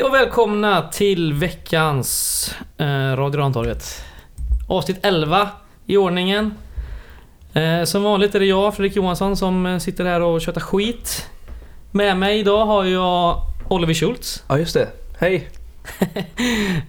Hej 0.00 0.06
och 0.06 0.14
välkomna 0.14 0.82
till 0.82 1.32
veckans 1.32 2.54
eh, 2.78 3.16
Radio 3.16 3.40
Rantorget. 3.40 4.04
Avsnitt 4.68 4.98
11 5.02 5.48
i 5.86 5.96
ordningen. 5.96 6.54
Eh, 7.52 7.84
som 7.84 8.02
vanligt 8.02 8.34
är 8.34 8.40
det 8.40 8.46
jag, 8.46 8.74
Fredrik 8.74 8.96
Johansson, 8.96 9.36
som 9.36 9.66
eh, 9.66 9.78
sitter 9.78 10.04
här 10.04 10.20
och 10.20 10.40
tjötar 10.40 10.60
skit. 10.60 11.26
Med 11.90 12.16
mig 12.16 12.38
idag 12.38 12.66
har 12.66 12.84
jag 12.84 13.42
Oliver 13.68 13.94
Schultz. 13.94 14.44
Ja, 14.48 14.58
just 14.58 14.74
det. 14.74 14.88
Hej. 15.18 15.48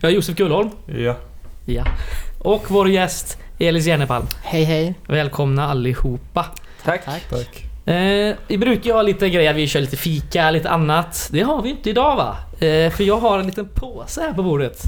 Jag 0.02 0.10
har 0.10 0.10
Josef 0.10 0.36
Gullholm. 0.36 0.70
Ja. 0.86 1.16
Ja. 1.66 1.84
Och 2.40 2.72
vår 2.72 2.90
gäst 2.90 3.38
Elis 3.60 3.86
Järnepalm. 3.86 4.26
Hej 4.44 4.64
hej. 4.64 4.96
Välkomna 5.08 5.68
allihopa. 5.68 6.46
Tack. 6.84 7.06
Tack. 7.06 7.71
Eh, 7.92 8.36
vi 8.48 8.58
brukar 8.58 8.86
ju 8.90 8.94
ha 8.94 9.02
lite 9.02 9.30
grejer, 9.30 9.54
vi 9.54 9.68
kör 9.68 9.82
lite 9.82 9.98
fika, 9.98 10.52
lite 10.52 10.70
annat. 10.70 11.30
Det 11.32 11.42
har 11.42 11.62
vi 11.62 11.70
inte 11.70 11.90
idag 11.90 12.16
va? 12.16 12.38
Eh, 12.68 12.92
för 12.92 13.04
jag 13.04 13.18
har 13.18 13.40
en 13.40 13.46
liten 13.46 13.68
påse 13.74 14.22
här 14.22 14.34
på 14.34 14.44
bordet. 14.44 14.82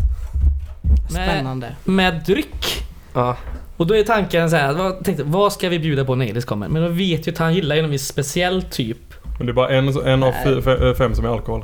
Med, 1.13 1.30
Spännande. 1.30 1.67
med 1.84 2.21
dryck. 2.25 2.84
Ja. 3.13 3.38
Och 3.77 3.88
då 3.88 3.95
är 3.95 4.03
tanken 4.03 4.49
så 4.49 4.55
här, 4.55 4.73
vad, 4.73 5.03
tänkte, 5.05 5.23
vad 5.23 5.53
ska 5.53 5.70
vi 5.70 5.80
bjuda 5.80 6.05
på 6.05 6.16
när 6.16 6.25
Elis 6.25 6.45
kommer? 6.45 6.67
Men 6.67 6.81
då 6.84 6.88
vet 6.88 7.27
ju 7.27 7.31
att 7.31 7.38
han 7.38 7.53
gillar 7.53 7.75
ju 7.75 7.84
en 7.84 7.89
viss 7.89 8.08
speciell 8.08 8.61
typ. 8.63 8.97
Men 9.38 9.45
det 9.45 9.52
är 9.52 9.53
bara 9.53 9.70
en, 9.70 9.88
en 10.08 10.23
av 10.23 10.33
fy, 10.44 10.49
fe- 10.49 10.94
fem 10.94 11.16
som 11.16 11.25
är 11.25 11.30
alkohol. 11.30 11.63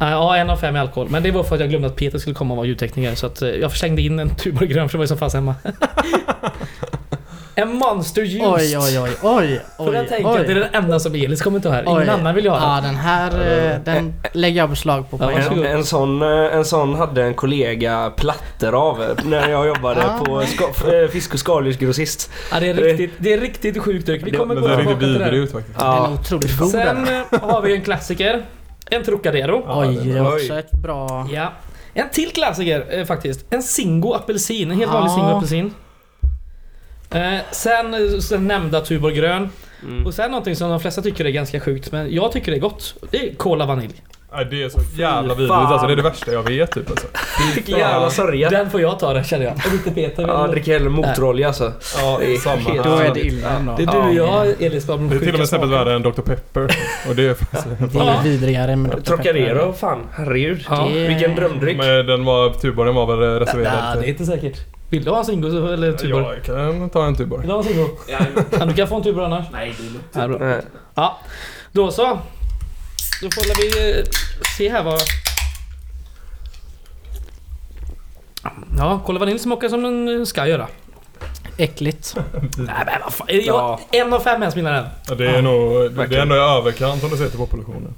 Ja, 0.00 0.36
en 0.36 0.50
av 0.50 0.56
fem 0.56 0.76
är 0.76 0.80
alkohol. 0.80 1.08
Men 1.10 1.22
det 1.22 1.30
var 1.30 1.42
för 1.42 1.54
att 1.54 1.60
jag 1.60 1.70
glömde 1.70 1.88
att 1.88 1.96
Peter 1.96 2.18
skulle 2.18 2.34
komma 2.34 2.54
och 2.54 2.56
vara 2.58 2.66
ljudtekniker. 2.66 3.14
Så 3.14 3.26
att 3.26 3.42
eh, 3.42 3.48
jag 3.48 3.72
slängde 3.76 4.02
in 4.02 4.18
en 4.18 4.34
Tuborg 4.34 4.66
grön 4.68 4.88
för 4.88 4.92
det 4.92 4.98
var 4.98 5.04
ju 5.04 5.08
som 5.08 5.18
fanns 5.18 5.34
hemma. 5.34 5.54
en 7.54 7.72
Monster 7.72 8.22
Juice. 8.22 8.46
Oj 8.46 8.78
oj 8.78 8.98
oj 9.00 9.10
oj 9.22 9.60
För 9.76 9.92
jag 9.94 10.02
oj 10.02 10.08
tänker 10.08 10.30
att 10.30 10.46
det 10.46 10.52
är 10.52 10.56
oj. 10.62 10.68
den 10.72 10.84
enda 10.84 11.00
som 11.00 11.14
Elis 11.14 11.42
kommer 11.42 11.60
ta 11.60 11.70
här. 11.70 11.82
Ingen 11.82 12.08
annan 12.10 12.34
vill 12.34 12.44
jag 12.44 12.52
ha. 12.52 12.74
Ja 12.76 12.80
den 12.80 12.94
här 12.94 13.30
eh, 13.72 13.80
den 13.84 14.14
lägger 14.32 14.58
jag 14.60 14.70
beslag 14.70 15.10
på 15.10 15.18
på 15.18 15.24
en. 15.24 15.42
En, 15.42 15.64
en, 15.66 15.84
sån, 15.84 16.22
eh, 16.22 16.28
en 16.54 16.64
sån 16.64 16.94
hade 16.94 17.22
en 17.22 17.34
kollega 17.34 18.12
plattor 18.16 18.74
av 18.88 19.02
eh, 19.02 19.08
när 19.24 19.48
jag 19.48 19.66
jobbade 19.66 20.04
Ah. 20.10 20.18
på 20.24 20.42
ska, 20.46 20.64
fisk 21.12 21.34
och 21.34 21.40
skaldjursgrossist. 21.40 22.30
Ja, 22.52 22.60
det 22.60 22.68
är 22.70 22.74
riktigt, 22.74 23.12
det 23.18 23.32
är 23.32 23.40
riktigt 23.40 23.78
sjukt 23.82 24.06
dryck. 24.06 24.26
Vi 24.26 24.30
Det- 24.30 24.36
kommer 24.36 24.54
Men 24.54 24.62
gå 24.62 24.76
tillbaka 24.76 24.98
till 24.98 25.18
det 25.18 25.30
ut 25.30 25.52
faktiskt. 25.52 25.78
Den 25.78 25.86
Ja. 25.86 26.06
är 26.06 26.12
otroligt 26.14 26.58
god 26.58 26.72
den. 26.72 27.06
Sen 27.06 27.40
har 27.42 27.62
vi 27.62 27.74
en 27.74 27.82
klassiker. 27.82 28.42
En 28.90 29.04
Trocadero. 29.04 29.62
Ja, 29.66 29.80
Oj, 29.86 29.98
det- 30.04 30.18
är 30.18 30.22
oj. 30.22 30.28
också 30.42 30.54
ett 30.58 30.72
bra... 30.72 31.28
Ja. 31.32 31.52
En 31.94 32.08
till 32.10 32.30
klassiker 32.32 33.04
faktiskt. 33.04 33.46
En 33.50 33.62
Singo 33.62 34.12
apelsin. 34.14 34.70
En 34.70 34.78
helt 34.78 34.92
vanlig 34.92 35.10
Ja. 35.10 35.14
Singo 35.14 35.28
apelsin. 35.28 35.74
Eh, 37.14 37.38
sen, 37.50 38.22
sen 38.22 38.46
nämnda 38.48 38.80
Tuborg 38.80 39.14
grön. 39.14 39.48
Mm. 39.82 40.06
Och 40.06 40.14
sen 40.14 40.30
någonting 40.30 40.56
som 40.56 40.70
de 40.70 40.80
flesta 40.80 41.02
tycker 41.02 41.24
är 41.24 41.30
ganska 41.30 41.60
sjukt, 41.60 41.92
men 41.92 42.14
jag 42.14 42.32
tycker 42.32 42.52
det 42.52 42.58
är 42.58 42.60
gott. 42.60 42.94
Det 43.10 43.28
är 43.30 43.34
Cola 43.34 43.66
vanilj. 43.66 44.02
Nej, 44.32 44.46
det 44.50 44.62
är 44.62 44.68
så 44.68 44.80
jävla 44.96 45.34
vidrigt 45.34 45.52
alltså. 45.52 45.86
Det 45.86 45.92
är 45.92 45.96
det 45.96 46.02
värsta 46.02 46.32
jag 46.32 46.42
vet 46.42 46.72
typ 46.72 46.90
alltså. 46.90 47.06
Vilken 47.54 47.78
jävla 47.78 48.10
sörja. 48.10 48.50
Den 48.50 48.70
får 48.70 48.80
jag 48.80 48.98
ta 48.98 49.12
den 49.14 49.24
känner 49.24 49.44
jag. 49.44 49.54
Inte 49.72 49.90
Peter. 49.90 50.22
Ja, 50.28 50.46
dricker 50.46 50.72
hellre 50.72 50.88
motorolja 50.90 51.46
alltså. 51.46 51.72
Ja, 51.98 52.18
Det 52.20 52.34
är 52.34 52.36
samma. 52.38 52.82
Då 52.82 52.96
är 52.96 53.14
det 53.14 53.20
illa 53.26 53.74
det 53.76 53.82
är 53.82 53.86
du 53.86 53.98
och 53.98 54.14
jag, 54.14 54.62
Elis, 54.62 54.86
bara 54.86 54.96
Det 54.96 55.14
är 55.16 55.18
till 55.18 55.32
och 55.32 55.38
med 55.38 55.48
snäppet 55.48 55.68
värre 55.68 55.94
än 55.94 56.02
Dr 56.02 56.10
Pepper. 56.22 56.76
Och 57.08 57.16
det 57.16 57.26
är 57.26 57.34
faktiskt... 57.34 57.66
Det 57.92 57.98
är 57.98 58.22
vidrigare 58.22 58.76
med 58.76 58.90
Dr. 58.90 59.00
Trocadero, 59.00 59.72
fan. 59.72 60.06
Herregud. 60.12 60.64
Ja. 60.68 60.88
Det 60.92 61.00
är- 61.04 61.08
Vilken 61.08 61.34
drömdryck. 61.34 61.76
Men 61.76 62.06
den 62.06 62.24
var... 62.24 62.50
Tuborgen 62.50 62.94
var 62.94 63.06
väl 63.06 63.18
Nej, 63.30 63.38
reserverad 63.40 63.98
det 64.00 64.06
är 64.06 64.08
inte 64.08 64.26
säkert. 64.26 64.58
Vill 64.90 65.04
du 65.04 65.10
ha 65.10 65.18
en 65.18 65.24
Singo 65.24 65.50
så- 65.50 65.66
eller 65.72 65.92
Tuborg? 65.92 66.24
Ja, 66.24 66.34
jag 66.34 66.44
kan 66.44 66.90
ta 66.90 67.06
en 67.06 67.16
Tuborg. 67.16 67.40
Vill 67.40 67.48
du 67.48 67.54
ha 67.54 67.62
en 67.62 67.68
Singo? 67.68 67.88
Ja, 68.58 68.64
du 68.66 68.74
kan 68.74 68.88
få 68.88 68.96
en 68.96 69.02
Tuborg 69.02 69.24
annars. 69.26 69.46
Nej, 69.52 69.74
det 69.78 69.86
är 69.86 69.90
lugnt. 69.90 70.38
Ja, 70.40 70.46
bra. 70.46 70.60
Ja, 70.94 71.18
då 71.72 71.90
så. 71.90 72.18
Då 73.22 73.30
får 73.30 73.56
vi 73.56 73.98
eh, 73.98 74.04
se 74.56 74.68
här 74.70 74.82
vad... 74.82 75.00
Ja, 78.78 79.00
Cola 79.06 79.18
Vanilj 79.18 79.38
smakar 79.38 79.68
som 79.68 79.82
den 79.82 80.26
ska 80.26 80.46
göra. 80.46 80.66
Äckligt. 81.56 82.16
Nej 82.56 82.82
men 82.86 83.00
vad 83.04 83.12
fan. 83.12 83.26
Jag, 83.30 83.80
En 83.90 84.12
av 84.12 84.20
fem 84.20 84.42
ens 84.42 84.56
menar 84.56 84.72
den. 84.72 84.86
Ja, 85.08 85.14
det 85.14 85.26
är 85.26 85.42
nog... 85.42 85.92
Det 86.10 86.16
är 86.16 86.22
ändå 86.22 86.34
i 86.34 86.38
överkant 86.38 87.04
om 87.04 87.10
du 87.10 87.16
ser 87.16 87.28
till 87.28 87.38
populationen. 87.38 87.94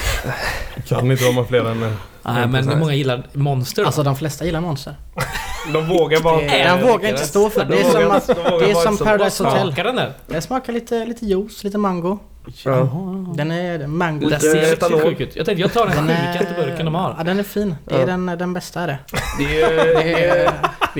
Kan 0.88 1.10
inte 1.10 1.30
vara 1.30 1.46
fler 1.46 1.64
än... 1.70 1.96
Nej 2.22 2.46
men 2.46 2.78
många 2.78 2.94
gillar 2.94 3.26
Monster. 3.32 3.84
Alltså 3.84 4.02
de 4.02 4.16
flesta 4.16 4.44
gillar 4.44 4.60
Monster. 4.60 4.94
De 5.72 5.86
vågar 5.88 6.20
bara 6.20 6.36
Det- 6.40 6.46
den 6.46 6.86
vågar 6.86 7.08
inte 7.08 7.26
stå 7.26 7.50
för 7.50 7.64
det. 7.64 7.74
Det 7.74 7.80
är 7.80 7.84
De 7.84 7.90
som 7.92 8.10
att- 8.10 8.26
de 8.26 8.34
det 8.64 8.70
är 8.70 8.74
som 8.74 8.92
inte- 8.92 9.04
Paradise 9.04 9.44
Hotel. 9.44 9.62
smakar 9.62 9.84
den 9.84 9.96
där? 9.96 10.12
Det 10.26 10.40
smakar 10.40 10.72
lite, 10.72 11.04
lite 11.06 11.26
juice, 11.26 11.64
lite 11.64 11.78
mango. 11.78 12.18
Ja. 12.64 12.88
Den 13.34 13.50
är 13.50 13.86
mango. 13.86 14.28
Den 14.28 14.40
ser 14.40 14.54
riktigt 14.70 15.02
sjuk 15.02 15.20
ut. 15.20 15.36
Jag 15.36 15.46
tänkte 15.46 15.62
jag 15.62 15.72
tar 15.72 15.86
den 15.86 16.06
Den 16.06 16.16
sjukaste 16.32 16.54
burken 16.54 16.84
de 16.84 16.94
har. 16.94 17.14
Ja 17.18 17.24
den 17.24 17.38
är 17.38 17.42
fin. 17.42 17.74
Det 17.84 17.94
är 17.94 18.00
Ja. 18.00 18.06
den, 18.06 18.26
den 18.26 18.52
bästa 18.52 18.80
är 18.80 18.86
det. 18.86 18.98
Det 19.38 19.60
är, 19.62 20.50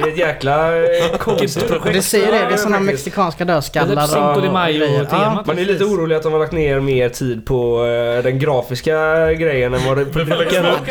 det 0.02 0.08
är, 0.08 0.12
ett 0.12 0.18
jäkla 0.18 0.76
eh, 0.76 0.82
konstprojekt. 1.18 1.84
Det 1.92 2.02
ser 2.02 2.26
det, 2.32 2.32
det 2.32 2.36
är 2.38 2.56
såna 2.56 2.76
faktiskt. 2.76 2.92
mexikanska 2.92 3.44
dödskallar 3.44 4.02
typ 4.02 4.10
Cinco 4.14 4.32
de 4.34 4.40
grejer. 4.40 4.52
Mayo-temat. 4.52 5.46
Man 5.46 5.58
är 5.58 5.64
lite 5.64 5.84
orolig 5.84 6.16
att 6.16 6.22
de 6.22 6.32
har 6.32 6.40
lagt 6.40 6.52
ner 6.52 6.80
mer 6.80 7.08
tid 7.08 7.46
på 7.46 7.84
eh, 7.86 8.22
den 8.22 8.38
grafiska 8.38 8.94
grejen 9.32 9.74
än 9.74 9.80
vad 9.88 9.96
det 9.98 10.04
på 10.04 10.18
Vi, 10.18 10.24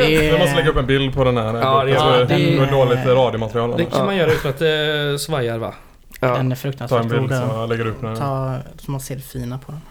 vi, 0.05 0.31
vi 0.31 0.37
måste 0.39 0.55
lägga 0.55 0.69
upp 0.69 0.77
en 0.77 0.85
bild 0.85 1.15
på 1.15 1.23
den 1.23 1.37
här. 1.37 1.57
Ja, 1.57 1.83
det- 1.83 1.91
ja, 1.91 2.05
det 2.17 2.25
det- 2.25 2.57
är 2.57 2.71
dåligt 2.71 3.05
radiomaterial. 3.05 3.77
Det 3.77 3.85
kan 3.85 4.05
man 4.05 4.15
göra 4.15 4.31
utan 4.31 4.51
att 4.51 4.59
det 4.59 5.19
svajar 5.19 5.57
va? 5.57 5.73
Ja. 6.19 6.27
Den 6.27 6.35
är 6.35 6.39
Ta 6.39 6.49
en 6.49 6.55
fruktansvärt 6.55 7.01
bild 7.09 7.21
god. 7.21 7.29
så 7.29 7.35
jag 7.55 7.69
lägger 7.69 7.87
upp 7.87 8.01
den. 8.01 8.15
Ta, 8.17 8.55
så 8.85 8.91
man 8.91 8.99
ser 8.99 9.15
det 9.15 9.21
fina 9.21 9.57
på 9.57 9.71
den. 9.71 9.81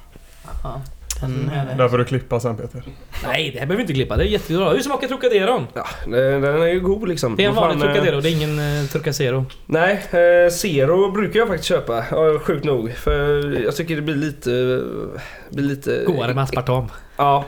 Ja. 1.21 1.27
den 1.27 1.51
Mm. 1.51 1.79
Där 1.79 1.89
får 1.89 1.99
du 1.99 2.05
klippa 2.05 2.41
sen 2.41 2.57
Peter. 2.57 2.83
Nej, 3.27 3.51
det 3.51 3.59
här 3.59 3.67
behöver 3.67 3.77
vi 3.77 3.81
inte 3.83 3.93
klippa. 3.95 4.17
Det 4.17 4.25
är 4.25 4.27
jättebra. 4.27 4.71
Hur 4.71 4.81
smakar 4.81 5.09
Trocaderon? 5.09 5.67
Ja, 5.75 5.87
den 6.07 6.43
den 6.43 6.63
är 6.63 6.67
ju 6.67 6.81
god 6.81 7.09
liksom. 7.09 7.37
Det 7.37 7.45
är 7.45 7.49
en 7.49 7.55
vanlig 7.55 7.81
fan, 7.81 7.89
eh, 7.89 7.95
Trocadero, 7.95 8.21
det 8.21 8.31
är 8.31 8.33
ingen 8.33 8.59
uh, 8.59 8.87
Trocacero. 8.87 9.45
Nej, 9.67 9.93
eh, 10.11 10.51
Zero 10.51 11.11
brukar 11.11 11.39
jag 11.39 11.49
faktiskt 11.49 11.69
köpa. 11.69 12.05
Ja, 12.11 12.39
sjukt 12.39 12.65
nog. 12.65 12.93
För 12.93 13.51
jag 13.65 13.77
tycker 13.77 13.97
det 13.97 14.03
blir 14.03 14.15
lite... 14.15 14.51
Blir 15.51 15.65
lite... 15.65 16.05
Godare 16.07 16.35
med 16.35 16.45
aspartam. 16.45 16.87
Ja. 17.17 17.45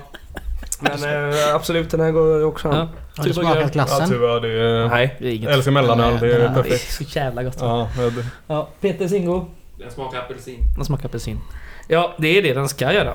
Men 0.81 0.93
eh, 1.33 1.54
absolut, 1.54 1.91
den 1.91 2.00
här 2.00 2.10
går 2.10 2.44
också 2.44 2.69
an. 2.69 2.75
Ja. 2.77 2.88
Har 3.16 3.25
du 3.25 3.33
smakat 3.33 3.56
Ja 3.62 3.69
glassen? 3.72 4.09
tyvär, 4.09 4.41
det 4.41 4.48
är... 4.48 4.88
Nej. 4.88 5.16
Det 5.19 5.27
är 5.27 5.31
inget. 5.31 5.44
Jag 5.44 5.53
älskar 5.53 5.71
mellanöl, 5.72 6.19
det 6.21 6.27
är 6.34 6.38
Den 6.38 6.41
är- 6.50 6.54
Det 6.54 6.60
är 6.60 6.62
perfekt. 6.62 6.93
så 6.93 7.04
jävla 7.19 7.43
gott. 7.43 7.56
Ja, 7.60 7.88
det- 7.97 8.27
Ja, 8.47 8.69
Peter 8.81 9.09
Singo. 9.09 9.47
Den 9.78 9.91
smakar 9.91 10.19
apelsin. 10.19 10.59
Den 10.77 10.84
smakar 10.84 11.09
apelsin. 11.09 11.41
Ja, 11.88 12.14
det 12.19 12.38
är 12.38 12.42
det 12.42 12.52
den 12.54 12.69
ska 12.69 12.92
göra. 12.92 13.14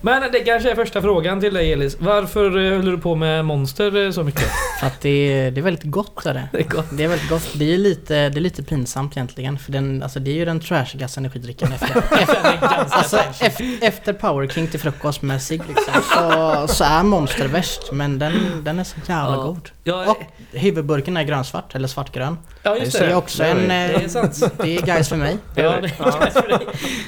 Men 0.00 0.32
det 0.32 0.40
kanske 0.40 0.70
är 0.70 0.74
första 0.74 1.02
frågan 1.02 1.40
till 1.40 1.54
dig 1.54 1.72
Elis. 1.72 1.96
Varför 2.00 2.44
eh, 2.66 2.76
håller 2.76 2.90
du 2.92 2.98
på 2.98 3.14
med 3.14 3.44
Monster 3.44 4.04
eh, 4.06 4.10
så 4.10 4.22
mycket? 4.24 4.48
För 4.80 4.86
att 4.86 5.00
det 5.00 5.08
är, 5.08 5.50
det 5.50 5.60
är 5.60 5.62
väldigt 5.62 5.84
gott 5.84 6.26
är 6.26 6.34
det. 6.34 6.48
Det 6.52 6.58
är 6.58 6.64
gott. 6.68 6.86
Det 6.92 7.04
är 7.04 7.08
väldigt 7.08 7.28
gott. 7.28 7.48
Det 7.54 7.74
är 7.74 7.78
lite, 7.78 8.14
det 8.28 8.38
är 8.38 8.40
lite 8.40 8.62
pinsamt 8.62 9.12
egentligen. 9.16 9.58
För 9.58 9.72
den, 9.72 10.02
alltså 10.02 10.20
det 10.20 10.30
är 10.30 10.34
ju 10.34 10.44
den 10.44 10.60
trashigaste 10.60 11.20
energidrycken 11.20 11.72
efter, 11.72 11.96
efter, 12.22 12.58
alltså, 12.90 13.18
efter, 13.40 13.78
efter 13.82 14.12
Power 14.12 14.48
King 14.48 14.66
till 14.68 14.80
frukost 14.80 15.22
med 15.22 15.42
cigg 15.42 15.62
liksom. 15.68 16.02
Så, 16.02 16.66
så 16.74 16.84
är 16.84 17.02
Monster 17.02 17.48
värst. 17.48 17.92
Men 17.92 18.18
den, 18.18 18.32
den 18.64 18.78
är 18.78 18.84
så 18.84 18.96
jävla 19.08 19.36
Ja. 19.36 19.42
god. 19.42 19.68
Ja, 19.84 20.10
Och 20.10 20.22
huvudburken 20.58 21.16
är 21.16 21.22
grönsvart 21.22 21.74
eller 21.74 21.88
svartgrön. 21.88 22.38
ja 22.62 22.76
just 22.76 22.92
Så 22.92 22.98
det 22.98 23.04
är 23.04 23.08
det. 23.08 23.14
också 23.16 23.42
det 23.42 23.48
är 23.48 23.56
en... 23.56 23.68
det. 23.68 23.74
eh, 23.94 23.98
Det 23.98 24.04
är 24.04 24.08
sant. 24.08 24.42
Det 24.62 24.76
är 24.76 24.82
guys 24.82 25.08
för 25.08 25.16
mig. 25.16 25.36
Ja, 25.54 25.74
det, 25.82 25.90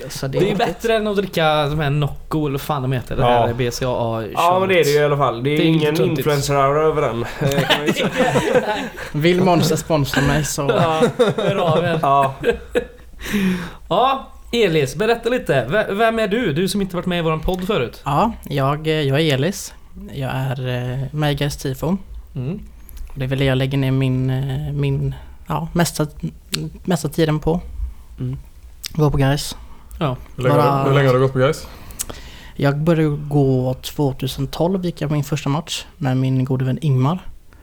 Så 0.09 0.27
det 0.27 0.39
det 0.39 0.45
är 0.45 0.49
ju 0.49 0.53
är 0.53 0.57
bättre 0.57 0.97
än 0.97 1.07
att 1.07 1.17
dricka 1.17 1.67
de 1.67 1.81
här 1.81 1.91
Nocco 1.91 2.41
eller 2.41 2.51
vad 2.51 2.61
fan 2.61 2.83
de 2.83 2.93
heter. 2.93 3.17
Det 3.17 3.23
Ja. 3.23 3.47
här 3.47 3.55
BCAA. 3.55 4.25
Ja 4.33 4.57
men 4.61 4.69
det 4.69 4.81
är 4.81 4.85
det 4.85 4.91
ju 4.91 4.99
i 5.01 5.05
alla 5.05 5.17
fall. 5.17 5.43
Det 5.43 5.51
är, 5.51 5.57
Det 5.59 5.65
är 5.65 5.67
ingen 5.67 5.97
influencer-aura 5.97 6.83
över 6.83 7.03
den. 7.03 7.25
Vill 9.23 9.41
Monster 9.41 9.77
sponsra 9.77 10.23
mig 10.23 10.45
så... 10.45 10.63
Ja, 10.63 11.03
hör 11.37 11.57
av 11.57 11.85
er. 11.85 11.99
ja. 12.03 12.35
Ja, 13.89 14.29
Elis, 14.53 14.97
berätta 14.97 15.29
lite. 15.29 15.67
V- 15.71 15.85
Vem 15.95 16.19
är 16.19 16.29
du? 16.29 16.53
Du 16.53 16.69
som 16.69 16.81
inte 16.81 16.97
varit 16.97 17.07
med 17.07 17.19
i 17.19 17.23
våran 17.23 17.41
podd 17.41 17.67
förut. 17.67 18.01
Ja, 18.05 18.33
jag, 18.49 18.87
jag 18.87 19.21
är 19.21 19.35
Elis. 19.35 19.75
Jag 20.13 20.31
är 20.35 20.69
eh, 21.25 21.33
Guys 21.33 21.57
Tifo. 21.57 21.97
Mm. 22.35 22.61
Det 23.15 23.25
är 23.25 23.29
väl 23.29 23.39
det 23.39 23.45
jag 23.45 23.59
lägger 23.59 23.79
ner 23.79 23.91
min, 23.91 24.31
eh, 24.31 24.73
min 24.73 25.15
ja, 25.47 25.69
mesta, 25.73 26.07
mesta 26.85 27.09
tiden 27.09 27.39
på. 27.41 27.61
Mm. 28.21 28.37
Gå 28.93 29.11
på 29.11 29.17
Guys. 29.17 29.57
Hur 30.37 30.43
länge, 30.43 30.55
Bara- 30.57 30.85
hur 30.85 30.95
länge 30.95 31.07
har 31.09 31.15
du 31.15 31.21
gått 31.21 31.33
på 31.33 31.39
guys? 31.39 31.67
Jag 32.57 32.79
började 32.79 33.17
gå 33.17 33.75
2012 33.75 34.85
gick 34.85 35.01
jag 35.01 35.11
min 35.11 35.25
första 35.25 35.49
match 35.49 35.85
med 35.97 36.17
min 36.17 36.45
gode 36.45 36.65
vän 36.65 36.79
Ingmar. 36.83 37.19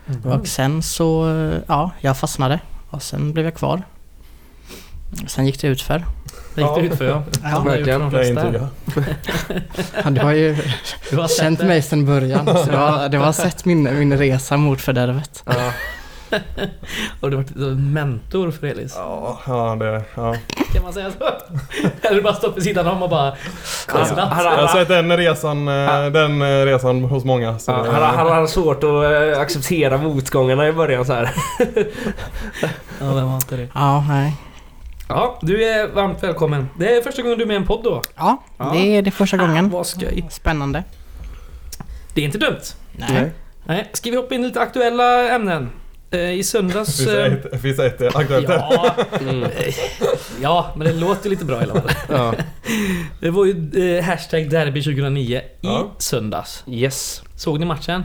Mm. 0.07 0.39
Och 0.39 0.47
sen 0.47 0.83
så, 0.83 1.29
eh, 1.29 1.57
ja, 1.67 1.91
jag 2.01 2.17
fastnade. 2.17 2.59
Och 2.89 3.03
sen 3.03 3.33
blev 3.33 3.45
jag 3.45 3.55
kvar. 3.55 3.83
Sen 5.27 5.45
gick 5.45 5.61
det 5.61 5.67
ut 5.67 5.81
för. 5.81 6.05
Det 6.55 6.61
gick 6.61 6.75
det 6.75 6.81
ut 6.81 6.95
för 6.97 7.05
ja. 7.05 7.23
Ja, 7.43 7.49
Som 7.55 7.63
det 7.65 7.69
har 7.71 7.77
gjort 7.77 7.87
för 7.87 7.99
de 7.99 8.11
Kan 8.11 8.19
jag 8.19 8.25
flesta. 8.25 8.47
intyga. 8.47 8.67
Ja, 10.03 10.09
du 10.09 10.21
har 10.21 10.31
ju 10.31 10.57
Du 11.09 11.17
har 11.17 11.27
känt 11.27 11.59
det. 11.59 11.65
mig 11.65 11.81
sedan 11.81 12.05
början. 12.05 12.45
Så 12.45 12.71
du 12.71 12.77
har, 12.77 13.09
du 13.09 13.17
har 13.17 13.31
sett 13.31 13.65
min, 13.65 13.83
min 13.99 14.17
resa 14.17 14.57
mot 14.57 14.81
fördärvet. 14.81 15.43
Ja. 15.45 15.71
Har 17.21 17.29
du 17.29 17.35
varit 17.35 17.55
en 17.55 17.93
mentor 17.93 18.51
för 18.51 18.67
Elis? 18.67 18.93
Ja, 18.97 19.39
ja 19.47 19.75
det... 19.79 20.03
Ja. 20.15 20.35
Kan 20.73 20.83
man 20.83 20.93
säga 20.93 21.11
så? 21.19 21.29
Eller 22.07 22.21
bara 22.21 22.33
stå 22.33 22.51
vid 22.51 22.63
sidan 22.63 22.87
om 22.87 23.03
och 23.03 23.09
bara... 23.09 23.33
kollat? 23.87 24.09
han- 24.09 24.27
han- 24.29 24.45
Jag 24.45 24.67
har 24.67 24.67
sett 24.67 24.87
den 24.87 25.17
resan, 25.17 25.67
eh, 25.67 26.05
den 26.05 26.41
eh, 26.41 26.45
resan 26.65 27.03
hos 27.03 27.23
många. 27.23 27.59
Så 27.59 27.71
Ja, 27.71 27.77
det- 27.83 27.91
han, 27.91 28.15
han 28.17 28.31
hade 28.31 28.47
svårt 28.47 28.83
att 28.83 28.83
eh, 29.33 29.41
acceptera 29.41 29.97
motgångarna 29.97 30.67
i 30.67 30.73
början 30.73 31.05
så 31.05 31.13
här. 31.13 31.31
Ja, 32.99 33.13
vem 33.13 33.27
har 33.27 33.35
inte 33.35 33.55
det? 33.57 33.67
Ja, 33.73 34.05
nej. 34.09 34.33
Ja, 35.11 35.39
du 35.41 35.63
är 35.63 35.87
varmt 35.87 36.23
välkommen. 36.23 36.67
Det 36.79 36.95
är 36.97 37.01
första 37.01 37.21
gången 37.21 37.37
du 37.37 37.43
är 37.43 37.47
med 37.47 37.53
i 37.53 37.57
en 37.57 37.67
podd 37.67 37.83
då. 37.83 38.01
Ja, 38.17 38.43
Ja. 38.57 38.69
det 38.73 38.97
är 38.97 39.01
det 39.01 39.11
första 39.11 39.37
gången. 39.37 39.69
Vad 39.69 39.87
skoj. 39.87 40.25
Spännande. 40.29 40.83
Det 42.13 42.21
är 42.21 42.25
inte 42.25 42.37
dumt. 42.37 42.59
Nej. 42.91 43.31
Nej, 43.65 43.89
ska 43.93 44.09
vi 44.09 44.15
hoppa 44.15 44.35
in 44.35 44.43
i 44.43 44.47
lite 44.47 44.61
aktuella 44.61 45.29
ämnen? 45.29 45.69
Eh, 46.11 46.31
I 46.31 46.43
söndags... 46.43 46.97
Finns 47.61 47.77
det 47.77 47.85
eh, 48.01 48.07
ett, 48.07 48.15
aktuellt 48.15 48.49
Ja, 48.49 48.95
Mm. 49.19 49.49
ja, 50.41 50.73
men 50.75 50.87
det 50.87 50.93
låter 50.93 51.29
lite 51.29 51.45
bra 51.45 51.59
i 51.59 51.63
alla 51.63 51.73
fall. 51.81 51.91
Ja. 52.09 52.33
Det 53.21 53.29
var 53.29 53.45
ju 53.45 53.97
eh, 53.97 54.03
hashtag 54.03 54.49
derby 54.49 54.83
2009 54.83 55.37
i 55.37 55.43
Ja. 55.61 55.91
söndags. 55.97 56.63
Yes. 56.67 57.23
Såg 57.35 57.59
ni 57.59 57.65
matchen? 57.65 58.03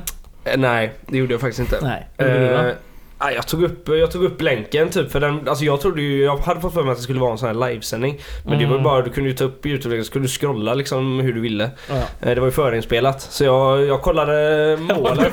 Nej, 0.57 0.93
det 1.07 1.19
gjorde 1.19 1.35
jag 1.35 1.41
faktiskt 1.41 1.61
inte. 1.61 1.79
Nej. 1.83 2.29
Eh, 2.29 2.73
nej, 3.21 3.35
jag, 3.35 3.47
tog 3.49 3.63
upp, 3.65 3.89
jag 3.89 4.11
tog 4.11 4.25
upp 4.25 4.43
länken 4.43 4.91
typ 4.91 5.13
för 5.13 5.21
den, 5.21 5.49
alltså 5.49 5.65
jag 5.65 5.81
trodde 5.81 6.03
ju, 6.03 6.25
jag 6.25 6.37
hade 6.39 6.61
fått 6.61 6.75
för 6.75 6.83
mig 6.83 6.91
att 6.93 6.97
det 6.99 7.03
skulle 7.03 7.21
vara 7.21 7.33
en 7.33 7.39
sån 7.39 7.49
här 7.61 7.69
livesändning. 7.71 8.21
Men 8.45 8.59
det 8.59 8.65
var 8.65 8.73
ju 8.73 8.79
Mm. 8.79 8.83
bara, 8.83 9.03
du 9.03 9.11
kunde 9.11 9.31
ju 9.31 9.37
ta 9.37 9.45
upp 9.45 9.67
Youtube-länken 9.67 10.05
så 10.05 10.13
kunde 10.13 10.29
du 10.29 10.33
scrolla 10.33 10.75
liksom 10.75 11.21
hur 11.21 11.33
du 11.33 11.41
ville. 11.41 11.71
Ja. 11.89 11.95
Eh, 11.95 12.35
Det 12.35 12.41
var 12.41 12.47
ju 12.47 12.53
förinspelat. 12.53 13.21
Så 13.23 13.45
jag, 13.45 13.87
jag 13.87 14.03
kollade 14.03 14.77
målen. 14.81 15.25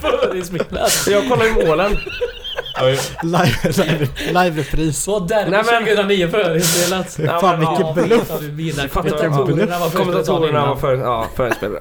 Förinspelat. 0.00 1.06
Jag 1.10 1.28
kollade 1.28 1.48
ju 1.48 1.66
målen. 1.66 1.96
Ja, 2.78 2.86
Live, 3.22 3.48
live, 3.62 4.08
live-repris. 4.32 5.06
Nej, 5.30 5.46
men- 5.50 5.64
2009 5.64 6.28
förinspelat? 6.28 7.18
Ja, 7.18 7.40
Fan 7.40 7.58
vilken 7.60 7.86
ja, 7.86 7.92
bluff! 7.94 8.30
Ja. 8.30 9.88
Kommentatorerna 9.94 10.74
var 10.74 10.92
ja, 10.94 11.26
förinspelade. 11.36 11.80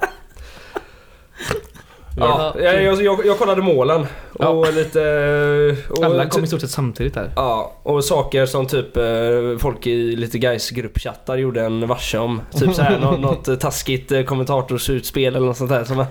Ja, 2.18 2.54
Ja, 2.58 2.74
jag, 2.74 3.02
jag, 3.04 3.26
jag, 3.26 3.38
kollade 3.40 3.62
målen. 3.62 4.06
Och 4.34 4.74
lite... 4.74 5.00
Och 5.90 6.04
Alla 6.04 6.26
kom 6.26 6.44
i 6.44 6.48
stort 6.48 6.62
sett 6.62 6.70
samtidigt 6.70 7.14
där. 7.14 7.32
Ja, 7.36 7.74
och 7.84 8.04
saker 8.04 8.46
som 8.46 8.66
typ 8.68 8.98
eh, 8.98 9.04
folk 9.60 9.88
i 9.88 10.16
lite 10.16 10.38
guys 10.38 10.70
gruppchattar 10.70 11.38
gjorde 11.38 11.62
en 11.62 11.88
varse 11.88 12.18
om. 12.18 12.42
Typ 12.60 12.74
såhär 12.74 13.00
något, 13.00 13.20
något 13.20 13.48
eh, 13.48 13.56
taskigt 13.56 14.12
eh, 14.12 14.24
kommentatorsutspel 14.24 15.36
eller 15.36 15.48
något 15.48 15.58
sånt 15.58 15.70
där 15.70 15.84
som 15.84 15.98
man, 15.98 16.06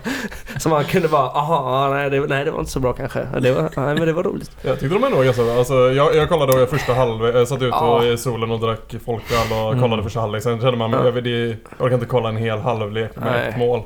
som 0.58 0.70
man 0.70 0.84
kunde 0.84 1.08
bara 1.08 1.22
aha, 1.30 1.88
nej 1.94 2.10
det, 2.10 2.20
nej 2.20 2.44
det 2.44 2.50
var 2.50 2.58
inte 2.58 2.70
så 2.72 2.80
bra 2.80 2.92
kanske. 2.92 3.26
Det 3.40 3.52
var, 3.52 3.62
nej 3.62 3.94
men 3.94 4.06
det 4.06 4.12
var 4.12 4.22
roligt. 4.22 4.50
Jag 4.62 4.80
tyckte 4.80 4.94
de 4.94 5.04
ändå 5.04 5.16
var 5.16 5.24
ganska 5.24 5.42
bra. 5.44 5.54
Alltså, 5.58 5.74
jag, 5.74 6.16
jag 6.16 6.28
kollade 6.28 6.60
då 6.60 6.66
första 6.66 6.94
halvlek, 6.94 7.34
jag 7.34 7.48
satt 7.48 7.56
ute 7.62 7.66
Ja. 7.66 7.96
och 7.96 8.04
i 8.04 8.16
solen 8.18 8.50
och 8.50 8.60
drack 8.60 8.94
folköl 9.04 9.38
och 9.52 9.68
Mm. 9.68 9.80
kollade 9.82 10.02
första 10.02 10.20
halvlek. 10.20 10.42
Sen 10.42 10.60
kände 10.60 10.76
man, 10.78 10.90
Ja. 10.92 11.04
jag, 11.04 11.12
vet, 11.12 11.24
det, 11.24 11.30
jag 11.46 11.56
orkar 11.78 11.94
inte 11.94 12.06
kolla 12.06 12.28
en 12.28 12.36
hel 12.36 12.58
halvlek 12.58 13.16
med 13.16 13.32
Nej. 13.32 13.48
ett 13.48 13.58
mål. 13.58 13.82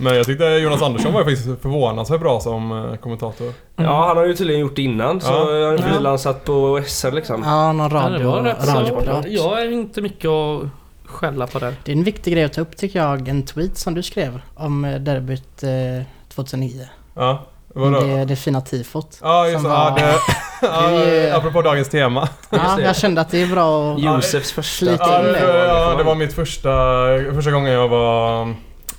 Men 0.00 0.16
jag 0.16 0.26
tyckte 0.26 0.44
Jonas 0.44 0.82
Andersson 0.82 1.12
var 1.12 1.24
faktiskt 1.24 1.44
förvånansvärt 1.62 2.20
bra 2.20 2.40
som 2.40 2.72
eh, 2.90 2.96
kommentator. 2.96 3.52
Ja 3.76 4.06
han 4.06 4.16
har 4.16 4.24
ju 4.26 4.34
tydligen 4.34 4.60
gjort 4.60 4.76
det 4.76 4.82
innan 4.82 5.20
så 5.20 5.32
Ja. 5.32 5.52
jag 5.52 5.66
har 5.66 5.72
Ja. 5.72 5.82
frilansat 5.94 6.44
på 6.44 6.80
SR 6.86 7.12
liksom. 7.12 7.42
Ja, 7.44 7.72
någon 7.72 7.90
Ja, 7.96 8.08
det 8.08 8.14
radio, 8.14 8.30
var 8.30 8.54
så... 8.60 8.72
radioprat. 8.78 9.24
Jag 9.28 9.62
är 9.62 9.72
inte 9.72 10.02
mycket 10.02 10.30
att 10.30 10.62
skälla 11.06 11.46
på 11.46 11.58
där. 11.58 11.74
Det 11.84 11.92
är 11.92 11.96
en 11.96 12.04
viktig 12.04 12.32
grej 12.32 12.44
att 12.44 12.52
ta 12.52 12.60
upp 12.60 12.76
tycker 12.76 12.98
jag. 12.98 13.28
En 13.28 13.42
tweet 13.42 13.76
som 13.78 13.94
du 13.94 14.02
skrev 14.02 14.40
om 14.54 14.84
eh, 14.84 14.94
derbyt 15.00 15.62
eh, 15.62 16.04
2009. 16.34 16.88
Ja, 17.14 17.46
vadå? 17.74 18.00
Det, 18.00 18.24
det 18.24 18.36
fina 18.36 18.60
tifot. 18.60 19.18
Ja, 19.22 19.46
just 19.48 19.64
det. 19.64 19.70
Ja, 19.70 19.90
var- 19.90 20.00
det 20.00 20.14
Det 20.60 20.66
är- 20.66 21.28
ja, 21.28 21.36
apropå 21.36 21.62
dagens 21.62 21.88
tema. 21.88 22.28
Ja, 22.50 22.74
det. 22.76 22.82
jag 22.82 22.96
kände 22.96 23.20
att 23.20 23.30
det 23.30 23.42
är 23.42 23.46
bra 23.46 23.92
att... 23.94 24.00
Josefs 24.02 24.52
första. 24.52 24.86
Ja, 24.86 25.22
det, 25.22 25.32
det. 25.32 25.66
ja, 25.66 25.94
det 25.98 26.04
var 26.04 26.14
mitt 26.14 26.32
första, 26.32 26.70
första 27.34 27.50
gången 27.50 27.72
jag 27.72 27.88
var 27.88 28.54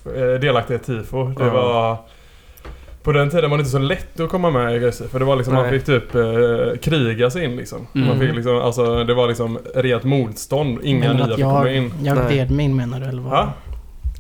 eh, 0.06 0.40
delaktig 0.42 0.74
i 0.74 0.78
ett 0.78 0.84
tifo. 0.86 1.24
Det 1.28 1.44
Ja. 1.46 1.50
var... 1.54 1.98
På 3.04 3.12
den 3.12 3.30
tiden 3.30 3.50
var 3.50 3.58
det 3.58 3.62
inte 3.62 3.72
så 3.72 3.80
lätt 3.80 4.20
att 4.20 4.30
komma 4.30 4.50
med 4.50 4.76
i 4.76 4.80
Greise, 4.80 5.08
för 5.08 5.20
det 5.20 5.26
var 5.26 5.36
liksom, 5.36 5.54
man 5.56 5.64
Nej. 5.64 5.72
fick 5.72 5.86
typ 5.86 6.16
eh, 6.16 6.78
kriga 6.82 7.30
sig 7.30 7.44
in 7.46 7.56
liksom. 7.56 7.88
Man 7.94 8.04
Mm. 8.04 8.20
fick 8.20 8.36
liksom, 8.36 8.58
alltså 8.62 9.04
det 9.04 9.14
var 9.14 9.28
liksom 9.28 9.60
rent 9.76 10.04
motstånd. 10.04 10.80
Inga 10.84 11.14
nya 11.14 11.26
fick 11.28 11.36
komma 11.46 11.68
jag, 11.68 11.76
in. 11.78 11.94
jag 12.04 12.28
gled 12.30 12.52
mig 12.52 12.66
in 12.66 12.76
menar 12.76 13.00
du 13.00 13.06
eller 13.06 13.22
vad? 13.22 13.34
Ja? 13.34 13.54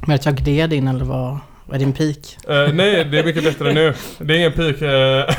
Men 0.07 0.15
att 0.15 0.25
jag 0.25 0.35
gled 0.35 0.73
in 0.73 0.87
eller 0.87 1.05
vad? 1.05 1.37
Vad 1.71 1.81
är 1.81 1.85
din 1.85 1.93
peak? 1.93 2.37
Eh, 2.47 2.73
nej, 2.73 3.05
det 3.05 3.19
är 3.19 3.23
mycket 3.23 3.43
bättre 3.43 3.73
nu. 3.73 3.93
Det 4.17 4.33
är 4.33 4.37
ingen 4.37 4.51
peak. 4.51 4.81
eh. 4.81 5.35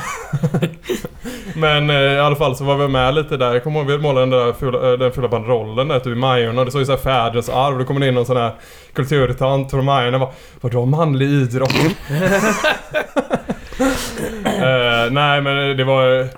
Men 1.57 1.91
eh, 1.91 1.97
i 1.97 2.19
alla 2.19 2.37
fall 2.37 2.57
så 2.57 2.65
var 2.65 2.77
vi 2.77 2.89
med 2.89 3.15
lite 3.15 3.37
där. 3.37 3.53
Jag 3.53 3.65
kommer 3.65 3.81
ihåg 3.81 3.91
vi 3.91 3.99
målade 3.99 4.21
den 4.27 4.31
där 4.31 4.53
fula, 4.53 4.97
den 4.97 5.13
fula 5.13 5.29
banderollen 5.29 5.89
där 5.89 5.97
ute 5.97 6.09
vid 6.09 6.19
Majorna. 6.19 6.65
Det 6.65 6.71
såg 6.71 6.81
ju 6.81 6.85
såhär 6.85 6.99
fäderns 6.99 7.49
arv. 7.49 7.79
Då 7.79 7.85
kommer 7.85 8.01
det 8.01 8.09
in 8.09 8.15
någon 8.15 8.27
sån 8.27 8.37
här 8.37 8.51
kulturtant 8.93 9.71
från 9.71 9.85
Majorna 9.85 10.17
och 10.17 10.21
bara 10.21 10.33
Vadå 10.61 10.85
manlig 10.87 11.29
idrott? 11.29 11.71
Nej 15.11 15.41
men 15.41 15.77
det 15.77 15.85
var 15.85 16.29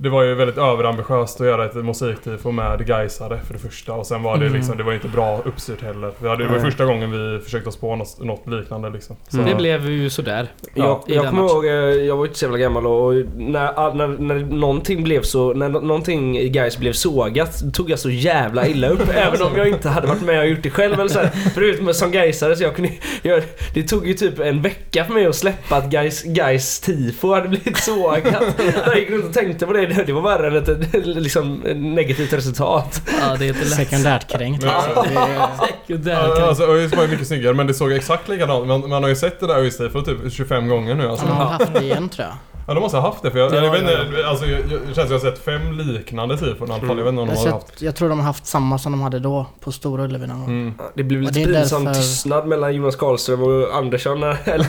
det 0.00 0.08
var 0.08 0.22
ju 0.22 0.34
väldigt 0.34 0.58
överambitiöst 0.58 1.40
att 1.40 1.46
göra 1.46 1.64
ett 1.64 1.74
musiktifo 1.74 2.50
med 2.50 2.86
Gaisare 2.86 3.40
för 3.46 3.52
det 3.54 3.58
första 3.60 3.92
och 3.92 4.06
sen 4.06 4.22
var 4.22 4.36
det 4.38 4.46
Mm. 4.46 4.56
liksom, 4.58 4.76
det 4.76 4.82
var 4.82 4.92
inte 4.92 5.08
bra 5.08 5.42
uppstyrt 5.44 5.82
heller. 5.82 6.10
Vi 6.18 6.28
hade, 6.28 6.44
det 6.44 6.50
var 6.50 6.58
första 6.58 6.84
gången 6.84 7.10
vi 7.10 7.40
försökte 7.44 7.68
oss 7.68 7.76
på 7.76 7.96
något, 7.96 8.20
något 8.20 8.46
liknande 8.46 8.90
liksom. 8.90 9.16
Så, 9.28 9.36
Det 9.36 9.54
blev 9.54 9.90
ju 9.90 10.10
sådär. 10.10 10.48
Jag, 10.74 11.02
i 11.06 11.14
jag 11.14 11.24
den 11.24 11.30
kommer 11.30 11.48
ihåg, 11.48 11.66
eh, 11.66 11.72
jag 12.06 12.16
var 12.16 12.24
ju 12.24 12.28
inte 12.28 12.38
så 12.38 12.44
jävla 12.44 12.58
gammal 12.58 12.86
och 12.86 13.14
när, 13.36 13.94
när, 13.94 14.08
när 14.08 14.34
någonting 14.34 15.02
blev 15.04 15.22
så, 15.22 15.54
när 15.54 15.68
någonting 15.68 16.38
i 16.38 16.48
guys 16.48 16.78
blev 16.78 16.92
sågat 16.92 17.74
tog 17.74 17.90
jag 17.90 17.98
så 17.98 18.10
jävla 18.10 18.66
illa 18.68 18.88
upp 18.88 19.08
även 19.14 19.42
om 19.42 19.56
jag 19.56 19.68
inte 19.68 19.88
hade 19.88 20.06
varit 20.06 20.22
med 20.22 20.40
och 20.40 20.46
gjort 20.48 20.62
det 20.62 20.70
själv 20.70 20.94
eller 20.94 21.08
så 21.08 21.18
här. 21.18 21.92
Som 21.92 22.10
gaisare 22.10 22.56
så 22.56 22.62
jag 22.62 22.76
kunde 22.76 22.90
jag, 23.22 23.42
Det 23.74 23.82
tog 23.82 24.06
ju 24.06 24.14
typ 24.14 24.38
en 24.40 24.62
vecka 24.62 25.04
för 25.04 25.14
mig 25.14 25.26
att 25.26 25.34
släppa 25.34 25.76
att 25.76 25.90
guys, 25.90 26.22
guys 26.22 26.80
tifo 26.80 27.34
hade 27.34 27.48
blivit 27.48 27.76
sågat. 27.76 28.42
Jag 28.86 28.98
gick 28.98 29.10
runt 29.10 29.24
och 29.24 29.32
tänkte 29.32 29.66
på 29.66 29.72
det, 29.72 29.87
det 30.06 30.12
var 30.12 30.22
värre 30.22 30.46
än 30.46 30.56
ett 30.56 30.94
liksom, 31.06 31.54
negativt 31.76 32.32
resultat. 32.32 33.02
Ja, 33.20 33.36
det 33.38 33.44
är 33.44 33.48
inte 33.48 33.60
lätt. 33.60 33.68
Sekundärt 33.74 34.30
kränkt 34.30 34.64
Men- 34.64 34.74
liksom. 34.74 35.14
Det 35.14 35.20
är- 35.20 35.48
Sekundär. 35.86 36.32
Ja, 36.38 36.46
alltså 36.48 36.64
ÖIS 36.64 36.94
var 36.96 37.02
ju 37.02 37.08
mycket 37.08 37.26
snyggare 37.26 37.54
men 37.54 37.66
det 37.66 37.74
såg 37.74 37.92
exakt 37.92 38.28
likadant 38.28 38.66
man, 38.66 38.88
man 38.88 39.02
har 39.02 39.10
ju 39.10 39.16
sett 39.16 39.40
det 39.40 39.46
där 39.46 39.54
ÖIS 39.58 39.76
tifo 39.76 40.02
typ 40.02 40.32
25 40.32 40.68
gånger 40.68 40.94
nu 40.94 41.08
alltså. 41.08 41.26
De 41.26 41.32
har 41.36 41.44
haft 41.44 41.74
det 41.74 41.84
igen 41.84 42.08
tror 42.08 42.26
jag. 42.28 42.36
Ja 42.66 42.74
de 42.74 42.80
måste 42.80 42.98
ha 42.98 43.08
haft 43.08 43.22
det 43.22 43.30
för 43.30 43.38
jag, 43.38 43.54
Ja, 43.54 43.64
jag 43.64 43.72
vet 43.72 43.82
ja, 43.82 44.02
inte, 44.06 44.26
alltså 44.28 44.46
jag, 44.46 44.60
jag, 44.60 44.68
det 44.88 44.94
känns 44.94 44.96
som 44.96 45.06
jag 45.06 45.12
har 45.12 45.30
sett 45.30 45.44
fem 45.44 45.78
liknande 45.78 46.38
tifon 46.38 46.70
alla 46.70 46.80
fall. 46.86 46.98
Jag 46.98 47.04
vet 47.04 47.08
inte 47.12 47.20
om 47.22 47.28
de 47.28 47.34
Jag, 47.34 47.40
har 47.42 47.50
haft. 47.52 47.82
jag 47.82 47.96
tror 47.96 48.08
de 48.08 48.18
har 48.18 48.26
haft 48.26 48.46
samma 48.46 48.78
som 48.78 48.92
de 48.92 49.00
hade 49.00 49.18
då 49.18 49.46
på 49.60 49.72
Stora 49.72 50.04
Ullevi 50.04 50.26
någon 50.26 50.40
gång. 50.40 50.48
Mm. 50.48 50.74
Det 50.94 51.02
blev 51.02 51.20
lite 51.22 51.40
det 51.40 51.46
pinsam 51.46 51.84
därför- 51.84 52.00
tystnad 52.00 52.46
mellan 52.46 52.74
Jonas 52.74 52.96
Karlström 52.96 53.42
och 53.42 53.76
Andersson. 53.76 54.20
När, 54.20 54.36
eller 54.44 54.66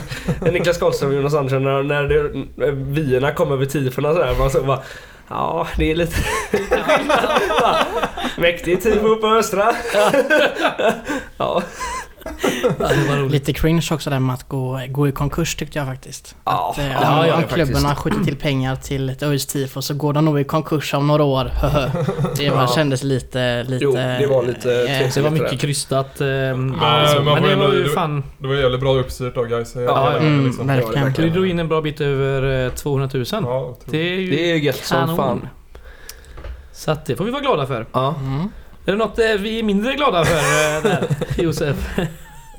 Niklas 0.52 0.78
Karlström 0.78 1.10
och 1.10 1.16
Jonas 1.16 1.34
Andersson 1.34 1.64
när, 1.64 1.82
när 1.82 2.02
det, 2.02 2.70
vyerna 2.72 3.32
kom 3.32 3.52
över 3.52 3.66
tifona 3.66 4.12
sådär. 4.12 4.34
Man 4.38 4.50
så 4.50 4.62
bara 4.62 4.80
Ja, 5.30 5.68
det 5.76 5.90
är 5.90 5.94
lite... 5.94 6.16
Bara, 7.08 7.86
Mäktigt 8.36 8.82
tifo 8.82 9.16
på 9.16 9.26
Östra. 9.26 9.74
ja. 11.36 11.62
Ja, 12.78 12.88
det. 12.88 13.28
Lite 13.28 13.52
cringe 13.52 13.88
också 13.92 14.10
där 14.10 14.18
med 14.20 14.34
att 14.34 14.48
gå, 14.48 14.80
gå 14.88 15.08
i 15.08 15.12
konkurs 15.12 15.54
tyckte 15.56 15.78
jag 15.78 15.86
faktiskt. 15.88 16.36
Ja, 16.44 16.70
Att, 16.72 16.78
eh, 16.78 16.92
ja, 16.92 17.26
ja, 17.26 17.34
om 17.34 17.40
faktiskt. 17.42 17.54
klubbarna 17.54 17.96
skjuter 17.96 18.24
till 18.24 18.36
pengar 18.36 18.76
till 18.76 19.10
ett 19.10 19.22
ÖIS 19.22 19.46
tifo 19.46 19.82
så 19.82 19.94
går 19.94 20.12
de 20.12 20.24
nog 20.24 20.40
i 20.40 20.44
konkurs 20.44 20.94
om 20.94 21.06
några 21.06 21.22
år. 21.24 21.50
det 22.36 22.50
var, 22.50 22.60
Ja. 22.62 22.68
kändes 22.74 23.02
lite... 23.02 23.62
lite 23.62 23.84
Jo, 23.84 23.92
det 23.92 24.26
var 24.30 24.42
lite 24.42 24.80
eh, 24.80 24.86
tveksamt. 24.86 25.14
Det 25.14 25.20
var 25.22 25.30
mycket 25.30 25.60
krystat. 25.60 26.20
Eh, 26.20 26.26
men 26.26 26.74
alltså. 26.80 27.22
men 27.22 27.42
det 27.42 27.56
var 27.56 27.72
ju 27.72 27.82
det- 27.82 27.88
fan... 27.90 28.22
Det 28.38 28.48
var 28.48 28.54
jävligt 28.54 28.80
bra 28.80 28.94
uppstyrt 28.94 29.36
av 29.36 29.46
guys. 29.46 29.74
Ja, 29.76 30.12
Mm, 30.16 30.46
liksom. 30.46 30.66
verkligen. 30.66 31.12
Du 31.12 31.30
drog 31.30 31.46
in 31.48 31.58
en 31.58 31.68
bra 31.68 31.80
bit 31.80 32.00
över 32.00 32.64
eh, 32.66 32.72
200 32.72 33.08
000. 33.14 33.24
Ja. 33.30 33.76
Det 33.84 33.98
är 33.98 34.18
ju 34.20 34.30
Det 34.30 34.50
är 34.52 34.56
gött 34.56 34.76
som 34.84 35.16
fan. 35.16 35.48
Så 36.72 36.90
att 36.90 37.06
det 37.06 37.16
får 37.16 37.24
vi 37.24 37.30
vara 37.30 37.42
glada 37.42 37.66
för. 37.66 37.86
Ja. 37.92 38.14
Mm. 38.20 38.48
Är 38.84 38.92
det 38.92 38.98
något 38.98 39.18
eh, 39.18 39.24
vi 39.38 39.58
är 39.58 39.62
mindre 39.62 39.92
glada 39.94 40.24
för 40.24 40.34
eh, 40.36 40.82
där, 40.82 41.06
Josef? 41.36 41.98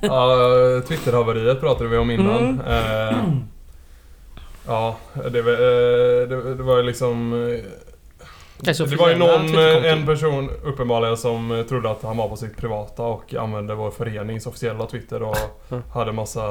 Ja, 0.01 0.35
Twitterhaveriet 0.87 1.59
pratade 1.59 1.89
vi 1.89 1.97
om 1.97 2.11
innan. 2.11 2.61
Mm. 2.61 2.61
Eh, 2.67 3.17
ja, 4.67 4.95
det, 5.31 5.41
var, 5.41 5.51
det, 6.27 6.55
det 6.55 6.63
var 6.63 6.77
ju 6.77 6.83
liksom... 6.83 7.31
Det 8.63 8.95
var 8.95 9.09
ju 9.09 9.15
någon, 9.15 9.57
en 9.85 10.05
person 10.05 10.49
uppenbarligen 10.63 11.17
som 11.17 11.65
trodde 11.69 11.91
att 11.91 12.03
han 12.03 12.17
var 12.17 12.29
på 12.29 12.35
sitt 12.35 12.57
privata 12.57 13.03
och 13.03 13.33
använde 13.35 13.75
vår 13.75 13.91
förenings 13.91 14.47
officiella 14.47 14.85
Twitter 14.85 15.23
och 15.23 15.37
Mm. 15.69 15.83
hade 15.93 16.11
massa 16.11 16.41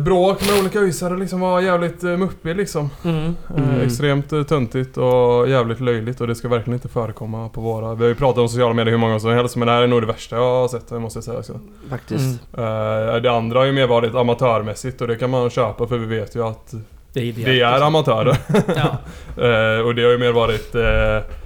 bråk 0.00 0.48
med 0.50 0.60
olika 0.60 0.80
ysare 0.80 1.16
liksom 1.16 1.40
var 1.40 1.60
jävligt 1.60 2.04
eh, 2.04 2.16
muppig 2.16 2.56
liksom. 2.56 2.90
Mm. 3.04 3.24
Eh, 3.26 3.32
Mm. 3.56 3.80
Extremt 3.80 4.32
eh, 4.32 4.42
töntigt 4.42 4.96
och 4.96 5.48
jävligt 5.48 5.80
löjligt 5.80 6.20
och 6.20 6.26
det 6.26 6.34
ska 6.34 6.48
verkligen 6.48 6.74
inte 6.74 6.88
förekomma 6.88 7.48
på 7.48 7.60
våra... 7.60 7.94
Vi 7.94 8.02
har 8.02 8.08
ju 8.08 8.14
pratat 8.14 8.38
om 8.38 8.48
sociala 8.48 8.74
medier 8.74 8.90
hur 8.90 8.98
många 8.98 9.10
gånger 9.10 9.20
som 9.20 9.30
helst 9.30 9.56
men 9.56 9.66
det 9.66 9.72
här 9.74 9.82
är 9.82 9.86
nog 9.86 10.02
det 10.02 10.06
värsta 10.06 10.36
jag 10.36 10.42
har 10.42 10.68
sett 10.68 10.90
måste 10.90 11.16
jag 11.16 11.24
säga 11.24 11.38
också. 11.38 11.60
Faktiskt. 11.90 12.40
Mm. 12.56 13.08
Eh, 13.08 13.16
det 13.16 13.30
andra 13.30 13.58
har 13.58 13.66
ju 13.66 13.72
mer 13.72 13.86
varit 13.86 14.14
amatörmässigt 14.14 15.00
och 15.00 15.08
det 15.08 15.16
kan 15.16 15.30
man 15.30 15.50
köpa 15.50 15.86
för 15.86 15.98
vi 15.98 16.06
vet 16.18 16.36
ju 16.36 16.44
att 16.46 16.74
Det 17.12 17.20
är. 17.28 17.32
Det 17.32 17.60
är 17.60 17.80
amatörer. 17.80 18.36
Ja. 18.76 18.98
Eh, 19.42 19.80
och 19.86 19.94
det 19.94 20.02
har 20.02 20.10
ju 20.10 20.18
mer 20.18 20.32
varit 20.32 20.74
eh, 20.74 21.36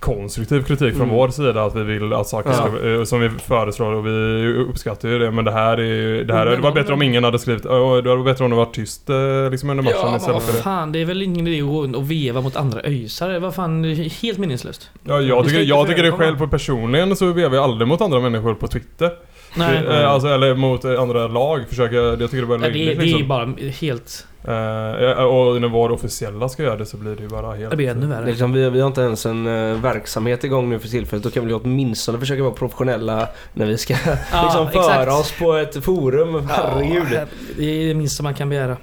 konstruktiv 0.00 0.62
kritik 0.62 0.92
från 0.94 1.02
Mm. 1.02 1.14
vår 1.16 1.28
sida 1.28 1.62
att 1.64 1.76
vi 1.76 1.82
vill 1.82 2.12
att 2.12 2.26
saker 2.28 2.50
Ja. 2.50 2.54
ska, 2.56 2.88
eh, 2.88 3.04
som 3.04 3.20
vi 3.20 3.28
föreslår 3.30 3.92
och 3.92 4.06
vi 4.06 4.46
uppskattar 4.70 5.08
ju 5.08 5.18
det 5.18 5.30
men 5.30 5.44
det 5.44 5.52
här 5.52 5.80
är 5.80 6.24
det 6.24 6.34
här 6.34 6.44
Men 6.44 6.48
hade 6.54 6.62
varit 6.62 6.74
bättre 6.74 6.92
om 6.94 7.02
ingen 7.02 7.24
hade 7.24 7.38
skrivit 7.38 7.66
"Åh, 7.66 7.90
det 7.90 7.96
hade 7.96 8.08
varit 8.08 8.24
bättre 8.24 8.44
om 8.44 8.50
det 8.50 8.56
var 8.56 8.64
tyst 8.66 9.10
eh, 9.10 9.50
liksom 9.50 9.70
under 9.70 9.84
matchen 9.84 9.96
Ja, 10.02 10.16
istället 10.16 10.42
för 10.42 10.52
det. 10.52 10.58
fan, 10.62 10.92
det 10.92 10.98
är 11.00 11.04
väl 11.04 11.22
ingen 11.22 11.46
idé 11.46 11.62
att 11.62 11.96
och 11.96 12.10
veva 12.10 12.40
mot 12.40 12.56
andra 12.56 12.80
öjsare. 12.80 13.38
Vad 13.38 13.54
fan, 13.54 13.84
är 13.84 13.94
helt 14.22 14.38
meningslöst. 14.38 14.90
Ja, 15.04 15.20
jag 15.20 15.46
tycker, 15.48 15.60
jag 15.62 15.88
tycker 15.88 16.02
det 16.02 16.12
själv 16.12 16.38
på 16.38 16.48
personligen 16.48 17.16
så 17.16 17.32
vevar 17.32 17.54
jag 17.56 17.64
aldrig 17.64 17.88
mot 17.88 18.00
andra 18.00 18.20
människor 18.20 18.54
på 18.54 18.66
Twitter. 18.68 19.10
Nej, 19.56 19.82
Det, 19.82 20.02
eh, 20.02 20.10
alltså, 20.10 20.28
eller 20.28 20.54
mot 20.54 20.84
andra 20.84 21.28
lag. 21.28 21.60
Försöker, 21.68 21.96
jag 21.96 22.18
tycker 22.18 22.36
det 22.36 22.44
var 22.44 22.58
Nej, 22.58 22.70
det, 22.70 22.78
det 22.84 22.92
är 22.92 22.96
liksom. 23.00 23.28
bara 23.28 23.48
helt... 23.80 24.26
Eh, 24.44 25.24
och 25.24 25.60
när 25.60 25.68
vår 25.68 25.90
officiella 25.92 26.48
ska 26.48 26.62
göra 26.62 26.76
det 26.76 26.86
så 26.86 26.96
blir 26.96 27.16
det 27.16 27.22
ju 27.22 27.28
bara 27.28 27.54
helt... 27.54 27.70
Det 27.70 27.76
blir 27.76 27.88
ännu 27.90 28.00
Det 28.00 28.06
är 28.14 28.20
värre. 28.20 28.26
Liksom, 28.26 28.52
vi, 28.52 28.70
vi 28.70 28.80
har 28.80 28.86
inte 28.86 29.00
ens 29.00 29.26
en 29.26 29.46
eh, 29.46 29.80
verksamhet 29.80 30.44
igång 30.44 30.70
nu 30.70 30.78
för 30.78 30.88
tillfället. 30.88 31.22
Då 31.24 31.30
kan 31.30 31.46
vi 31.46 31.52
åtminstone 31.54 32.18
försöka 32.18 32.42
vara 32.42 32.52
professionella 32.54 33.28
när 33.52 33.66
vi 33.66 33.78
ska 33.78 33.94
Ja, 34.32 34.42
liksom 34.44 34.66
exakt. 34.66 34.86
föra 34.94 35.14
oss 35.14 35.32
på 35.38 35.52
ett 35.54 35.84
forum. 35.84 36.48
Herregud. 36.50 37.06
Ja, 37.12 37.20
det 37.56 37.64
är 37.64 37.88
det 37.88 37.94
minsta 37.94 38.22
man 38.22 38.34
kan 38.34 38.48
begära. 38.48 38.76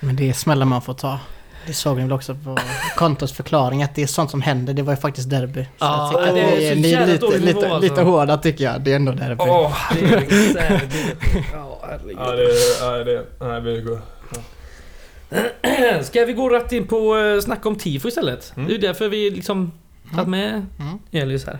Men 0.00 0.16
det 0.16 0.28
är 0.28 0.32
smällar 0.32 0.66
man 0.66 0.82
får 0.82 0.94
ta. 0.94 1.18
Det 1.66 1.72
såg 1.72 1.96
ni 1.96 2.02
väl 2.02 2.12
också 2.12 2.34
på 2.34 2.58
kontos 2.96 3.32
förklaring 3.32 3.82
att 3.82 3.94
det 3.94 4.02
är 4.02 4.06
sånt 4.06 4.30
som 4.30 4.42
händer. 4.42 4.74
Det 4.74 4.82
var 4.82 4.92
ju 4.92 4.96
faktiskt 4.96 5.30
derby. 5.30 5.62
Så 5.64 5.68
Ja, 5.78 6.10
jag 6.12 6.26
tycker 6.26 6.34
det 6.34 6.66
är 6.68 6.76
ni 6.76 6.92
är, 6.92 7.00
är 7.02 7.06
lite, 7.06 7.38
lite, 7.38 7.58
alltså. 7.70 7.78
lite 7.90 8.02
hårda 8.02 8.36
tycker 8.36 8.64
jag. 8.64 8.80
Det 8.80 8.92
är 8.92 8.96
ändå 8.96 9.12
derby. 9.12 9.44
Åh, 9.48 9.76
Det 9.94 10.00
är 10.00 10.16
exakt- 10.22 10.94
Ja, 11.52 11.78
herregud. 11.88 12.16
Ja, 12.18 12.30
det, 12.32 12.48
nej, 12.90 13.04
det, 13.04 13.46
nej, 13.46 13.60
vi 13.60 13.80
går. 13.80 14.00
Ska 16.02 16.24
vi 16.24 16.32
gå 16.32 16.48
rätt 16.48 16.72
in 16.72 16.86
på 16.86 17.16
uh, 17.16 17.40
snacka 17.40 17.68
om 17.68 17.76
tifo 17.76 18.08
istället? 18.08 18.52
Mm. 18.56 18.66
Det 18.68 18.72
är 18.72 18.74
ju 18.74 18.80
därför 18.86 19.08
vi 19.08 19.30
liksom 19.30 19.72
tagit 20.14 20.28
med 20.28 20.48
Mm. 20.52 20.98
Elis 21.12 21.46
här. 21.46 21.58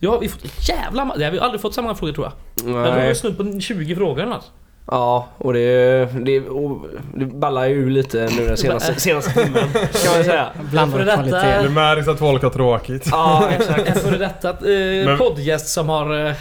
Ja, 0.00 0.18
vi 0.18 0.26
har 0.26 0.32
fått 0.32 0.68
jävla 0.68 1.04
ma- 1.04 1.18
Det 1.18 1.24
har 1.24 1.32
vi 1.32 1.38
aldrig 1.38 1.60
fått 1.60 1.74
så 1.74 1.82
många 1.82 1.94
frågor 1.94 2.12
tror 2.12 2.26
jag. 2.26 2.32
Jag 2.74 2.84
tror 2.84 2.94
vi 2.94 3.00
Nej. 3.00 3.10
är 3.10 3.14
snudd 3.14 3.36
på 3.54 3.60
20 3.60 3.96
frågor 3.96 4.22
eller 4.22 4.32
något. 4.32 4.50
Ja, 4.90 5.28
och 5.38 5.52
det, 5.52 6.04
det, 6.24 6.40
och 6.40 6.86
det 7.14 7.24
ballar 7.26 7.66
ju 7.66 7.74
ur 7.74 7.90
lite 7.90 8.28
nu 8.36 8.46
den 8.46 8.56
senaste, 8.56 8.94
senaste 9.00 9.32
timmen. 9.44 9.68
Kan 9.72 10.14
man 10.14 10.24
säga. 10.24 10.48
Blandad 10.70 10.98
För 11.00 11.06
detta- 11.06 11.22
kvalitet. 11.22 11.62
Det 11.62 11.68
märks 11.70 12.08
att 12.08 12.18
folk 12.18 12.42
har 12.42 12.50
tråkigt. 12.50 13.08
Ja, 13.10 13.48
exakt. 13.58 13.86
En 13.88 13.94
före 13.94 14.16
detta 14.18 14.50
uh, 14.52 15.06
Men- 15.06 15.18
poddgäst 15.18 15.68
som 15.68 15.88
har 15.88 16.12
uh, 16.26 16.32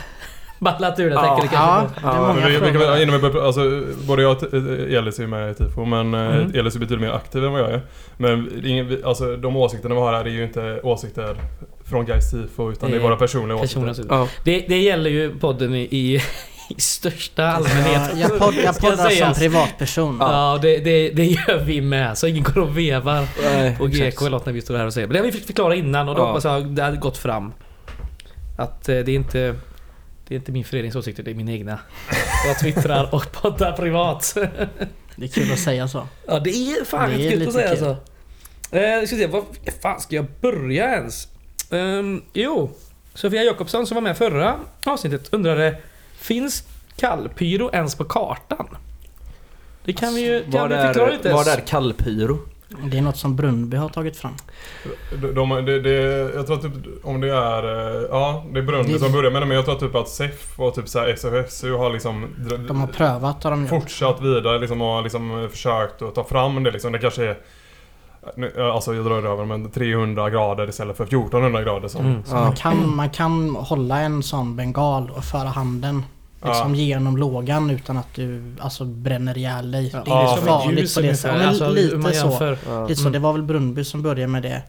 ballat 0.59 0.99
ur 0.99 1.09
det 1.09 1.15
Ja. 1.15 1.21
tänker 1.21 1.41
det 1.41 1.47
kanske 1.55 1.55
Ja, 1.57 1.87
det 2.01 2.07
är 2.07 2.21
Ja, 2.21 2.21
många 2.21 2.33
Men 2.33 2.43
vi, 2.43 2.51
vi 2.53 2.59
kan, 2.59 2.71
frågor. 2.73 2.79
väl- 2.91 3.01
innan 3.01 3.21
vi 3.21 3.29
börjar, 3.29 3.45
alltså, 3.45 3.83
både 4.07 4.21
jag 4.21 4.31
och 4.31 4.53
Elis 4.53 5.19
är 5.19 5.27
med 5.27 5.51
i 5.51 5.53
Tifo 5.53 5.85
men 5.85 6.13
eh, 6.13 6.35
Mm. 6.37 6.51
Elis 6.55 6.75
är 6.75 6.79
betydligt 6.79 7.01
mer 7.07 7.11
aktiv 7.15 7.45
än 7.45 7.51
vad 7.51 7.61
jag 7.61 7.71
är. 7.71 7.81
Men 8.17 8.49
alltså, 9.05 9.35
de 9.37 9.55
åsikterna 9.55 9.95
vi 9.95 10.01
har 10.01 10.13
här 10.13 10.25
är 10.25 10.29
ju 10.29 10.43
inte 10.43 10.79
åsikter 10.83 11.35
från 11.85 12.05
Gais 12.05 12.31
Tifo 12.31 12.71
utan 12.71 12.89
det 12.89 12.95
är 12.95 12.99
Det 12.99 13.03
är 13.05 13.09
våra 13.09 13.15
personliga 13.17 13.57
åsikter. 13.57 14.05
Ja. 14.09 14.27
Det, 14.45 14.65
det 14.67 14.77
gäller 14.81 15.09
ju 15.09 15.39
podden 15.39 15.75
i, 15.75 15.81
i, 15.91 16.15
i 16.77 16.81
största 16.81 17.45
allmänhet. 17.47 18.01
Ja, 18.13 18.19
jag, 18.19 18.39
podd, 18.39 18.53
jag 18.63 18.79
poddar 18.79 18.95
som 18.97 19.09
sägas. 19.09 19.39
privatperson. 19.39 20.17
Ja, 20.19 20.59
det, 20.61 20.77
det, 20.77 21.09
det 21.09 21.25
gör 21.25 21.59
vi 21.65 21.81
med. 21.81 22.17
Så 22.17 22.27
ingen 22.27 22.43
går 22.43 22.61
och 22.61 22.77
vevar 22.77 23.27
Nej, 23.43 23.75
på. 23.77 23.85
GK 23.87 24.21
eller 24.21 24.29
något 24.29 24.45
när 24.45 24.53
vi 24.53 24.61
står 24.61 24.77
här 24.77 24.85
och 24.85 24.93
säger. 24.93 25.07
Men 25.07 25.13
det 25.13 25.19
har 25.19 25.25
vi 25.25 25.31
fick 25.31 25.45
förklara 25.45 25.75
innan 25.75 26.09
och 26.09 26.15
då 26.15 26.21
Ja. 26.21 26.25
hoppas 26.27 26.43
jag 26.45 26.65
det 26.67 26.83
hade 26.83 26.97
gått 26.97 27.17
fram. 27.17 27.53
Att 28.57 28.89
eh, 28.89 28.95
det 28.95 29.11
är 29.11 29.15
inte... 29.15 29.55
Det 30.27 30.35
är 30.35 30.39
inte 30.39 30.51
min 30.51 30.63
förenings 30.63 30.95
åsikter, 30.95 31.23
det 31.23 31.31
är 31.31 31.35
mina 31.35 31.51
egna. 31.51 31.79
Jag 32.47 32.59
twittrar 32.59 33.15
och 33.15 33.31
poddar 33.31 33.71
privat. 33.71 34.33
Det 35.15 35.25
är 35.25 35.27
kul 35.27 35.51
att 35.51 35.59
säga 35.59 35.87
så. 35.87 36.07
Ja, 36.27 36.39
det 36.39 36.49
är 36.49 36.85
fan 36.85 37.09
Det 37.09 37.27
är 37.27 37.31
kul 37.31 37.47
att 37.47 37.53
säga 37.53 37.69
kul. 37.69 37.77
så. 37.77 37.89
Eh, 38.77 39.05
ska 39.05 39.15
se, 39.15 39.27
vad 39.27 39.43
fan 39.81 40.01
ska 40.01 40.15
jag 40.15 40.25
börja 40.41 40.95
ens? 40.95 41.27
Ehm, 41.71 42.21
jo, 42.33 42.71
Sofia 43.13 43.43
Jakobsson 43.43 43.87
som 43.87 43.95
var 43.95 44.01
med 44.01 44.17
förra 44.17 44.55
avsnittet 44.85 45.29
undrade 45.33 45.77
Finns 46.19 46.63
kallpyro 46.97 47.69
ens 47.73 47.95
på 47.95 48.03
kartan? 48.05 48.67
Det 49.85 49.93
kan 49.93 50.15
vi 50.15 50.21
ju 50.21 50.41
kan 50.43 50.51
Vad 50.51 50.69
vi 50.69 50.75
förklara 50.75 51.09
lite. 51.11 51.29
är, 51.29 51.33
vad 51.33 51.47
är 51.47 51.59
kallpyro? 51.59 52.39
Det 52.91 52.97
är 52.97 53.01
något 53.01 53.17
som 53.17 53.35
Brunnby 53.35 53.77
har 53.77 53.89
tagit 53.89 54.17
fram. 54.17 54.33
De, 55.21 55.27
de, 55.35 55.49
det, 55.65 55.79
det, 55.81 55.91
jag 56.35 56.47
tror 56.47 56.57
typ 56.57 56.71
om 57.03 57.21
det 57.21 57.29
är... 57.29 57.63
eh, 57.63 58.01
Ja, 58.11 58.45
det 58.53 58.59
är 58.59 58.63
Brunnby 58.63 58.93
Det- 58.93 58.99
som 58.99 59.11
börjar 59.11 59.31
med 59.31 59.41
det 59.41 59.45
men 59.45 59.55
jag 59.55 59.65
tror 59.65 59.75
typ 59.75 59.95
att 59.95 60.09
SEF 60.09 60.59
och 60.59 60.73
typ 60.75 60.87
så 60.89 60.99
här 60.99 61.07
SFSU 61.07 61.73
har 61.73 61.89
liksom... 61.93 62.27
De 62.67 62.79
har 62.79 62.87
prövat 62.87 63.43
har 63.43 63.51
de 63.51 63.61
gjort. 63.61 63.69
fortsatt 63.69 64.21
vidare 64.21 64.59
liksom 64.59 64.81
och 64.81 64.87
har 64.87 65.01
liksom 65.01 65.47
försökt 65.51 66.01
att 66.01 66.15
ta 66.15 66.23
fram 66.23 66.63
det 66.63 66.71
liksom. 66.71 66.91
Det 66.91 66.99
kanske 66.99 67.23
är... 67.25 67.37
nu- 68.35 68.53
Alltså 68.61 68.95
jag 68.95 69.05
drar 69.05 69.23
över 69.31 69.45
men 69.45 69.71
300 69.71 70.29
grader 70.29 70.69
istället 70.69 70.97
för 70.97 71.03
1400 71.03 71.61
grader 71.63 71.87
som... 71.87 72.05
Mm. 72.05 72.23
Så 72.25 72.35
Ja. 72.35 72.39
man, 72.41 72.55
kan, 72.55 72.95
man 72.95 73.09
kan 73.09 73.55
hålla 73.55 73.99
en 73.99 74.23
sån 74.23 74.55
bengal 74.55 75.09
och 75.15 75.23
föra 75.23 75.47
handen 75.49 76.03
liksom 76.43 76.75
genom 76.75 77.17
lågan 77.17 77.69
utan 77.69 77.97
att 77.97 78.13
du 78.15 78.55
alltså, 78.59 78.85
bränner 78.85 79.37
ihjäl 79.37 79.71
dig. 79.71 79.89
Det 79.89 79.97
är 79.97 80.03
Ja. 80.05 80.31
ju 80.31 80.37
Som 80.37 80.47
farligt 80.47 80.95
på 80.95 81.01
det 81.01 81.15
sättet. 81.15 81.41
Ja, 81.41 81.47
alltså, 81.47 81.69
lite 81.69 82.13
så. 82.13 82.57
Ja. 82.67 82.87
Lite 82.87 83.01
så. 83.01 83.09
Det 83.09 83.19
var 83.19 83.33
väl 83.33 83.43
Brunnby 83.43 83.83
som 83.83 84.01
började 84.01 84.27
med 84.27 84.43
det 84.43 84.61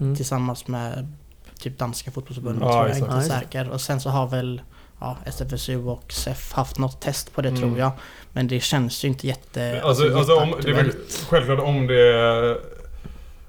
Mm. 0.00 0.16
tillsammans 0.16 0.66
med 0.68 1.12
typ 1.60 1.78
danska 1.78 2.10
fotbollsförbundet 2.10 2.62
Ja, 2.62 2.68
tror 2.72 2.78
jag, 2.80 2.90
exakt. 2.90 3.12
inte 3.12 3.34
Ja, 3.34 3.40
säker. 3.40 3.70
Och 3.70 3.80
sen 3.80 4.00
så 4.00 4.10
har 4.10 4.26
väl 4.26 4.60
ja, 5.00 5.16
SFSU 5.24 5.76
och 5.86 6.12
SEF 6.12 6.52
haft 6.52 6.78
något 6.78 7.00
test 7.00 7.34
på 7.34 7.42
det 7.42 7.48
Mm. 7.48 7.60
tror 7.60 7.78
jag. 7.78 7.90
Men 8.32 8.48
det 8.48 8.60
känns 8.60 9.04
ju 9.04 9.08
inte 9.08 9.26
jätte... 9.26 9.80
Alltså, 9.84 10.16
alltså 10.16 10.34
om, 10.36 10.54
det 10.62 10.70
är 10.70 10.74
väl 10.74 10.92
självklart 11.28 11.60
om 11.60 11.86
det... 11.86 12.56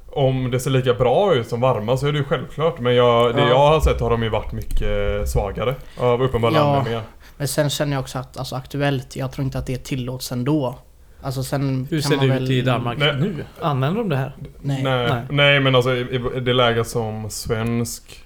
Om 0.10 0.51
det 0.51 0.60
ser 0.60 0.70
lika 0.72 0.94
bra 0.94 1.34
ut 1.36 1.48
som 1.48 1.62
varma 1.62 1.98
så 1.98 2.08
är 2.08 2.12
det 2.12 2.17
ju 2.17 2.24
självklart. 2.24 2.79
Men 2.79 2.96
jag, 2.96 3.36
det 3.36 3.41
Ja. 3.41 3.50
jag 3.50 3.58
har 3.58 3.79
sett 3.79 4.00
har 4.01 4.10
de 4.10 4.24
ju 4.24 4.29
varit 4.29 4.51
mycket 4.51 5.29
svagare. 5.29 5.75
Av 5.98 6.24
uppenbara 6.24 6.53
Ja. 6.55 6.62
anledningar. 6.77 7.01
Men 7.38 7.48
sen 7.48 7.70
känner 7.70 7.94
jag 7.94 8.01
också 8.01 8.20
att 8.20 8.38
alltså, 8.38 8.56
aktuellt, 8.56 9.15
jag 9.15 9.32
tror 9.32 9.46
inte 9.46 9.58
att 9.58 9.65
det 9.65 9.77
tillåts 9.84 10.32
ändå. 10.32 10.80
Alltså 11.22 11.44
sen 11.44 11.88
Hur 11.89 12.01
kan 12.01 12.10
ser 12.10 12.18
man 12.18 12.27
det 12.27 12.34
väl... 12.34 12.44
ut 12.44 12.50
i 12.50 12.62
Danmark 12.62 12.98
Nej. 13.00 13.15
nu? 13.20 13.46
Använder 13.62 14.00
de 14.00 14.10
det 14.10 14.15
här? 14.18 14.36
Nej. 14.62 14.84
Nej, 14.84 15.08
Nej. 15.10 15.22
nej. 15.30 15.60
men 15.60 15.75
alltså 15.75 15.96
i, 15.96 16.22
i 16.36 16.39
det 16.39 16.54
läget 16.54 16.88
som 16.88 17.30
svensk... 17.30 18.22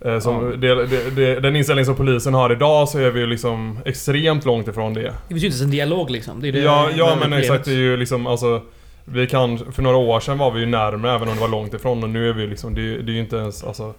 Eh, 0.00 0.18
som, 0.18 0.34
Ja. 0.50 0.56
det, 0.56 0.86
det, 0.86 1.10
det, 1.10 1.40
den 1.40 1.56
inställning 1.56 1.84
som 1.84 1.94
polisen 1.96 2.34
har 2.34 2.52
idag 2.52 2.88
så 2.88 2.98
är 2.98 3.10
vi 3.10 3.20
ju 3.20 3.26
liksom 3.26 3.78
extremt 3.84 4.44
långt 4.44 4.68
ifrån 4.68 4.94
det. 4.94 5.00
Det 5.02 5.10
finns 5.28 5.42
ju 5.42 5.46
inte 5.46 5.46
ens 5.46 5.60
en 5.62 5.70
dialog 5.70 6.10
liksom. 6.10 6.40
Det 6.40 6.48
är 6.48 6.52
det 6.52 6.58
Ja, 6.58 6.88
ja 6.96 7.16
men 7.20 7.32
exakt. 7.32 7.64
Det 7.64 7.70
är 7.70 7.76
ju 7.76 7.96
liksom 7.96 8.26
alltså... 8.26 8.62
Vi 9.04 9.26
kan, 9.26 9.72
för 9.72 9.82
några 9.82 9.96
år 9.96 10.20
sedan 10.20 10.38
var 10.38 10.50
vi 10.50 10.60
ju 10.60 10.66
närmare 10.66 11.14
även 11.14 11.28
om 11.28 11.34
det 11.34 11.40
var 11.40 11.48
långt 11.48 11.74
ifrån 11.74 12.02
och 12.02 12.10
nu 12.10 12.28
är 12.28 12.32
vi 12.32 12.46
liksom, 12.46 12.74
det, 12.74 12.80
är- 12.80 12.98
det 12.98 13.12
är 13.12 13.14
ju 13.14 13.20
inte 13.20 13.36
ens 13.36 13.64
alltså... 13.64 13.94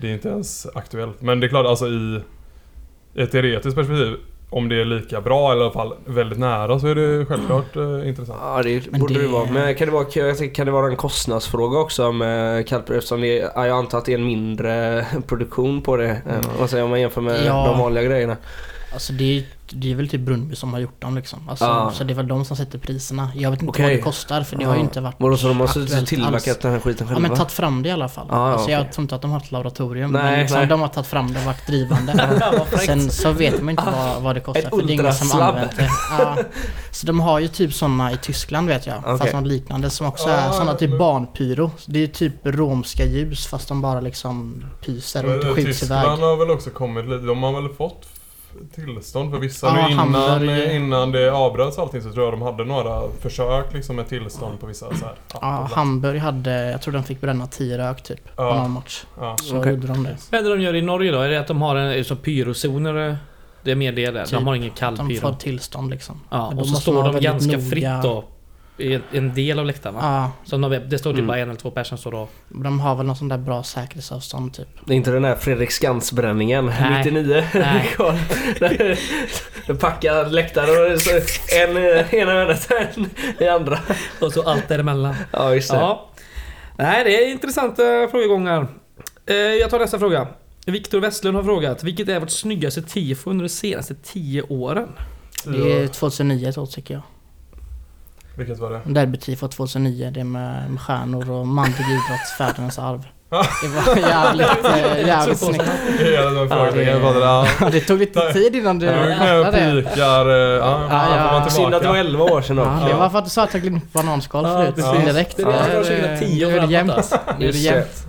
Det 0.00 0.08
är 0.08 0.12
inte 0.12 0.28
ens 0.28 0.66
aktuellt. 0.74 1.20
Men 1.22 1.40
det 1.40 1.46
är 1.46 1.48
klart 1.48 1.66
alltså 1.66 1.86
i... 1.86 2.20
I 3.18 3.22
ett 3.22 3.30
teoretiskt 3.32 3.76
perspektiv, 3.76 4.16
om 4.50 4.68
det 4.68 4.80
är 4.80 4.84
lika 4.84 5.20
bra 5.20 5.52
eller 5.52 5.60
i 5.60 5.64
alla 5.64 5.72
fall 5.72 5.92
väldigt 6.04 6.38
nära 6.38 6.78
så 6.78 6.86
är 6.86 6.94
det 6.94 7.26
självklart 7.26 7.76
eh, 7.76 8.08
intressant. 8.08 8.38
Ja 8.42 8.62
det 8.62 8.90
Men 8.90 9.00
borde 9.00 9.14
det, 9.14 9.20
det- 9.22 9.28
vara. 9.28 9.50
Men 9.52 9.74
kan 9.74 9.86
det 9.88 9.92
vara, 9.94 10.04
kan 10.54 10.66
det 10.66 10.72
vara 10.72 10.86
en 10.86 10.96
kostnadsfråga 10.96 11.78
också 11.78 12.12
med 12.12 12.66
kallpyro? 12.68 12.96
Eftersom 12.96 13.20
det, 13.20 13.38
är- 13.40 13.50
ja, 13.54 13.66
jag 13.66 13.78
antar 13.78 13.98
att 13.98 14.04
det 14.04 14.12
är 14.12 14.18
en 14.18 14.26
mindre 14.26 15.06
produktion 15.26 15.82
på 15.82 15.96
det. 15.96 16.22
Mm. 16.58 16.68
Säger, 16.68 16.84
om 16.84 16.90
man 16.90 17.00
jämför 17.00 17.20
med 17.20 17.44
Ja. 17.46 17.66
de 17.66 17.78
vanliga 17.78 18.04
grejerna. 18.04 18.36
Alltså 18.92 19.12
det 19.12 19.38
är, 19.38 19.42
det 19.74 19.90
är 19.90 19.94
väl 19.94 20.08
typ 20.08 20.20
Brunnby 20.20 20.56
som 20.56 20.72
har 20.72 20.80
gjort 20.80 21.02
dem 21.02 21.16
liksom. 21.16 21.48
Alltså, 21.48 21.64
Ja. 21.64 21.90
Så 21.94 22.04
det 22.04 22.12
är 22.12 22.14
väl 22.14 22.28
de 22.28 22.44
som 22.44 22.56
sätter 22.56 22.78
priserna. 22.78 23.30
Jag 23.34 23.50
vet 23.50 23.60
inte 23.62 23.70
Okej. 23.70 23.82
vad 23.84 23.92
det 23.92 23.98
kostar 23.98 24.42
för 24.42 24.56
det 24.56 24.64
har 24.64 24.72
ju 24.74 24.78
Ja. 24.80 24.84
inte 24.84 25.00
varit 25.00 25.14
Vadå 25.18 25.36
så 25.36 25.48
de 25.48 25.60
har 25.60 26.04
tillverkat 26.06 26.48
alls. 26.48 26.58
den 26.62 26.72
här 26.72 26.78
skiten 26.80 27.06
Ja 27.08 27.14
själva? 27.14 27.28
men 27.28 27.36
tagit 27.38 27.52
fram 27.52 27.82
det 27.82 27.88
i 27.88 27.92
alla 27.92 28.08
fall. 28.08 28.26
Ja, 28.30 28.36
ja, 28.48 28.52
alltså, 28.52 28.70
jag 28.70 28.80
okej. 28.80 28.92
tror 28.92 29.02
inte 29.02 29.14
att 29.14 29.22
de 29.22 29.30
har 29.30 29.38
ett 29.40 29.52
laboratorium. 29.52 30.12
Nej, 30.12 30.22
men 30.22 30.40
liksom, 30.40 30.58
nej. 30.58 30.66
de 30.66 30.80
har 30.80 30.88
tagit 30.88 31.06
fram 31.06 31.32
det 31.32 31.38
och 31.40 31.44
varit 31.46 31.66
drivande. 31.66 32.28
Sen 32.86 33.10
så 33.10 33.32
vet 33.32 33.60
man 33.62 33.70
inte 33.70 33.82
vad, 33.96 34.22
vad 34.22 34.36
det 34.36 34.40
kostar 34.40 34.62
Ett 34.62 34.68
för 34.70 34.82
det 34.82 34.92
är 34.92 34.94
ingen 34.94 35.12
som 35.14 35.40
använt 35.40 35.76
det. 35.76 35.90
Ja. 36.18 36.36
Så 36.90 37.06
de 37.06 37.20
har 37.20 37.38
ju 37.38 37.48
typ 37.48 37.74
sådana 37.74 38.12
i 38.12 38.16
Tyskland 38.16 38.68
vet 38.68 38.86
jag. 38.86 38.98
Okej. 38.98 39.18
Fast 39.18 39.32
något 39.32 39.46
liknande 39.46 39.90
som 39.90 40.06
också 40.06 40.28
Ja, 40.28 40.34
är 40.34 40.50
sådana 40.52 40.74
typ 40.74 40.90
men- 40.90 40.98
barnpyro. 40.98 41.70
Det 41.86 42.02
är 42.02 42.06
typ 42.06 42.32
romska 42.42 43.04
ljus 43.04 43.46
fast 43.46 43.68
de 43.68 43.82
bara 43.82 44.00
liksom 44.00 44.64
pyser 44.84 45.26
och 45.26 45.34
inte 45.34 45.46
Men, 45.46 45.54
skjuts 45.54 45.82
iväg. 45.82 45.98
Tyskland 45.98 46.22
har 46.22 46.36
väl 46.36 46.50
också 46.50 46.70
kommit 46.70 47.04
lite, 47.04 47.26
de 47.26 47.42
har 47.42 47.62
väl 47.62 47.74
fått 47.74 48.06
tillstånd 48.74 49.30
för 49.30 49.38
vissa. 49.38 49.66
Ja, 49.66 49.86
nu 49.86 49.92
innan, 49.92 50.14
Hamburg. 50.14 50.74
innan 50.76 51.12
det 51.12 51.32
avbröts 51.32 51.78
allting 51.78 52.02
så 52.02 52.12
tror 52.12 52.24
jag 52.24 52.32
de 52.32 52.42
hade 52.42 52.64
några 52.64 53.02
försök 53.20 53.74
liksom 53.74 53.96
med 53.96 54.08
tillstånd 54.08 54.60
på 54.60 54.66
vissa 54.66 54.86
så 54.96 55.04
här, 55.04 55.14
Ja. 55.32 55.68
Hamburg 55.72 56.18
hade, 56.20 56.70
jag 56.70 56.82
tror 56.82 56.94
de 56.94 57.02
fick 57.04 57.20
bränna 57.20 57.46
10 57.46 57.78
rök 57.78 58.02
typ 58.02 58.36
på 58.36 58.42
Ja. 58.42 58.54
någon 58.62 58.70
match. 58.70 59.04
ja. 59.20 59.36
Så 59.42 59.58
Okej. 59.58 59.72
gjorde 59.72 59.86
de 59.86 60.02
det. 60.04 60.16
Vad 60.32 60.40
är 60.40 60.44
det 60.44 60.56
de 60.56 60.62
gör 60.62 60.74
i 60.74 60.82
Norge 60.82 61.12
då? 61.12 61.18
Är 61.20 61.28
det 61.28 61.40
att 61.40 61.46
de 61.48 61.62
har 61.62 61.76
en 61.76 62.04
som 62.04 62.16
pyrozoner? 62.16 63.18
Det 63.62 63.70
är 63.70 63.74
mer 63.76 63.92
det 63.92 64.10
där. 64.10 64.24
Typ 64.24 64.34
De 64.38 64.46
har 64.46 64.54
ingen 64.54 64.70
kall 64.70 64.96
De 64.96 65.08
pyro. 65.08 65.20
får 65.20 65.32
tillstånd 65.32 65.90
liksom. 65.90 66.20
Ja, 66.30 66.46
och 66.46 66.52
så 66.52 66.56
måste 66.56 66.80
står 66.82 67.12
de 67.12 67.20
ganska 67.20 67.52
noga. 67.56 67.70
fritt 67.70 68.02
då. 68.02 68.24
I 68.78 69.00
en 69.12 69.34
del 69.34 69.58
av 69.58 69.66
läktaren 69.66 69.94
va? 69.94 70.00
Ja, 70.02 70.32
Som 70.48 70.60
de, 70.60 70.68
det 70.88 70.98
står 70.98 71.10
typ 71.10 71.18
Mm. 71.18 71.26
bara 71.26 71.38
en 71.38 71.48
eller 71.50 71.60
två 71.60 71.70
personer 71.70 71.98
står 71.98 72.12
då. 72.12 72.28
de 72.48 72.80
har 72.80 72.94
väl 72.96 73.06
någon 73.06 73.16
sån 73.16 73.28
där 73.28 73.38
bra 73.38 73.62
säkerhetsavstånd 73.62 74.54
typ. 74.54 74.68
Det 74.84 74.92
är 74.92 74.96
inte 74.96 75.10
den 75.10 75.22
där 75.22 75.34
Fredrik 75.34 75.70
Skans-bränningen 75.70 76.66
Nej. 76.80 76.98
99. 77.04 77.44
Nej. 77.54 77.96
Där 79.66 79.74
packar 79.74 80.30
läktare 80.30 80.92
och 80.94 81.00
så 81.00 81.10
en 81.62 81.76
i 81.76 82.04
ena 82.16 82.32
hörnet, 82.32 82.68
en 82.70 83.10
i 83.38 83.48
andra. 83.48 83.78
Och 84.20 84.32
så 84.32 84.42
allt 84.42 84.68
däremellan. 84.68 85.14
Ja, 85.32 85.54
just 85.54 85.70
det. 85.70 85.76
Ja. 85.76 86.10
Nej, 86.76 87.04
det 87.04 87.24
är 87.24 87.30
intressanta 87.30 88.08
frågegångar. 88.10 88.66
Eh, 89.26 89.36
jag 89.36 89.70
tar 89.70 89.78
nästa 89.78 89.98
fråga. 89.98 90.26
Viktor 90.66 91.00
Westlund 91.00 91.36
har 91.36 91.44
frågat, 91.44 91.84
vilket 91.84 92.08
är 92.08 92.20
vårt 92.20 92.30
snyggaste 92.30 92.82
tifo 92.82 93.30
under 93.30 93.42
de 93.44 93.48
senaste 93.48 93.94
10 93.94 94.42
åren? 94.42 94.88
Det 95.44 95.72
är 95.82 95.86
2009 95.86 96.52
då 96.54 96.66
tycker 96.66 96.94
jag. 96.94 97.02
Vilket 98.38 98.58
var 98.58 98.70
det? 98.70 98.80
Derbytifo 98.84 99.48
2009, 99.48 100.10
det 100.14 100.24
med, 100.24 100.70
med 100.70 100.80
stjärnor 100.80 101.30
och 101.30 101.46
manlig 101.46 101.74
idrott, 101.80 102.28
fädernas 102.38 102.78
arv. 102.78 103.06
Det 103.30 103.68
var 103.68 103.96
jävligt, 104.08 104.46
jävligt 105.06 105.38
snyggt. 105.38 105.62
Hela 105.98 106.30
den 106.30 106.48
det- 106.74 106.82
ja. 106.82 107.46
Ja, 107.60 107.68
det 107.72 107.80
tog 107.80 107.98
lite 107.98 108.32
tid 108.32 108.54
innan 108.56 108.78
du 108.78 108.86
fattade 108.86 109.70
det. 109.74 109.82
pikar... 109.82 110.28
eh, 110.28 110.34
Ja, 110.36 110.58
Ja, 110.90 111.06
ja, 111.16 111.40
ja. 111.44 111.50
Synd 111.50 111.74
att 111.74 111.82
det 111.82 111.88
var 111.88 111.94
tillbaka. 111.94 111.98
11 112.00 112.24
år 112.24 112.42
sedan 112.42 112.56
Ja, 112.56 112.78
då. 112.82 112.88
det 112.88 112.94
var 112.94 113.10
för 113.10 113.18
att 113.18 113.24
du 113.24 113.30
sa 113.30 113.42
att 113.44 113.54
jag 113.54 113.62
glömde 113.62 113.80
bananskal 113.92 114.44
Ja, 114.44 114.56
förut. 114.56 114.74
precis. 114.74 115.04
Direkt. 115.14 115.36
Det 115.36 115.44
var 115.44 115.52
Ja, 115.52 115.82
2010 115.82 116.46
Nu 116.46 116.56
är 116.58 116.60
det 116.66 116.72
jämnt. 116.72 117.14
Nu 117.38 117.48
är 117.48 117.52
det 117.52 117.58
jämnt. 117.58 118.06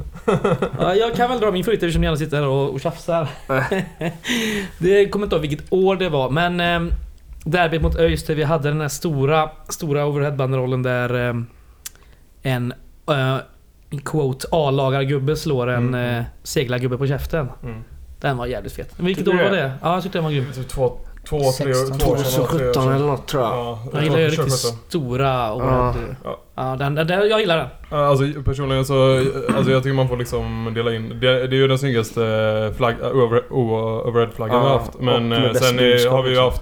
Ja, 0.79 0.95
jag 0.95 1.15
kan 1.15 1.29
väl 1.29 1.39
dra 1.39 1.51
min 1.51 1.63
favorit 1.63 1.83
eftersom 1.83 2.01
ni 2.01 2.07
alla 2.07 2.17
sitter 2.17 2.37
här 2.37 2.47
och, 2.47 2.69
och 2.73 2.81
tjafsar. 2.81 3.27
det 4.77 5.09
kommer 5.09 5.25
inte 5.25 5.35
ihåg 5.35 5.41
vilket 5.41 5.73
år 5.73 5.95
det 5.95 6.09
var, 6.09 6.29
men 6.29 6.59
eh, 6.59 6.93
derbyt 7.51 7.81
mot 7.81 7.95
ÖIS 7.95 8.25
där 8.25 8.35
vi 8.35 8.43
hade 8.43 8.69
den 8.69 8.81
här 8.81 8.87
stora, 8.87 9.49
stora 9.69 10.05
overheadbanderollen 10.05 10.83
där 10.83 11.29
eh, 11.29 11.33
en 12.41 12.73
eh, 13.09 13.35
in 13.89 14.01
quote 14.01 14.47
A-lagargubbe 14.51 15.35
slår 15.35 15.67
en 15.69 15.87
Mm. 15.87 16.17
eh, 16.19 16.23
seglargubbe 16.43 16.97
på 16.97 17.07
käften. 17.07 17.49
Mm. 17.63 17.83
Den 18.21 18.37
var 18.37 18.45
jävligt 18.45 18.73
fet. 18.73 18.93
Vilket 18.97 19.27
år 19.27 19.33
var 19.33 19.43
det? 19.51 19.71
Ja, 19.81 19.93
jag 19.93 20.03
tyckte 20.03 20.17
den 20.17 20.23
var 20.25 20.31
grym. 20.31 20.45
Typ 20.55 20.67
två, 20.67 20.97
två, 21.29 21.39
tre, 21.39 21.73
16, 21.73 21.99
två 21.99 22.11
år 22.11 22.17
sedan, 22.17 22.31
tre 22.33 22.41
år 22.43 22.47
2017 22.47 22.83
sedan. 22.83 22.93
eller 22.93 23.05
något 23.05 23.27
tror 23.27 23.43
jag. 23.43 23.51
Ja, 23.53 23.79
Jag 23.93 24.03
gillar 24.03 24.17
ju 24.19 24.23
riktigt 24.25 24.37
2017. 24.45 24.79
stora 24.87 25.53
overhead... 25.53 25.93
Ja. 26.23 26.39
Ja, 26.55 26.75
den, 26.79 26.95
den, 26.95 27.07
den, 27.07 27.29
jag 27.29 27.39
gillar 27.39 27.57
den. 27.57 27.99
Alltså 27.99 28.23
personligen 28.45 28.85
så, 28.85 29.17
alltså 29.55 29.71
jag 29.71 29.83
tycker 29.83 29.93
man 29.95 30.07
får 30.07 30.17
liksom 30.17 30.71
dela 30.75 30.93
in, 30.93 31.09
det, 31.09 31.47
det 31.47 31.55
är 31.55 31.59
ju 31.59 31.67
den 31.67 31.79
snyggaste 31.79 32.73
flagg, 32.77 32.95
overhead-flaggan 33.49 34.55
Ja, 34.55 34.63
vi 34.63 34.69
har 34.69 34.79
haft. 34.79 34.99
Men 34.99 35.55
sen 35.55 35.79
är, 35.79 36.09
har 36.09 36.23
vi 36.23 36.29
ju 36.29 36.35
också. 36.41 36.45
haft 36.49 36.61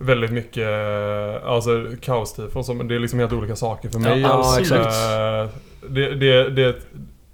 väldigt 0.00 0.30
mycket, 0.30 0.68
eh, 0.68 1.48
alltså 1.50 1.86
kaostifon 2.00 2.88
det 2.88 2.94
är 2.94 2.98
liksom 2.98 3.18
helt 3.18 3.32
olika 3.32 3.56
saker 3.56 3.88
för 3.88 3.98
mig. 3.98 4.20
ja, 4.20 4.28
alltså, 4.28 4.74
Det, 5.88 6.14
det, 6.14 6.50
det, 6.50 6.76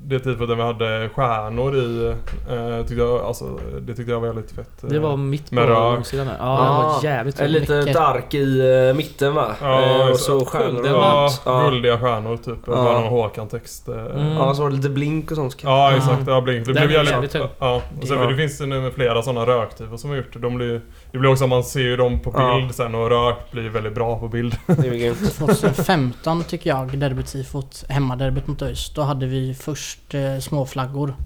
det 0.08 0.18
tifot 0.20 0.48
där 0.48 0.54
vi 0.54 0.62
hade 0.62 1.08
stjärnor 1.14 1.76
i, 1.76 2.06
eh, 2.50 2.78
tyckte 2.86 2.94
jag, 3.02 3.20
alltså, 3.20 3.44
det 3.80 3.94
tyckte 3.94 4.12
jag 4.12 4.20
var 4.20 4.26
väldigt 4.28 4.52
fett. 4.52 4.82
eh. 4.84 4.88
Det 4.90 4.98
var 4.98 5.16
mitt 5.16 5.50
på 5.50 5.56
långsidan 5.56 6.26
där. 6.26 6.36
Ja, 6.38 6.46
den 6.46 6.56
var 6.74 6.82
Ja, 6.84 7.00
jävligt 7.02 7.40
En 7.40 7.52
lite 7.52 7.80
dark 7.92 8.34
i 8.34 8.62
uh, 8.62 8.94
mitten 8.96 9.34
va? 9.34 9.54
Ja, 9.60 9.82
Eh, 9.82 10.08
och 10.10 10.16
så 10.18 10.44
stjärnor 10.44 10.86
Ja. 10.86 11.30
Ja. 11.44 11.68
guldiga 11.70 11.98
stjärnor 11.98 12.36
typ. 12.36 12.58
Ja. 12.66 12.72
Bara 12.74 13.00
någon 13.00 13.08
Håkan-text. 13.08 13.88
eh. 13.88 13.94
Mm. 13.94 14.32
Ja, 14.32 14.54
så 14.54 14.62
var 14.62 14.70
det 14.70 14.76
lite 14.76 14.88
blink 14.88 15.30
och 15.30 15.36
sånt. 15.36 15.56
Ja 15.62 15.96
exakt, 15.96 16.22
ja 16.26 16.40
blink. 16.40 16.66
Det 16.66 16.72
blev 16.72 16.90
jävligt 16.90 17.10
jävligt... 17.12 17.34
hög. 17.34 17.48
Ja, 17.58 17.82
och 18.00 18.08
sen 18.08 18.18
Ja. 18.18 18.26
det 18.26 18.36
finns 18.36 18.58
det 18.58 18.66
nu 18.66 18.80
med 18.80 18.92
flera 18.92 19.22
sådana 19.22 19.46
röktyper 19.46 19.96
som 19.96 20.10
har 20.10 20.16
gjort 20.16 20.32
det. 20.32 20.38
De 20.38 20.56
blir, 20.56 20.80
det 21.12 21.18
blir 21.18 21.30
också, 21.30 21.46
man 21.46 21.64
ser 21.64 21.80
ju 21.80 21.96
dem 21.96 22.20
på 22.20 22.32
Ja. 22.36 22.56
bild 22.56 22.74
sen 22.74 22.94
och 22.94 23.10
rök 23.10 23.50
blir 23.52 23.68
väldigt 23.68 23.94
bra 23.94 24.18
på 24.18 24.28
bild. 24.28 24.56
Det 24.66 24.72
är 24.72 24.90
väl 24.90 24.98
grymt. 24.98 25.34
2015 25.38 26.44
tycker 26.44 26.70
jag, 26.70 26.98
derbytifot, 26.98 27.84
hemmaderbyt 27.88 28.46
mot 28.46 28.62
ÖIS. 28.62 28.90
Då 28.94 29.02
hade 29.02 29.26
vi 29.26 29.54
först 29.54 29.95
eh, 30.14 30.38
små 30.40 30.66
flaggor 30.66 31.16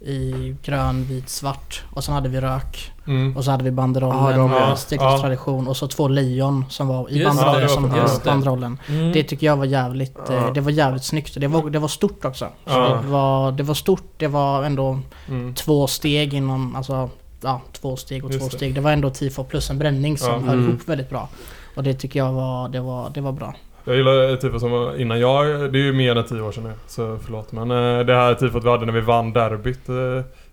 i 0.00 0.54
grön, 0.62 1.04
vit, 1.04 1.28
svart. 1.28 1.82
Och 1.90 2.04
sen 2.04 2.14
hade 2.14 2.28
vi 2.28 2.40
rök. 2.40 2.92
Mm. 3.06 3.36
Och 3.36 3.44
så 3.44 3.50
hade 3.50 3.64
vi 3.64 3.70
banderollen 3.70 4.30
Ja, 4.30 4.36
de- 4.36 4.50
med 4.50 4.60
ja. 4.90 4.96
Ja. 5.00 5.18
tradition. 5.20 5.68
Och 5.68 5.76
så 5.76 5.88
två 5.88 6.08
lejon 6.08 6.64
som 6.68 6.88
var 6.88 7.10
i 7.10 7.18
Just 7.18 7.30
det, 7.30 7.36
banderollen 7.44 7.68
som 7.68 7.82
det. 7.90 8.24
banderollen. 8.24 8.78
Mm. 8.88 9.12
Det 9.12 9.22
tycker 9.22 9.46
jag 9.46 9.56
var 9.56 9.64
jävligt, 9.64 10.16
Ja. 10.28 10.34
eh, 10.34 10.52
det 10.52 10.60
var 10.60 10.70
jävligt 10.70 11.04
snyggt. 11.04 11.40
Det 11.40 11.46
var, 11.48 11.70
det 11.70 11.78
var 11.78 11.88
stort 11.88 12.24
också. 12.24 12.44
Så 12.66 12.70
Ja. 12.72 12.98
det, 13.02 13.08
var, 13.08 13.52
det 13.52 13.62
var 13.62 13.74
stort, 13.74 14.04
det 14.16 14.28
var 14.28 14.62
ändå 14.62 14.98
Mm. 15.28 15.54
två 15.54 15.86
steg 15.86 16.34
inom, 16.34 16.76
alltså 16.76 17.10
ja, 17.42 17.60
två 17.72 17.96
steg 17.96 18.24
och 18.24 18.30
Just 18.30 18.40
två 18.44 18.48
det. 18.50 18.56
steg. 18.56 18.74
Det 18.74 18.80
var 18.80 18.92
ändå 18.92 19.10
tifo 19.10 19.44
plus 19.44 19.70
en 19.70 19.78
bränning 19.78 20.18
som 20.18 20.28
Ja. 20.32 20.38
höll 20.38 20.58
Mm. 20.58 20.70
ihop 20.70 20.88
väldigt 20.88 21.10
bra. 21.10 21.28
Och 21.76 21.82
det 21.82 21.94
tycker 21.94 22.18
jag 22.18 22.32
var, 22.32 22.68
det 22.68 22.80
var, 22.80 23.10
det 23.14 23.20
var 23.20 23.32
bra. 23.32 23.54
Jag 23.84 23.96
gillar 23.96 24.36
tifot 24.36 24.60
som 24.60 24.70
var 24.70 24.96
innan 25.00 25.20
jag, 25.20 25.72
det 25.72 25.78
är 25.78 25.82
ju 25.82 25.92
mer 25.92 26.16
än 26.16 26.24
tio 26.24 26.40
år 26.40 26.52
sedan 26.52 26.64
nu, 26.64 26.72
så 26.86 27.18
förlåt. 27.24 27.52
Men 27.52 27.70
eh, 27.70 28.06
det 28.06 28.14
här 28.14 28.34
tifot 28.34 28.64
vi 28.64 28.68
hade 28.70 28.86
när 28.86 28.92
vi 28.92 29.00
vann 29.00 29.32
derbyt 29.32 29.88
eh, 29.88 29.94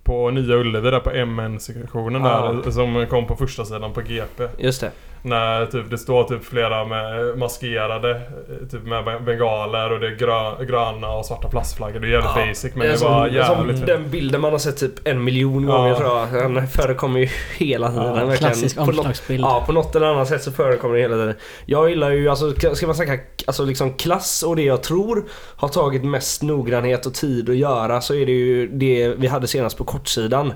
på 0.03 0.29
Nya 0.31 0.55
Ullevi 0.55 0.91
där 0.91 0.99
på 0.99 1.25
MN-sektionen 1.25 2.23
Ja. 2.23 2.55
där, 2.63 2.71
som 2.71 3.05
kom 3.09 3.27
på 3.27 3.35
första 3.35 3.65
sidan 3.65 3.93
på 3.93 4.01
GP. 4.01 4.47
Just 4.57 4.81
det. 4.81 4.91
När 5.23 5.65
typ, 5.65 5.89
det 5.89 5.97
står 5.97 6.23
typ 6.23 6.45
flera 6.45 6.85
med 6.85 7.37
maskerade, 7.37 8.11
eh, 8.11 8.67
typ 8.71 8.83
med 8.83 9.03
ben- 9.05 9.25
bengaler 9.25 9.91
och 9.91 9.99
det 9.99 10.07
är 10.07 10.15
grö, 10.15 10.65
gröna 10.65 11.09
och 11.11 11.25
svarta 11.25 11.49
plastflaggor. 11.49 11.99
Det 11.99 12.07
är 12.07 12.11
jävligt 12.11 12.31
Ja, 12.35 12.45
basic 12.47 12.75
men 12.75 12.87
det, 12.87 12.97
som, 12.97 13.11
var 13.11 13.27
som 13.27 13.35
jävligt 13.35 13.75
fint. 13.75 13.87
den 13.87 14.09
bilden 14.09 14.41
man 14.41 14.51
har 14.51 14.59
sett 14.59 14.77
typ 14.77 15.07
en 15.07 15.23
miljon 15.23 15.67
Ja. 15.67 15.77
gånger 15.77 15.95
tror 15.95 16.17
jag. 16.19 16.53
Den 16.53 16.67
förekommer 16.67 17.19
ju 17.19 17.27
hela 17.57 17.89
tiden. 17.91 18.29
Ja. 18.29 18.35
Klassisk 18.35 18.75
På 18.77 18.85
något- 18.85 18.95
omslagsbild. 18.97 19.43
Ja, 19.43 19.63
på 19.65 19.71
något 19.71 19.95
eller 19.95 20.07
annat 20.07 20.27
sätt 20.27 20.43
så 20.43 20.51
förekommer 20.51 20.95
det 20.95 21.01
hela 21.01 21.15
tiden. 21.15 21.35
Jag 21.65 21.89
gillar 21.89 22.11
ju, 22.11 22.29
alltså 22.29 22.53
ska 22.75 22.85
man 22.87 22.95
snacka 22.95 23.19
alltså 23.47 23.65
liksom 23.65 23.93
klass 23.93 24.43
och 24.43 24.55
det 24.55 24.63
jag 24.63 24.83
tror 24.83 25.23
har 25.55 25.67
tagit 25.67 26.03
mest 26.03 26.43
noggrannhet 26.43 27.05
och 27.05 27.13
tid 27.13 27.49
att 27.49 27.55
göra 27.55 28.01
så 28.01 28.13
är 28.15 28.25
det 28.25 28.31
ju 28.31 28.67
det 28.67 29.13
vi 29.17 29.27
hade 29.27 29.47
senast 29.47 29.77
på 29.77 29.83
kortsidan. 29.83 30.53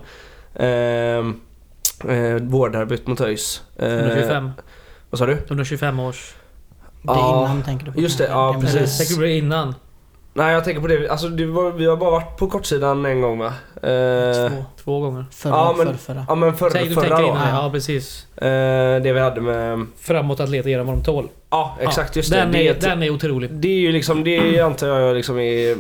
Ehm, 0.56 1.42
eh, 2.04 2.36
Vårderbyt 2.42 3.08
mot 3.08 3.22
ÖIS. 3.22 3.62
Eh, 3.80 3.90
125. 3.94 4.52
vad 5.10 5.20
sa 5.20 5.26
du? 5.26 5.38
125 5.48 6.00
års... 6.00 6.34
Det 7.02 7.12
är 7.12 7.16
Ja, 7.16 7.44
innan 7.52 7.64
tänker 7.64 7.86
du 7.86 7.92
på. 7.92 8.02
just 8.02 8.18
det, 8.18 8.28
ja, 8.28 8.52
med- 8.52 8.62
precis. 8.62 8.98
Tänker 8.98 9.16
du 9.22 9.28
det 9.28 9.38
innan? 9.38 9.76
Nej 10.34 10.54
jag 10.54 10.64
tänker 10.64 10.82
på 10.82 10.88
det, 10.88 11.10
alltså 11.10 11.28
det 11.28 11.46
var, 11.46 11.72
vi 11.72 11.86
har 11.86 11.98
bara 11.98 12.12
varit 12.12 12.38
på 12.38 12.48
kortsidan 12.48 13.06
en 13.06 13.22
gång 13.22 13.40
va? 13.40 13.46
Eh, 13.76 14.50
Två. 14.50 14.66
Två 14.84 15.00
gånger. 15.00 15.26
Förra, 15.32 15.52
Ja, 15.54 15.74
men- 15.78 15.86
förra, 15.88 15.98
förra. 15.98 16.26
ja 16.30 16.36
men 16.36 16.54
för, 16.56 16.66
du 16.70 16.72
förra 16.94 17.02
tänker 17.02 17.22
då. 17.24 17.28
innan, 17.28 17.50
ja 17.64 17.70
precis. 17.74 18.28
Eh, 18.38 19.02
det 19.02 19.14
vi 19.14 19.20
hade 19.20 19.42
med... 19.42 19.86
Framåt 20.00 20.40
atleter 20.40 20.70
genom 20.70 20.88
vad 20.88 20.96
de 20.96 21.04
tål. 21.04 21.30
Ja 21.50 21.78
exakt, 21.80 22.16
just 22.16 22.32
den 22.32 22.52
det. 22.52 22.58
Det 22.58 22.64
Är, 22.68 22.72
är, 22.72 22.76
ett- 22.76 22.82
den 22.82 23.04
är 23.04 23.10
otrolig. 23.10 23.52
det 23.54 23.68
är 23.68 23.80
ju 23.80 23.92
liksom, 23.92 24.24
det 24.24 24.60
antar 24.60 24.88
jag 24.88 25.16
liksom 25.16 25.40
är 25.40 25.78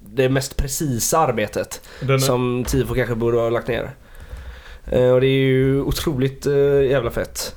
det 0.00 0.28
mest 0.28 0.56
precisa 0.56 1.18
arbetet. 1.18 1.80
Som 2.20 2.64
Tifo 2.68 2.94
kanske 2.94 3.14
borde 3.14 3.38
ha 3.38 3.48
lagt 3.50 3.68
ner. 3.68 3.90
Eh, 4.92 5.10
och 5.10 5.20
det 5.20 5.26
är 5.26 5.38
ju 5.46 5.80
otroligt 5.82 6.46
eh, 6.46 6.54
jävla 6.90 7.10
fett. 7.10 7.54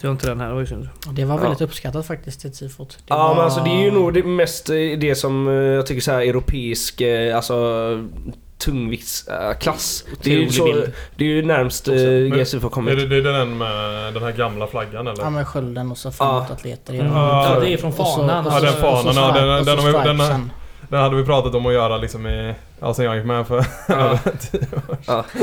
Jag 0.00 0.08
har 0.08 0.12
inte 0.12 0.26
den 0.26 0.40
här, 0.40 0.46
det 0.48 0.52
var 0.54 0.60
ju 0.60 0.66
synd. 0.66 0.88
Det 1.12 1.24
var 1.24 1.38
väldigt 1.38 1.60
Ja. 1.60 1.66
uppskattat 1.66 2.06
faktiskt, 2.06 2.42
det 2.42 2.50
tifot. 2.50 2.88
Det 2.98 3.04
Ja 3.06 3.16
var... 3.28 3.34
men 3.34 3.44
alltså 3.44 3.60
det 3.64 3.70
är 3.70 3.82
ju 3.84 3.90
nog 3.90 4.14
det 4.14 4.22
mest 4.22 4.70
eh, 4.70 4.74
det 4.76 5.14
som 5.18 5.46
jag 5.46 5.86
tycker 5.86 6.00
så 6.02 6.12
här 6.12 6.20
europeisk, 6.20 7.02
alltså 7.34 7.54
tungviktsklass. 8.58 10.04
Det 10.22 10.32
är 10.34 10.38
ju 10.38 10.50
så, 10.50 10.66
det 11.16 11.24
är 11.24 11.28
ju 11.28 11.42
närmst 11.46 11.88
eh, 11.88 11.94
Men- 11.94 12.30
GSU 12.30 12.58
har 12.58 12.66
är 12.66 12.70
kommit. 12.70 12.96
det, 12.98 13.06
det 13.06 13.16
är 13.16 13.22
den 13.38 13.58
med 13.58 14.14
den 14.14 14.22
här 14.22 14.32
gamla 14.32 14.66
flaggan 14.66 15.06
eller? 15.06 15.22
Ja 15.22 15.30
med 15.30 15.46
skölden 15.46 15.90
och 15.90 15.98
så 15.98 16.10
framåt 16.10 16.50
atleter 16.50 16.94
i 16.94 16.98
Mm. 16.98 17.12
den. 17.12 17.22
Ja, 17.22 17.54
Ja, 17.54 17.60
det 17.60 17.72
är 17.72 17.76
från 17.76 17.92
fanan. 17.92 18.44
Ja, 18.52 18.60
den 18.60 18.72
fanan, 18.72 19.14
ja, 19.16 19.32
den- 19.32 19.64
den 20.04 20.18
den. 20.18 20.50
Det 20.88 20.96
hade 20.96 21.16
vi 21.16 21.24
pratat 21.24 21.54
om 21.54 21.66
att 21.66 21.72
göra 21.72 21.96
liksom 21.96 22.26
i... 22.26 22.54
Ja, 22.80 22.94
sen 22.94 23.04
jag 23.04 23.16
gick 23.16 23.24
med 23.24 23.46
för 23.46 23.64
Ja. 23.88 23.94
över 23.94 24.18
tio 24.50 24.60
år. 24.88 24.96
Ja. 25.06 25.24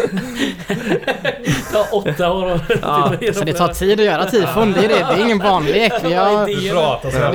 Ja, 1.74 1.88
åtta 1.92 2.32
år 2.32 2.52
och... 2.54 2.60
Ja, 2.82 3.14
Så 3.34 3.44
det 3.44 3.54
tar 3.54 3.68
tid 3.68 4.00
att 4.00 4.06
göra 4.06 4.26
tifon, 4.26 4.72
det 4.74 4.80
är 4.86 4.88
det. 4.90 4.96
Det 4.96 5.22
är 5.22 5.26
ingen 5.26 5.38
barnlek. 5.40 5.94
Vi 6.04 6.14
har... 6.14 6.46
Du 6.48 6.70
pratar 6.70 7.12
så 7.12 7.18
Det, 7.18 7.28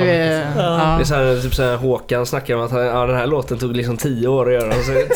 ja. 0.57 0.63
Det 0.97 1.01
är 1.01 1.03
så 1.03 1.15
här, 1.15 1.41
typ 1.41 1.55
så 1.55 1.63
här, 1.63 1.75
Håkan 1.77 2.25
snackar 2.25 2.55
om 2.55 2.61
att 2.61 2.71
han- 2.71 2.85
ja, 2.85 3.05
den 3.05 3.15
här 3.15 3.27
låten 3.27 3.57
tog 3.57 3.75
liksom 3.75 3.97
10 3.97 4.27
år 4.27 4.47
att 4.47 4.53
göra. 4.63 4.73
Så, 4.73 4.91
10, 4.91 5.07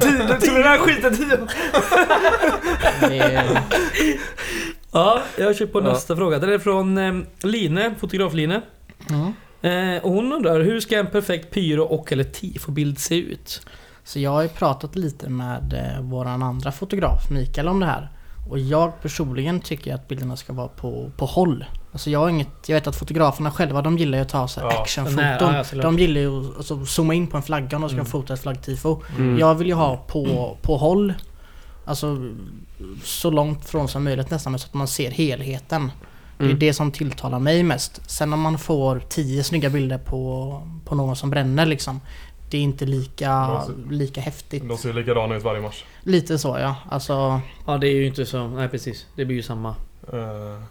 10, 0.00 0.12
det 0.28 0.40
tog 0.46 0.54
den 0.54 0.64
här 0.64 0.78
skiten 0.78 1.16
10 1.16 1.24
år! 1.24 1.48
det, 3.08 3.42
Ja, 4.92 5.22
jag 5.38 5.56
kör 5.56 5.66
på 5.66 5.80
Ja. 5.80 5.84
nästa 5.92 6.16
fråga. 6.16 6.38
Den 6.38 6.52
är 6.52 6.58
från 6.58 6.98
eh, 6.98 7.14
Line, 7.42 7.94
fotograf-Line. 8.00 8.60
mm. 9.10 9.32
Eh, 9.62 10.02
och 10.04 10.10
hon 10.12 10.32
undrar, 10.32 10.60
hur 10.60 10.80
ska 10.80 10.98
en 10.98 11.06
perfekt 11.06 11.50
pyro 11.50 11.82
och 11.82 12.12
eller 12.12 12.24
tifo-bild 12.24 12.98
se 12.98 13.14
ut? 13.18 13.60
Så 14.08 14.18
jag 14.18 14.30
har 14.30 14.42
ju 14.42 14.48
pratat 14.48 14.96
lite 14.96 15.28
med 15.28 15.72
eh, 15.96 16.02
våran 16.02 16.42
andra 16.42 16.72
fotograf 16.72 17.30
Mikael 17.30 17.68
om 17.68 17.80
det 17.80 17.86
här. 17.86 18.10
Och 18.50 18.58
jag 18.58 19.02
personligen 19.02 19.60
tycker 19.60 19.94
att 19.94 20.08
bilderna 20.08 20.36
ska 20.36 20.52
vara 20.52 20.68
på, 20.68 21.10
på 21.16 21.26
håll. 21.26 21.64
Alltså 21.92 22.10
jag 22.10 22.18
har 22.20 22.28
inget, 22.28 22.48
jag 22.68 22.74
vet 22.76 22.86
att 22.86 22.96
fotograferna 22.96 23.50
själva 23.50 23.82
de 23.82 23.98
gillar 23.98 24.18
ju 24.18 24.22
att 24.22 24.28
ta 24.28 24.48
så 24.48 24.60
här 24.60 24.66
Ja. 24.70 24.82
actionfoton. 24.82 25.54
Ja, 25.54 25.64
de 25.82 25.98
gillar 25.98 26.20
ju 26.20 26.40
att 26.50 26.56
alltså, 26.56 26.84
zooma 26.86 27.14
in 27.14 27.26
på 27.26 27.36
en 27.36 27.42
flagga 27.42 27.76
om 27.76 27.80
de 27.82 27.88
ska 27.88 27.94
Mm. 27.96 28.06
fota 28.06 28.34
ett 28.34 28.40
flaggtifo. 28.42 29.02
Mm. 29.18 29.38
Jag 29.38 29.54
vill 29.54 29.66
ju 29.68 29.74
ha 29.74 29.96
på, 29.96 30.56
på 30.62 30.76
håll. 30.76 31.14
Alltså 31.84 32.16
så 33.04 33.30
långt 33.30 33.64
från 33.64 33.88
som 33.88 34.04
möjligt 34.04 34.30
nästan 34.30 34.58
så 34.58 34.66
att 34.66 34.74
man 34.74 34.88
ser 34.88 35.10
helheten. 35.10 35.90
Det 36.38 36.44
är 36.44 36.46
Mm. 36.48 36.58
det 36.58 36.74
som 36.74 36.92
tilltalar 36.92 37.38
mig 37.38 37.62
mest. 37.62 38.00
Sen 38.10 38.32
om 38.32 38.40
man 38.40 38.58
får 38.58 39.02
tio 39.08 39.44
snygga 39.44 39.70
bilder 39.70 39.98
på, 39.98 40.62
på 40.84 40.94
någon 40.94 41.16
som 41.16 41.30
bränner 41.30 41.66
liksom. 41.66 42.00
Det 42.50 42.58
är 42.58 42.62
inte 42.62 42.86
lika, 42.86 43.62
lika 43.90 44.20
häftigt. 44.20 44.68
De 44.68 44.78
ser 44.78 44.88
ju 44.88 44.94
likadana 44.94 45.36
ut 45.36 45.42
varje 45.44 45.60
match. 45.60 45.84
Lite 46.02 46.38
så 46.38 46.56
ja. 46.60 46.76
Alltså, 46.90 47.40
Ja, 47.66 47.78
det 47.78 47.88
är 47.88 47.92
ju 47.94 48.06
inte 48.06 48.26
så... 48.26 48.48
Nej, 48.48 48.68
precis. 48.68 49.06
Det 49.16 49.24
blir 49.24 49.36
ju 49.36 49.42
samma. 49.42 49.68
Eh, 50.12 50.62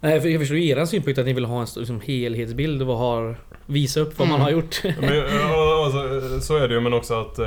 Nej, 0.00 0.20
för 0.20 0.28
jag 0.28 0.40
förstår 0.40 0.56
ju 0.58 0.68
eran 0.68 0.86
synpunkt 0.86 1.18
att 1.18 1.26
ni 1.26 1.32
vill 1.32 1.44
ha 1.44 1.60
en 1.60 1.66
liksom, 1.76 2.00
helhetsbild 2.00 2.82
och 2.82 2.96
har, 2.98 3.36
visa 3.66 4.00
upp 4.00 4.18
vad 4.18 4.28
man 4.28 4.34
Mm. 4.40 4.44
har 4.44 4.50
gjort. 4.50 4.80
Men, 5.00 5.16
ja, 5.16 5.84
alltså, 5.84 6.40
så 6.40 6.56
är 6.56 6.68
det 6.68 6.74
ju 6.74 6.80
men 6.80 6.92
också 6.94 7.14
att 7.20 7.38
eh, 7.38 7.46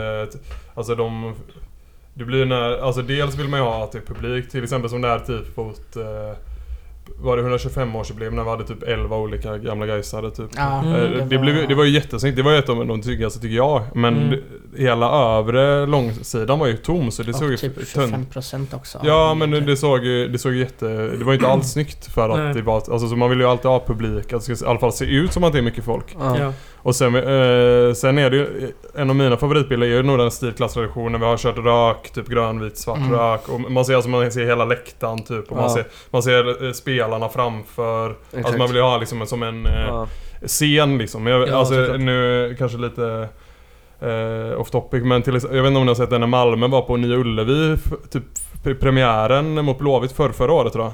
Alltså 0.75 0.95
de 0.95 1.35
Det 2.13 2.25
blir 2.25 2.45
när, 2.45 2.77
alltså 2.77 3.01
dels 3.01 3.35
vill 3.35 3.47
man 3.47 3.59
ju 3.59 3.65
ha 3.65 3.83
att 3.83 3.91
det 3.91 3.97
är 3.97 4.01
publik 4.01 4.49
till 4.49 4.63
exempel 4.63 4.89
som 4.89 5.01
det 5.01 5.07
här 5.07 5.19
tifot 5.19 5.95
eh, 5.95 6.37
Var 7.17 7.37
det 7.37 7.43
125-årsjubileum 7.43 8.31
när 8.31 8.43
vi 8.43 8.49
hade 8.49 8.63
typ 8.63 8.83
11 8.83 9.17
olika 9.17 9.57
gamla 9.57 9.85
Gaisare 9.85 10.31
typ 10.31 10.49
ja. 10.55 10.81
Mm. 10.85 10.93
Eh, 10.93 11.25
det, 11.25 11.37
blev, 11.37 11.67
det 11.67 11.75
var 11.75 11.83
ju 11.83 11.91
jättesnyggt, 11.91 12.37
det 12.37 12.43
var 12.43 12.51
ju 12.51 12.57
ett 12.57 12.69
av 12.69 12.85
de 12.87 13.03
snyggaste 13.03 13.39
tycker 13.39 13.55
jag 13.55 13.81
Men 13.93 14.17
Mm. 14.17 14.29
det, 14.29 14.83
hela 14.83 15.11
övre 15.37 15.85
långsidan 15.85 16.59
var 16.59 16.67
ju 16.67 16.77
tom 16.77 17.11
så 17.11 17.23
det 17.23 17.33
såg 17.33 17.47
ju 17.47 17.53
och 17.53 17.59
typ 17.59 17.93
tunt 17.93 18.33
25% 18.33 18.75
också. 18.75 18.99
Ja 19.03 19.33
men 19.33 19.51
det 19.51 19.77
såg 19.77 20.05
ju, 20.05 20.27
det 20.27 20.37
såg 20.37 20.53
ju 20.53 20.59
jätte... 20.59 20.85
Det 20.87 21.23
var 21.23 21.31
ju 21.31 21.37
inte 21.37 21.47
alls 21.47 21.71
snyggt 21.71 22.05
för 22.05 22.29
att 22.29 22.39
Nej. 22.39 22.53
det 22.53 22.61
var... 22.61 22.75
Alltså 22.75 23.07
så 23.07 23.15
man 23.15 23.29
vill 23.29 23.39
ju 23.39 23.45
alltid 23.45 23.71
ha 23.71 23.83
publik, 23.87 24.33
att 24.33 24.45
det 24.45 24.55
ska 24.55 24.65
i 24.65 24.69
alla 24.69 24.79
fall 24.79 24.93
se 24.93 25.05
ut 25.05 25.33
som 25.33 25.43
att 25.43 25.53
det 25.53 25.59
är 25.59 25.63
mycket 25.63 25.83
folk. 25.83 26.15
Ja. 26.19 26.53
Och 26.81 26.95
sen, 26.95 27.15
eh, 27.15 27.93
sen 27.93 28.17
är 28.17 28.29
det 28.29 28.37
ju, 28.37 28.71
en 28.95 29.09
av 29.09 29.15
mina 29.15 29.37
favoritbilder 29.37 29.87
är 29.87 29.91
ju 29.91 30.03
nog 30.03 30.17
den 30.17 30.31
stilklasstraditionen. 30.31 31.21
Vi 31.21 31.27
har 31.27 31.37
kört 31.37 31.57
rök, 31.57 32.11
typ 32.13 32.27
grön, 32.27 32.59
vit, 32.59 32.77
svart 32.77 32.97
Mm. 32.97 33.11
rök. 33.11 33.49
Och 33.49 33.71
man 33.71 33.85
ser 33.85 33.95
alltså 33.95 34.09
man 34.09 34.31
ser 34.31 34.45
hela 34.45 34.65
läktaren 34.65 35.23
typ. 35.23 35.49
Och 35.51 35.55
man, 35.57 35.63
Ja. 35.65 35.69
ser, 35.69 35.85
man 36.11 36.23
ser 36.23 36.65
eh, 36.65 36.71
spelarna 36.71 37.29
framför. 37.29 38.15
Alltså 38.37 38.57
man 38.57 38.67
vill 38.67 38.75
ju 38.75 38.81
ha 38.81 38.97
liksom 38.97 39.25
som 39.27 39.43
en 39.43 39.65
eh, 39.65 39.71
Ja. 39.87 40.07
scen 40.47 40.97
liksom. 40.97 41.27
Jag, 41.27 41.47
Ja, 41.47 41.55
alltså 41.55 41.73
såklart. 41.85 41.99
nu 42.01 42.55
kanske 42.59 42.77
lite 42.77 43.27
eh, 44.01 44.59
off 44.61 44.69
topic 44.71 45.03
men 45.03 45.21
till, 45.21 45.33
jag 45.33 45.49
vet 45.49 45.65
inte 45.67 45.77
om 45.79 45.85
ni 45.85 45.87
har 45.87 45.95
sett 45.95 46.09
den 46.09 46.21
när 46.21 46.27
Malmö 46.27 46.67
var 46.67 46.81
på 46.81 46.97
Nya 46.97 47.15
Ullevi, 47.17 47.77
typ 48.11 48.23
pre- 48.63 48.79
premiären 48.79 49.65
mot 49.65 49.77
Blåvitt 49.79 50.11
för 50.11 50.29
förra 50.29 50.53
året 50.53 50.73
tror 50.73 50.85
jag. 50.85 50.93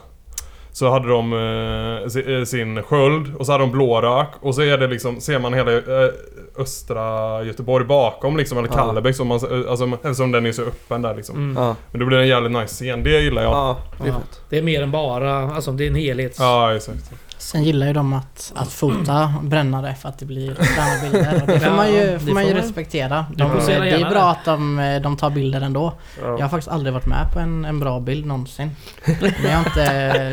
Så 0.76 0.90
hade 0.90 1.10
de 1.10 1.34
eh, 1.34 2.36
eh, 2.36 2.44
sin 2.44 2.84
sköld 2.84 3.36
och 3.36 3.46
så 3.46 3.52
hade 3.52 3.64
de 3.64 3.72
blårök 3.72 4.28
och 4.40 4.56
så 4.56 4.62
är 4.62 4.78
det 4.78 4.88
liksom, 4.88 5.22
ser 5.22 5.40
man 5.40 5.54
hela 5.54 5.72
eh, 5.72 6.10
östra 6.58 7.44
Göteborg 7.44 7.86
bakom 7.86 8.38
liksom, 8.38 8.58
eller 8.58 8.70
Ja. 8.70 8.76
Kallebäck 8.76 9.16
som 9.16 9.28
man, 9.28 9.38
eh, 9.38 9.72
alltså, 9.72 9.86
eftersom 9.86 10.32
den 10.32 10.46
är 10.46 10.52
så 10.52 10.62
öppen 10.62 11.02
där 11.02 11.16
liksom. 11.16 11.36
Mm. 11.36 11.64
Ja. 11.64 11.76
Men 11.92 12.00
då 12.00 12.06
blir 12.06 12.18
det 12.18 12.24
en 12.24 12.30
jävligt 12.30 12.52
nice 12.52 12.74
scen, 12.74 13.04
det 13.04 13.22
gillar 13.22 13.44
jag. 13.44 13.52
Ja, 13.52 13.78
ja, 13.98 14.04
det 14.04 14.10
är 14.10 14.14
Ja. 14.14 14.22
Det 14.50 14.58
är 14.58 14.62
mer 14.62 14.82
än 14.82 14.92
bara... 14.92 15.52
Alltså 15.52 15.72
det 15.72 15.84
är 15.84 15.88
en 15.88 15.96
helhet. 15.96 16.36
exakt. 16.76 17.14
Sen 17.38 17.63
gillar 17.63 17.88
ju 17.88 17.93
de 17.93 18.13
att, 18.13 18.54
att 18.56 18.71
fota 18.71 19.34
brännare 19.41 19.95
för 19.95 20.10
att 20.10 20.19
det 20.19 20.26
blir 20.26 20.56
fräna 20.56 21.02
bilder. 21.12 21.41
Och 21.41 21.48
det 21.48 21.60
får 21.60 21.71
man 21.71 21.93
ju, 21.93 22.19
får 22.19 22.34
man 22.34 22.48
ju 22.48 22.54
respektera. 22.54 23.26
De, 23.36 23.52
det 23.65 23.74
är 23.74 24.10
bra 24.10 24.32
att 24.32 24.45
de, 24.45 25.00
de 25.04 25.17
tar 25.17 25.30
bilder 25.30 25.62
ändå. 25.62 25.93
Ja. 26.21 26.28
Jag 26.28 26.39
har 26.39 26.50
faktiskt 26.50 26.71
aldrig 26.71 26.93
varit 26.93 27.06
med 27.06 27.32
på 27.34 27.39
en, 27.39 27.65
en 27.65 27.80
bra 27.80 28.00
bild 28.00 28.26
någonsin. 28.26 28.71
Men 29.06 29.34
jag 29.43 29.58
har, 29.58 29.65
inte, 29.65 29.82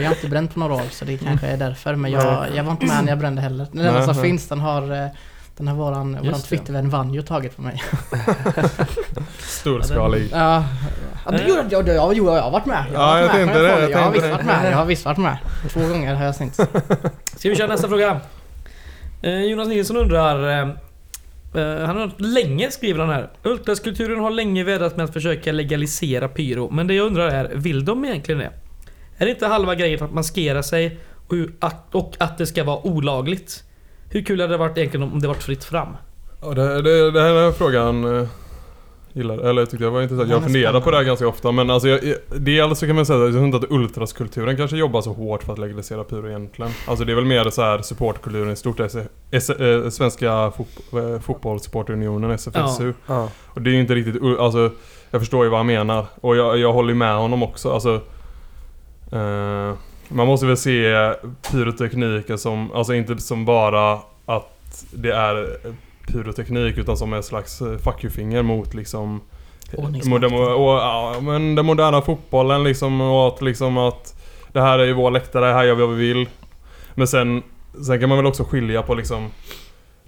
jag 0.01 0.09
har 0.09 0.15
inte 0.15 0.29
bränt 0.29 0.55
på 0.55 0.61
några 0.61 0.75
år 0.75 0.83
så 0.91 1.05
det 1.05 1.19
kanske 1.19 1.47
är 1.47 1.57
därför. 1.57 1.95
Men 1.95 2.11
jag, 2.11 2.47
jag 2.55 2.65
var 2.65 2.73
inte 2.73 2.87
med 2.87 3.05
när 3.05 3.13
jag 3.13 3.19
brände 3.19 3.43
heller. 3.43 3.67
Den 3.73 3.87
enda 3.87 4.15
som 4.15 4.23
finns 4.23 4.49
den 4.49 4.61
har, 4.61 4.93
eh, 4.93 5.07
den 5.57 5.69
har 5.69 5.75
våran, 5.75 6.13
våran 6.13 6.25
Just 6.25 6.43
det. 6.51 6.57
Twittervän 6.57 6.91
Vanjo 6.91 7.23
tagit 7.23 7.57
på 7.57 7.63
mig. 7.63 7.83
Storskalig. 9.39 10.29
Ja, 10.33 10.65
ja 11.25 11.31
det 11.31 11.49
gjorde 11.49 11.67
jag. 11.71 11.89
Jag 11.89 12.43
har 12.43 12.51
varit 12.51 12.67
med. 12.67 12.85
Jag 12.93 13.01
har 13.01 13.19
Ja, 13.19 13.27
varit 13.27 13.39
jag 13.41 13.47
med. 13.47 13.55
tänkte 13.55 13.63
det, 13.63 13.81
jag 13.81 13.91
Jag 13.91 13.99
har 13.99 14.13
visst 14.13 14.31
varit 14.31 14.47
med. 14.47 14.73
Jag 14.73 14.77
har 14.77 14.85
visst 14.85 15.05
varit 15.05 15.19
med. 15.19 15.39
Två 15.71 15.81
gånger 15.81 16.15
har 16.15 16.25
jag 16.25 16.35
synts. 16.35 16.57
Ska 17.37 17.49
vi 17.49 17.57
köra 17.57 17.67
nästa 17.67 17.89
fråga? 17.89 18.21
Eh, 19.23 19.45
Jonas 19.45 19.69
Nilsson 19.69 19.97
undrar... 19.97 20.49
Eh, 20.51 20.69
eh, 21.63 21.87
han 21.87 21.97
har 21.97 22.11
länge 22.19 22.71
skriver 22.71 23.01
han 23.01 23.11
här. 23.11 23.31
Ultraskulturen 23.43 24.21
har 24.21 24.31
länge 24.31 24.65
vädrat 24.65 24.97
med 24.97 25.05
att 25.05 25.13
försöka 25.13 25.53
legalisera 25.53 26.29
pyro. 26.29 26.71
Men 26.71 26.87
det 26.87 26.95
jag 26.95 27.07
undrar 27.07 27.29
är, 27.29 27.51
vill 27.55 27.85
de 27.85 28.05
egentligen 28.05 28.39
det? 28.39 28.51
Är 29.19 29.25
det 29.27 29.31
inte 29.31 29.47
halva 29.47 29.75
grejen 29.75 30.03
att 30.05 30.13
maskera 30.13 30.63
sig 30.63 30.99
och, 31.29 31.35
att, 31.61 31.95
och 31.95 32.15
att 32.19 32.39
det 32.39 32.47
ska 32.47 32.65
vara 32.65 32.87
olagligt? 32.87 33.65
Hur 34.13 34.23
kul 34.23 34.41
hade 34.41 34.53
det 34.53 34.57
varit 34.59 34.79
egentligen 34.79 35.13
om 35.13 35.21
det 35.21 35.29
varit 35.29 35.43
fritt 35.43 35.65
fram? 35.65 35.89
Ja, 36.43 36.49
det, 36.55 36.83
det, 36.83 37.11
det 37.11 37.21
här 37.23 37.35
är 37.35 37.53
frågan 37.53 38.17
eh, 38.21 38.29
gillar, 39.13 39.39
eller 39.39 39.63
jag 39.63 39.71
tyckte 39.71 39.85
det 39.85 39.91
var 39.91 40.03
intressant. 40.03 40.31
Jag 40.31 40.43
funderar 40.43 40.81
på 40.81 40.91
det 40.91 40.97
här 40.97 41.05
ganska 41.05 41.29
ofta 41.29 41.53
men 41.53 41.71
alltså 41.71 41.89
jag, 41.89 42.05
jag- 42.05 42.17
dels 42.43 42.79
så 42.79 42.87
kan 42.87 42.97
man 42.97 43.07
säga 43.07 43.19
att 43.19 43.25
jag 43.25 43.33
tror 43.33 43.45
inte 43.45 43.57
att 43.57 43.71
ultraskulturen 43.71 44.57
kanske 44.57 44.77
jobbar 44.77 45.03
så 45.03 45.13
hårt 45.13 45.43
för 45.43 45.53
att 45.53 45.59
legalisera 45.59 46.05
pyro 46.05 46.29
egentligen. 46.29 46.73
Alltså 46.87 47.05
det 47.05 47.13
är 47.13 47.17
väl 47.17 47.25
mer 47.25 47.51
så 47.51 47.63
här 47.63 47.83
supportkulturen 47.83 48.51
i 48.53 48.57
stort. 48.57 48.81
S, 48.81 48.97
S, 49.31 49.51
eh, 49.51 49.89
Svenska 49.89 50.53
fot, 50.57 50.69
eh, 50.93 51.21
fotbollssupportunionen, 51.21 52.31
SFSU. 52.31 52.93
Ja. 53.07 53.29
Och 53.47 53.63
det 53.63 53.71
är 53.71 53.75
ju 53.75 53.81
inte 53.81 53.95
riktigt, 53.95 54.23
alltså 54.39 54.71
jag 55.11 55.21
förstår 55.21 55.45
ju 55.45 55.51
vad 55.51 55.59
han 55.59 55.67
menar. 55.67 56.07
Och 56.21 56.37
jag, 56.37 56.59
jag 56.59 56.73
håller 56.73 56.89
ju 56.89 56.95
med 56.95 57.15
honom 57.17 57.43
också. 57.43 57.73
Alltså, 57.73 58.01
eh, 59.13 59.73
man 60.13 60.27
måste 60.27 60.47
väl 60.47 60.57
se 60.57 60.95
pyrotekniken 61.51 62.39
som, 62.39 62.73
alltså 62.73 62.95
inte 62.95 63.19
som 63.19 63.45
bara 63.45 63.93
att 64.27 64.85
det 64.93 65.13
är 65.13 65.57
pyroteknik 66.13 66.79
utan 66.79 66.97
som 66.97 67.13
en 67.13 67.23
slags 67.23 67.61
eh, 67.61 67.79
fuck 67.79 68.05
you-finger 68.05 68.43
mot 68.43 68.75
liksom 68.75 69.21
Ordningsmakten. 69.77 70.31
moder- 70.33 70.55
och, 70.55 70.73
ja, 70.75 71.17
men 71.21 71.55
den 71.55 71.67
moderna 71.67 72.03
fotbollen 72.03 72.65
liksom 72.65 73.01
och 73.01 73.29
att 73.29 73.43
liksom 73.43 73.79
att 73.79 74.15
det 74.53 74.61
här 74.61 74.79
är 74.79 74.85
ju 74.85 74.93
vår 74.93 75.11
läktare, 75.11 75.45
här 75.45 75.65
gör 75.65 75.75
vi 75.75 75.87
vad 75.87 75.95
vi 75.95 76.09
vill. 76.13 76.29
Men 76.95 77.07
sen, 77.09 77.43
sen 77.87 78.01
kan 78.01 78.09
man 78.09 78.19
väl 78.19 78.27
också 78.27 78.45
skilja 78.45 78.83
på 78.83 78.95
liksom 78.95 79.31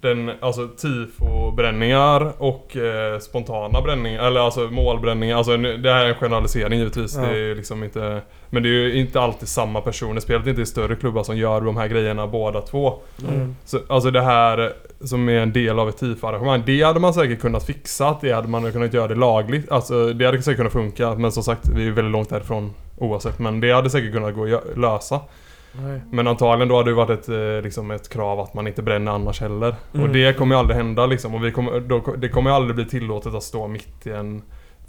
den, 0.05 0.31
alltså 0.41 0.67
tifo-bränningar 0.77 2.31
och 2.37 2.77
eh, 2.77 3.19
spontana 3.19 3.81
bränningar, 3.81 4.23
eller 4.23 4.39
alltså 4.39 4.59
målbränningar. 4.59 5.37
Alltså 5.37 5.55
nu- 5.57 5.77
det 5.77 5.91
här 5.93 6.05
är 6.05 6.09
en 6.09 6.15
generalisering 6.15 6.79
givetvis. 6.79 7.15
Ja. 7.15 7.21
Det 7.21 7.37
är 7.37 7.55
liksom 7.55 7.83
inte... 7.83 8.21
Men 8.49 8.63
det 8.63 8.69
är 8.69 8.71
ju 8.71 8.99
inte 8.99 9.21
alltid 9.21 9.47
samma 9.47 9.81
personer. 9.81 10.19
Spelet 10.19 10.47
inte 10.47 10.61
i 10.61 10.65
större 10.65 10.95
klubbar 10.95 11.23
som 11.23 11.37
gör 11.37 11.61
de 11.61 11.77
här 11.77 11.87
grejerna 11.87 12.27
båda 12.27 12.61
två. 12.61 12.93
Mm. 13.29 13.55
Så, 13.65 13.79
alltså 13.87 14.11
det 14.11 14.21
här 14.21 14.73
som 15.01 15.29
är 15.29 15.39
en 15.39 15.53
del 15.53 15.79
av 15.79 15.89
ett 15.89 15.97
tifo-arrangemang. 15.97 16.63
Det 16.65 16.83
hade 16.83 16.99
man 16.99 17.13
säkert 17.13 17.41
kunnat 17.41 17.65
fixa. 17.65 18.17
Det 18.21 18.31
hade 18.31 18.47
man 18.47 18.71
kunnat 18.71 18.93
göra 18.93 19.07
det 19.07 19.15
lagligt. 19.15 19.71
Alltså 19.71 20.13
det 20.13 20.25
hade 20.25 20.41
säkert 20.41 20.57
kunnat 20.57 20.73
funka. 20.73 21.15
Men 21.15 21.31
som 21.31 21.43
sagt, 21.43 21.67
vi 21.75 21.87
är 21.87 21.91
väldigt 21.91 22.11
långt 22.11 22.29
därifrån 22.29 22.73
oavsett. 22.97 23.39
Men 23.39 23.59
det 23.59 23.71
hade 23.71 23.89
säkert 23.89 24.13
kunnat 24.13 24.35
gå 24.35 24.43
att 24.43 24.49
gö- 24.49 24.79
Men 26.11 26.27
antagligen 26.27 26.67
då 26.67 26.77
hade 26.77 26.89
det 26.89 26.95
varit 26.95 27.19
ett, 27.19 27.29
eh, 27.29 27.63
liksom 27.63 27.91
ett 27.91 28.09
krav 28.09 28.39
att 28.39 28.53
man 28.53 28.67
inte 28.67 28.81
bränner 28.81 29.11
annars 29.11 29.41
heller. 29.41 29.75
Mm. 29.93 30.05
Och 30.05 30.13
det 30.13 30.33
kommer 30.33 30.55
ju 30.55 30.59
aldrig 30.59 30.77
hända 30.77 31.05
liksom. 31.05 31.35
Och 31.35 31.45
vi 31.45 31.51
kommer, 31.51 31.79
då, 31.79 32.15
det 32.17 32.29
kommer 32.29 32.49
ju 32.49 32.55
aldrig 32.55 32.75
bli 32.75 32.85
tillåtet 32.85 33.33
att 33.33 33.43
stå 33.43 33.67
mitt 33.67 34.07
i 34.07 34.09
en, 34.09 34.41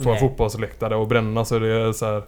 på 0.03 0.11
en 0.11 0.19
fotbollsläktare 0.19 0.97
och 0.97 1.09
bränna. 1.09 1.45
Så 1.45 1.59
det 1.59 1.69
är 1.69 1.93
så 1.93 2.07
här, 2.07 2.23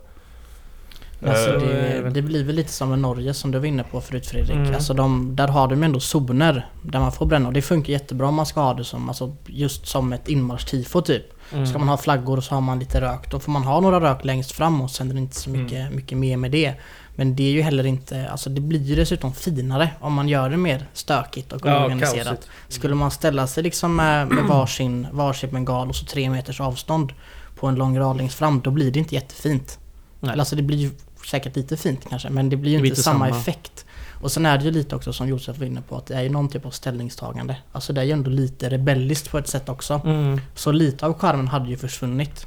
Alltså 1.27 1.55
eh, 1.55 1.61
det, 1.61 2.11
det 2.11 2.23
blir 2.23 2.45
väl 2.45 2.55
lite 2.55 2.73
som 2.73 2.91
med 2.91 2.99
Norge 2.99 3.35
som 3.35 3.51
du 3.51 3.59
var 3.59 3.67
inne 3.67 3.85
på 3.85 4.01
förut 4.01 4.27
Fredrik. 4.27 4.57
Mm. 4.57 4.75
Alltså 4.75 4.95
de, 4.95 5.37
där 5.37 5.49
har 5.49 5.69
de 5.69 5.79
ju 5.79 5.85
ändå 5.85 6.01
zoner 6.01 6.71
där 6.83 7.01
man 7.01 7.13
får 7.13 7.27
bränna 7.27 7.49
och 7.49 7.53
det 7.53 7.63
funkar 7.63 7.93
jättebra 7.93 8.29
om 8.29 8.35
man 8.35 8.47
ska 8.47 8.61
ha 8.61 8.75
det 8.75 8.85
som, 8.85 9.09
alltså 9.09 9.37
just 9.47 9.87
som 9.87 10.13
ett 10.13 10.29
inmarschtifo 10.29 11.01
typ. 11.01 11.25
Mm. 11.53 11.67
Ska 11.67 11.79
man 11.79 11.89
ha 11.89 11.97
flaggor 11.97 12.37
och 12.37 12.45
så 12.45 12.55
har 12.55 12.61
man 12.61 12.79
lite 12.79 13.01
rök, 13.01 13.31
då 13.31 13.41
får 13.41 13.53
man 13.53 13.63
ha 13.63 13.81
några 13.81 14.01
rök 14.01 14.25
längst 14.25 14.53
fram 14.53 14.81
och 14.81 14.91
sen 14.91 15.11
är 15.11 15.15
det 15.15 15.21
inte 15.21 15.37
så 15.37 15.51
mycket, 15.51 15.93
mycket 15.93 16.19
mer 16.19 16.37
med 16.37 16.51
det. 16.51 16.75
Men 17.19 17.37
det 17.37 17.43
är 17.43 17.51
ju 17.51 17.63
heller 17.63 17.87
inte, 17.87 18.29
alltså 18.29 18.51
det 18.51 18.61
blir 18.61 18.81
ju 18.83 18.95
dessutom 18.97 19.33
finare 19.33 19.91
om 20.01 20.13
man 20.13 20.29
gör 20.29 20.51
det 20.51 20.57
mer 20.57 20.87
stökigt 20.93 21.53
och 21.53 21.61
Ja, 21.65 21.85
organiserat. 21.85 22.25
kaosigt. 22.27 22.49
Skulle 22.69 22.95
man 22.95 23.11
ställa 23.11 23.47
sig 23.47 23.63
liksom 23.63 23.97
med, 23.97 24.29
med 24.29 24.45
varsin, 24.49 25.07
varsin 25.13 25.51
bengal 25.51 25.89
och 25.89 25.97
så 25.97 26.05
tre 26.05 26.31
meters 26.31 26.61
avstånd 26.61 27.13
på 27.57 27.67
en 27.67 27.75
lång 27.75 27.99
rad 27.99 28.17
längst 28.17 28.39
fram, 28.39 28.61
då 28.61 28.71
blir 28.71 28.91
det 28.93 28.99
inte 28.99 29.15
jättefint. 29.15 29.79
Nej. 30.21 30.33
Eller 30.33 30.41
alltså 30.41 30.57
det 30.57 30.63
blir 30.63 30.79
ju 30.79 30.91
säkert 31.31 31.57
lite 31.57 31.77
fint 31.77 32.01
kanske, 32.09 32.31
men 32.31 32.49
det 32.51 32.57
blir 32.57 32.71
ju 32.71 32.77
Det 32.77 32.81
blir 32.81 32.91
inte 32.91 33.03
samma. 33.03 33.29
effekt. 33.29 33.85
Och 34.23 34.33
sen 34.33 34.47
är 34.47 34.59
det 34.59 34.65
ju 34.65 34.71
lite 34.71 34.97
också 34.97 35.13
som 35.13 35.29
Josef 35.29 35.59
var 35.59 35.67
inne 35.67 35.81
på, 35.89 35.97
att 35.97 36.07
det 36.07 36.15
är 36.15 36.23
ju 36.23 36.29
någon 36.29 36.49
typ 36.49 36.67
av 36.67 36.71
ställningstagande. 36.71 37.57
Alltså 37.73 37.93
det 37.93 38.01
är 38.01 38.05
ju 38.05 38.13
ändå 38.13 38.31
lite 38.31 38.69
rebelliskt 38.71 39.31
på 39.31 39.39
ett 39.39 39.49
sätt 39.49 39.69
också. 39.69 40.01
Mm. 40.05 40.41
Så 40.55 40.73
lite 40.73 41.07
av 41.07 41.19
charmen 41.19 41.49
hade 41.49 41.69
ju 41.69 41.77
försvunnit. 41.77 42.47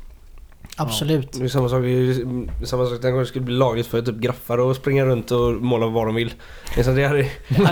Absolut. 0.78 1.32
Det 1.34 1.44
är 1.44 1.48
samma 1.48 1.70
sak, 1.70 1.82
det 1.82 1.90
är 1.90 2.66
samma 2.66 2.86
sak 2.86 3.02
den 3.02 3.12
gången 3.12 3.20
det 3.24 3.26
skulle 3.30 3.46
bli 3.46 3.54
lagligt 3.56 3.88
för 3.88 4.02
typ 4.02 4.16
graffar 4.16 4.72
att 4.72 4.78
springa 4.78 5.06
runt 5.06 5.32
och 5.32 5.54
måla 5.54 5.88
vad 5.88 6.06
de 6.08 6.16
vill. 6.16 6.34
Det, 6.76 6.84
hade, 6.88 7.02
Ja, 7.02 7.10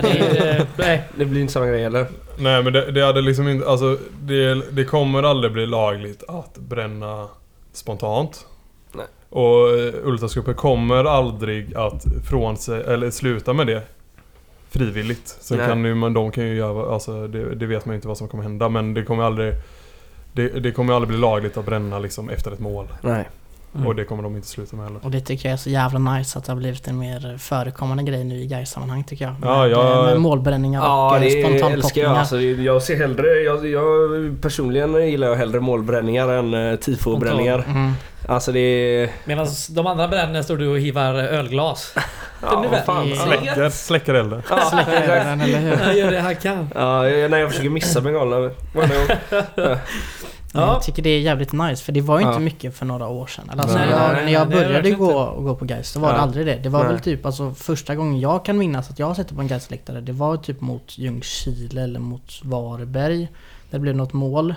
det, 0.02 0.10
är- 0.40 0.66
nej. 0.78 1.04
det 1.18 1.26
blir 1.26 1.42
inte 1.42 1.54
samma 1.54 1.68
grej 1.68 1.84
heller. 1.84 2.06
Nej 2.40 2.64
men 2.64 2.74
det, 2.74 2.92
det 2.92 3.06
hade 3.06 3.22
liksom 3.22 3.48
inte, 3.48 3.68
alltså 3.70 3.98
det, 4.22 4.54
det 4.72 4.86
kommer 4.86 5.24
aldrig 5.24 5.54
bli 5.54 5.66
lagligt 5.66 6.24
att 6.28 6.58
bränna 6.58 7.28
spontant. 7.74 8.46
Nej. 8.92 9.06
Och 9.30 9.70
eh, 9.80 9.94
ultraskuppen 10.04 10.54
kommer 10.54 11.06
aldrig 11.06 11.76
att 11.76 12.06
från 12.30 12.58
sig, 12.58 12.82
eller 12.84 13.12
sluta 13.12 13.54
med 13.54 13.68
det 13.68 13.82
frivilligt. 14.70 15.38
Sen 15.40 15.58
Nej. 15.58 15.68
kan 15.68 15.86
ju, 15.86 15.96
men 15.96 16.14
de 16.14 16.32
kan 16.32 16.44
ju 16.48 16.56
göra, 16.56 16.94
alltså 16.94 17.28
det, 17.28 17.56
det 17.56 17.66
vet 17.66 17.86
man 17.86 17.94
ju 17.94 17.96
inte 17.96 18.08
vad 18.08 18.18
som 18.18 18.28
kommer 18.28 18.44
hända 18.44 18.70
men 18.70 18.94
det 18.94 19.04
kommer 19.04 19.24
aldrig 19.24 19.54
det, 20.34 20.50
det 20.50 20.72
kommer 20.72 20.94
aldrig 20.94 21.08
bli 21.08 21.18
lagligt 21.18 21.58
att 21.58 21.66
bränna 21.66 22.00
liksom 22.00 22.30
efter 22.30 22.52
ett 22.52 22.60
mål. 22.60 22.88
Nej. 23.02 23.30
Mm. 23.76 23.88
Och 23.88 23.96
det 23.96 24.04
kommer 24.06 24.24
de 24.24 24.36
inte 24.36 24.48
sluta 24.48 24.76
med 24.76 24.86
heller. 24.86 25.00
Och 25.04 25.12
det 25.12 25.22
tycker 25.22 25.50
jag 25.50 25.54
är 25.54 25.58
så 25.58 25.70
jävla 25.70 26.00
nice 26.00 26.40
att 26.40 26.46
det 26.46 26.52
har 26.52 26.58
blivit 26.58 26.88
en 26.88 26.98
mer 26.98 27.38
förekommande 27.40 28.04
grej 28.04 28.24
nu 28.24 28.36
i 28.36 28.46
Gais-sammanhang 28.48 29.04
tycker 29.04 29.26
jag. 29.26 29.36
Ja, 29.42 29.58
med, 29.62 29.70
jag- 29.72 30.06
med 30.06 30.22
målbränningar 30.22 30.82
Ja, 30.82 31.14
och 31.16 31.20
det 31.20 31.26
eh, 31.26 31.32
älskar 31.34 31.50
jag. 31.52 31.60
spontanpoppningar. 31.60 32.16
Alltså, 32.20 32.40
jag 32.42 32.82
ser 32.84 32.96
hellre, 32.98 33.28
jag, 33.28 33.68
jag 33.68 33.82
personligen 34.42 35.08
gillar 35.10 35.28
jag 35.28 35.36
hellre 35.36 35.60
målbränningar 35.60 36.30
än 36.30 36.54
uh, 36.54 36.76
tifo-bränningar. 36.80 37.64
Mm. 37.68 37.92
Alltså 38.28 38.52
det 38.52 38.60
är... 38.60 39.10
Medan 39.26 39.48
de 39.70 39.88
andra 39.88 40.08
bränderna 40.08 40.44
står 40.44 40.58
du 40.58 40.68
och 40.68 40.80
hivar 40.80 41.14
ölglas. 41.16 41.96
Ja, 42.42 42.66
vad 42.72 42.86
fan. 42.86 43.06
Släcker, 43.16 43.70
släcker 43.70 44.14
elden. 44.14 44.42
ja, 44.50 44.58
Släcker 44.70 44.92
exakt. 45.02 45.24
den, 45.26 45.42
eller 45.42 45.60
hur? 45.60 45.76
Han 45.76 45.98
gör 45.98 46.12
det 46.12 46.20
han 46.20 46.36
kan. 46.36 46.70
Ja, 46.76 47.10
jag- 47.10 47.32
när 47.32 47.38
jag 47.38 47.50
försöker 47.50 47.70
missa 47.70 48.02
bengalerna 48.02 48.52
varje 48.74 49.06
gång. 49.08 49.78
Ja. 50.54 50.74
Jag 50.74 50.84
tycker 50.84 51.02
det 51.02 51.10
är 51.10 51.20
jävligt 51.20 51.52
nice 51.54 51.84
för 51.84 51.92
det 51.92 52.02
var 52.02 52.20
ju 52.20 52.26
inte 52.26 52.36
Ja. 52.36 52.40
mycket 52.40 52.76
för 52.76 52.86
några 52.86 53.08
år 53.08 53.28
sedan. 53.28 53.50
Alltså, 53.50 53.78
Nej, 53.78 53.88
när 53.88 53.94
jag, 53.94 54.14
nej, 54.14 54.26
när 54.26 54.32
jag 54.32 54.50
det 54.50 54.56
började 54.56 54.92
gå, 54.92 55.36
gå 55.42 55.56
på 55.56 55.66
Gais 55.66 55.94
då 55.94 56.00
var 56.00 56.10
det 56.10 56.16
Ja. 56.16 56.22
aldrig 56.22 56.46
det. 56.46 56.56
Det 56.56 56.70
var 56.70 56.84
Nej. 56.84 56.92
väl 56.94 57.00
typ 57.02 57.26
alltså 57.26 57.52
första 57.54 57.96
gången 57.96 58.20
jag 58.20 58.46
kan 58.46 58.58
minnas 58.58 58.90
att 58.90 59.00
jag 59.00 59.08
har 59.08 59.14
sett 59.14 59.28
det 59.28 59.36
på 59.36 59.42
en 59.42 59.48
Gais-läktare. 59.48 60.02
Det 60.02 60.12
var 60.12 60.38
typ 60.38 60.62
mot 60.62 60.98
Ljungskile 60.98 61.82
eller 61.84 62.00
mot 62.00 62.40
Varberg. 62.44 63.28
Det 63.72 63.80
blev 63.80 63.96
något 63.96 64.14
mål. 64.14 64.56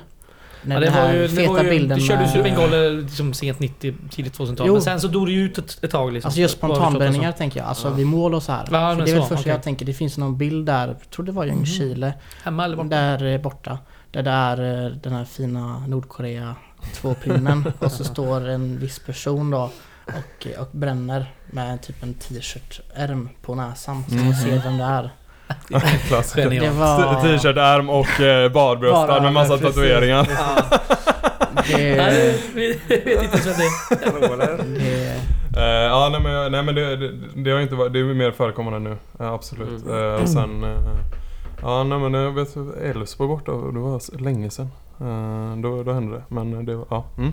När 0.65 0.75
Ja, 0.77 0.81
det 0.81 0.87
den 0.87 0.95
var 0.95 1.01
här 1.03 1.15
ju, 1.15 1.23
det 1.23 1.29
feta 1.29 1.53
var 1.53 1.63
ju, 1.63 1.71
bilden 1.71 1.99
det 1.99 2.05
kördes 2.05 2.31
ju 2.37 2.43
med- 2.43 2.45
bengaler 2.53 2.91
liksom 2.91 3.35
sent 3.35 3.61
90, 3.61 3.95
tidigt 4.11 4.39
2000-tal. 4.39 4.67
Jo. 4.67 4.73
Men 4.73 4.83
sen 4.83 5.01
så 5.01 5.09
dog 5.09 5.27
det 5.27 5.33
ju 5.33 5.45
ut 5.45 5.59
ett, 5.59 5.85
ett 5.85 5.91
tag 5.91 6.13
liksom. 6.13 6.29
Alltså 6.29 6.41
just 6.41 6.55
det 6.55 6.59
spontanbränningar 6.67 7.33
tänker 7.33 7.61
jag. 7.61 7.69
Alltså 7.69 7.89
Ja. 7.89 7.95
vid 7.95 8.07
mål 8.07 8.35
och 8.35 8.43
så 8.43 8.53
här. 8.53 8.69
Ja, 8.71 8.95
För 8.97 9.05
det 9.05 9.11
är 9.11 9.15
väl 9.15 9.23
första 9.23 9.35
okej. 9.35 9.53
jag 9.53 9.63
tänker. 9.63 9.87
Det 9.87 9.93
finns 9.93 10.19
någon 10.19 10.39
bild 10.39 10.67
där, 10.67 10.89
jag 10.89 11.11
tror 11.11 11.25
det 11.27 11.33
var 11.33 11.45
Ljungskile. 11.45 12.13
som. 12.13 12.21
Hemma 12.45 12.65
eller 12.65 12.77
borta? 12.77 12.89
Där 12.89 13.25
eh, 13.35 13.41
borta. 13.41 13.79
Där 14.13 14.23
det 14.23 14.31
är 14.31 14.85
eh, 14.87 14.91
den 14.91 15.13
här 15.13 15.25
fina 15.25 15.83
Nordkorea 15.87 16.55
2-pinnen. 17.03 17.73
och 17.79 17.93
så 17.93 18.05
står 18.05 18.49
en 18.49 18.79
viss 18.79 18.99
person 18.99 19.51
då 19.51 19.71
och, 20.07 20.47
och 20.59 20.69
bränner 20.73 21.33
med 21.51 21.83
typ 21.83 22.03
en 22.03 22.15
t-shirt-ärm 22.15 23.29
på 23.43 23.55
näsan. 23.55 24.05
Så 24.09 24.15
man 24.15 24.25
Mhm. 24.25 24.35
ser 24.35 24.63
vem 24.65 24.79
det 24.79 24.85
är. 24.85 25.11
Var... 26.71 27.23
T-shirt-ärm 27.23 27.91
och 27.91 28.21
eh, 28.21 28.53
badbröstar 28.53 29.21
med 29.21 29.33
massa 29.33 29.59
precis. 29.59 29.75
tatueringar. 29.75 30.29
Nej, 31.75 31.97
Det, 31.97 32.35
vi 32.55 32.69
vet 33.17 33.35
inte 33.35 33.39
vem 33.39 33.59
det 33.59 34.45
är. 34.45 34.57
det, 34.65 35.13
Eh, 35.57 35.63
ja, 35.65 36.09
nej 36.13 36.21
men, 36.21 36.53
nej, 36.53 36.63
men 36.63 36.75
det, 36.75 36.97
det, 36.97 37.11
det 37.37 37.51
har 37.51 37.61
inte 37.61 37.75
varit, 37.75 37.93
det 37.93 37.99
är 38.01 38.05
mer 38.05 38.31
förekommande 38.31 38.79
nu. 38.79 38.97
Ja, 39.19 39.35
absolut. 39.35 39.85
Mm. 39.85 40.15
Eh, 40.15 40.23
och 40.23 40.29
sen... 40.29 40.65
Ja, 41.63 41.85
nej 41.85 41.99
men 41.99 42.15
jag 42.15 42.33
vet 42.33 42.57
Elfsborg 42.83 43.29
borta, 43.29 43.53
och 43.53 43.75
det 43.75 43.81
var 43.81 44.21
länge 44.23 44.51
sedan. 44.51 44.69
Eh, 45.01 45.57
då, 45.57 45.83
då 45.83 45.93
hände 45.93 46.17
det. 46.17 46.23
Men 46.29 46.65
det 46.67 46.75
var, 46.77 46.87
ja. 46.91 47.05
Mm. 47.19 47.33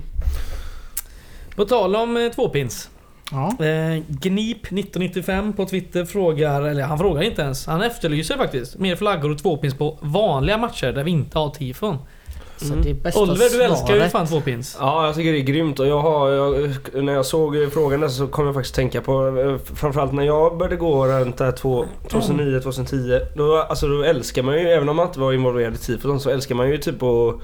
På 1.55 1.65
tal 1.65 1.95
om 1.95 2.17
eh, 2.17 2.31
tvåpins. 2.31 2.89
ja. 3.31 3.65
Eh, 3.65 4.03
Gnip 4.07 4.57
1995 4.65 5.53
på 5.53 5.65
Twitter 5.65 6.05
frågar, 6.05 6.61
eller 6.61 6.83
han 6.83 6.97
frågar 6.97 7.21
inte 7.21 7.41
ens. 7.41 7.65
Han 7.67 7.81
efterlyser 7.81 8.37
faktiskt 8.37 8.77
mer 8.77 8.95
flaggor 8.95 9.31
och 9.31 9.37
tvåpins 9.37 9.73
på 9.77 9.97
vanliga 10.01 10.57
matcher 10.57 10.91
där 10.91 11.03
vi 11.03 11.11
inte 11.11 11.37
har 11.39 11.49
tifon. 11.49 11.97
Så 12.61 12.65
Mm. 12.73 12.81
det 12.85 12.93
bästa 12.93 13.19
Oliver 13.21 13.49
du 13.49 13.63
älskar 13.63 13.93
ju 13.93 13.99
svaret- 13.99 14.11
fan 14.11 14.27
tvåpins. 14.27 14.77
Ja, 14.79 15.05
jag 15.05 15.15
tycker 15.15 15.31
det 15.31 15.37
är 15.39 15.43
grymt 15.43 15.79
och 15.79 15.87
jag 15.87 15.99
har, 15.99 16.29
jag, 16.29 16.69
när 17.03 17.13
jag 17.13 17.25
såg 17.25 17.55
frågan 17.73 17.99
där 17.99 18.07
så 18.07 18.27
kom 18.27 18.45
jag 18.45 18.53
faktiskt 18.55 18.75
tänka 18.75 19.01
på 19.01 19.27
eh, 19.39 19.75
framförallt 19.75 20.13
när 20.13 20.23
jag 20.23 20.57
började 20.57 20.75
gå 20.75 21.07
runt 21.07 21.37
där 21.37 21.51
två- 21.51 21.85
2009, 22.11 22.59
2010. 22.59 23.19
Då, 23.35 23.57
alltså, 23.57 23.87
då 23.87 24.03
älskar 24.03 24.43
man 24.43 24.55
ju, 24.55 24.69
även 24.69 24.89
om 24.89 24.95
man 24.95 25.07
inte 25.07 25.19
var 25.19 25.33
involverad 25.33 25.73
i 25.73 25.77
tifon 25.77 26.19
så 26.19 26.29
älskar 26.29 26.55
man 26.55 26.69
ju 26.69 26.77
typ 26.77 27.03
att 27.03 27.35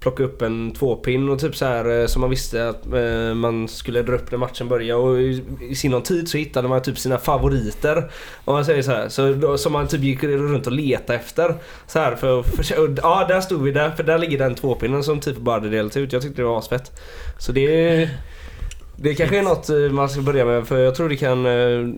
plocka 0.00 0.22
upp 0.22 0.42
en 0.42 0.70
tvåpinn 0.70 1.28
och 1.28 1.38
typ 1.38 1.56
så 1.56 1.64
här 1.64 2.00
eh, 2.00 2.06
som 2.06 2.20
man 2.20 2.30
visste 2.30 2.68
att 2.68 2.86
eh, 2.86 3.34
man 3.34 3.68
skulle 3.68 4.02
dra 4.02 4.14
upp 4.14 4.30
när 4.30 4.38
matchen 4.38 4.68
började 4.68 5.00
och 5.00 5.20
i, 5.20 5.44
i 5.70 5.74
sinom 5.74 6.02
tid 6.02 6.28
så 6.28 6.38
hittade 6.38 6.68
man 6.68 6.82
typ 6.82 6.98
sina 6.98 7.18
favoriter. 7.18 8.10
Om 8.44 8.54
man 8.54 8.64
säger 8.64 8.82
så 8.82 8.90
här. 8.90 9.08
Så 9.08 9.32
då, 9.32 9.58
som 9.58 9.72
man 9.72 9.88
typ 9.88 10.00
gick 10.00 10.22
runt 10.22 10.66
och 10.66 10.72
letade 10.72 11.18
efter. 11.18 11.54
Så 11.86 11.98
här 11.98 12.16
för, 12.16 12.42
för 12.42 12.80
och, 12.80 12.98
Ja, 13.02 13.24
där 13.28 13.40
stod 13.40 13.62
vi 13.62 13.70
där 13.70 13.90
för 13.90 14.02
där 14.02 14.18
ligger 14.18 14.38
den 14.38 14.54
tvåpinnen 14.54 15.04
som 15.04 15.20
typ 15.20 15.36
bara 15.36 15.56
hade 15.56 15.70
delat 15.70 15.96
ut. 15.96 16.12
Jag 16.12 16.22
tyckte 16.22 16.42
det 16.42 16.46
var 16.46 16.58
asfett. 16.58 17.00
Så 17.38 17.52
det... 17.52 18.08
Det 19.00 19.14
kanske 19.14 19.38
är 19.38 19.42
något 19.42 19.68
eh, 19.70 19.76
man 19.76 20.08
ska 20.08 20.20
börja 20.20 20.44
med 20.44 20.66
för 20.66 20.78
jag 20.78 20.94
tror 20.94 21.08
det 21.08 21.16
kan 21.16 21.46
eh, 21.46 21.92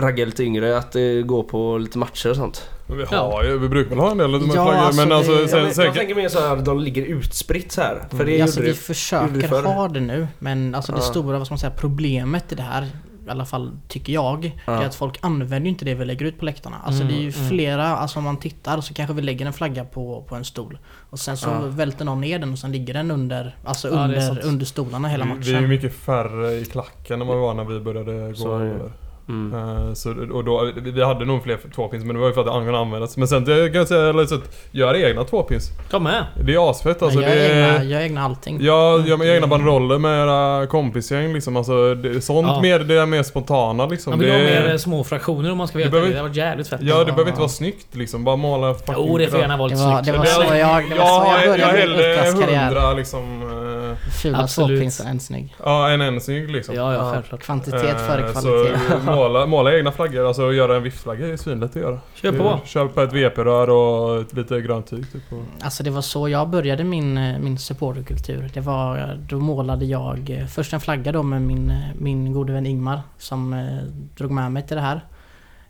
ragga 0.00 0.24
lite 0.24 0.44
yngre 0.44 0.78
att 0.78 0.96
eh, 0.96 1.02
gå 1.24 1.42
på 1.42 1.78
lite 1.78 1.98
matcher 1.98 2.30
och 2.30 2.36
sånt. 2.36 2.68
Men 2.86 2.98
vi, 2.98 3.04
Ja. 3.10 3.18
har 3.32 3.44
ju, 3.44 3.58
vi 3.58 3.68
brukar 3.68 3.90
väl 3.90 3.98
ha 3.98 4.10
en 4.10 4.18
del 4.18 4.32
Ja, 4.32 4.38
flaggor, 4.52 4.72
alltså 4.74 5.00
men 5.00 5.08
det- 5.08 5.16
alltså 5.16 5.32
Ja, 5.32 5.48
sen, 5.48 5.58
Ja, 5.58 5.64
men, 5.64 5.74
sen, 5.74 5.84
jag 5.84 5.94
tänker 5.94 6.14
mer 6.14 6.28
så 6.28 6.40
här 6.40 6.56
att 6.56 6.64
de 6.64 6.80
ligger 6.80 7.02
utspritt 7.04 7.72
så 7.72 7.80
här. 7.80 8.02
För 8.10 8.24
det 8.24 8.42
alltså, 8.42 8.60
gjorde 8.60 8.66
vi 8.70 8.72
det. 8.72 8.78
försöker 8.82 9.48
det 9.62 9.68
ha 9.68 9.88
det 9.88 10.00
nu 10.00 10.26
men 10.38 10.74
alltså 10.74 10.92
det 10.92 10.98
Ja. 10.98 11.02
stora 11.02 11.38
vad 11.38 11.46
ska 11.46 11.52
man 11.52 11.58
säga, 11.58 11.72
problemet 11.76 12.52
i 12.52 12.54
det 12.54 12.62
här 12.62 12.86
i 13.26 13.30
alla 13.30 13.44
fall 13.44 13.76
tycker 13.88 14.12
jag, 14.12 14.60
Ja. 14.66 14.72
det 14.72 14.82
är 14.82 14.86
att 14.86 14.94
folk 14.94 15.18
använder 15.22 15.60
ju 15.60 15.68
inte 15.68 15.84
det 15.84 15.94
vi 15.94 16.04
lägger 16.04 16.26
ut 16.26 16.38
på 16.38 16.44
läktarna. 16.44 16.76
Alltså 16.84 17.02
Mm, 17.02 17.14
det 17.14 17.20
är 17.20 17.22
ju 17.22 17.32
mm. 17.36 17.48
flera, 17.48 17.86
alltså 17.86 18.18
om 18.18 18.24
man 18.24 18.36
tittar 18.36 18.80
så 18.80 18.94
kanske 18.94 19.14
vi 19.14 19.22
lägger 19.22 19.46
en 19.46 19.52
flagga 19.52 19.84
på, 19.84 20.22
på 20.28 20.34
en 20.34 20.44
stol. 20.44 20.78
Och 21.10 21.18
sen 21.18 21.36
så 21.36 21.48
Ja. 21.48 21.60
välter 21.60 22.04
någon 22.04 22.20
ner 22.20 22.38
den 22.38 22.52
och 22.52 22.58
sen 22.58 22.72
ligger 22.72 22.94
den 22.94 23.10
under, 23.10 23.56
alltså 23.64 23.88
Ja, 23.88 23.94
under, 24.04 24.44
under 24.46 24.66
stolarna 24.66 25.08
hela 25.08 25.24
vi, 25.24 25.30
vi 25.30 25.36
är 25.36 25.46
ju 25.46 25.54
matchen. 25.54 25.68
mycket 25.68 25.94
färre 25.94 26.52
i 26.52 26.64
klacken 26.64 27.20
än 27.20 27.26
vad 27.26 27.36
vi 27.36 27.42
var 27.42 27.54
när 27.54 27.64
vi 27.64 27.80
började 27.80 28.34
Så 28.36 28.48
gå 28.48 28.58
det. 28.58 28.64
över. 28.64 28.92
Mm. 29.28 29.54
Eh, 29.88 29.92
Så, 29.94 30.10
och 30.32 30.44
då, 30.44 30.70
vi 30.76 31.04
hade 31.04 31.24
nog 31.24 31.42
fler 31.42 31.58
tvåpins 31.74 32.04
men 32.04 32.14
det 32.16 32.20
var 32.20 32.28
ju 32.28 32.34
för 32.34 32.40
att 32.40 32.46
det 32.46 32.52
kunde 32.52 32.78
användas. 32.78 33.16
Men 33.16 33.28
sen 33.28 33.44
det 33.44 33.68
kan 33.68 33.78
jag 33.78 33.88
säga, 33.88 34.08
eller 34.08 34.26
så 34.26 34.34
att 34.34 34.56
gör 34.70 34.94
egna 34.96 35.24
tvåpins. 35.24 35.70
Ta 35.90 35.98
med. 35.98 36.24
Det 36.44 36.54
är 36.54 36.70
asfett 36.70 37.02
alltså. 37.02 37.20
jag, 37.22 37.30
det 37.30 37.46
egna, 37.52 37.66
jag 37.76 37.84
gör 37.84 38.00
egna 38.00 38.22
allting. 38.24 38.58
Ja, 38.60 38.98
gör 39.06 39.16
med 39.16 39.28
egna 39.36 39.46
banderoller 39.46 39.98
med 39.98 40.22
era 40.22 40.66
kompisgäng 40.66 41.32
liksom. 41.32 41.56
Alltså, 41.56 41.94
det, 41.94 42.20
sånt 42.20 42.46
Ja. 42.48 42.60
mer, 42.60 42.78
det 42.78 42.94
är 42.94 43.06
mer 43.06 43.22
spontana 43.22 43.86
liksom. 43.86 44.10
Man 44.10 44.18
vill 44.18 44.28
det, 44.28 44.34
ha 44.34 44.40
mer 44.42 44.70
eh, 44.70 44.76
små 44.76 45.04
fraktioner 45.04 45.52
om 45.52 45.58
man 45.58 45.68
ska 45.68 45.78
Det 45.78 45.84
veta. 45.84 45.90
behöver- 45.90 46.08
Det 46.08 46.14
Det 46.14 46.20
har 46.20 46.28
varit 46.28 46.36
jävligt 46.36 46.68
fett. 46.68 46.80
Ja, 46.82 46.98
det 46.98 47.04
behöver 47.04 47.28
inte 47.28 47.40
vara 47.40 47.48
snyggt 47.48 47.94
liksom. 47.94 48.24
Bara 48.24 48.36
måla 48.36 48.74
fucking 48.74 48.94
Jo, 48.96 49.18
det 49.18 49.26
får 49.28 49.40
gärna 49.40 49.56
vara 49.56 49.68
Det 49.68 49.74
lite 49.74 49.86
var, 49.86 49.92
snyggt. 50.02 50.06
det 50.06 50.12
var 50.18 50.24
Det- 50.24 50.30
så 50.48 50.54
jag, 50.54 50.90
det 50.90 50.94
var 50.96 51.06
så 51.06 51.24
Ja, 51.26 51.32
jag 51.34 51.42
jag 51.42 51.50
började 51.50 51.72
min 51.72 51.80
hellre 51.80 52.12
utlandskarriär. 52.12 52.64
hundra 52.66 52.92
liksom. 52.92 53.42
eh, 53.42 54.10
Fula 54.22 54.46
tvåpins 54.46 55.00
än 55.00 55.06
en 55.06 55.20
snygg. 55.20 55.54
Ja, 55.64 55.90
en 55.90 56.00
en 56.00 56.20
snygg 56.20 56.50
liksom. 56.50 56.74
Ja, 56.74 56.92
ja, 56.94 56.98
Ja. 57.06 57.12
självklart. 57.12 57.40
Kvantitet 57.42 58.00
före 58.06 58.22
kvalitet. 58.32 58.78
Måla, 59.16 59.46
måla 59.46 59.76
egna 59.76 59.92
flaggor, 59.92 60.26
alltså 60.26 60.52
göra 60.52 60.76
en 60.76 60.82
viftflagga 60.82 61.26
är 61.26 61.36
svinlätt 61.36 61.70
att 61.70 61.82
göra. 61.82 62.00
Kör 62.14 62.32
på. 62.32 62.60
Kör 62.64 62.88
på 62.88 63.00
ett 63.00 63.12
VP-rör 63.12 63.70
och 63.70 64.20
ett 64.20 64.32
lite 64.32 64.60
grönt 64.60 64.86
tyg 64.86 65.12
typ. 65.12 65.32
Och, 65.32 65.42
Alltså 65.60 65.82
det 65.82 65.90
var 65.90 66.02
så 66.02 66.28
jag 66.28 66.48
började 66.48 66.84
min, 66.84 67.18
eh, 67.18 67.38
min 67.38 67.58
supporterkultur. 67.58 68.50
Det 68.54 68.60
var, 68.60 69.18
då 69.28 69.38
målade 69.38 69.84
jag 69.84 70.30
eh, 70.30 70.46
först 70.46 70.72
en 70.72 70.80
flagga 70.80 71.12
då 71.12 71.22
med 71.22 71.42
min, 71.42 71.70
eh, 71.70 71.76
min 71.98 72.32
gode 72.32 72.52
vän 72.52 72.66
Ingmar 72.66 73.00
som 73.18 73.52
eh, 73.52 73.82
drog 74.16 74.30
med 74.30 74.52
mig 74.52 74.66
till 74.66 74.76
det 74.76 74.82
här. 74.82 75.00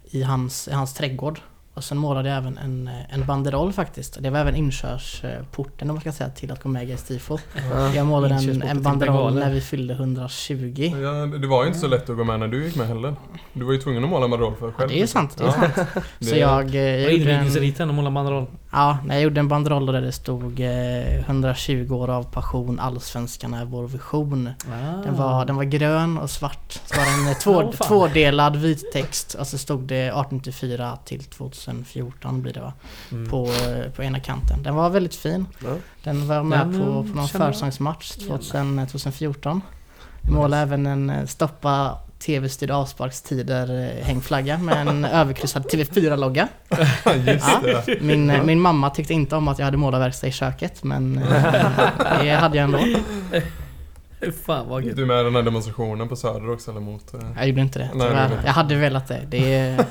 I 0.04 0.22
hans, 0.22 0.68
i 0.68 0.72
hans 0.72 0.94
trädgård. 0.94 1.40
Och 1.76 1.84
sen 1.84 1.98
målade 1.98 2.28
jag 2.28 2.38
även 2.38 2.58
en, 2.58 2.88
eh, 2.88 3.14
en 3.14 3.26
banderoll 3.26 3.72
faktiskt. 3.72 4.16
Det 4.22 4.30
var 4.30 4.38
även 4.38 4.56
inkörsporten 4.56 5.90
om 5.90 5.94
man 5.96 6.00
ska 6.00 6.12
säga 6.12 6.30
till 6.30 6.52
att 6.52 6.62
gå 6.62 6.68
med 6.68 6.82
i 6.82 6.86
Gais 6.86 7.02
Tifo. 7.02 7.38
Jag 7.94 8.06
målade 8.06 8.34
en, 8.34 8.62
en 8.62 8.82
banderoll 8.82 9.34
när 9.34 9.50
vi 9.52 9.60
fyllde 9.60 9.94
120. 9.94 10.92
ja, 11.02 11.38
det 11.38 11.46
var 11.46 11.62
ju 11.62 11.68
inte 11.68 11.78
så 11.80 11.86
lätt 11.86 12.10
att 12.10 12.16
gå 12.16 12.24
med 12.24 12.40
när 12.40 12.48
du 12.48 12.64
gick 12.64 12.76
med 12.76 12.86
heller. 12.88 13.16
Du 13.52 13.64
var 13.64 13.72
ju 13.72 13.78
tvungen 13.78 14.04
att 14.04 14.10
måla 14.10 14.24
en 14.24 14.30
banderoll 14.30 14.54
för 14.56 14.66
dig 14.66 14.72
Ja, 14.74 14.78
själv. 14.78 14.90
det 14.90 15.02
är 15.02 15.06
sant, 15.06 15.36
det 15.38 15.44
är 15.44 15.46
Ja. 15.46 15.52
sant. 15.52 15.88
Så 16.20 16.36
jag, 16.36 16.74
eh, 16.74 16.80
jag 16.82 17.06
Och 17.06 17.12
gjorde 17.12 17.12
en, 17.12 17.20
invigningsriten 17.20 17.88
och 17.88 17.94
måla 17.94 18.10
banderoll. 18.10 18.46
Ja, 18.76 18.98
jag 19.08 19.22
gjorde 19.22 19.40
en 19.40 19.48
banderoll 19.48 19.86
där 19.86 20.00
det 20.00 20.12
stod 20.12 20.60
eh, 20.60 21.18
120 21.20 21.88
år 21.90 22.10
av 22.10 22.22
passion, 22.22 22.80
allsvenskan 22.80 23.54
är 23.54 23.64
vår 23.64 23.88
vision. 23.88 24.50
Den 25.04 25.16
var, 25.16 25.44
den 25.44 25.56
var 25.56 25.64
grön 25.64 26.18
och 26.18 26.30
svart. 26.30 26.72
Så 26.72 26.96
var 26.96 27.18
den 27.18 27.28
eh, 27.28 27.38
två, 27.38 27.72
fan. 27.72 27.88
tvådelad 27.88 28.56
vit 28.56 28.92
text 28.92 29.34
och 29.34 29.46
så 29.46 29.58
stod 29.58 29.80
det 29.80 30.06
1894 30.06 30.98
till 31.04 31.24
2014 31.24 32.42
blir 32.42 32.52
det 32.52 32.60
va? 32.60 32.72
Mm. 33.12 33.30
På, 33.30 33.46
eh, 33.46 33.90
på 33.92 34.02
ena 34.02 34.20
kanten. 34.20 34.62
Den 34.62 34.74
var 34.74 34.90
väldigt 34.90 35.14
fin. 35.14 35.46
Ja. 35.64 35.74
Den 36.02 36.28
var 36.28 36.42
med 36.42 36.58
Den, 36.58 36.72
på, 36.72 36.84
eh, 36.84 37.12
på 37.12 37.18
någon. 37.18 37.28
2000, 37.28 38.86
2014. 38.86 39.60
Jag 40.22 40.32
målade 40.32 40.62
även 40.62 40.86
en 40.86 41.10
eh, 41.10 41.26
stoppa 41.26 41.98
TV-styrd 42.18 42.70
avsparkstider 42.70 43.84
eh, 43.98 44.04
hängflagga 44.06 44.58
med 44.58 44.88
en 44.88 45.04
överkryssad 45.20 45.64
TV4-logga. 45.64 46.48
Just 47.26 47.46
Ja. 47.66 47.82
Min, 48.00 48.30
eh, 48.30 48.42
min 48.42 48.60
mamma 48.60 48.90
tyckte 48.90 49.14
inte 49.14 49.36
om 49.36 49.48
att 49.48 49.58
jag 49.58 49.64
hade 49.64 49.76
målarverkstad 49.76 50.26
i 50.26 50.32
köket 50.32 50.82
men 50.84 51.18
eh, 51.18 52.22
det 52.22 52.30
hade 52.30 52.56
jag 52.56 52.64
ändå. 52.64 52.78
Fan 54.46 54.68
vad 54.68 54.84
gött. 54.84 54.96
Du 54.96 55.02
är 55.02 55.06
med 55.06 55.20
i 55.20 55.24
den 55.24 55.34
här 55.34 55.42
demonstrationen 55.42 56.08
på 56.08 56.16
Söder 56.16 56.50
också 56.50 56.70
eller 56.70 56.80
mot? 56.80 57.14
eh, 57.14 57.20
Jag 57.36 57.48
gjorde 57.48 57.60
inte 57.60 57.78
det 57.78 57.90
Nej, 57.94 58.06
gjorde 58.06 58.30
Jag 58.44 58.52
hade 58.52 58.74
velat 58.74 59.08
det. 59.08 59.20
det 59.28 59.54
är, 59.54 59.84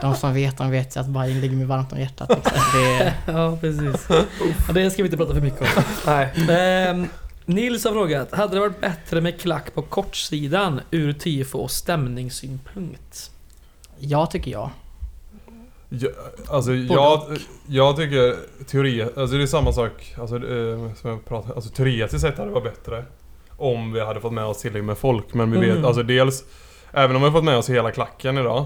de 0.00 0.14
som 0.14 0.34
vet, 0.34 0.58
de 0.58 0.70
vet 0.70 0.96
ju 0.96 1.00
att 1.00 1.06
Bajen 1.06 1.40
ligger 1.40 1.56
mig 1.56 1.66
varmt 1.66 1.92
om 1.92 2.00
hjärtat. 2.00 2.28
Liksom. 2.28 2.52
Det 2.74 2.94
är, 3.02 3.12
Ja, 3.26 3.56
precis. 3.60 4.06
Ja, 4.68 4.72
det 4.74 4.90
ska 4.90 5.02
vi 5.02 5.06
inte 5.06 5.16
prata 5.16 5.34
för 5.34 5.40
mycket 5.40 5.60
om. 5.60 5.82
Nej. 6.06 6.28
Ehm, 6.50 7.08
Nils 7.44 7.84
har 7.84 7.92
frågat, 7.92 8.32
hade 8.32 8.54
det 8.54 8.60
varit 8.60 8.80
bättre 8.80 9.20
med 9.20 9.40
klack 9.40 9.74
på 9.74 9.82
kortsidan 9.82 10.80
ur 10.90 11.12
tifo 11.12 11.58
och 11.58 11.70
stämningssynpunkt? 11.70 13.30
jag 13.98 14.30
tycker 14.30 14.50
jag. 14.50 14.70
Ja, 15.88 16.08
alltså 16.48 16.74
jag, 16.74 17.22
jag 17.66 17.96
tycker 17.96 18.36
teori, 18.64 19.02
alltså 19.02 19.36
det 19.36 19.42
är 19.42 19.46
samma 19.46 19.72
sak, 19.72 20.14
alltså, 20.20 20.36
eh, 20.36 20.94
som 20.94 21.10
jag 21.10 21.24
pratade, 21.24 21.54
alltså 21.54 21.70
teoretiskt 21.70 22.20
sett 22.20 22.38
hade 22.38 22.50
det 22.50 22.54
varit 22.54 22.74
bättre. 22.74 23.04
om 23.56 23.92
vi 23.92 24.00
hade 24.00 24.20
fått 24.20 24.32
med 24.32 24.44
oss 24.44 24.58
tillräckligt 24.60 24.84
med 24.84 24.98
folk. 24.98 25.34
Men 25.34 25.50
vi 25.52 25.58
vet, 25.58 25.70
Mm. 25.70 25.84
alltså 25.84 26.02
dels, 26.02 26.44
även 26.92 27.16
om 27.16 27.22
vi 27.22 27.30
fått 27.30 27.44
med 27.44 27.56
oss 27.56 27.70
hela 27.70 27.90
klacken 27.90 28.38
idag, 28.38 28.64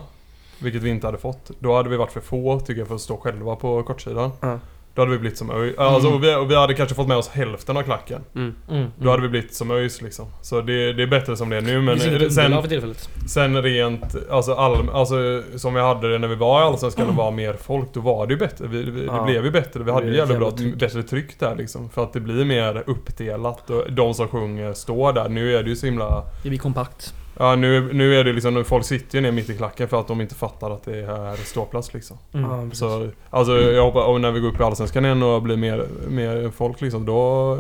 vilket 0.59 0.83
vi 0.83 0.91
inte 0.91 1.07
hade 1.07 1.19
fått, 1.19 1.51
då 1.59 1.77
hade 1.77 1.89
vi 1.89 1.97
varit 1.97 2.12
för 2.12 2.21
få 2.21 2.61
tycker 2.61 2.79
jag 2.81 2.89
för 2.89 2.95
att 2.95 3.01
stå 3.01 3.17
själva 3.17 3.57
på 3.57 3.83
kortsidan. 3.83 4.31
Ja. 4.41 4.59
Då 4.97 5.03
hade 5.03 5.13
vi 5.13 5.19
blivit 5.19 5.39
som 5.39 5.51
ÖIS. 5.51 5.79
Alltså, 5.79 6.09
och, 6.09 6.25
vi, 6.25 6.35
och 6.35 6.51
vi 6.51 6.55
hade 6.55 6.75
kanske 6.75 6.95
fått 6.95 7.09
med 7.09 7.17
oss 7.17 7.29
hälften 7.29 7.77
av 7.77 7.83
klacken. 7.83 8.25
Mm. 8.35 8.55
Mm. 8.71 8.91
Då 8.99 9.11
hade 9.11 9.23
vi 9.23 9.29
blivit 9.29 9.55
som 9.55 9.71
ÖIS 9.71 10.03
liksom. 10.03 10.27
Så 10.43 10.61
det, 10.61 10.93
det 10.93 11.03
är 11.03 11.07
bättre 11.07 11.37
som 11.37 11.49
det 11.51 11.57
är 11.57 11.61
nu. 11.61 11.81
Men 11.81 11.99
det 11.99 12.31
sen, 12.31 12.63
för 12.63 12.69
tillfället. 12.69 13.09
sen 13.29 13.63
rent, 13.63 14.31
alltså, 14.31 14.55
all, 14.55 14.91
alltså 14.91 15.43
som 15.57 15.75
vi 15.75 15.81
hade 15.81 16.13
det 16.13 16.19
när 16.19 16.29
vi 16.29 16.35
var 16.35 16.61
i 16.61 16.65
Allsvenskan 16.65 17.09
och 17.09 17.15
var 17.15 17.31
mer 17.31 17.53
folk, 17.55 17.95
då 17.95 18.01
var 18.01 18.27
det 18.27 18.33
ju 18.33 18.39
bättre. 18.39 18.67
Vi, 18.67 18.83
vi, 18.83 19.07
Ja. 19.07 19.13
Det 19.13 19.25
blev 19.25 19.45
ju 19.45 19.51
bättre. 19.51 19.83
Vi 19.83 19.93
hade 19.93 20.07
ju 20.07 20.17
jävligt 20.17 20.39
bra, 20.39 20.51
tryck. 20.51 20.75
bättre 20.75 21.03
tryck 21.03 21.39
där 21.39 21.55
liksom. 21.57 21.91
För 21.91 22.03
att 22.03 22.13
det 22.13 22.21
blir 22.21 22.45
mer 22.45 22.85
uppdelat 22.87 23.71
och 23.71 23.93
de 23.93 24.15
som 24.15 24.29
sjunger 24.29 24.73
står 24.73 25.13
där. 25.13 25.29
Nu 25.29 25.57
är 25.57 25.63
det 25.63 25.69
ju 25.69 25.77
så 25.77 25.87
himla... 25.87 26.25
Det 26.43 26.49
blir 26.49 26.59
kompakt. 26.59 27.15
Ja 27.38 27.57
nu, 27.57 27.92
nu 27.92 28.20
är 28.20 28.25
det 28.25 28.33
liksom, 28.33 28.64
folk 28.64 28.85
sitter 28.85 29.18
ju 29.18 29.22
ner 29.22 29.33
mitt 29.33 29.51
i 29.51 29.57
klacken 29.57 29.88
för 29.88 30.01
att 30.01 30.09
de 30.09 30.20
inte 30.20 30.35
fattar 30.35 30.70
att 30.70 30.85
det 30.85 30.99
är 30.99 31.44
ståplats 31.44 31.94
liksom. 31.94 32.18
Mm. 32.35 32.72
Så, 32.72 33.09
alltså 33.31 33.53
jag 33.53 33.83
hoppas, 33.85 34.07
och 34.07 34.20
när 34.20 34.31
vi 34.31 34.40
går 34.40 34.49
upp 34.49 34.61
i 34.61 34.62
Allsvenskan 34.62 35.05
igen 35.05 35.22
och 35.22 35.42
blir 35.42 35.57
mer, 35.57 35.87
mer 36.09 36.51
folk 36.57 36.81
liksom, 36.81 37.07
då 37.07 37.59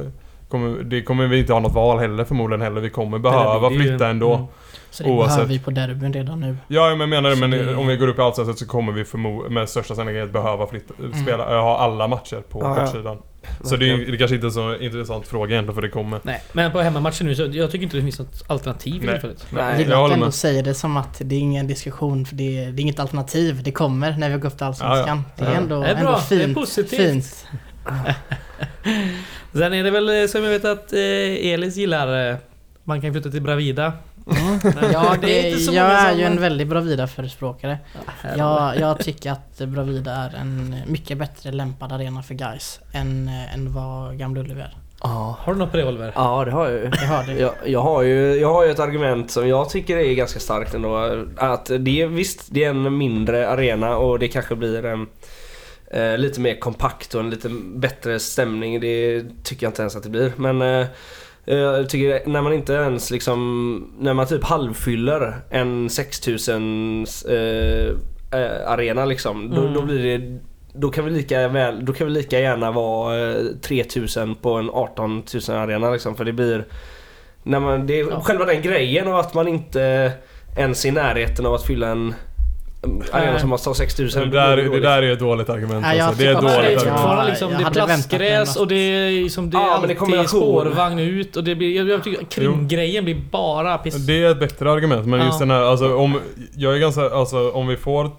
kommer, 0.48 0.82
det 0.82 1.02
kommer 1.02 1.26
vi 1.26 1.38
inte 1.38 1.52
ha 1.52 1.60
något 1.60 1.74
val 1.74 1.98
heller 1.98 2.24
förmodligen 2.24 2.62
heller. 2.62 2.80
Vi 2.80 2.90
kommer 2.90 3.18
behöva 3.18 3.70
flytta 3.70 4.08
ändå. 4.08 4.34
Mm. 4.34 4.46
Så 4.96 5.02
det 5.02 5.10
Oavsett. 5.10 5.36
behöver 5.36 5.52
vi 5.54 5.58
på 5.58 5.70
derbyn 5.70 6.12
redan 6.12 6.40
nu. 6.40 6.56
Ja, 6.68 6.88
men 6.90 7.00
jag 7.00 7.08
menar 7.08 7.30
det, 7.30 7.36
men 7.36 7.50
det- 7.50 7.74
om 7.76 7.86
vi 7.86 7.96
går 7.96 8.08
upp 8.08 8.18
i 8.18 8.22
Allsvenskan 8.22 8.56
så 8.56 8.66
kommer 8.66 8.92
vi 8.92 9.02
förmo- 9.04 9.48
med 9.48 9.68
största 9.68 9.94
sannolikhet 9.94 10.32
behöva 10.32 10.66
flytta, 10.66 10.94
Mm. 10.98 11.22
spela, 11.22 11.54
äh, 11.56 11.62
ha 11.62 11.78
alla 11.78 12.08
matcher 12.08 12.42
på 12.50 12.60
Ja, 12.62 12.78
ja. 12.78 12.86
kortsidan. 12.86 13.18
Så 13.64 13.76
det 13.76 13.90
är, 13.90 14.10
det 14.10 14.16
kanske 14.16 14.34
inte 14.34 14.46
är 14.46 14.50
så 14.50 14.76
intressant 14.76 15.28
fråga 15.28 15.50
egentligen 15.54 15.74
för 15.74 15.82
det 15.82 15.88
kommer. 15.88 16.20
Nej, 16.22 16.42
men 16.52 16.72
på 16.72 16.80
hemmamatchen 16.80 17.26
nu 17.26 17.34
så 17.34 17.42
jag 17.52 17.70
tycker 17.70 17.84
inte 17.84 17.96
det 17.96 18.02
finns 18.02 18.18
något 18.18 18.44
alternativ 18.46 18.94
i 18.94 18.98
Nej. 18.98 19.08
tillfället. 19.14 19.46
Nej, 19.50 19.64
Jag 19.70 19.78
gillar 19.78 19.92
att 19.96 20.00
håller 20.00 20.14
ändå 20.14 20.26
med. 20.26 20.34
säga 20.34 20.62
det 20.62 20.74
som 20.74 20.96
att 20.96 21.20
det 21.24 21.34
är 21.34 21.38
ingen 21.40 21.66
diskussion, 21.66 22.26
för 22.26 22.34
det 22.34 22.64
är, 22.64 22.72
det 22.72 22.80
är 22.80 22.82
inget 22.82 23.00
alternativ. 23.00 23.62
Det 23.62 23.72
kommer 23.72 24.16
när 24.18 24.30
vi 24.30 24.36
går 24.38 24.48
upp 24.48 24.56
till 24.56 24.66
Allsvenskan. 24.66 25.22
Det 25.36 25.44
är 25.44 25.50
Ja. 25.50 25.56
ändå, 25.56 25.80
Det 25.80 25.86
är 25.86 25.94
bra, 25.94 26.00
ändå 26.00 26.20
det 26.28 26.34
är 26.34 26.40
fint. 26.44 26.54
positivt. 26.54 27.00
fint. 27.00 27.46
Sen 29.52 29.74
är 29.74 29.84
det 29.84 29.90
väl 29.90 30.22
eh, 30.22 30.26
som 30.26 30.44
jag 30.44 30.50
vet 30.50 30.64
att 30.64 30.92
eh, 30.92 30.98
Elis 31.52 31.76
gillar. 31.76 32.30
eh, 32.30 32.36
Man 32.84 33.00
kan 33.00 33.12
flytta 33.12 33.30
till 33.30 33.42
Bravida. 33.42 33.92
Mm. 34.26 34.92
Ja, 34.92 35.16
det 35.20 35.50
är 35.52 35.74
jag 35.74 35.90
är 35.90 36.12
ju 36.12 36.24
en 36.24 36.40
väldigt 36.40 36.68
Bravida-förespråkare. 36.68 37.78
Jag, 38.36 38.80
jag 38.80 38.98
tycker 38.98 39.32
att 39.32 39.58
Bravida 39.58 40.12
är 40.12 40.34
en 40.40 40.76
mycket 40.86 41.18
bättre 41.18 41.52
lämpad 41.52 41.92
arena 41.92 42.22
för 42.22 42.34
guys 42.34 42.80
än, 42.92 43.28
eh, 43.28 43.54
än 43.54 43.72
vad 43.72 44.18
Gamla 44.18 44.40
Ullevi 44.40 44.60
är. 44.60 44.76
Ja. 45.02 45.38
Har 45.40 45.52
du 45.52 45.58
något 45.58 45.70
på 45.70 45.76
det 45.76 45.88
Oliver? 45.88 46.12
ja, 46.14 46.44
det 46.44 46.50
har 46.50 46.68
jag 46.68 46.80
ju. 46.80 46.90
Det 46.90 47.06
har 47.06 47.24
det. 47.24 47.40
Jag, 47.40 47.52
jag, 47.66 47.80
har 47.80 48.02
ju, 48.02 48.34
jag 48.34 48.52
har 48.52 48.64
ju 48.64 48.70
ett 48.70 48.78
argument 48.78 49.30
som 49.30 49.48
jag 49.48 49.70
tycker 49.70 49.96
är 49.96 50.14
ganska 50.14 50.40
starkt 50.40 50.74
ändå. 50.74 51.24
Att 51.36 51.66
det 51.66 52.02
är 52.02 52.06
visst, 52.06 52.46
det 52.50 52.64
är 52.64 52.70
en 52.70 52.96
mindre 52.96 53.48
arena 53.48 53.96
och 53.96 54.18
det 54.18 54.28
kanske 54.28 54.56
blir 54.56 54.84
en 54.84 55.06
eh, 55.90 56.18
lite 56.18 56.40
mer 56.40 56.60
kompakt 56.60 57.14
och 57.14 57.20
en 57.20 57.30
lite 57.30 57.48
bättre 57.74 58.20
stämning. 58.20 58.80
Det 58.80 59.24
tycker 59.42 59.66
jag 59.66 59.70
inte 59.70 59.82
ens 59.82 59.96
att 59.96 60.02
det 60.02 60.10
blir. 60.10 60.32
Men 60.36 60.62
eh, 60.62 60.86
jag 61.54 61.88
tycker 61.88 62.22
när 62.30 62.42
man 62.42 62.52
inte 62.52 62.72
ens 62.72 63.10
liksom, 63.10 63.92
när 63.98 64.14
man 64.14 64.26
typ 64.26 64.44
halvfyller 64.44 65.34
en 65.50 65.90
6000 65.90 67.06
eh, 67.28 67.86
eh, 68.40 68.70
arena 68.70 69.04
liksom. 69.04 69.50
Då, 69.54 69.60
Mm. 69.60 69.74
då 69.74 69.82
blir 69.82 70.18
det 70.18 70.38
då 70.78 70.90
kan 70.90 71.04
vi 71.04 71.10
lika 71.10 71.48
väl, 71.48 71.84
då 71.84 71.92
kan 71.92 72.06
vi 72.06 72.12
lika 72.12 72.40
gärna 72.40 72.70
vara 72.72 73.30
eh, 73.30 73.36
3000 73.62 74.34
på 74.34 74.52
en 74.54 74.70
18 74.70 75.22
000 75.48 75.56
arena 75.58 75.90
liksom 75.90 76.16
för 76.16 76.24
det 76.24 76.32
blir 76.32 76.64
när 77.42 77.60
man, 77.60 77.86
det 77.86 78.00
är 78.00 78.06
Ja. 78.10 78.20
själva 78.20 78.44
den 78.44 78.62
grejen 78.62 79.08
och 79.08 79.20
att 79.20 79.34
man 79.34 79.48
inte 79.48 80.12
ens 80.58 80.84
är 80.84 80.88
i 80.88 80.92
närheten 80.92 81.46
av 81.46 81.54
att 81.54 81.66
fylla 81.66 81.88
en 81.88 82.14
arena 83.12 83.38
som 83.38 83.50
har 83.50 83.74
6000 83.74 84.22
Det 84.30 84.36
där, 84.40 84.56
det 84.56 84.80
där 84.80 85.02
är 85.02 85.12
ett 85.12 85.18
dåligt 85.18 85.48
argument 85.48 85.86
Ja, 85.96 86.04
alltså. 86.04 86.22
Det 86.22 86.28
är 86.28 86.34
ett 86.34 86.40
det 86.40 86.48
är 86.48 86.56
dåligt 86.56 86.62
det. 86.70 86.76
argument. 86.76 86.96
fortfarande 87.00 87.30
liksom, 87.30 87.48
det 87.50 87.54
är 87.56 87.64
hade 87.64 87.80
väntat 87.80 87.88
mig 87.88 88.18
plastgräs 88.18 88.56
och 88.56 88.68
det 88.68 88.74
är 88.74 89.10
liksom, 89.22 89.50
det 89.50 89.56
är 89.56 89.60
Ja, 89.60 89.84
det 89.86 89.92
är 89.94 90.00
alltid 90.16 90.28
spårvagn 90.28 90.98
ut 90.98 91.36
och 91.36 91.44
det 91.44 91.54
blir, 91.54 91.76
jag, 91.76 91.88
jag 91.88 92.04
tycker 92.04 92.24
kringgrejen 92.24 93.04
blir 93.04 93.20
bara 93.30 93.78
piss. 93.78 93.94
Det 94.06 94.22
är 94.24 94.30
ett 94.30 94.40
bättre 94.40 94.70
argument 94.72 95.06
men 95.06 95.20
just 95.20 95.32
Ja. 95.32 95.46
den 95.46 95.50
här, 95.50 95.62
alltså 95.62 95.96
om... 95.96 96.20
Jag 96.56 96.74
är 96.74 96.78
ganska, 96.78 97.10
alltså 97.10 97.50
om 97.50 97.66
vi 97.66 97.76
får... 97.76 98.10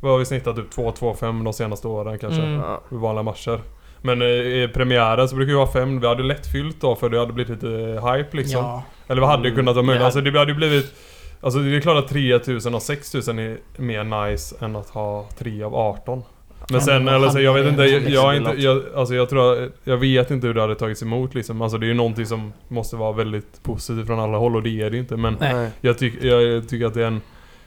Vad 0.00 0.12
har 0.12 0.18
vi 0.18 0.24
snittat? 0.24 0.56
Typ 0.56 0.72
2-2-5 0.76 1.44
de 1.44 1.52
senaste 1.52 1.88
åren 1.88 2.18
kanske? 2.18 2.42
Mm. 2.42 2.60
Vanliga 2.88 3.22
matcher. 3.22 3.60
Men 4.02 4.22
eh, 4.22 4.28
i 4.28 4.68
premiären 4.74 5.28
så 5.28 5.36
brukar 5.36 5.52
vi 5.52 5.58
ha 5.58 5.72
fem. 5.72 6.00
Vi 6.00 6.06
hade 6.06 6.22
lätt 6.22 6.46
fyllt 6.52 6.80
då 6.80 6.96
för 6.96 7.08
det 7.08 7.18
hade 7.18 7.32
blivit 7.32 7.50
lite 7.62 7.66
hype 8.12 8.36
liksom. 8.36 8.60
Ja, 8.60 8.82
Eller 9.08 9.20
vad 9.20 9.30
hade 9.30 9.42
Mm. 9.48 9.56
kunnat 9.56 9.74
vara 9.74 9.86
möjligt? 9.86 10.00
Det 10.00 10.04
Alltså 10.06 10.20
det 10.20 10.38
hade 10.38 10.50
ju 10.52 10.56
blivit... 10.56 10.94
Alltså 11.40 11.60
det 11.60 11.76
är 11.76 11.80
klart 11.80 12.04
att 12.04 12.10
3000 12.10 12.74
och 12.74 12.82
6000 12.82 13.38
är 13.38 13.58
mer 13.76 14.28
nice 14.28 14.56
än 14.60 14.76
att 14.76 14.90
ha 14.90 15.28
3 15.38 15.62
av 15.62 15.74
18. 15.74 16.22
Men 16.70 16.80
sen, 16.80 17.08
eller 17.08 17.28
så 17.28 17.40
jag 17.40 17.54
vet 17.54 17.66
inte, 17.66 17.82
jag, 17.82 18.10
jag, 18.10 18.34
är 18.34 18.38
inte, 18.38 18.62
jag, 18.62 18.82
alltså 18.94 19.14
jag 19.14 19.28
tror, 19.28 19.72
jag 19.84 19.96
vet 19.96 20.30
inte 20.30 20.46
hur 20.46 20.54
det 20.54 20.60
hade 20.60 20.74
tagits 20.74 21.02
emot 21.02 21.34
liksom. 21.34 21.62
Alltså 21.62 21.78
det 21.78 21.86
är 21.86 21.88
ju 21.88 21.94
någonting 21.94 22.26
som 22.26 22.52
måste 22.68 22.96
vara 22.96 23.12
väldigt 23.12 23.62
positivt 23.62 24.06
från 24.06 24.20
alla 24.20 24.38
håll 24.38 24.56
och 24.56 24.62
det 24.62 24.82
är 24.82 24.90
det 24.90 24.98
inte. 24.98 25.16
Men 25.16 25.36
jag, 25.80 25.98
tyck, 25.98 26.24
jag 26.24 26.68
tycker 26.68 26.86
att 26.86 26.94
det 26.94 27.02
är 27.02 27.06
en... 27.06 27.20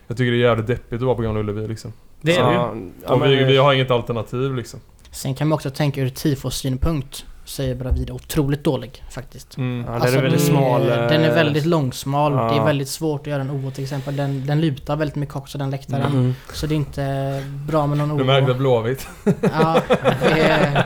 Jag 0.07 0.17
tycker 0.17 0.31
det 0.31 0.37
är 0.37 0.47
jävligt 0.47 0.67
deppigt 0.67 0.93
att 0.93 1.01
vara 1.01 1.15
på 1.15 1.21
Gamla 1.21 1.39
Ullevi 1.39 1.67
liksom. 1.67 1.93
Det 2.21 2.35
är 2.35 2.45
det 2.45 2.53
ju. 2.53 2.91
Ja, 3.07 3.15
vi, 3.15 3.43
vi 3.43 3.57
har 3.57 3.73
inget 3.73 3.91
alternativ 3.91 4.55
liksom. 4.55 4.79
Sen 5.11 5.35
kan 5.35 5.47
man 5.47 5.55
också 5.55 5.69
tänka 5.69 6.01
ur 6.01 6.09
tifos-synpunkt 6.09 7.25
så 7.45 7.63
är 7.63 7.75
Bravida 7.75 8.13
otroligt 8.13 8.63
dålig 8.63 9.03
faktiskt. 9.11 9.57
Mm. 9.57 9.79
Ja, 9.87 9.91
den 9.91 10.01
Alltså, 10.01 10.17
är 10.17 10.21
väldigt 10.21 10.39
det- 10.41 10.45
smal. 10.47 10.81
eh, 10.89 10.95
Den 10.97 11.23
är 11.23 11.33
väldigt 11.35 11.65
långsmal. 11.65 12.31
Ja. 12.33 12.49
Det 12.53 12.55
är 12.61 12.65
väldigt 12.65 12.89
svårt 12.89 13.21
att 13.21 13.27
göra 13.27 13.41
en 13.41 13.51
OO 13.51 13.71
till 13.71 13.83
exempel. 13.83 14.15
Den, 14.15 14.45
den 14.45 14.61
lutar 14.61 14.95
väldigt 14.95 15.15
mycket 15.15 15.35
också 15.35 15.57
den 15.57 15.69
läktaren. 15.69 16.11
Mm. 16.11 16.35
Så 16.53 16.67
det 16.67 16.73
är 16.73 16.77
inte 16.77 17.43
bra 17.67 17.87
med 17.87 17.97
någon 17.97 18.09
Du 18.17 18.23
OO. 18.23 18.27
märkte 18.27 18.53
Blåvitt. 18.53 19.07
Ja, 19.53 19.81
det 20.21 20.41
är, 20.41 20.85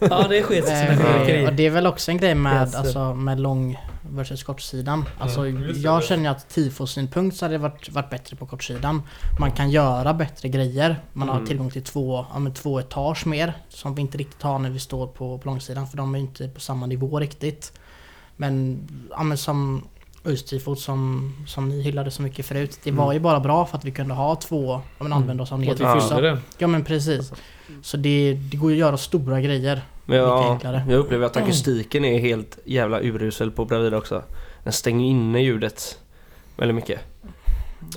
Ja, 0.10 0.26
det 0.28 0.42
sket 0.42 0.66
sig 0.66 0.86
som 0.86 0.94
Eh, 0.94 1.00
fyrverkeri. 1.12 1.46
och 1.46 1.52
det 1.52 1.66
är 1.66 1.70
väl 1.70 1.86
också 1.86 2.10
en 2.10 2.16
grej 2.18 2.34
med, 2.34 2.60
Yes. 2.66 2.74
alltså, 2.74 3.14
med 3.14 3.40
lång 3.40 3.78
versus 4.10 4.42
kortsidan. 4.42 5.04
Alltså, 5.18 5.40
Mm, 5.46 5.62
visst 5.62 5.80
är 5.80 5.84
jag 5.84 6.04
känner 6.04 6.30
att 6.30 6.48
tifosynpunkt 6.48 7.36
så 7.36 7.44
hade 7.44 7.54
det 7.54 7.58
varit, 7.58 7.88
varit 7.92 8.10
bättre 8.10 8.36
på 8.36 8.46
kortsidan. 8.46 9.02
Man 9.38 9.50
kan 9.52 9.70
göra 9.70 10.14
bättre 10.14 10.48
grejer. 10.48 11.00
Man 11.12 11.28
har 11.28 11.34
Mm. 11.36 11.46
tillgång 11.46 11.70
till 11.70 11.84
två, 11.84 12.26
ja, 12.34 12.50
två 12.54 12.80
etage 12.80 13.26
mer. 13.26 13.52
Som 13.68 13.94
vi 13.94 14.00
inte 14.00 14.18
riktigt 14.18 14.42
har 14.42 14.58
när 14.58 14.70
vi 14.70 14.78
står 14.78 15.06
på, 15.06 15.38
på 15.38 15.48
långsidan. 15.48 15.86
För 15.86 15.96
de 15.96 16.14
är 16.14 16.18
inte 16.18 16.48
på 16.48 16.60
samma 16.60 16.86
nivå 16.86 17.20
riktigt. 17.20 17.72
Men, 18.36 18.78
ja, 19.10 19.22
men 19.22 19.38
som 19.38 19.82
Östtifot 20.24 20.80
som, 20.80 21.32
som 21.46 21.68
ni 21.68 21.82
hyllade 21.82 22.10
så 22.10 22.22
mycket 22.22 22.46
förut. 22.46 22.78
Det 22.82 22.90
var 22.90 23.04
Mm. 23.04 23.14
ju 23.14 23.20
bara 23.20 23.40
bra 23.40 23.66
för 23.66 23.78
att 23.78 23.84
vi 23.84 23.90
kunde 23.90 24.14
ha 24.14 24.34
två, 24.36 24.72
ja, 24.72 24.82
men 25.04 25.12
använda 25.12 25.42
oss 25.42 25.52
av 25.52 25.60
att 25.60 25.64
nedre. 25.66 26.38
Ja 26.58 26.66
men 26.66 26.84
precis. 26.84 27.32
Så 27.82 27.96
det, 27.96 28.32
det 28.34 28.56
går 28.56 28.70
ju 28.70 28.76
att 28.76 28.80
göra 28.80 28.96
stora 28.96 29.40
grejer. 29.40 29.82
Ja, 30.06 30.58
jag 30.88 30.92
upplever 30.98 31.26
att 31.26 31.36
akustiken 31.36 32.04
är 32.04 32.18
helt 32.18 32.58
jävla 32.64 33.00
urusel 33.00 33.50
på 33.50 33.64
Bravida 33.64 33.96
också. 33.96 34.22
Den 34.64 34.72
stänger 34.72 35.06
inne 35.10 35.40
ljudet 35.42 35.98
väldigt 36.56 36.74
mycket. 36.74 37.00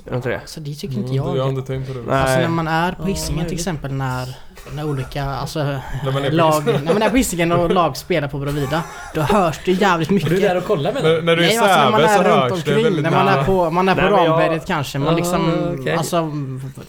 Är 0.06 0.10
det 0.10 0.16
inte 0.16 0.28
det? 0.28 0.40
Så 0.46 0.60
det 0.60 0.74
tycker 0.74 0.94
inte 0.94 1.04
Mm, 1.04 1.14
jag. 1.16 1.36
Jag 1.36 1.42
har 1.42 1.50
inte 1.50 1.62
tänkt 1.62 1.88
på 1.88 1.94
det. 1.94 2.00
Nej. 2.06 2.16
Alltså 2.20 2.38
när 2.40 2.48
man 2.48 2.68
är 2.68 2.92
på 2.92 3.04
Hisingen 3.04 3.46
till 3.46 3.54
exempel 3.54 3.92
när, 3.92 4.36
när 4.74 4.84
olika 4.84 5.24
alltså, 5.24 5.58
När 6.04 6.12
är 6.24 6.30
lag, 6.30 6.62
när 6.84 6.92
man 6.92 7.02
är 7.02 7.10
på 7.10 7.16
Hisingen 7.16 7.52
och 7.52 7.70
lag 7.70 7.96
spelar 7.96 8.28
på 8.28 8.38
Bravida 8.38 8.82
Då 9.14 9.20
hörs 9.20 9.60
det 9.64 9.72
jävligt 9.72 10.10
Är 10.10 10.14
du 10.14 10.20
där 10.20 10.34
mycket 10.34 10.56
och 10.56 10.64
kollar 10.64 10.92
med 10.92 11.02
När, 11.04 11.22
när 11.22 11.36
du 11.36 11.44
är 11.44 11.52
i 11.52 11.56
alltså 11.56 11.80
när 11.80 11.90
man 11.90 12.00
Säve 12.00 12.14
så 12.16 12.20
är 12.22 12.24
runt 12.30 12.40
hörs 12.42 12.64
det 12.64 12.70
omkring, 12.70 12.84
väldigt 12.84 13.02
när 13.02 13.10
man 13.10 13.28
är 13.28 13.44
på, 13.44 13.70
man 13.70 13.88
är 13.88 13.94
på 13.94 14.00
Nej, 14.00 14.10
men 14.10 14.24
jag- 14.24 14.30
Ramberget 14.30 14.66
kanske, 14.66 14.98
man 14.98 15.14
Ah, 15.14 15.16
liksom, 15.16 15.74
okej. 15.80 15.94
alltså 15.94 16.30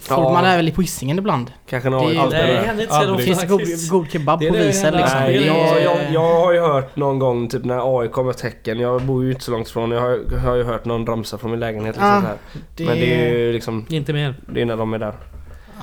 Ja. 0.08 0.32
man 0.32 0.44
är 0.44 0.56
väl 0.56 0.70
på 0.72 0.80
Hisingen 0.82 1.18
ibland. 1.18 1.50
Kanske 1.68 1.90
någon 1.90 2.08
Det 2.08 2.16
är- 2.16 2.20
alltid 2.20 2.38
Nej, 2.38 2.46
det 2.76 2.86
så 2.88 2.94
Aldrig. 2.94 3.26
Finns 3.26 3.48
god, 3.48 3.60
god 3.90 4.10
kebab 4.10 4.40
Det 4.40 4.46
är 4.46 4.50
på 4.50 4.56
enda- 4.56 4.98
liksom. 4.98 5.18
Nej, 5.20 5.38
det 5.38 5.48
är- 5.48 5.74
jag, 5.74 5.82
jag, 5.82 6.12
jag 6.12 6.34
har 6.44 6.52
ju 6.52 6.60
hört 6.60 6.96
någon 6.96 7.18
gång 7.18 7.48
typ 7.48 7.64
när 7.64 8.00
AIK 8.00 8.16
mött 8.16 8.40
Häcken. 8.40 8.78
Jag 8.80 9.02
bor 9.02 9.24
ju 9.24 9.30
inte 9.32 9.44
så 9.44 9.50
långt 9.50 9.68
ifrån. 9.68 9.90
Jag 9.90 10.00
har, 10.00 10.20
jag 10.32 10.38
har 10.38 10.54
ju 10.56 10.64
hört 10.64 10.84
någon 10.84 11.06
ramsa 11.06 11.38
från 11.38 11.50
min 11.50 11.60
lägenhet. 11.60 11.96
Liksom 11.96 12.20
så 12.22 12.26
här. 12.26 12.36
det, 12.76 12.84
Men 12.84 12.96
det 12.96 13.14
är 13.14 13.38
ju 13.38 13.52
liksom, 13.52 13.86
Inte 13.88 14.12
mer. 14.12 14.34
det 14.46 14.60
är 14.60 14.64
när 14.64 14.76
de 14.76 14.94
är 14.94 14.98
där. 14.98 15.14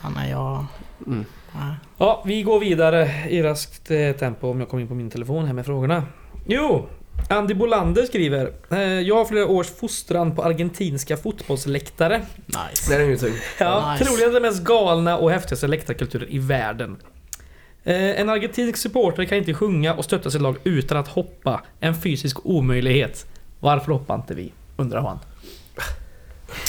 Ja, 0.03 0.09
nej, 0.15 0.31
jag, 0.31 0.65
Mm. 1.07 1.25
Ja, 1.97 2.23
vi 2.25 2.43
går 2.43 2.59
vidare 2.59 3.11
i 3.29 3.41
raskt 3.43 3.91
eh, 3.91 4.11
tempo 4.11 4.47
om 4.51 4.59
jag 4.59 4.69
kommer 4.69 4.81
in 4.81 4.87
på 4.87 4.93
min 4.95 5.09
telefon 5.09 5.45
här 5.45 5.53
med 5.53 5.65
frågorna. 5.65 6.03
Jo! 6.47 6.87
Andy 7.29 7.53
Bolander 7.53 8.03
skriver 8.05 8.51
eh, 8.71 8.79
Jag 8.81 9.15
har 9.15 9.25
flera 9.25 9.45
års 9.47 9.67
fostran 9.67 10.35
på 10.35 10.43
argentinska 10.43 11.17
fotbollsläktare. 11.17 12.21
Nice. 12.45 12.89
Det 12.97 13.03
är 13.03 13.07
ju 13.07 13.17
tung. 13.17 13.33
Ja, 13.59 13.93
Nice. 13.93 14.05
troligen 14.05 14.33
den 14.33 14.41
mest 14.41 14.63
galna 14.63 15.17
och 15.17 15.31
häftigaste 15.31 15.67
läktarkulturen 15.67 16.29
i 16.29 16.39
världen. 16.39 16.97
Eh, 17.83 17.95
en 18.21 18.29
argentinsk 18.29 18.77
supporter 18.77 19.25
kan 19.25 19.37
inte 19.37 19.53
sjunga 19.53 19.93
och 19.93 20.05
stötta 20.05 20.31
sitt 20.31 20.41
lag 20.41 20.55
utan 20.63 20.97
att 20.97 21.07
hoppa. 21.07 21.61
En 21.79 21.95
fysisk 21.95 22.45
omöjlighet. 22.45 23.25
Varför 23.59 23.91
hoppar 23.91 24.15
inte 24.15 24.33
vi? 24.33 24.51
Undrar 24.77 25.01
han. 25.01 25.19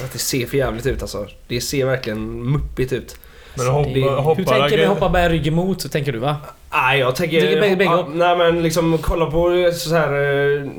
Att 0.05 0.13
det 0.13 0.19
ser 0.19 0.47
för 0.47 0.57
jävligt 0.57 0.87
ut 0.87 1.03
alltså. 1.03 1.27
Det 1.49 1.61
ser 1.61 1.87
verkligen 1.87 2.51
muppigt 2.51 2.93
ut. 2.93 3.19
Men 3.55 3.67
hoppa, 3.67 3.89
Det- 3.89 4.01
hur 4.01 4.09
hoppa 4.11 4.35
Hur 4.41 4.45
tänker 4.45 4.79
vi 4.79 4.85
hoppa 4.85 5.09
bär 5.09 5.31
ryggen 5.31 5.55
mot? 5.55 5.81
Så 5.83 5.89
tänker 5.89 6.13
du 6.13 6.19
va? 6.19 6.37
Nej 6.73 6.99
jag 7.01 7.17
tänker... 7.17 7.41
Tänker 7.41 7.61
bägge- 7.63 7.77
bägge 7.77 7.95
upp? 7.95 8.07
nej 8.13 8.37
men 8.37 8.63
liksom 8.63 8.99
kolla 9.03 9.27
på 9.27 9.71
så 9.75 9.95
här. 9.95 10.13
eh, 10.13 10.71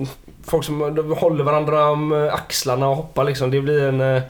folk 0.46 0.64
som 0.64 0.82
håller 1.20 1.44
varandra 1.44 1.90
om 1.90 2.12
eh, 2.26 2.34
axlarna 2.34 2.90
och 2.90 2.96
hoppar 2.96 3.24
liksom. 3.24 3.52
Det 3.52 3.62
blir 3.62 3.84
en... 3.84 4.02
eh, 4.02 4.22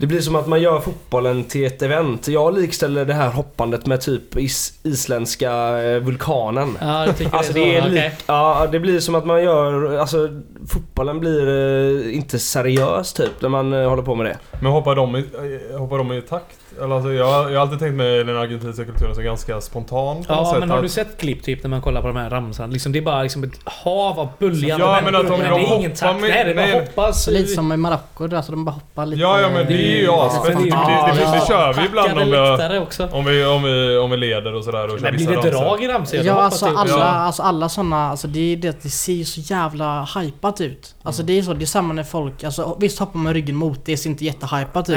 Det 0.00 0.06
blir 0.06 0.20
som 0.20 0.36
att 0.36 0.46
man 0.46 0.60
gör 0.62 0.80
fotbollen 0.80 1.44
till 1.44 1.66
ett 1.66 1.82
event. 1.82 2.28
Jag 2.28 2.58
likställer 2.58 3.04
det 3.04 3.14
här 3.14 3.28
hoppandet 3.30 3.86
med 3.86 4.00
typ 4.00 4.36
is, 4.36 4.72
isländska 4.82 5.52
eh, 5.82 5.98
vulkanen. 5.98 6.78
Ja, 6.80 7.06
tycker 7.18 7.36
Alltså 7.36 7.52
det 7.52 7.76
är 7.76 7.82
det, 7.82 7.88
så. 7.90 7.96
är 7.96 8.02
lik, 8.02 8.12
ja, 8.26 8.66
det 8.72 8.80
blir 8.80 9.00
som 9.00 9.14
att 9.14 9.26
man 9.26 9.42
gör, 9.42 9.96
alltså 9.98 10.28
fotbollen 10.68 11.20
blir 11.20 11.48
eh, 11.48 12.16
inte 12.16 12.38
seriös 12.38 13.12
typ 13.12 13.42
när 13.42 13.48
man 13.48 13.72
eh, 13.72 13.88
håller 13.88 14.02
på 14.02 14.14
med 14.14 14.26
det. 14.26 14.38
Men 14.60 14.72
hoppar 14.72 14.94
de 14.96 15.16
i, 15.16 15.24
eh, 15.72 15.78
hoppar 15.80 15.98
de 15.98 16.12
i 16.12 16.22
takt? 16.22 16.56
Eller 16.82 16.94
alltså, 16.94 17.12
jag, 17.12 17.52
jag 17.52 17.58
har 17.58 17.66
alltid 17.66 17.78
tänkt 17.78 17.94
mig 17.94 18.24
den 18.24 18.36
argentinska 18.36 18.84
kulturen 18.84 19.14
som 19.14 19.24
ganska 19.24 19.60
spontan 19.60 20.24
Ja, 20.28 20.50
sätt. 20.52 20.60
men 20.60 20.70
har 20.70 20.76
att- 20.76 20.82
du 20.82 20.88
sett 20.88 21.20
klipp 21.20 21.42
typ 21.42 21.62
när 21.62 21.70
man 21.70 21.80
kollar 21.82 22.00
på 22.00 22.06
de 22.06 22.16
här 22.16 22.30
ramsan? 22.30 22.70
Liksom, 22.70 22.92
det 22.92 22.98
är 22.98 23.02
bara 23.02 23.22
liksom 23.22 23.44
ett 23.44 23.60
hav 23.64 24.20
av 24.20 24.28
böljande 24.38 24.84
Ja, 24.84 25.00
men 25.04 25.14
att 25.14 25.26
de- 25.28 25.40
det 25.40 25.46
är 25.46 25.76
ingen 25.78 25.94
takt. 25.94 26.20
med- 26.20 26.30
Nej, 26.30 26.44
det 26.44 26.54
bara 26.54 26.80
hoppas. 26.80 27.26
Lite 27.28 27.48
som 27.48 27.72
i 27.72 27.76
Marocko, 27.76 28.36
alltså 28.36 28.52
de 28.52 28.64
bara 28.64 28.70
hoppar 28.70 29.06
lite... 29.06 29.22
Ja, 29.22 29.40
ja 29.40 29.48
men 29.48 29.66
det 29.66 29.72
är 29.74 29.96
ju 29.98 30.04
Ja, 30.04 30.26
asfett. 30.26 30.56
Det, 30.58 30.64
det 30.64 31.46
kör 31.48 31.72
vi 31.72 31.84
ibland 31.86 32.18
om 32.18 32.30
vi, 32.30 33.08
om 33.18 33.24
vi, 33.24 33.44
om 33.44 33.62
vi, 33.62 33.96
om 33.98 34.10
vi 34.10 34.16
leder 34.16 34.54
och 34.54 34.64
sådär. 34.64 34.94
och 34.94 35.00
Men 35.02 35.14
blir 35.16 35.26
det 35.42 35.50
drag 35.50 35.82
i 35.82 35.88
ramsor? 35.88 36.20
Ja 36.20 36.32
Hoppas 36.32 36.62
alltså 36.62 36.66
alla, 36.80 36.90
Ja. 36.98 37.04
alltså 37.04 37.42
alla 37.42 37.68
såna, 37.68 38.10
alltså 38.10 38.28
det 38.28 38.52
är 38.52 38.56
det 38.56 38.68
att 38.68 38.82
det 38.82 38.88
ser 38.88 39.12
ju 39.12 39.24
så 39.24 39.40
jävla 39.40 40.08
hypat 40.16 40.60
ut. 40.60 40.94
Alltså 41.02 41.22
det 41.22 41.38
är 41.38 41.42
så, 41.42 41.54
det 41.54 41.64
är 41.64 41.66
samma 41.66 41.94
när 41.94 42.02
folk, 42.02 42.44
alltså 42.44 42.76
visst 42.80 42.98
hoppar 42.98 43.18
man 43.18 43.34
ryggen 43.34 43.56
mot, 43.56 43.84
det 43.84 43.96
ser 43.96 44.10
inte 44.10 44.24
jättehypat 44.24 44.88
ut. 44.88 44.96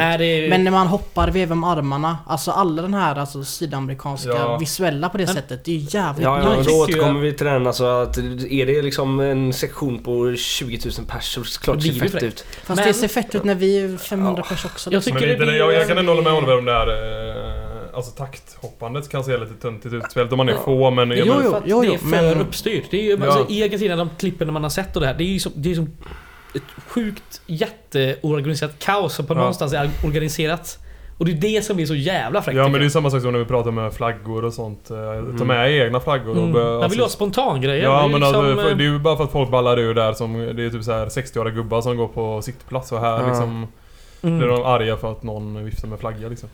Men 0.50 0.64
när 0.64 0.72
man 0.72 0.88
hoppar, 0.88 1.28
vevar 1.28 1.56
med 1.56 1.70
armarna, 1.78 2.18
alltså 2.28 2.52
alla 2.52 2.82
den 2.82 2.94
här 2.94 3.16
alltså, 3.16 3.44
sydamerikanska 3.44 4.30
Ja. 4.30 4.58
visuella 4.58 5.10
på 5.10 5.18
det 5.18 5.26
Men- 5.26 5.34
sättet, 5.36 5.66
det 5.66 5.72
är 5.72 5.76
ju 5.76 5.88
jävligt 5.90 6.24
Ja, 6.24 6.40
ja 6.40 6.50
men 6.50 6.58
tycker 6.58 6.72
då 6.78 6.84
återkommer 6.84 7.20
vi 7.20 7.34
till 7.34 7.46
den 7.46 7.68
alltså 7.68 7.86
att 7.86 8.18
är 8.18 8.66
det 8.66 8.82
liksom 8.82 9.20
en 9.20 9.54
sektion 9.54 10.00
på 10.04 10.36
20 10.36 10.80
000 10.98 11.06
pers 11.08 11.34
så 11.34 11.44
klart 11.62 11.78
det 11.78 11.82
ser 11.84 12.00
det 12.02 12.10
fett 12.10 12.24
ut. 12.24 12.46
Fast 12.64 12.78
Men- 12.80 12.88
det 12.88 12.94
ser 12.94 13.08
fett 13.08 13.36
ut 13.36 13.44
när 13.44 13.56
vi 13.56 13.80
är 13.94 13.98
500 13.98 14.44
pers 14.50 14.66
också. 14.66 14.92
Jag 14.92 15.04
tycker 15.04 15.20
Men 15.20 15.28
det 15.28 15.34
inte, 15.34 15.46
blir- 15.46 15.56
jag, 15.58 15.74
jag 15.74 15.88
kan 15.88 15.98
ändå 15.98 16.12
hålla 16.14 16.24
med 16.32 16.34
Oliver 16.38 16.58
om 16.58 16.66
det 16.66 16.72
här 16.74 16.88
eh, 16.88 17.62
Alltså 17.96 18.12
takthoppandet 18.12 19.10
kan 19.10 19.24
se 19.24 19.38
lite 19.38 19.54
töntigt 19.54 19.94
ut. 19.94 20.04
Speciellt 20.04 20.32
om 20.32 20.38
man 20.38 20.50
är 20.50 20.54
få 20.56 20.92
men... 20.92 21.12
Jo, 21.12 21.26
jo. 21.44 21.50
för 21.52 21.58
att 21.58 21.64
jo, 21.66 21.82
det 21.82 21.88
är 21.94 21.98
för 21.98 22.06
men- 22.08 22.42
uppstyrt. 22.42 22.84
Det 22.92 22.98
är 22.98 23.04
ju, 23.04 23.18
Ja. 23.26 23.26
alltså, 23.26 23.54
I 23.54 23.64
Argentina, 23.64 23.96
de 23.96 24.10
klippen 24.20 24.54
man 24.54 24.64
har 24.64 24.70
sett 24.70 24.96
och 24.96 25.02
det 25.02 25.08
här, 25.08 25.14
det 25.14 25.24
är 25.24 25.28
ju 25.28 25.40
som, 25.40 25.52
det 25.56 25.72
är 25.72 25.76
som 25.76 25.90
ett 26.56 26.62
sjukt 26.88 27.42
jätteorganiserat 27.48 28.80
kaos 28.80 29.14
som 29.16 29.26
på 29.26 29.34
Ja. 29.34 29.38
någonstans 29.38 29.74
är 29.74 29.90
organiserat. 30.06 30.78
Och 31.22 31.26
det 31.28 31.32
är 31.32 31.36
det 31.56 31.66
som 31.66 31.76
blir 31.76 31.86
så 31.86 31.96
jävla 31.96 32.42
fräckt 32.42 32.58
Ja 32.58 32.68
men 32.68 32.80
det 32.80 32.86
är 32.86 32.90
samma 32.90 33.10
sak 33.10 33.22
som 33.22 33.32
när 33.32 33.40
vi 33.40 33.46
pratar 33.46 33.72
med 33.72 33.94
flaggor 33.94 34.46
och 34.46 34.54
sånt. 34.54 34.92
Eh, 34.92 35.38
Ta 35.38 35.46
med 35.46 35.72
egna 35.72 36.00
flaggor 36.00 36.30
och... 36.32 36.38
mm. 36.38 36.52
börja- 36.54 36.80
Man 36.80 36.90
vill 36.90 36.98
ju 37.00 37.04
ha 37.04 37.10
spontangrejer. 37.10 37.84
Ja 37.84 37.90
Det 37.90 37.98
är 37.98 38.02
men 38.10 38.20
liksom, 38.22 38.46
alltså, 38.46 38.62
för, 38.64 38.72
eh, 38.72 38.78
det 38.78 38.84
är 38.84 38.92
ju 38.92 39.00
bara 39.00 39.18
för 39.18 39.24
att 39.24 39.32
folk 39.32 39.50
ballar 39.50 39.80
ur 39.80 39.94
där 39.94 40.14
som... 40.14 40.34
Det 40.56 40.66
är 40.66 40.70
typ 40.70 40.84
så 40.84 40.92
här 40.92 41.06
60-åriga 41.06 41.54
gubbar 41.56 41.82
som 41.82 41.98
går 41.98 42.08
på 42.08 42.42
sittplats 42.42 42.92
och 42.92 43.00
här 43.00 43.22
Ja. 43.22 43.28
liksom... 43.28 43.68
mm. 44.22 44.38
Blir 44.38 44.48
de 44.48 44.64
arga 44.64 44.98
för 44.98 45.12
att 45.12 45.24
någon 45.24 45.66
viftar 45.66 45.88
med 45.88 46.00
flagga 46.00 46.28
liksom. 46.28 46.50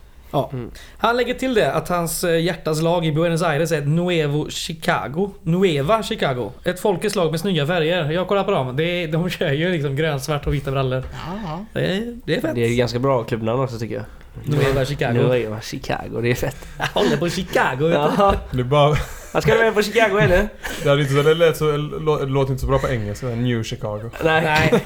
Han 0.98 1.16
lägger 1.16 1.34
till 1.34 1.54
det 1.54 1.72
att 1.72 1.88
hans 1.88 2.24
eh, 2.24 2.40
hjärtas 2.40 2.82
lag 2.82 3.06
i 3.06 3.12
Buenos 3.12 3.42
Aires 3.42 3.72
är 3.72 3.80
Nuevo 3.82 4.50
Chicago. 4.50 5.30
Nueva 5.42 6.02
Chicago. 6.02 6.50
Ett 6.64 6.80
folkets 6.80 7.14
lag 7.16 7.30
med 7.30 7.40
snygga 7.40 7.66
färger. 7.66 8.10
Jag 8.10 8.28
kollar 8.28 8.44
på 8.44 8.50
dem. 8.50 8.76
Det 8.76 8.84
är, 8.84 9.08
de 9.08 9.30
kör 9.30 9.52
ju 9.52 9.72
liksom 9.72 9.96
grönt, 9.96 10.22
svart 10.22 10.46
och 10.46 10.54
vita 10.54 10.70
brallor. 10.70 11.02
Ja, 11.12 11.32
ja. 11.46 11.64
Det 11.80 11.86
är, 11.96 12.16
det 12.24 12.36
är 12.36 12.40
fett. 12.40 12.54
Det 12.54 12.60
är 12.64 12.76
ganska 12.76 12.98
bra 12.98 13.24
klubbnamn 13.24 13.60
också 13.60 13.78
tycker 13.78 13.94
jag. 13.94 14.04
Nueva 14.44 14.84
Chicago. 14.84 15.12
Nu 15.12 15.32
är 15.32 15.36
jag 15.36 15.64
Chicago, 15.64 16.20
det 16.22 16.30
är 16.30 16.34
fett. 16.34 16.56
Jag 16.78 16.86
håller 16.86 17.16
på 17.16 17.28
Chicago. 17.28 17.88
vet 17.88 18.10
du. 18.52 18.60
Är 18.60 18.64
bara... 18.64 18.96
Jag 19.32 19.42
ska 19.42 19.54
du 19.54 19.58
med 19.58 19.74
på 19.74 19.82
Chicago 19.82 20.18
eller? 20.18 20.48
Det, 20.82 20.88
hade 20.88 21.02
inte 21.02 21.14
så, 21.14 21.22
det, 21.22 21.34
lät 21.34 21.56
så, 21.56 21.64
det 21.72 22.26
låter 22.26 22.50
inte 22.52 22.60
så 22.60 22.66
bra 22.66 22.78
på 22.78 22.88
engelska. 22.88 23.26
New 23.26 23.62
Chicago. 23.62 24.10
Nej. 24.24 24.42
Nej. 24.42 24.82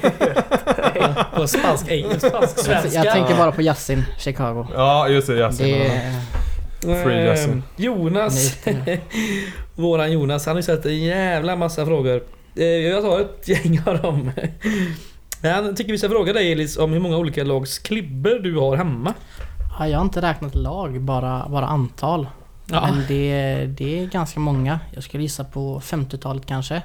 på 1.35 1.47
spansk, 1.47 1.87
engelsk, 1.87 2.27
spansk, 2.27 2.57
Jag, 2.57 2.65
svenska. 2.65 3.03
jag 3.03 3.13
tänker 3.13 3.35
bara 3.35 3.51
på 3.51 3.61
Yasin, 3.61 4.03
Chicago. 4.19 4.67
Ja 4.75 5.07
just 5.07 5.27
det, 5.27 5.35
Yasin. 5.37 5.65
Det 5.67 5.77
ja. 5.77 6.93
är... 6.93 7.03
Free 7.03 7.25
Yasin. 7.25 7.63
Eh, 7.77 7.83
Jonas. 7.85 8.57
Våran 9.75 10.11
Jonas, 10.11 10.45
han 10.45 10.55
har 10.55 10.59
ju 10.59 10.63
sett 10.63 10.85
en 10.85 10.97
jävla 11.03 11.55
massa 11.55 11.85
frågor. 11.85 12.23
Eh, 12.55 12.65
Jag 12.65 13.03
tar 13.03 13.19
ett 13.19 13.47
gäng 13.47 13.81
av 13.85 14.01
dem. 14.01 14.31
Han 15.43 15.75
tycker 15.75 15.91
vi 15.91 15.97
ska 15.97 16.09
fråga 16.09 16.33
dig 16.33 16.51
Elis 16.51 16.77
om 16.77 16.91
hur 16.93 16.99
många 16.99 17.17
olika 17.17 17.43
lags 17.43 17.79
klibbor 17.79 18.39
du 18.43 18.57
har 18.57 18.77
hemma. 18.77 19.13
Ja, 19.79 19.87
jag 19.87 19.97
har 19.97 20.05
inte 20.05 20.21
räknat 20.21 20.55
lag, 20.55 21.01
bara, 21.01 21.49
bara 21.49 21.65
antal. 21.65 22.27
Ja, 22.65 22.89
Men 22.91 23.03
det, 23.07 23.65
det 23.77 23.99
är 23.99 24.05
ganska 24.07 24.39
många. 24.39 24.79
Jag 24.93 25.03
skulle 25.03 25.23
gissa 25.23 25.43
på 25.43 25.79
50-talet 25.79 26.45
kanske. 26.45 26.81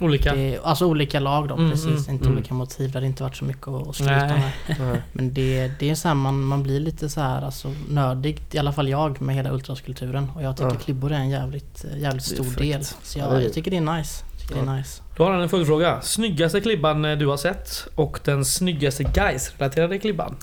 olika. 0.00 0.34
Det, 0.34 0.58
alltså 0.64 0.86
olika 0.86 1.20
lag 1.20 1.48
då, 1.48 1.54
Mm, 1.54 1.70
precis. 1.70 1.86
mm, 1.86 2.10
Inte 2.10 2.24
mm. 2.24 2.36
olika 2.38 2.54
motiv. 2.54 2.90
Det 2.90 2.96
hade 2.98 3.06
inte 3.06 3.22
varit 3.22 3.36
så 3.36 3.44
mycket 3.44 3.68
att 3.68 3.94
skryta 3.94 4.26
Nej. 4.26 4.54
med. 4.78 5.02
Men 5.12 5.34
det, 5.34 5.70
det 5.78 5.90
är 5.90 5.94
så 5.94 6.08
här, 6.08 6.14
man, 6.14 6.42
man 6.42 6.62
blir 6.62 6.80
lite 6.80 7.08
så 7.08 7.20
här 7.20 7.42
alltså 7.42 7.68
nördig, 7.88 8.40
i 8.52 8.58
alla 8.58 8.72
fall 8.72 8.88
jag, 8.88 9.20
med 9.20 9.34
hela 9.34 9.50
ultraskulturen. 9.52 10.30
Och 10.34 10.42
jag 10.42 10.56
tycker 10.56 10.70
Ja. 10.70 10.76
klibbor 10.76 11.12
är 11.12 11.16
en 11.16 11.30
jävligt, 11.30 11.84
jävligt 11.96 12.28
Det 12.28 12.38
är 12.38 12.44
stor 12.44 12.62
del. 12.62 12.84
Så 12.84 13.18
Ja, 13.18 13.32
jag, 13.34 13.44
jag 13.44 13.52
tycker 13.52 13.70
det 13.70 13.76
är 13.76 13.96
nice. 13.96 14.24
Tycker 14.48 14.54
det 14.54 14.70
är 14.70 14.76
nice. 14.76 15.02
Då 15.16 15.24
har 15.24 15.30
han 15.32 15.42
en 15.42 15.48
följdfråga. 15.48 16.00
Snyggaste 16.00 16.60
klibban 16.60 17.04
eh, 17.04 17.18
du 17.18 17.26
har 17.26 17.36
sett 17.36 17.88
och 17.94 18.20
den 18.24 18.44
snyggaste 18.44 19.02
guys-relaterade 19.04 19.98
klibban? 19.98 20.36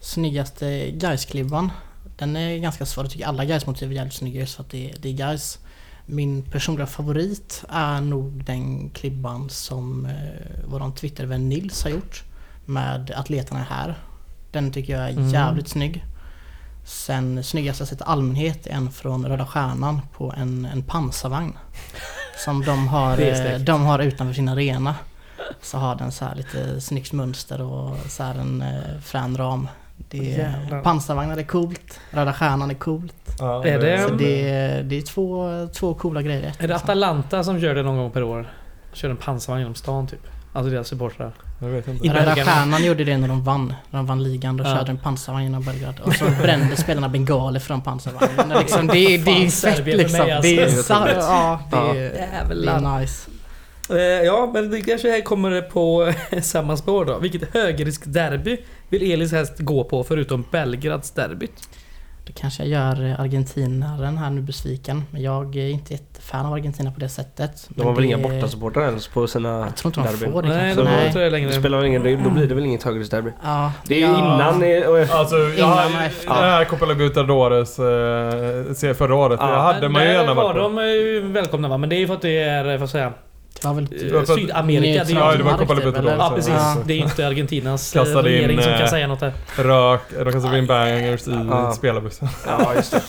Snyggaste 0.00 0.90
Gais-klibban. 0.90 1.70
Den 2.18 2.36
är 2.36 2.56
ganska 2.58 2.86
svår. 2.86 3.04
Jag 3.04 3.10
tycker 3.12 3.26
alla 3.26 3.44
Gais-motiv 3.44 3.90
är 3.90 3.94
jävligt 3.94 4.14
snygga 4.14 4.40
just 4.40 4.54
för 4.54 4.62
att 4.62 4.70
det, 4.70 4.94
det 5.00 5.08
är 5.08 5.12
Gais. 5.12 5.58
Min 6.06 6.42
personliga 6.42 6.86
favorit 6.86 7.64
är 7.68 8.00
nog 8.00 8.44
den 8.44 8.90
klibban 8.90 9.50
som 9.50 10.06
eh, 10.06 10.64
våran 10.70 10.94
Twittervän 10.94 11.48
Nils 11.48 11.82
har 11.84 11.90
gjort. 11.90 12.22
Med 12.64 13.10
atleterna 13.16 13.66
här. 13.70 13.94
Den 14.52 14.72
tycker 14.72 14.92
jag 14.92 15.08
är 15.08 15.12
Mm. 15.12 15.28
jävligt 15.28 15.68
snygg. 15.68 16.04
Sen 16.84 17.44
snyggast 17.44 17.80
jag 17.80 17.88
sett 17.88 18.02
allmänhet 18.02 18.66
är 18.66 18.70
en 18.70 18.90
från 18.90 19.26
Röda 19.26 19.46
Stjärnan 19.46 20.00
på 20.16 20.34
en, 20.36 20.64
en 20.64 20.82
pansarvagn. 20.82 21.52
Som 22.38 22.64
de 22.64 22.88
har, 22.88 23.16
Det 23.16 23.30
är 23.30 23.52
eh, 23.52 23.58
de 23.58 23.84
har 23.86 23.98
utanför 23.98 24.34
sin 24.34 24.48
arena. 24.48 24.94
Så 25.62 25.78
har 25.78 25.94
den 25.94 26.12
så 26.12 26.24
här 26.24 26.34
lite 26.34 26.80
snyggt 26.80 27.12
mönster 27.12 27.62
och 27.62 27.96
så 28.08 28.22
här 28.22 28.34
en 28.34 28.62
eh, 28.62 29.00
frän 29.02 29.36
ram. 29.36 29.68
Det 29.96 30.40
är, 30.40 30.82
pansarvagnar 30.82 31.36
är 31.36 31.42
coolt, 31.42 32.00
Röda 32.10 32.32
Stjärnan 32.32 32.70
är 32.70 32.74
coolt. 32.74 33.14
Ja, 33.38 33.64
Är 33.66 33.78
det- 33.78 34.02
Så 34.08 34.14
det, 34.14 34.48
är- 34.50 34.82
det 34.82 34.96
är 34.96 35.02
två, 35.02 35.48
två 35.74 35.94
coola 35.94 36.22
grejer. 36.22 36.52
Är 36.58 36.68
det. 36.68 36.76
Atalanta 36.76 37.44
som 37.44 37.60
kör 37.60 37.74
det 37.74 37.82
någon 37.82 37.96
gång 37.96 38.10
per 38.10 38.22
år? 38.22 38.50
Kör 38.92 39.10
en 39.10 39.16
pansarvagn 39.16 39.60
genom 39.60 39.74
stan 39.74 40.06
typ? 40.06 40.26
Alltså 40.52 40.70
deras 40.70 40.88
supportrar. 40.88 41.32
Jag 41.60 41.68
vet 41.68 41.88
inte. 41.88 42.06
I 42.06 42.10
Röda 42.10 42.24
Belgien. 42.24 42.46
Stjärnan 42.46 42.84
gjorde 42.84 43.04
det 43.04 43.18
när 43.18 43.28
de 43.28 43.44
vann. 43.44 43.74
När 43.90 43.98
de 43.98 44.06
vann 44.06 44.22
ligan. 44.22 44.56
Då 44.56 44.64
Ja. 44.64 44.76
körde 44.76 44.90
en 44.90 44.98
pansarvagn 44.98 45.44
genom 45.44 45.62
Belgrad. 45.64 45.94
Och 46.04 46.14
så 46.14 46.24
brände 46.42 46.76
spelarna 46.76 47.08
bengaler 47.08 47.60
från 47.60 47.80
pansarvagnen. 47.82 48.58
Liksom, 48.58 48.86
det, 48.86 48.98
är- 48.98 49.18
det 49.18 49.30
är 49.30 49.38
ju 49.40 49.50
fett 49.50 49.86
liksom. 49.86 50.26
Det 50.42 50.58
är, 50.60 50.68
sa- 50.82 51.04
Det 51.04 51.10
är 51.10 51.16
ja, 51.16 51.60
det 51.70 51.76
är, 51.76 51.94
det 51.94 52.28
Jävlar. 52.32 52.94
är 52.96 53.00
nice. 53.00 53.30
Eh, 53.90 53.96
ja, 53.98 54.50
men 54.54 54.70
det 54.70 54.80
kanske 54.80 55.10
här 55.10 55.20
kommer 55.20 55.60
på 55.60 56.12
samma 56.42 56.76
spår 56.76 57.04
då. 57.04 57.18
Vilket 57.18 57.54
högriskderby 57.54 58.56
vill 58.88 59.12
Elis 59.12 59.32
helst 59.32 59.58
gå 59.58 59.84
på 59.84 60.04
förutom 60.04 60.44
Belgrads 60.50 61.10
derbyt? 61.10 61.68
Kanske 62.40 62.62
jag 62.64 62.68
gör 62.70 63.06
eh, 63.10 63.20
argentinaren 63.20 64.18
här 64.18 64.30
nu 64.30 64.40
besviken. 64.40 65.04
Men 65.10 65.22
jag 65.22 65.56
är 65.56 65.68
inte 65.68 65.92
jättefan 65.92 66.46
av 66.46 66.52
Argentina 66.52 66.90
på 66.92 67.00
det 67.00 67.08
sättet. 67.08 67.66
De 67.68 67.82
har 67.86 67.92
väl 67.92 68.02
det- 68.02 68.06
inga 68.08 68.18
bortasupportrar 68.18 68.82
ens 68.84 69.08
på 69.08 69.26
sina 69.26 69.48
Jag 69.48 69.76
tror 69.76 69.98
inte 69.98 70.24
de 70.26 70.32
får 70.32 70.42
det 70.42 70.48
Nej, 70.48 70.74
kanske. 70.74 70.94
Nej. 70.94 71.30
det 71.30 71.46
Det 71.46 71.52
spelar 71.52 71.78
väl 71.78 71.86
ingen 71.86 72.04
roll, 72.04 72.22
då 72.24 72.30
blir 72.30 72.46
det 72.46 72.54
väl 72.54 72.64
inget 72.64 72.82
högriskderby. 72.82 73.30
Ja, 73.44 73.72
Det 73.86 73.94
är 73.94 73.98
ju 73.98 74.04
ja. 74.04 74.18
innan... 74.18 75.08
Alltså, 75.18 75.36
jag, 75.36 75.58
Innan 75.58 75.96
och 75.96 76.02
efter. 76.02 76.28
det 76.28 76.34
här 76.34 76.64
Copa 76.64 76.86
Libertadores 76.86 77.78
eh, 77.78 78.72
se- 78.74 78.94
förra 78.94 79.14
året, 79.14 79.38
Ja, 79.42 79.46
det 79.50 79.56
hade 79.56 79.88
man 79.88 80.02
ju 80.02 80.08
gärna 80.08 80.34
var 80.34 80.42
varit 80.44 80.56
på. 80.56 80.62
de 80.62 80.78
ju 80.86 81.20
välkomna 81.32 81.68
va? 81.68 81.78
Men 81.78 81.88
det 81.88 81.96
är 81.96 81.98
ju 81.98 82.06
för 82.06 82.14
att 82.14 82.22
det 82.22 82.38
är, 82.38 82.78
vad 82.78 82.88
ska 82.88 82.98
jag 82.98 83.12
Det 83.62 83.68
var 83.68 83.74
väl 83.74 83.86
typ- 83.86 84.12
eh, 84.14 84.22
Sydamerika. 84.34 85.04
Det 85.04 85.12
är 85.12 85.16
Ja, 85.16 85.34
ju 85.36 85.42
var 85.42 85.52
Copa 85.52 85.74
typ, 85.74 85.84
Libertadores. 85.84 86.16
Ja 86.18 86.32
precis. 86.34 86.52
Ja. 86.56 86.76
Det 86.84 86.92
är 86.92 86.96
ju 86.96 87.02
inte 87.02 87.26
Argentinas 87.26 87.96
eh, 87.96 88.02
Kastade 88.04 88.28
in, 88.30 88.34
regering 88.36 88.62
som 88.62 88.72
eh, 88.72 88.78
kan 88.78 88.88
säga 88.88 89.06
något 89.06 89.20
där. 89.20 89.32
Rök, 89.56 90.00
de 90.24 90.32
kastade 90.32 90.58
in 90.58 90.66
bangers 90.66 91.28
i 91.28 91.46
Ja. 91.50 91.72
spelarbussen. 91.72 92.28
Ja, 92.46 92.74
just 92.74 92.90
det. 92.92 93.00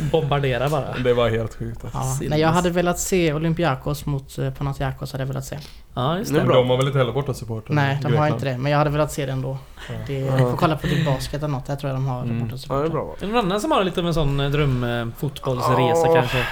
Bombardera 0.12 0.68
bara. 0.68 0.84
Det 1.04 1.14
var 1.14 1.28
helt 1.28 1.54
sjukt. 1.58 1.84
Alltså. 1.84 2.24
Ja, 2.24 2.30
nej, 2.30 2.40
jag 2.40 2.48
hade 2.48 2.70
velat 2.70 2.98
se 2.98 3.32
Olympiakos 3.32 4.06
mot 4.06 4.38
eh, 4.38 4.50
Panathinaikos 4.50 5.12
hade 5.12 5.22
jag 5.22 5.28
velat 5.28 5.44
se. 5.44 5.58
Ja 5.94 6.18
just 6.18 6.34
det. 6.34 6.38
Men 6.44 6.48
de 6.48 6.70
har 6.70 6.76
väl 6.76 6.86
inte 6.86 6.98
heller 6.98 7.12
bortasupportrar? 7.12 7.74
Nej, 7.74 7.98
de 8.02 8.16
har 8.16 8.26
inte 8.28 8.44
det. 8.44 8.58
Men 8.58 8.72
jag 8.72 8.78
hade 8.78 8.90
velat 8.90 9.12
se 9.12 9.26
det 9.26 9.32
ändå. 9.32 9.58
Ja. 9.88 9.94
Det, 10.06 10.18
Ja. 10.18 10.38
får 10.38 10.56
kolla 10.56 10.76
på 10.76 10.86
din 10.86 11.04
basket 11.04 11.34
eller 11.38 11.48
något. 11.48 11.68
Jag 11.68 11.78
tror 11.80 11.90
jag 11.92 11.96
de 11.96 12.06
har 12.06 12.22
Mm. 12.22 12.36
mm. 12.40 12.50
Ja, 12.68 12.74
det 12.76 12.84
är 12.86 12.88
bra. 12.88 13.14
Är 13.20 13.26
det 13.26 13.32
någon 13.32 13.44
annan 13.44 13.60
som 13.60 13.70
har 13.70 13.84
lite 13.84 14.02
med 14.02 14.08
en 14.08 14.14
sån 14.14 14.40
eh, 14.40 14.50
dröm 14.50 14.84
eh, 14.84 15.06
fotbollsresa 15.18 16.06
Ja. 16.06 16.14
kanske? 16.14 16.46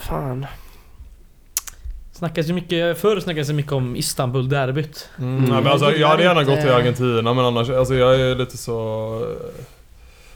Fan. 0.00 0.46
Snackas 2.16 2.48
ju 2.48 2.52
mycket, 2.52 2.98
förr 2.98 3.20
snackades 3.20 3.48
det 3.48 3.54
mycket 3.54 3.72
om 3.72 3.96
Istanbul-derbyt. 3.96 5.08
Mm. 5.18 5.38
Mm. 5.38 5.50
Nej, 5.50 5.62
men 5.62 5.72
alltså, 5.72 5.92
Jag 5.92 6.08
hade 6.08 6.22
gärna 6.22 6.44
gått 6.44 6.60
till 6.60 6.70
Argentina 6.70 7.34
men 7.34 7.44
annars, 7.44 7.70
alltså 7.70 7.94
jag 7.94 8.20
är 8.20 8.34
lite 8.34 8.56
så... 8.58 9.22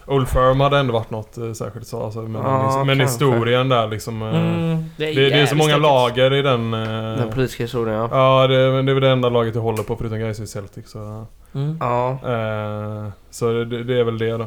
Old 0.07 0.29
Firm 0.29 0.61
hade 0.61 0.79
ändå 0.79 0.93
varit 0.93 1.11
något 1.11 1.39
eh, 1.39 1.53
särskilt 1.53 1.87
så. 1.87 2.03
Alltså, 2.05 2.21
men 2.23 2.43
Ja, 2.43 2.85
men 2.85 3.01
historien 3.01 3.69
där 3.69 3.89
liksom. 3.89 4.23
eh, 4.23 4.29
Mm, 4.29 4.85
Det, 4.97 5.13
det 5.13 5.33
är 5.33 5.47
så 5.47 5.57
många 5.57 5.77
lager 5.77 6.33
i 6.35 6.43
den... 6.43 6.75
eh, 6.75 7.17
Den 7.19 7.31
politiska 7.31 7.63
historien 7.63 7.97
ja. 7.97 8.09
Ja, 8.13 8.47
det, 8.47 8.71
men 8.73 8.87
det 8.87 8.93
är 8.93 8.95
väl 8.95 9.03
det 9.03 9.11
enda 9.11 9.29
laget 9.29 9.55
jag 9.55 9.63
håller 9.63 9.83
på 9.83 9.97
förutom 9.97 10.19
Gais 10.19 10.41
i 10.41 10.47
Celtic. 10.47 10.91
Så, 10.91 11.27
Mm. 11.55 11.77
Ja, 11.81 12.11
eh, 12.11 13.09
så 13.31 13.53
det, 13.53 13.85
det 13.85 14.01
är 14.01 14.05
väl 14.05 14.19
det 14.19 14.31
då. 14.37 14.47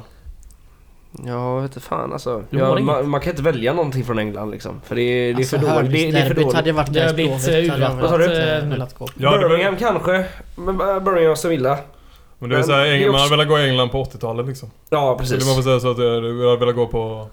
Jag 1.26 1.62
vet 1.62 1.72
inte 1.72 1.80
fan 1.80 2.14
alltså. 2.14 2.44
Du 2.50 2.58
Ja, 2.60 2.80
man, 2.80 3.10
man 3.10 3.22
kan 3.22 3.30
inte 3.30 3.44
välja 3.44 3.74
någonting 3.74 4.04
från 4.04 4.20
England 4.20 4.52
liksom. 4.52 4.82
För 4.86 4.96
det 4.96 5.02
är, 5.02 5.26
det 5.26 5.32
är 5.32 5.36
Alltså, 5.36 5.60
för 5.60 5.76
dåligt. 5.76 5.92
Det, 5.92 6.12
det 6.12 6.20
är 6.20 6.28
för 6.28 6.34
dåligt. 6.36 6.54
hade 6.56 6.72
varit 6.72 6.94
Det 6.94 7.00
Gais 7.00 7.14
blivit, 7.14 7.48
eh, 7.48 7.54
hade 7.54 7.62
urvattnat, 7.62 8.02
Vad 8.02 8.10
sa 8.10 8.18
du? 8.18 8.28
velat, 8.70 9.02
eh. 9.02 9.08
Ja, 9.18 9.38
Birmingham 9.38 9.76
kanske. 9.78 10.26
Men 10.56 10.78
Birmingham 10.78 11.32
och 11.32 11.38
Sevilla. 11.38 11.78
Men 12.40 12.50
det 12.50 12.56
är 12.56 12.58
Men 12.58 12.68
så 12.68 12.72
här, 12.72 12.80
det 12.84 12.88
är 12.88 12.94
England, 12.94 13.12
man 13.12 13.22
också- 13.22 13.24
har 13.34 13.38
velat 13.38 13.48
gå 13.48 13.60
i 13.60 13.70
England 13.70 13.90
på 13.90 14.04
80-talet 14.04 14.48
liksom. 14.48 14.72
Ja, 14.90 15.16
Precis. 15.20 15.34
precis. 15.34 15.48
Man 15.48 15.56
får 15.56 15.64
säga 15.64 15.80
så 15.80 15.92
att 15.92 15.98
jag 15.98 16.26
jag 16.44 16.50
har 16.50 16.58
velat 16.58 16.76
gå 16.76 16.88
på 16.88 17.28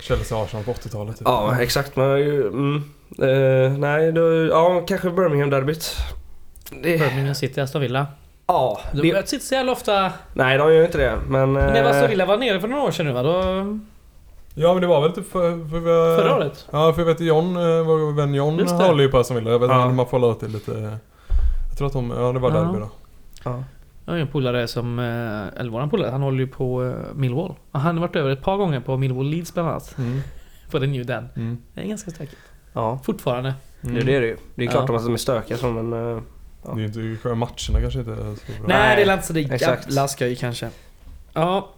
Chelsea 0.00 0.42
Arsenal 0.42 0.64
på 0.64 0.72
80-talet. 0.72 1.18
Typ. 1.18 1.22
Ja, 1.28 1.60
exakt. 1.60 1.96
Man. 1.96 2.06
Mm, 2.22 2.82
eh, 3.22 3.78
nej, 3.78 4.12
då, 4.12 4.20
ja, 4.46 4.84
kanske 4.88 5.10
Birmingham-derbyt. 5.10 5.96
Det, 6.82 6.98
Birmingham 6.98 7.34
City, 7.34 7.60
Aston 7.60 7.82
Villa. 7.82 8.06
Ja, 8.48 8.80
De 8.92 9.00
det, 9.02 9.12
möts 9.12 9.32
inte 9.32 9.44
så 9.46 9.54
jävla 9.54 9.72
ofta. 9.72 10.12
nej, 10.34 10.58
de 10.58 10.68
gör 10.72 10.78
ju 10.80 10.84
inte 10.86 10.98
det. 10.98 11.18
Men... 11.28 11.52
Men 11.52 11.74
det 11.74 11.82
var 11.82 12.20
eh, 12.20 12.26
var 12.26 12.36
nere 12.36 12.60
för 12.60 12.68
några 12.68 12.82
år 12.82 12.90
sedan 12.90 13.06
nu 13.06 13.12
va? 13.12 13.22
Då, 13.22 13.78
Ja 14.54 14.72
men 14.72 14.80
det 14.80 14.86
var 14.86 15.00
väl 15.00 15.12
typ 15.12 15.30
för... 15.30 15.50
för, 15.68 15.80
för 15.80 16.16
förra 16.22 16.36
året? 16.36 16.66
Ja 16.70 16.92
för 16.92 17.00
jag 17.02 17.06
vet 17.06 17.20
John, 17.20 17.56
eh, 17.56 17.62
vår 17.62 18.12
vän 18.12 18.34
John 18.34 18.66
håller 18.68 19.02
ju 19.04 19.10
på 19.10 19.18
Aston 19.18 19.36
Villa. 19.36 19.50
Jag 19.50 19.58
vet 19.58 19.64
inte 19.66 19.74
Ja. 19.76 19.86
om 19.86 19.96
man 19.96 20.06
får 20.06 20.18
hålla 20.20 20.34
till 20.34 20.48
lite... 20.52 20.98
Jag 21.68 21.78
tror 21.78 21.86
att 21.86 21.92
de... 21.92 22.10
Ja 22.10 22.32
det 22.32 22.38
var 22.38 22.50
Ja. 22.50 22.56
derby 22.60 22.78
då. 22.78 22.90
Ja. 23.44 23.64
Jag 24.04 24.12
har 24.12 24.16
ju 24.16 24.22
en 24.22 24.28
polare 24.28 24.68
som, 24.68 24.98
eh, 24.98 25.60
eller 25.60 25.70
våran 25.70 25.90
polare, 25.90 26.10
han 26.10 26.22
håller 26.22 26.38
ju 26.38 26.46
på 26.46 26.94
Millwall. 27.14 27.54
Och 27.72 27.80
han 27.80 27.96
har 27.98 28.06
varit 28.06 28.16
över 28.16 28.30
ett 28.30 28.42
par 28.42 28.56
gånger 28.56 28.80
på 28.80 28.96
Millwall 28.96 29.26
Leeds 29.26 29.54
bland 29.54 29.68
annat. 29.68 29.94
Mm. 29.98 30.20
På 30.70 30.78
den 30.78 30.92
New 30.92 31.06
Den. 31.06 31.28
Mm. 31.36 31.58
Det 31.74 31.80
är 31.80 31.84
ganska 31.86 32.10
stökigt. 32.10 32.40
ja, 32.72 32.98
Fortfarande. 33.04 33.54
det 33.80 33.90
är 33.90 33.94
det 33.94 34.02
det 34.04 34.16
är 34.16 34.20
ju. 34.22 34.36
Det 34.54 34.64
är 34.64 34.68
klart 34.68 34.84
Ja. 34.88 34.96
att 34.96 35.04
de 35.04 35.12
är 35.14 35.16
stökiga 35.18 35.56
så 35.58 35.66
men... 35.66 36.22
eh, 36.64 36.74
Det 36.74 36.82
är 36.82 36.86
inte... 36.86 37.22
själva 37.22 37.34
Matcherna 37.36 37.80
kanske 37.80 37.98
inte 37.98 38.12
är 38.12 38.16
så 38.16 38.22
bra. 38.62 38.68
Nej, 38.68 38.96
det 38.96 39.02
är 39.10 39.14
inte 39.14 39.26
så 39.26 39.32
det 39.32 39.40
jävla 39.40 40.08
skoj 40.08 40.36
kanske. 40.36 40.68
Ja. 41.32 41.68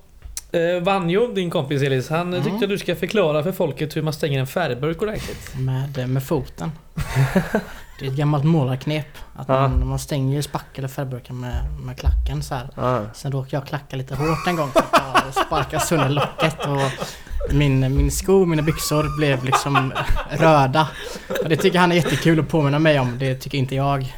Eh, 0.53 0.83
Vanjo, 0.83 1.33
din 1.35 1.51
kompis 1.51 1.83
Elis, 1.83 2.09
han 2.11 2.29
Mm. 2.35 2.43
tyckte 2.45 2.65
att 2.65 2.71
du 2.71 2.79
ska 2.79 2.97
förklara 2.97 3.43
för 3.43 3.53
folket 3.53 3.97
hur 3.97 4.03
man 4.03 4.13
stänger 4.13 4.41
en 4.41 4.47
färgburk 4.47 5.03
ordentligt. 5.03 5.55
Med, 5.59 5.99
eh, 5.99 6.07
med 6.07 6.25
foten. 6.25 6.73
Det 8.01 8.07
är 8.07 8.11
ett 8.11 8.17
gammalt 8.17 8.45
målarknep. 8.45 9.07
Att 9.37 9.49
Ja. 9.49 9.61
man, 9.69 9.89
man 9.89 9.99
stänger 9.99 10.37
ju 10.37 10.43
spack 10.43 10.79
eller 10.79 10.89
färgburkar 10.89 11.35
med, 11.35 11.65
med 11.87 11.99
klacken 11.99 12.43
så 12.43 12.55
här. 12.55 12.69
ja. 12.77 13.03
Sen 13.15 13.33
råkade 13.33 13.57
jag 13.57 13.67
klacka 13.67 13.97
lite 13.97 14.15
hårt 14.15 14.47
en 14.47 14.57
gång 14.57 14.71
jag 15.35 15.47
sparkade 15.47 15.83
sönder 15.85 16.09
locket 16.09 16.67
och 16.67 17.55
min, 17.55 17.97
min 17.97 18.11
sko 18.11 18.41
och 18.41 18.49
mina 18.49 18.63
byxor 18.63 19.17
blev 19.19 19.45
liksom 19.45 19.93
röda. 20.31 20.89
Och 21.43 21.49
det 21.49 21.57
tycker 21.57 21.79
han 21.79 21.93
är 21.93 21.97
jättekul 21.97 22.41
att 22.41 22.49
påminna 22.49 22.79
mig 22.79 22.99
om, 23.01 23.19
det 23.19 23.35
tycker 23.35 23.59
inte 23.59 23.75
jag. 23.75 24.17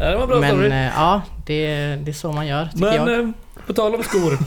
Ja, 0.00 0.10
det 0.10 0.16
var 0.16 0.26
bra 0.26 0.40
Men 0.40 0.50
story. 0.50 0.68
eh, 0.70 0.86
ja, 0.96 1.22
det, 1.46 1.66
det 2.04 2.10
är 2.10 2.12
så 2.12 2.32
man 2.32 2.46
gör 2.46 2.64
tycker 2.64 2.80
Men 3.04 3.08
jag. 3.12 3.20
eh, 3.20 3.28
på 3.66 3.72
tal 3.72 3.94
om 3.94 4.02
skor. 4.02 4.38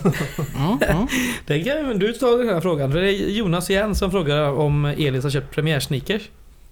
Mm, 0.58 0.78
mm. 0.98 1.08
Det 1.46 1.60
kan 1.64 2.00
du 2.00 2.14
ta 2.14 2.28
den 2.38 2.50
här 2.50 2.62
frågan. 2.62 2.92
För 2.92 3.00
det 3.02 3.14
är 3.14 3.30
Jonas 3.30 3.70
igen 3.70 3.96
som 3.96 4.12
frågar 4.12 4.42
om 4.52 4.86
Elis 4.86 5.24
har 5.24 5.32
köpt 5.32 5.56
premiärsneakers. 5.56 6.22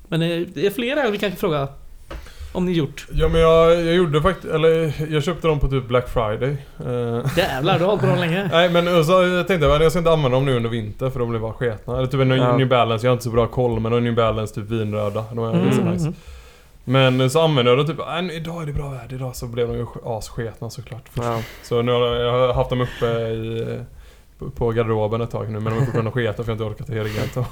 Men 0.07 0.21
eh, 0.21 0.41
det 0.53 0.65
är 0.65 0.69
fler 0.71 0.95
här 0.95 1.11
vi 1.11 1.17
kanske 1.17 1.39
fråga 1.39 1.67
om 2.53 2.65
ni 2.65 2.71
gjort. 2.71 3.07
Ja 3.11 3.27
men 3.27 3.41
jag, 3.41 3.71
jag 3.85 3.95
gjorde 3.95 4.21
faktiskt... 4.21 4.53
Eller 4.53 4.93
jag 5.13 5.23
köpte 5.23 5.47
dem 5.47 5.59
på 5.59 5.67
typ 5.67 5.87
Black 5.87 6.09
Friday. 6.09 6.57
Eh, 6.85 7.37
Jävlar, 7.37 7.79
du 7.79 7.85
har 7.85 7.89
hållit 7.89 8.01
på 8.01 8.07
dem 8.07 8.19
länge. 8.19 8.49
Nej 8.51 8.69
men 8.69 9.05
så 9.05 9.11
jag 9.11 9.47
tänkte 9.47 9.67
jag 9.67 9.81
jag 9.83 9.91
ska 9.91 9.99
inte 9.99 10.11
använda 10.11 10.37
dem 10.37 10.45
nu 10.45 10.55
under 10.55 10.69
vinter 10.69 11.09
för 11.09 11.19
de 11.19 11.29
blir 11.29 11.39
bara 11.39 11.53
sketna. 11.53 11.97
Eller 11.97 12.07
typ 12.07 12.21
en 12.21 12.29
Ja. 12.31 12.57
New 12.57 12.67
Balance, 12.69 13.05
jag 13.05 13.11
har 13.11 13.13
inte 13.13 13.23
så 13.23 13.29
bra 13.31 13.47
koll 13.47 13.79
men 13.79 13.93
en 13.93 14.03
New 14.03 14.15
Balance 14.15 14.55
typ 14.55 14.69
vinröda. 14.69 15.23
De 15.33 15.39
är 15.39 15.49
Mm, 15.53 15.61
mm, 15.69 15.91
nice. 15.93 16.03
mm. 16.05 16.15
Men 16.83 17.29
så 17.29 17.41
använde 17.41 17.71
jag 17.71 17.77
dem 17.79 17.87
typ, 17.87 17.99
äh, 17.99 18.35
idag 18.37 18.61
är 18.61 18.65
det 18.65 18.73
bra 18.73 18.89
väder 18.89 19.15
idag 19.15 19.35
så 19.35 19.47
blev 19.47 19.67
de 19.67 19.77
ju 19.77 19.85
assketna 20.05 20.69
såklart. 20.69 21.09
Ja. 21.13 21.39
Så 21.63 21.81
nu 21.81 21.91
har 21.91 21.99
jag, 22.07 22.21
jag 22.25 22.47
har 22.47 22.53
haft 22.53 22.69
dem 22.69 22.81
uppe 22.81 23.05
i, 23.05 23.79
på- 24.55 24.71
garderoben 24.71 25.21
ett 25.21 25.31
tag 25.31 25.49
nu 25.51 25.59
men 25.59 25.73
de 25.73 25.79
är 25.81 25.85
fortfarande 25.85 26.11
sketa 26.15 26.43
för 26.43 26.51
jag 26.51 26.59
har 26.59 26.69
inte 26.69 26.83
orkat 26.83 27.15
rent 27.17 27.33
dem. 27.33 27.45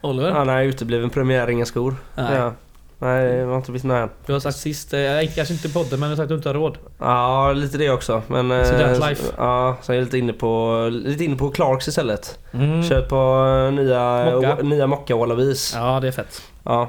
Oliver, 0.00 0.28
Ja, 0.30 0.44
nej, 0.44 0.66
utebliven 0.66 1.10
premiär, 1.10 1.50
inga 1.50 1.64
skor. 1.66 1.94
Nej. 2.14 2.36
Ja. 2.36 2.52
Nej, 2.98 3.24
jag 3.36 3.46
har 3.46 3.56
inte 3.56 3.70
blivit 3.70 3.84
med 3.84 4.08
du 4.26 4.32
har 4.32 4.40
sagt 4.40 4.56
sist, 4.56 4.92
eh, 4.94 5.00
kanske 5.34 5.54
inte 5.54 5.68
podden 5.68 6.00
men 6.00 6.08
du 6.08 6.12
har 6.12 6.16
sagt 6.16 6.22
att 6.22 6.28
du 6.28 6.34
inte 6.34 6.48
har 6.48 6.54
råd. 6.54 6.78
Ja, 6.98 7.52
lite 7.52 7.78
det 7.78 7.90
också. 7.90 8.22
Men... 8.26 8.50
eh, 8.50 8.64
Student 8.64 8.98
life. 9.08 9.32
Ja, 9.36 9.76
så 9.82 9.92
är 9.92 9.96
jag 9.96 10.04
lite 10.04 10.18
inne 10.18 10.32
på, 10.32 10.78
lite 10.92 11.24
inne 11.24 11.36
på 11.36 11.50
Clarks 11.50 11.88
istället. 11.88 12.38
Mm. 12.52 12.82
Kört 12.82 13.08
på 13.08 13.46
eh, 13.66 13.72
nya 13.72 14.30
Mocka. 14.34 14.54
nya 14.62 14.86
Mocka 14.86 15.16
Wallabies. 15.16 15.72
Ja, 15.74 16.00
det 16.00 16.08
är 16.08 16.12
fett. 16.12 16.42
Ja. 16.64 16.88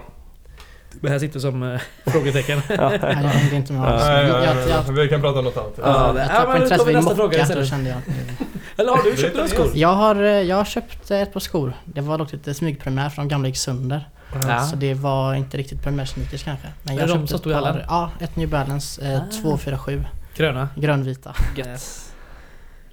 Det 1.01 1.09
här 1.09 1.19
sitter 1.19 1.39
som 1.39 1.63
eh, 1.63 1.79
frågetecken. 2.05 2.61
Ja. 2.69 2.89
Hängde 3.01 3.55
inte 3.55 3.73
med 3.73 3.85
alls. 3.85 4.03
Jag, 4.05 4.13
nej, 4.13 4.45
jag, 4.69 4.93
nej, 4.95 5.03
vi 5.03 5.09
kan 5.09 5.21
prata 5.21 5.39
om 5.39 5.45
något 5.45 5.57
annat. 5.57 5.73
Ja, 5.77 6.05
jag, 6.07 6.15
det- 6.15 6.21
jag 6.21 6.29
ja, 6.29 6.33
tappade 6.33 6.47
men 6.47 6.57
då 6.59 6.63
intresse 6.63 6.77
tar 6.83 6.85
vi 6.85 6.95
vid 6.95 7.03
mocka, 7.17 7.55
då 7.59 7.65
kände 7.65 7.89
jag 7.89 7.99
Eller 8.77 8.91
har 8.91 9.03
du 9.11 9.17
köpt 9.17 9.35
några 9.35 9.47
skor? 9.49 9.67
Jag 9.73 9.89
har, 9.93 10.15
eh, 10.23 10.29
jag 10.29 10.55
har 10.55 10.65
köpt 10.65 11.11
ett 11.11 11.33
par 11.33 11.39
skor. 11.39 11.73
Det 11.85 12.01
var 12.01 12.17
dock 12.17 12.31
lite 12.31 12.53
smygpremiär 12.53 13.09
för 13.09 13.21
de 13.21 13.27
gamla 13.27 13.47
gick 13.47 13.57
sönder. 13.57 14.09
Ja. 14.47 14.59
Så 14.61 14.75
det 14.75 14.93
var 14.93 15.33
inte 15.33 15.57
riktigt 15.57 15.83
premiärsneakers 15.83 16.43
kanske. 16.43 16.67
Men 16.83 16.95
Är 16.95 16.99
jag 16.99 17.09
det 17.09 17.13
de 17.13 17.19
köpte 17.19 17.27
som 17.27 17.35
ett 17.35 17.41
stod 17.41 17.51
i 17.51 17.55
par, 17.55 17.61
hallen? 17.61 17.85
Ja, 17.87 18.09
ett 18.19 18.35
New 18.35 18.49
Balance 18.49 19.01
eh, 19.13 19.17
Ah. 19.21 19.41
247. 19.41 20.03
Gröna. 20.35 20.69
Grönvita. 20.75 21.33
Yes. 21.57 22.11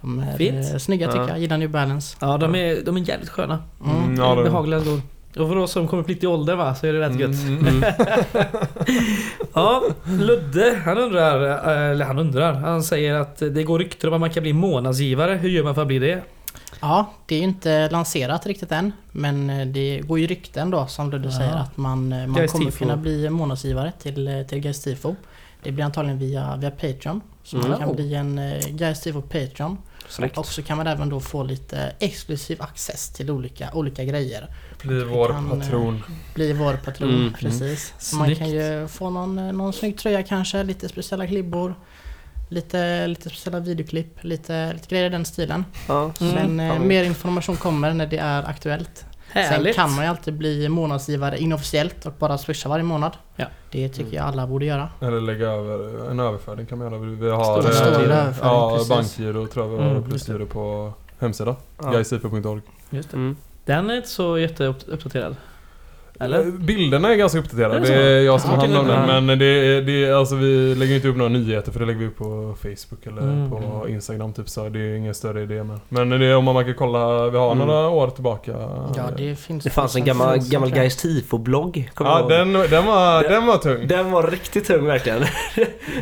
De 0.01 0.19
är 0.19 0.37
Fint. 0.37 0.71
eh, 0.73 0.77
snygga 0.77 1.07
tycker 1.07 1.19
Ja. 1.21 1.29
jag. 1.29 1.39
Gillar 1.39 1.57
New 1.57 1.69
Balance. 1.69 2.17
Ja, 2.19 2.37
de 2.37 2.55
är, 2.55 2.81
de 2.85 2.97
är 2.97 3.01
jävligt 3.09 3.29
sköna. 3.29 3.59
Mm. 3.85 3.97
Mm, 4.03 4.15
ja, 4.15 4.35
det- 4.35 4.43
Behagliga 4.43 4.81
skor. 4.81 5.01
Och 5.39 5.47
för 5.49 5.55
oss 5.55 5.71
som 5.71 5.87
kommer 5.87 6.03
upp 6.03 6.09
lite 6.09 6.25
i 6.25 6.29
ålder 6.29 6.55
va, 6.55 6.75
så 6.75 6.87
är 6.87 6.93
det 6.93 6.99
rätt 6.99 7.19
gött. 7.19 7.43
Mm, 7.43 7.67
mm. 7.67 7.83
Ja, 9.53 9.83
Ludde, 10.19 10.81
han 10.85 10.97
undrar, 10.97 11.49
eh, 11.71 11.91
eller 11.91 12.05
han 12.05 12.19
undrar, 12.19 12.53
han 12.53 12.83
säger 12.83 13.13
att 13.13 13.37
det 13.37 13.63
går 13.63 13.79
rykten 13.79 14.09
om 14.09 14.13
att 14.13 14.19
man 14.19 14.29
kan 14.29 14.43
bli 14.43 14.53
månadsgivare. 14.53 15.33
Hur 15.35 15.49
gör 15.49 15.63
man 15.63 15.75
för 15.75 15.81
att 15.81 15.87
bli 15.87 15.99
det? 15.99 16.21
Ja, 16.81 17.09
det 17.25 17.35
är 17.35 17.39
ju 17.39 17.43
inte 17.45 17.89
lanserat 17.89 18.45
riktigt 18.45 18.71
än. 18.71 18.91
Men 19.11 19.49
eh, 19.49 19.67
det 19.67 19.99
går 20.03 20.19
ju 20.19 20.27
rykten 20.27 20.69
då 20.71 20.87
som 20.87 21.11
Ludde 21.11 21.25
Ja. 21.27 21.37
säger 21.37 21.55
att 21.55 21.77
man, 21.77 22.13
eh, 22.13 22.27
man 22.27 22.47
kommer 22.47 22.65
Tifo. 22.65 22.77
kunna 22.77 22.97
bli 22.97 23.29
månadsgivare 23.29 23.91
till, 24.01 24.45
till 24.49 24.59
Guys 24.59 24.81
Tifo. 24.83 25.15
Det 25.63 25.71
blir 25.71 25.85
antagligen 25.85 26.19
via, 26.19 26.55
via 26.57 26.71
Patreon. 26.71 27.21
Så 27.43 27.57
man 27.57 27.65
Mm. 27.65 27.79
kan 27.79 27.95
bli 27.95 28.15
en 28.15 28.39
Guys 28.69 29.01
Tifo 29.01 29.21
Patreon. 29.21 29.77
Snyggt. 30.09 30.37
Och 30.37 30.45
så 30.45 30.63
kan 30.63 30.77
man 30.77 30.87
även 30.87 31.09
då 31.09 31.19
få 31.19 31.43
lite 31.43 31.91
exklusiv 31.99 32.61
access 32.61 33.09
till 33.09 33.31
olika, 33.31 33.69
olika 33.73 34.03
grejer. 34.03 34.47
Bli 34.83 35.03
vår 35.03 35.27
kan, 35.29 35.51
eh, 35.51 35.59
patron. 35.59 36.03
Bli 36.33 36.53
vår 36.53 36.73
patron, 36.73 37.09
Mm. 37.09 37.33
precis. 37.33 37.93
Så 37.99 38.15
man 38.15 38.35
kan 38.35 38.49
ju 38.49 38.87
få 38.87 39.09
någon, 39.09 39.37
eh, 39.39 39.51
någon 39.53 39.73
snygg 39.73 39.97
tröja 39.97 40.23
kanske, 40.23 40.63
lite 40.63 40.89
speciella 40.89 41.27
klibbor. 41.27 41.75
Lite, 42.49 43.07
lite 43.07 43.29
speciella 43.29 43.59
videoklipp, 43.59 44.23
lite, 44.23 44.73
lite 44.73 44.87
grejer 44.87 45.05
i 45.05 45.09
den 45.09 45.25
stilen. 45.25 45.65
Ja. 45.87 46.11
Mm. 46.21 46.33
Men 46.33 46.59
eh, 46.59 46.65
Ja. 46.75 46.79
mer 46.79 47.03
information 47.03 47.55
kommer 47.55 47.93
när 47.93 48.07
det 48.07 48.17
är 48.17 48.43
aktuellt. 48.43 49.05
Härligt! 49.41 49.75
Sen 49.75 49.85
kan 49.87 49.95
man 49.95 50.05
ju 50.05 50.09
alltid 50.09 50.33
bli 50.33 50.69
månadsgivare 50.69 51.37
inofficiellt 51.39 52.05
och 52.05 52.13
bara 52.19 52.37
swisha 52.37 52.69
varje 52.69 52.83
månad. 52.83 53.11
Ja. 53.35 53.45
Det 53.71 53.89
tycker 53.89 54.17
jag 54.17 54.25
alla 54.25 54.47
borde 54.47 54.65
göra. 54.65 54.89
Eller 55.01 55.21
lägga 55.21 55.47
över 55.47 56.09
en 56.11 56.19
överföring 56.19 56.65
kan 56.65 56.77
man 56.77 56.91
göra. 56.91 56.99
Vi 57.01 57.29
har 57.29 57.43
Stor- 57.61 57.69
eh, 57.69 57.75
stor 57.75 57.87
överföring, 57.87 58.33
ja, 58.53 58.71
precis. 58.73 58.89
bankgiro 58.89 59.47
tror 59.47 59.65
jag 59.65 59.77
vi 59.77 59.83
har 59.83 59.91
Mm, 59.91 60.03
plus 60.03 60.13
just 60.13 60.25
det. 60.27 60.33
giro 60.33 60.45
på 60.45 60.93
hemsidan. 61.19 61.55
Ja. 61.83 61.93
Just 62.89 63.11
det. 63.11 63.17
Mm. 63.17 63.37
Den 63.65 63.89
är 63.89 63.95
inte 63.95 64.07
så 64.09 64.37
jätteuppdaterad. 64.37 65.35
Eller? 66.19 66.39
Eh, 66.39 66.45
Bilderna 66.45 67.11
är 67.11 67.15
ganska 67.15 67.39
uppdaterade. 67.39 67.77
Är 67.77 67.81
det 67.81 67.93
är 67.93 68.21
jag 68.21 68.41
som 68.41 68.49
har 68.49 68.57
hand 68.57 68.77
om 68.77 68.87
den. 68.87 69.25
Men 69.25 69.39
det 69.39 69.45
är, 69.45 69.81
det 69.81 70.05
är, 70.05 70.13
alltså 70.13 70.35
vi 70.35 70.75
lägger 70.75 70.95
inte 70.95 71.07
upp 71.07 71.15
några 71.17 71.29
nyheter 71.29 71.71
för 71.71 71.79
det 71.79 71.85
lägger 71.85 71.99
vi 71.99 72.05
upp 72.07 72.17
på 72.17 72.55
Facebook 72.61 73.05
eller 73.07 73.21
Mm. 73.21 73.49
på 73.51 73.85
Instagram 73.89 74.33
typ 74.33 74.49
så 74.49 74.69
det 74.69 74.79
är 74.79 74.95
ingen 74.95 75.13
större 75.13 75.41
idé 75.43 75.63
men. 75.63 75.79
Men 75.89 76.09
det 76.19 76.25
är 76.25 76.35
om 76.35 76.43
man 76.43 76.65
kan 76.65 76.73
kolla, 76.73 77.29
vi 77.29 77.37
har 77.37 77.51
Mm. 77.51 77.67
några 77.67 77.89
år 77.89 78.07
tillbaka. 78.09 78.51
Ja, 78.95 79.03
det 79.17 79.35
finns... 79.39 79.63
Det 79.63 79.69
fanns 79.69 79.95
en 79.95 80.03
gammal, 80.05 80.33
finns 80.33 80.49
gammal. 80.51 80.71
Guys 80.71 80.97
Tifo-blogg. 81.03 81.91
Ja 81.99 82.19
ihåg. 82.19 82.29
den, 82.29 82.53
den, 82.53 82.85
var, 82.85 83.21
Den- 83.23 83.31
den 83.31 83.45
var 83.45 83.57
tung. 83.57 83.87
Den 83.87 84.11
var 84.11 84.23
riktigt 84.27 84.67
tung 84.67 84.85
verkligen. 84.85 85.23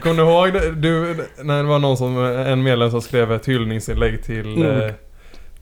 Kommer 0.01 0.15
du 0.15 0.29
ihåg 0.29 0.53
det? 0.53 0.71
du, 0.71 1.15
när 1.43 1.57
det 1.63 1.69
var 1.69 1.79
någon 1.79 1.97
som, 1.97 2.17
en 2.25 2.63
medlem 2.63 2.91
som 2.91 3.01
skrev 3.01 3.31
ett 3.31 3.47
hyllningsinlägg 3.47 4.23
till, 4.23 4.55
Mm. 4.63 4.93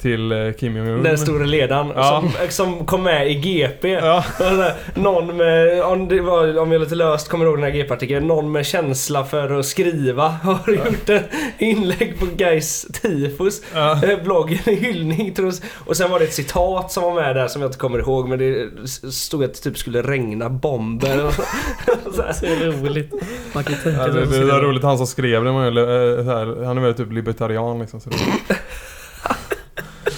Till 0.02 0.32
eh, 0.32 0.52
Kim 0.60 0.78
Jong-Un? 0.78 1.04
Den 1.04 1.18
store 1.18 1.46
ledaren 1.46 1.92
Ja. 1.96 2.24
som, 2.40 2.50
som 2.50 2.86
kom 2.86 3.04
med 3.04 3.32
i 3.32 3.36
GP. 3.36 3.90
Ja, 3.90 4.18
Och 4.18 4.46
så 4.46 4.56
där, 4.56 4.74
Någon 4.96 5.38
med, 5.38 5.82
om 5.84 6.08
det 6.08 6.22
var, 6.22 6.58
om 6.60 6.72
jag 6.72 6.80
lite 6.82 6.96
löst 6.96 7.30
kommer 7.30 7.46
ihåg 7.46 7.56
den 7.58 7.64
här 7.64 7.72
GP-artikeln, 7.72 8.28
någon 8.28 8.52
med 8.52 8.66
känsla 8.66 9.24
för 9.26 9.60
att 9.60 9.66
skriva 9.66 10.28
har 10.44 10.72
gjort 10.74 11.10
ett 11.10 11.24
inlägg 11.58 12.20
på 12.20 12.26
Guys 12.38 12.88
Tifos 13.02 13.62
ja. 13.74 14.04
eh, 14.04 14.24
blogg, 14.24 14.62
en 14.66 14.76
hyllning 14.78 15.34
tror 15.34 15.48
jag. 15.48 15.56
Och 15.88 15.98
sen 15.98 16.12
var 16.12 16.20
det 16.20 16.26
ett 16.26 16.34
citat 16.34 16.92
som 16.92 17.04
var 17.04 17.14
med 17.14 17.36
där 17.36 17.48
som 17.48 17.62
jag 17.62 17.70
inte 17.70 17.78
kommer 17.80 18.00
ihåg 18.00 18.30
men 18.30 18.40
det 18.40 18.70
stod 19.12 19.44
att 19.44 19.54
det 19.54 19.60
typ 19.60 19.78
skulle 19.78 20.02
regna 20.02 20.50
bomber. 20.50 21.32
Så 22.34 22.46
roligt. 22.46 23.14
Man 23.54 23.64
kan 23.64 23.74
tänka 23.84 23.90
Ja, 24.00 24.04
sig 24.06 24.14
det, 24.14 24.20
det 24.26 24.28
som 24.34 24.48
var 24.48 24.60
roligt, 24.62 24.84
han 24.84 24.98
som 24.98 25.08
skrev 25.08 25.44
det, 25.44 25.52
var 25.52 25.64
ju, 25.64 25.70
eh, 25.70 26.26
så 26.26 26.32
här, 26.32 26.66
han 26.66 26.78
är 26.78 26.82
väl 26.82 26.94
typ 26.94 27.12
libertarian 27.12 27.80
liksom. 27.80 28.00
Så 28.02 28.10
det, 28.10 28.16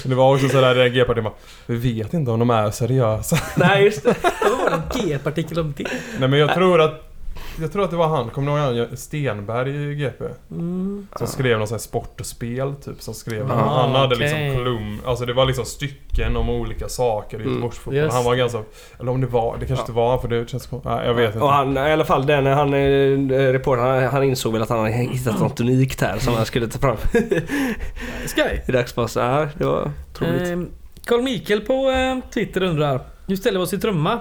Det 0.10 0.16
var 0.16 0.34
också 0.34 0.50
sådär 0.50 0.76
bara 1.06 1.32
Vi 1.66 1.94
vet 1.94 2.14
inte 2.14 2.32
om 2.32 2.40
de 2.40 2.50
är 2.50 2.72
seriösa. 2.72 3.38
Nej, 3.56 3.84
just 3.84 4.04
det. 4.04 4.16
Vad 4.42 4.60
var 4.60 4.70
det 4.70 4.76
en 5.00 5.08
G-partikel 5.10 5.60
om 5.60 5.74
det? 5.78 5.88
Nej 6.20 6.30
men 6.30 6.40
jag 6.40 6.54
tror 6.54 6.82
att 6.82 7.13
jag 7.62 7.72
tror 7.72 7.84
att 7.84 7.92
det 7.92 7.98
var 7.98 8.08
han, 8.08 8.30
kommer 8.30 8.52
ni 8.52 8.78
ihåg 8.80 8.88
han 8.90 8.98
Stenberg 8.98 9.92
i 9.92 9.96
GP? 9.96 10.24
Mm. 10.52 11.08
Som 11.16 11.28
skrev 11.28 11.58
någon 11.58 11.68
sån 11.68 11.76
här 11.76 11.80
sport 11.80 12.20
och 12.20 12.26
spel 12.26 12.76
typ. 12.76 13.02
Som 13.02 13.14
skrev, 13.14 13.52
Ah, 13.52 13.56
han 13.82 13.92
hade 13.96 14.16
okej. 14.16 14.28
liksom 14.44 14.58
kolumn, 14.58 15.00
alltså 15.06 15.26
det 15.26 15.34
var 15.34 15.46
liksom 15.46 15.66
stycken 15.66 16.36
om 16.38 16.50
olika 16.50 16.90
saker 16.90 17.38
i 17.38 17.42
Mm, 17.42 17.54
Göteborgsfotboll. 17.54 17.96
just 17.96 18.16
Han 18.16 18.24
var 18.26 18.36
ganska, 18.36 18.60
eller 19.00 19.12
om 19.12 19.22
det 19.22 19.28
var, 19.28 19.58
det 19.60 19.66
kanske 19.66 19.74
Ja. 19.76 19.80
inte 19.82 19.92
var 19.92 20.18
för 20.18 20.28
det 20.28 20.50
känns 20.50 20.66
konstigt. 20.68 20.92
Nej 20.92 21.08
jag 21.08 21.14
vet 21.14 21.28
inte. 21.34 21.40
Och 21.46 21.52
han, 21.52 21.78
i 21.78 21.80
alla 21.80 22.06
fall 22.06 22.26
den, 22.26 22.46
han, 22.46 22.74
eh, 22.74 23.52
reportern, 23.52 23.86
han, 23.86 24.04
han 24.04 24.24
insåg 24.24 24.54
väl 24.54 24.62
att 24.62 24.70
han 24.70 24.80
hade 24.80 24.92
hittat 24.92 25.40
något 25.40 25.60
unikt 25.62 26.02
här 26.02 26.18
som 26.18 26.34
han 26.34 26.46
skulle 26.46 26.68
ta 26.68 26.80
fram 26.80 26.98
Sky. 28.36 28.42
i 28.68 28.72
dagspassen. 28.72 29.26
Ja, 29.26 29.48
det 29.58 29.66
var 29.66 29.92
otroligt. 30.12 30.48
Ehm, 30.48 30.70
Carl 31.06 31.22
Mikael 31.22 31.62
på 31.62 31.90
eh, 31.90 32.18
Twitter 32.34 32.64
undrar 32.64 33.02
Hur 33.28 33.36
ställer 33.36 33.60
vi 33.60 33.66
oss 33.66 33.74
i 33.74 33.78
trumma? 33.80 34.20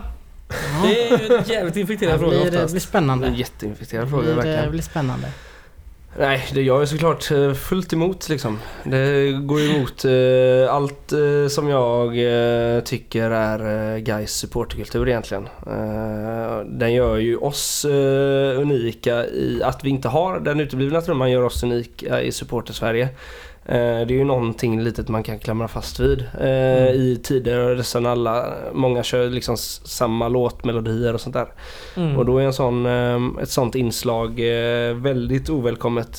Det 0.82 1.08
är 1.08 1.18
ju 1.28 1.36
en 1.36 1.44
jävligt 1.44 1.76
infekterad 1.76 2.14
Det 2.14 2.18
fråga 2.18 2.30
blir, 2.40 2.50
det 2.50 2.56
oftast. 2.56 2.72
blir 2.72 2.80
Det 2.80 2.84
är 2.84 2.88
spännande. 2.88 3.26
en 3.26 3.34
jätteinfekterad 3.34 4.04
Det 4.06 4.10
fråga 4.10 4.22
blir, 4.22 4.30
det 4.34 4.36
verkligen. 4.42 4.70
blir 4.70 4.82
spännande. 4.82 5.26
Nej, 6.18 6.44
det 6.54 6.62
jag 6.62 6.82
är 6.82 6.86
såklart 6.86 7.30
eh, 7.30 7.52
fullt 7.54 7.92
emot 7.92 8.28
liksom. 8.28 8.58
Det 8.84 9.32
går 9.32 9.60
emot 9.60 10.04
eh, 10.04 10.74
allt 10.74 11.12
eh, 11.12 11.48
som 11.48 11.68
jag 11.68 12.06
eh, 12.76 12.80
tycker 12.82 13.30
är 13.30 13.94
eh, 13.94 13.98
Gais 13.98 14.32
supporterkultur 14.32 15.08
egentligen. 15.08 15.48
Eh, 15.66 16.58
den 16.66 16.92
gör 16.92 17.16
ju 17.16 17.36
oss 17.36 17.84
eh, 17.84 18.60
unika 18.60 19.26
i 19.26 19.60
att 19.64 19.84
vi 19.84 19.90
inte 19.90 20.08
har 20.08 20.40
den 20.40 20.60
uteblivna 20.60 21.00
trumman 21.00 21.30
gör 21.30 21.42
oss 21.42 21.62
unika 21.62 22.22
i 22.22 22.32
supporter-Sverige. 22.32 23.08
Eh, 23.64 23.74
det 23.76 24.14
är 24.14 24.18
ju 24.18 24.24
någonting 24.24 24.80
litet 24.80 25.08
man 25.08 25.22
kan 25.22 25.38
klamra 25.38 25.68
fast 25.68 26.00
vid 26.00 26.20
eh, 26.20 26.26
Mm. 26.82 26.94
i 26.94 27.20
tider 27.22 27.82
sen 27.82 28.06
alla, 28.06 28.54
många 28.72 29.02
kör 29.02 29.30
liksom 29.30 29.56
samma 29.56 30.28
låtmelodier 30.28 31.14
och 31.14 31.20
sånt 31.20 31.34
där. 31.34 31.46
Mm. 31.96 32.16
Och 32.16 32.26
då 32.26 32.38
är 32.38 32.42
en 32.44 32.52
sån, 32.52 32.86
eh, 32.86 33.42
ett 33.42 33.50
sånt 33.50 33.74
inslag 33.74 34.40
väldigt 34.94 35.50
ovälkommet 35.50 36.16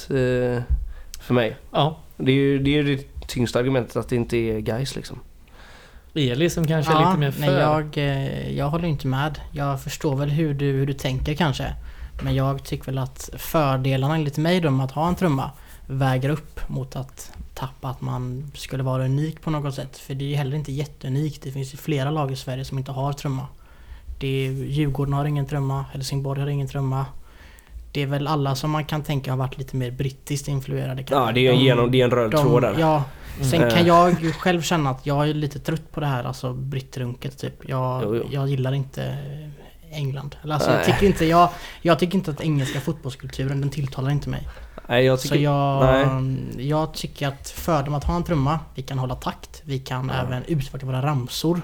för 1.21 1.33
mig. 1.33 1.57
Ja. 1.71 1.97
Det 2.17 2.31
är 2.31 2.35
ju 2.35 2.59
det, 2.59 2.77
är 2.79 2.83
det 2.83 3.27
tyngsta 3.27 3.59
argumentet 3.59 3.95
att 3.95 4.09
det 4.09 4.15
inte 4.15 4.37
är 4.37 4.59
guys 4.59 4.95
liksom. 4.95 5.19
Eli 6.15 6.49
som 6.49 6.67
kanske 6.67 6.93
är 6.93 6.95
Ja, 7.01 7.07
lite 7.07 7.19
mer 7.19 7.31
för. 7.31 7.41
nej, 7.41 7.49
jag, 7.53 7.97
jag 8.57 8.69
håller 8.69 8.87
inte 8.87 9.07
med. 9.07 9.39
Jag 9.51 9.81
förstår 9.81 10.15
väl 10.15 10.29
hur 10.29 10.53
du, 10.53 10.65
hur 10.65 10.85
du 10.85 10.93
tänker 10.93 11.33
kanske. 11.33 11.73
Men 12.23 12.35
jag 12.35 12.63
tycker 12.63 12.85
väl 12.85 12.97
att 12.97 13.29
fördelarna 13.37 14.15
enligt 14.15 14.37
mig 14.37 14.59
då 14.61 14.69
med 14.71 14.85
att 14.85 14.91
ha 14.91 15.07
en 15.07 15.15
trumma 15.15 15.51
väger 15.87 16.29
upp 16.29 16.69
mot 16.69 16.95
att 16.95 17.31
tappa 17.53 17.89
att 17.89 18.01
man 18.01 18.51
skulle 18.55 18.83
vara 18.83 19.05
unik 19.05 19.41
på 19.41 19.49
något 19.49 19.75
sätt. 19.75 19.97
För 19.97 20.13
det 20.13 20.25
är 20.25 20.29
ju 20.29 20.35
heller 20.35 20.57
inte 20.57 20.71
jätteunikt. 20.71 21.41
Det 21.43 21.51
finns 21.51 21.73
ju 21.73 21.77
flera 21.77 22.11
lag 22.11 22.31
i 22.31 22.35
Sverige 22.35 22.65
som 22.65 22.77
inte 22.77 22.91
har 22.91 23.13
trumma. 23.13 23.47
Det 24.19 24.27
är, 24.47 24.51
Djurgården 24.51 25.13
har 25.13 25.25
ingen 25.25 25.45
trumma, 25.45 25.85
Helsingborg 25.91 26.41
har 26.41 26.47
ingen 26.47 26.67
trumma. 26.67 27.05
Det 27.91 28.01
är 28.01 28.05
väl 28.07 28.27
alla 28.27 28.55
som 28.55 28.71
man 28.71 28.85
kan 28.85 29.01
tänka 29.03 29.31
har 29.31 29.37
varit 29.37 29.57
lite 29.57 29.75
mer 29.75 29.91
brittiskt 29.91 30.47
influerade. 30.47 31.03
kanske. 31.03 31.15
Ja, 31.15 31.31
det 31.31 31.47
är 31.47 31.51
en, 31.51 31.57
De- 31.59 31.63
genom, 31.65 31.91
det 31.91 32.01
är 32.01 32.05
en 32.05 32.11
röd 32.11 32.31
de- 32.31 32.37
tråd 32.43 32.61
där. 32.61 32.75
Ja, 32.79 33.03
sen 33.41 33.61
Mm. 33.61 33.73
kan 33.75 33.85
jag 33.85 34.21
ju 34.23 34.31
själv 34.31 34.61
känna 34.61 34.89
att 34.89 35.05
jag 35.05 35.29
är 35.29 35.33
lite 35.33 35.59
trött 35.59 35.91
på 35.91 35.99
det 35.99 36.05
här, 36.05 36.23
alltså 36.23 36.53
brittrunket 36.53 37.37
typ. 37.37 37.69
Jag, 37.69 38.03
Jo, 38.03 38.15
jo. 38.15 38.23
jag 38.31 38.47
gillar 38.49 38.73
inte 38.73 39.17
England. 39.91 40.35
Alltså, 40.49 40.71
jag, 40.71 40.85
tycker 40.85 41.05
inte, 41.05 41.25
jag, 41.25 41.49
jag 41.81 41.99
tycker 41.99 42.15
inte 42.17 42.31
att 42.31 42.41
engelska 42.41 42.81
fotbollskulturen, 42.81 43.61
den 43.61 43.69
tilltalar 43.69 44.09
inte 44.11 44.29
mig. 44.29 44.47
Nej, 44.87 45.05
jag 45.05 45.19
Så 45.19 45.27
tycker... 45.27 45.43
jag, 45.43 45.83
nej. 45.83 46.69
jag 46.69 46.93
tycker 46.93 47.27
att 47.27 47.49
fördom 47.49 47.93
att 47.93 48.03
ha 48.03 48.15
en 48.15 48.23
trumma, 48.23 48.59
vi 48.75 48.81
kan 48.81 48.99
hålla 48.99 49.15
takt, 49.15 49.61
vi 49.65 49.79
kan 49.79 50.11
Ja. 50.13 50.21
även 50.27 50.43
utveckla 50.47 50.87
våra 50.87 51.01
ramsor. 51.01 51.61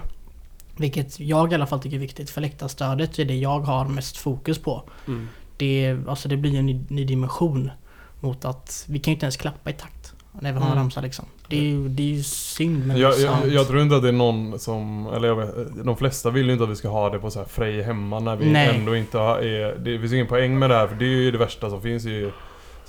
Vilket 0.77 1.19
jag 1.19 1.51
i 1.51 1.55
alla 1.55 1.65
fall 1.67 1.79
tycker 1.79 1.95
är 1.95 2.01
viktigt, 2.01 2.29
för 2.29 2.41
läktarstödet 2.41 3.19
är 3.19 3.25
det 3.25 3.35
jag 3.37 3.59
har 3.59 3.85
mest 3.85 4.17
fokus 4.17 4.59
på. 4.59 4.83
Mm. 5.07 5.27
Det, 5.57 5.97
alltså 6.07 6.29
det 6.29 6.37
blir 6.37 6.59
en 6.59 6.65
ny, 6.65 6.79
ny 6.87 7.05
dimension 7.05 7.71
mot 8.19 8.45
att 8.45 8.85
vi 8.89 8.99
kan 8.99 9.11
ju 9.11 9.15
inte 9.15 9.25
ens 9.25 9.37
klappa 9.37 9.69
i 9.69 9.73
takt 9.73 10.13
när 10.41 10.51
vi 10.53 10.57
har 10.59 10.65
en 10.65 10.71
Mm. 10.71 10.83
ramsa 10.83 11.01
liksom. 11.01 11.25
Det 11.47 11.57
är 11.57 11.61
ju, 11.63 11.89
det 11.89 12.03
är 12.03 12.07
ju 12.07 12.23
synd 12.23 12.87
men 12.87 12.97
Jag, 12.97 13.19
jag, 13.19 13.47
jag 13.47 13.67
tror 13.67 13.81
inte 13.81 13.95
att 13.95 14.01
det 14.01 14.07
är 14.07 14.11
någon 14.11 14.59
som, 14.59 15.07
eller 15.15 15.27
jag 15.27 15.35
vet, 15.35 15.85
de 15.85 15.97
flesta 15.97 16.29
vill 16.29 16.45
ju 16.45 16.51
inte 16.51 16.63
att 16.63 16.69
vi 16.69 16.75
ska 16.75 16.89
ha 16.89 17.09
det 17.09 17.19
på 17.19 17.31
så 17.31 17.39
här 17.39 17.45
Frej 17.45 17.81
hemma 17.81 18.19
när 18.19 18.35
vi 18.35 18.51
Nej. 18.51 18.75
ändå 18.75 18.95
inte 18.95 19.17
har, 19.17 19.39
är, 19.39 19.75
det 19.79 19.99
finns 19.99 20.13
ingen 20.13 20.27
poäng 20.27 20.59
med 20.59 20.69
det 20.69 20.75
här 20.75 20.87
för 20.87 20.95
det 20.95 21.05
är 21.05 21.07
ju 21.21 21.31
det 21.31 21.37
värsta 21.37 21.69
som 21.69 21.81
finns 21.81 22.05
ju 22.05 22.31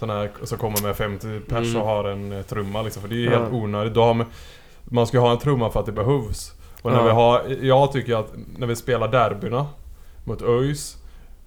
Sådana 0.01 0.21
här 0.21 0.31
som 0.45 0.59
kommer 0.59 0.83
med 0.83 0.97
50 0.97 1.41
pers 1.41 1.69
Mm. 1.69 1.83
och 1.83 1.89
har 1.89 2.05
en 2.05 2.33
eh, 2.33 2.43
trumma 2.43 2.83
liksom, 2.83 3.03
för 3.03 3.09
det 3.09 3.15
är 3.15 3.19
ju 3.19 3.31
Ja. 3.31 3.39
helt 3.39 3.53
onödigt. 3.53 3.95
Då 3.95 4.03
har 4.03 4.15
man, 4.15 4.27
man 4.85 5.07
ska 5.07 5.19
ha 5.21 5.31
en 5.33 5.39
trumma 5.39 5.71
för 5.71 5.81
att 5.81 5.87
det 5.87 5.93
behövs. 5.93 6.53
Och 6.83 6.91
när 6.93 6.99
Ja. 6.99 7.05
vi 7.05 7.11
har, 7.11 7.43
jag 7.67 7.93
tycker 7.93 8.17
att 8.17 8.33
när 8.59 8.67
vi 8.67 8.77
spelar 8.77 9.09
derbyna 9.09 9.67
mot 10.25 10.43
ÖIS 10.43 10.97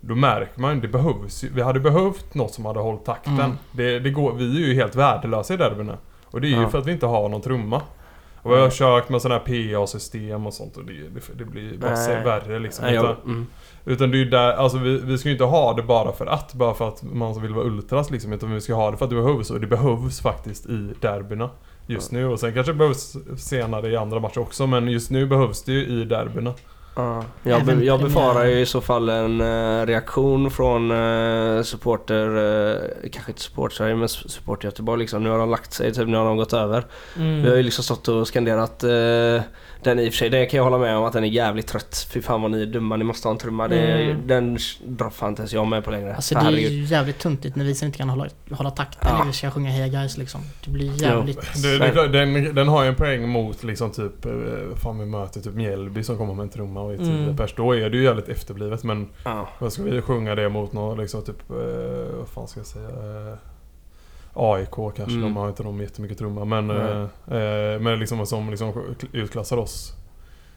då 0.02 0.16
märker 0.16 0.62
man 0.62 0.82
det 0.82 0.88
behövs 0.88 1.44
ju. 1.44 1.50
Vi 1.54 1.62
hade 1.62 1.80
behövt 1.80 2.34
något 2.36 2.54
som 2.54 2.66
hade 2.66 2.80
hållit 2.80 3.06
takten. 3.06 3.34
Mm. 3.40 3.52
Det, 3.72 4.00
det 4.00 4.10
går, 4.10 4.34
vi 4.34 4.64
är 4.64 4.68
ju 4.68 4.74
helt 4.76 4.96
värdelösa 4.96 5.54
i 5.54 5.58
derbyna. 5.58 5.98
Och 6.26 6.42
det 6.42 6.48
är 6.48 6.50
ju 6.50 6.62
Ja. 6.62 6.70
för 6.70 6.78
att 6.78 6.86
vi 6.88 6.92
inte 6.92 7.06
har 7.06 7.30
någon 7.30 7.42
trumma. 7.42 7.82
Och 8.44 8.52
vi 8.52 8.56
har 8.56 8.70
försökt 8.70 9.10
med 9.10 9.22
sådana 9.22 9.42
här 9.46 9.74
PA-system 9.74 10.48
och 10.48 10.54
sånt 10.54 10.78
och 10.78 10.86
det, 10.86 10.94
det, 10.94 11.38
det 11.38 11.46
blir 11.46 11.78
bara 11.78 11.96
Nej. 11.96 12.24
värre 12.24 12.60
liksom. 12.60 12.86
Nej, 12.86 12.96
utan, 12.96 13.16
mm. 13.26 13.48
utan 13.86 14.12
det 14.12 14.18
är 14.18 14.20
ju 14.20 14.30
där, 14.30 14.54
alltså 14.54 14.78
vi, 14.78 14.98
vi 14.98 15.18
ska 15.18 15.30
ju 15.30 15.34
inte 15.34 15.44
ha 15.44 15.74
det 15.74 15.84
bara 15.84 16.12
för 16.12 16.26
att, 16.26 16.54
bara 16.54 16.74
för 16.74 16.88
att 16.88 17.04
man 17.04 17.42
vill 17.42 17.54
vara 17.54 17.66
ultras 17.66 18.12
liksom. 18.12 18.34
Utan 18.34 18.54
vi 18.54 18.62
ska 18.62 18.74
ha 18.74 18.92
det 18.92 18.98
för 18.98 19.06
att 19.06 19.12
det 19.12 19.16
behövs 19.16 19.52
och 19.52 19.60
det 19.60 19.68
behövs 19.68 20.22
faktiskt 20.22 20.66
i 20.66 20.94
derbyna. 21.02 21.50
Just 21.88 22.12
nu 22.12 22.26
och 22.26 22.40
sen 22.40 22.54
kanske 22.54 22.72
det 22.72 22.78
behövs 22.78 23.18
senare 23.38 23.90
i 23.90 23.96
andra 23.96 24.20
matcher 24.20 24.40
också 24.40 24.68
men 24.68 24.88
just 24.88 25.12
nu 25.12 25.26
behövs 25.26 25.64
det 25.64 25.72
ju 25.72 26.02
i 26.02 26.06
derbyna. 26.06 26.54
Ja, 26.96 27.24
jag, 27.44 27.66
be, 27.66 27.74
jag 27.74 28.02
befarar 28.02 28.46
ju 28.46 28.60
i 28.60 28.66
så 28.66 28.82
fall 28.82 29.10
en 29.10 29.42
eh, 29.42 29.86
reaktion 29.86 30.52
från 30.52 30.92
uh, 30.92 31.64
supporter, 31.64 32.28
eh, 33.04 33.10
kanske 33.12 33.32
inte 33.32 33.42
support 33.42 33.74
Sverige 33.74 33.96
men 33.96 34.10
supporter 34.10 34.68
Göteborg 34.68 35.00
liksom. 35.00 35.24
Nu 35.24 35.30
har 35.30 35.38
de 35.38 35.50
lagt 35.50 35.74
sig, 35.74 35.94
typ 35.94 36.08
nu 36.08 36.18
har 36.18 36.26
de 36.26 36.38
gått 36.38 36.54
över. 36.54 36.86
Mm. 37.16 37.42
Vi 37.42 37.50
har 37.50 37.56
ju 37.56 37.64
liksom 37.64 37.84
stått 37.84 38.08
och 38.08 38.28
skanderat 38.28 38.84
den 39.84 40.00
i 40.00 40.10
och 40.10 40.14
för 40.14 40.18
sig, 40.18 40.30
den 40.30 40.48
kan 40.48 40.58
jag 40.58 40.64
hålla 40.64 40.78
med 40.78 40.98
om 40.98 41.04
att 41.04 41.14
den 41.14 41.24
är 41.24 41.28
jävligt 41.28 41.68
trött. 41.68 42.08
Fy 42.12 42.22
fan 42.22 42.42
vad 42.42 42.52
ni 42.52 42.62
är 42.62 42.66
dumma, 42.66 42.96
ni 42.98 43.04
måste 43.04 43.28
ha 43.28 43.32
en 43.34 43.38
trumma. 43.38 43.68
Det, 43.68 43.94
Mm. 43.94 44.28
Den 44.28 44.58
drar 44.88 45.10
fan 45.10 45.30
inte 45.30 45.42
ens 45.42 45.54
jag 45.54 45.68
med 45.68 45.84
på 45.84 45.92
längre. 45.92 46.16
Alltså 46.16 46.36
det 46.36 46.42
är 46.46 46.52
ju 46.52 46.84
jävligt 46.84 47.20
tuntigt 47.20 47.56
när 47.56 47.66
vi 47.66 47.76
sen 47.76 47.86
inte 47.86 47.98
kan 47.98 48.10
hålla, 48.10 48.28
hålla 48.52 48.72
takten 48.72 49.10
Ja. 49.12 49.18
när 49.18 49.26
vi 49.26 49.34
ska 49.34 49.52
sjunga 49.52 49.70
Heja 49.70 49.88
Guys 49.88 50.18
liksom. 50.18 50.42
Det 50.66 50.72
blir 50.72 51.02
jävligt... 51.04 51.62
Det, 51.64 51.78
det, 51.78 51.90
klart, 51.90 52.12
den, 52.12 52.56
den 52.56 52.68
har 52.68 52.84
ju 52.84 52.90
en 52.90 52.96
poäng 52.96 53.30
mot 53.30 53.64
liksom 53.64 53.92
typ, 53.92 54.26
eh, 54.26 54.32
fan 54.76 55.00
vi 55.00 55.06
möter 55.06 55.42
typ 55.42 55.54
Mjällby 55.54 56.04
som 56.04 56.18
kommer 56.18 56.34
med 56.34 56.44
en 56.44 56.50
trumma 56.50 56.82
och 56.82 56.94
är 56.94 56.98
10 56.98 57.08
Mm. 57.12 57.38
pers. 57.38 57.54
Då 57.58 57.76
är 57.76 57.90
det 57.90 57.98
ju 57.98 58.04
jävligt 58.04 58.30
efterblivet 58.30 58.84
men 58.84 59.10
Ja. 59.26 59.50
vad 59.60 59.74
ska 59.74 59.84
vi 59.84 60.02
sjunga 60.02 60.36
det 60.36 60.50
mot 60.50 60.74
någon 60.74 60.98
liksom 60.98 61.24
typ, 61.24 61.50
eh, 61.50 61.56
vad 62.18 62.28
fan 62.28 62.48
ska 62.48 62.60
jag 62.60 62.68
säga? 62.68 62.88
AIK 64.34 64.76
kanske, 64.96 65.04
Mm. 65.04 65.22
de 65.22 65.36
har 65.36 65.50
inte 65.50 65.64
de 65.64 65.82
jättemycket 65.82 66.18
trumma 66.18 66.46
men, 66.46 66.68
Nej. 66.68 66.88
eh, 67.74 67.80
men 67.80 68.00
liksom 68.00 68.26
som 68.26 68.50
liksom 68.50 68.74
utklassar 69.12 69.58
oss 69.58 69.94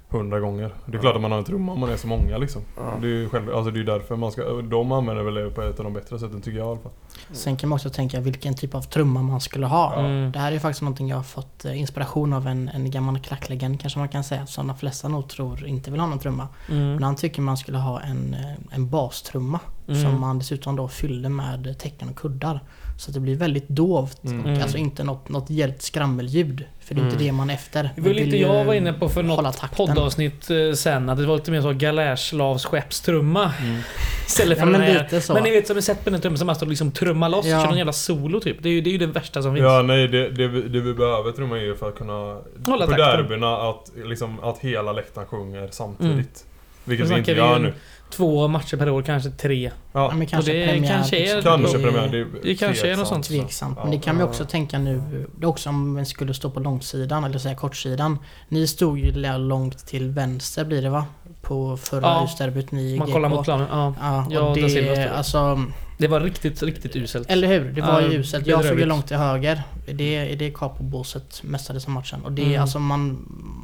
hundra 0.09 0.41
gånger. 0.41 0.75
Det 0.87 0.97
är 0.97 1.01
klart 1.01 1.15
att 1.17 1.21
man 1.23 1.31
har 1.31 1.39
en 1.39 1.45
trumma 1.45 1.73
om 1.73 1.81
man 1.81 1.91
är 1.91 1.97
så 1.97 2.07
många 2.07 2.39
liksom. 2.39 2.63
Ja. 2.77 2.83
Det 3.01 3.07
är 3.07 3.11
ju 3.11 3.29
själv, 3.29 3.55
alltså 3.55 3.71
det 3.71 3.81
är 3.81 3.85
därför 3.85 4.17
man 4.17 4.33
ska, 4.33 4.43
de 4.63 4.93
använder 4.93 5.23
väl 5.25 5.35
det 5.35 5.51
på 5.51 5.63
ett 5.63 5.79
av 5.79 5.85
de 5.85 5.93
bättre 5.93 6.19
sätten 6.19 6.41
tycker 6.43 6.59
jag 6.59 6.67
i 6.67 6.71
alla 6.71 6.79
fall. 6.81 6.93
Sen 7.33 7.57
kan 7.57 7.69
man 7.69 7.77
också 7.77 7.91
tänka 7.91 8.21
vilken 8.21 8.55
typ 8.55 8.75
av 8.75 8.83
trumma 8.83 9.23
man 9.23 9.41
skulle 9.41 9.67
ha. 9.67 9.95
Mm. 9.95 10.33
Det 10.33 10.39
här 10.39 10.53
är 10.53 10.59
faktiskt 10.59 10.83
någonting 10.83 11.09
jag 11.09 11.17
har 11.17 11.23
fått 11.23 11.65
eh, 11.65 11.81
inspiration 11.81 12.33
av 12.33 12.47
en, 12.47 12.69
en 12.69 12.91
gammal 12.91 13.19
klacklegend 13.21 13.81
kanske 13.81 13.99
man 13.99 14.09
kan 14.09 14.25
säga. 14.25 14.47
Som 14.47 14.67
de 14.67 14.77
flesta 14.77 15.09
nog 15.09 15.29
tror 15.29 15.67
inte 15.67 15.91
vill 15.91 16.01
ha 16.01 16.07
någon 16.07 16.19
trumma. 16.19 16.49
Mm. 16.69 16.93
Men 16.95 17.03
han 17.03 17.17
tycker 17.17 17.43
man 17.43 17.57
skulle 17.57 17.79
ha 17.79 18.01
en, 18.01 18.35
eh, 18.35 18.75
en 18.77 18.89
bastrumma. 18.91 19.61
Mm. 19.89 20.03
Som 20.03 20.21
man 20.21 20.39
dessutom 20.39 20.77
då 20.77 20.89
fyllde 20.89 21.29
med 21.29 21.79
tecken 21.79 22.09
och 22.09 22.17
kuddar. 22.17 22.61
Så 22.99 23.11
att 23.11 23.15
det 23.15 23.21
blir 23.21 23.37
väldigt 23.37 23.69
dovt. 23.69 24.25
Mm. 24.25 24.41
Och 24.41 24.49
Mm. 24.49 24.63
Alltså 24.63 24.79
inte 24.79 25.05
något, 25.05 25.29
något 25.29 25.51
hjält 25.51 25.83
skrammelljud. 25.83 26.65
För 26.81 26.95
det 26.95 27.01
är 27.01 27.05
inte 27.05 27.17
Mm. 27.17 27.27
det 27.27 27.33
man 27.33 27.51
är 27.51 27.55
efter. 27.55 27.83
Det 27.83 27.91
Man 27.97 28.03
var 28.05 28.15
vill 28.15 28.25
lite 28.25 28.37
jag 28.37 28.65
var 28.65 28.75
inne 28.75 28.93
på 28.93 29.09
för 29.09 29.23
något 29.23 29.57
takten. 29.57 29.87
poddavsnitt 29.87 30.51
eh, 30.51 30.73
sen. 30.75 31.09
Att 31.09 31.19
det 31.19 31.27
var 31.27 31.37
lite 31.37 31.51
mer 31.51 31.61
så 31.63 31.73
galärslavs 31.73 32.65
skeppstrumma. 32.65 33.53
Istället 34.27 34.59
Ja 34.59 34.65
för 34.65 34.71
men 34.71 34.81
den 34.81 34.91
här. 34.91 35.03
lite 35.03 35.21
så. 35.21 35.35
Men 35.35 35.43
ni 35.43 35.51
vet 35.51 35.67
som 35.67 35.77
ni 35.77 35.83
sett 35.83 36.05
på 36.05 36.11
den 36.11 36.21
trumman 36.21 36.39
som 36.39 36.47
man 36.47 36.57
står 36.57 36.67
liksom 36.67 36.91
trumma 36.93 37.29
loss. 37.29 37.47
Ja. 37.47 37.61
Kör 37.61 37.67
någon 37.69 37.79
jävla 37.79 37.93
solo 37.93 38.41
typ. 38.41 38.57
Det 38.63 38.69
är 38.69 38.73
ju 38.73 38.81
det, 38.81 38.91
är 38.91 38.93
ju 38.93 38.99
det 38.99 39.07
värsta 39.07 39.43
som 39.43 39.55
finns. 39.55 39.65
Ja 39.65 39.83
nej 39.83 40.09
det, 40.09 40.31
det, 40.31 40.49
vi, 40.49 40.63
det 40.63 40.81
vi 40.81 40.95
behöver 40.95 41.33
trumma 41.33 41.57
är 41.59 41.63
ju 41.63 41.77
för 41.77 41.89
att 41.89 41.95
kunna 41.99 42.39
Hålla 42.67 42.87
På 42.87 42.93
derbyna 42.93 43.57
att, 43.57 43.91
liksom, 44.05 44.41
att 44.41 44.59
hela 44.59 44.93
läktaren 44.93 45.27
sjunger 45.27 45.69
samtidigt. 45.71 46.45
Vilket 46.85 47.09
Nu 47.09 47.13
vi 47.15 47.19
inte 47.19 47.33
gör 47.33 47.57
ju 47.57 47.63
nu. 47.63 47.73
Två 48.11 48.49
matcher 48.49 48.77
per 48.77 48.91
år, 48.91 49.03
kanske 49.03 49.31
tre. 49.31 49.71
Ja, 49.93 50.09
Ja, 50.11 50.15
men 50.15 50.27
kanske 50.27 50.53
det 50.53 50.67
premiär, 50.69 50.89
kanske 50.95 51.17
är- 51.17 51.21
liksom. 51.35 51.43
kanske 51.43 51.79
Det- 51.79 51.83
premiär. 51.85 52.09
Det, 52.09 52.19
är 52.19 52.27
det 52.43 52.55
kanske 52.55 52.93
är 52.93 52.97
något 52.97 53.09
sånt. 53.09 53.25
Tveksamt. 53.25 53.79
Men 53.83 53.91
det 53.91 53.99
kan 53.99 54.17
vi 54.19 54.23
också 54.23 54.45
tänka 54.45 54.79
nu. 54.79 55.03
Det 55.39 55.45
är 55.47 55.49
också 55.49 55.69
om 55.69 55.95
man 55.95 56.07
skulle 56.07 56.35
stå 56.35 56.51
på 56.51 56.61
långsidan, 56.61 57.25
eller 57.25 57.39
säga 57.39 57.55
kortsidan. 57.55 58.19
Ni 58.49 58.67
stod 58.67 58.99
ju 58.99 59.13
långt 59.39 59.87
till 59.87 60.11
vänster 60.11 60.65
blir 60.65 60.83
det 60.83 60.91
va? 60.91 61.05
På 61.43 61.77
förra 61.77 62.01
Ja. 62.07 62.21
husderbyt 62.21 62.73
ni 62.73 62.99
Man 62.99 63.13
kollar 63.13 63.29
mot 63.29 63.45
planen. 63.45 63.67
Ja. 63.71 63.95
Ja, 64.01 64.27
Ja, 64.31 64.41
och 64.41 64.57
det, 64.57 65.09
alltså, 65.17 65.63
Det 65.99 66.09
var 66.09 66.21
riktigt, 66.21 66.63
riktigt 66.63 66.97
uselt. 66.97 67.31
Eller 67.31 67.49
hur? 67.49 67.73
Det 67.73 67.81
var 67.81 68.01
Ja, 68.01 68.09
ju 68.09 68.19
uselt. 68.19 68.47
Jag 68.47 68.65
stod 68.65 68.79
ju 68.79 68.85
långt 68.87 69.07
till 69.07 69.17
höger. 69.17 69.63
Det, 69.87 69.93
det 70.35 70.47
är 70.47 70.51
Capo-båset 70.51 71.43
mestadels 71.43 71.85
av 71.87 71.91
matchen. 71.91 72.21
Och 72.25 72.33
det 72.33 72.43
är 72.43 72.47
Mm. 72.47 72.63
alltså 72.63 72.79
man... 72.79 73.19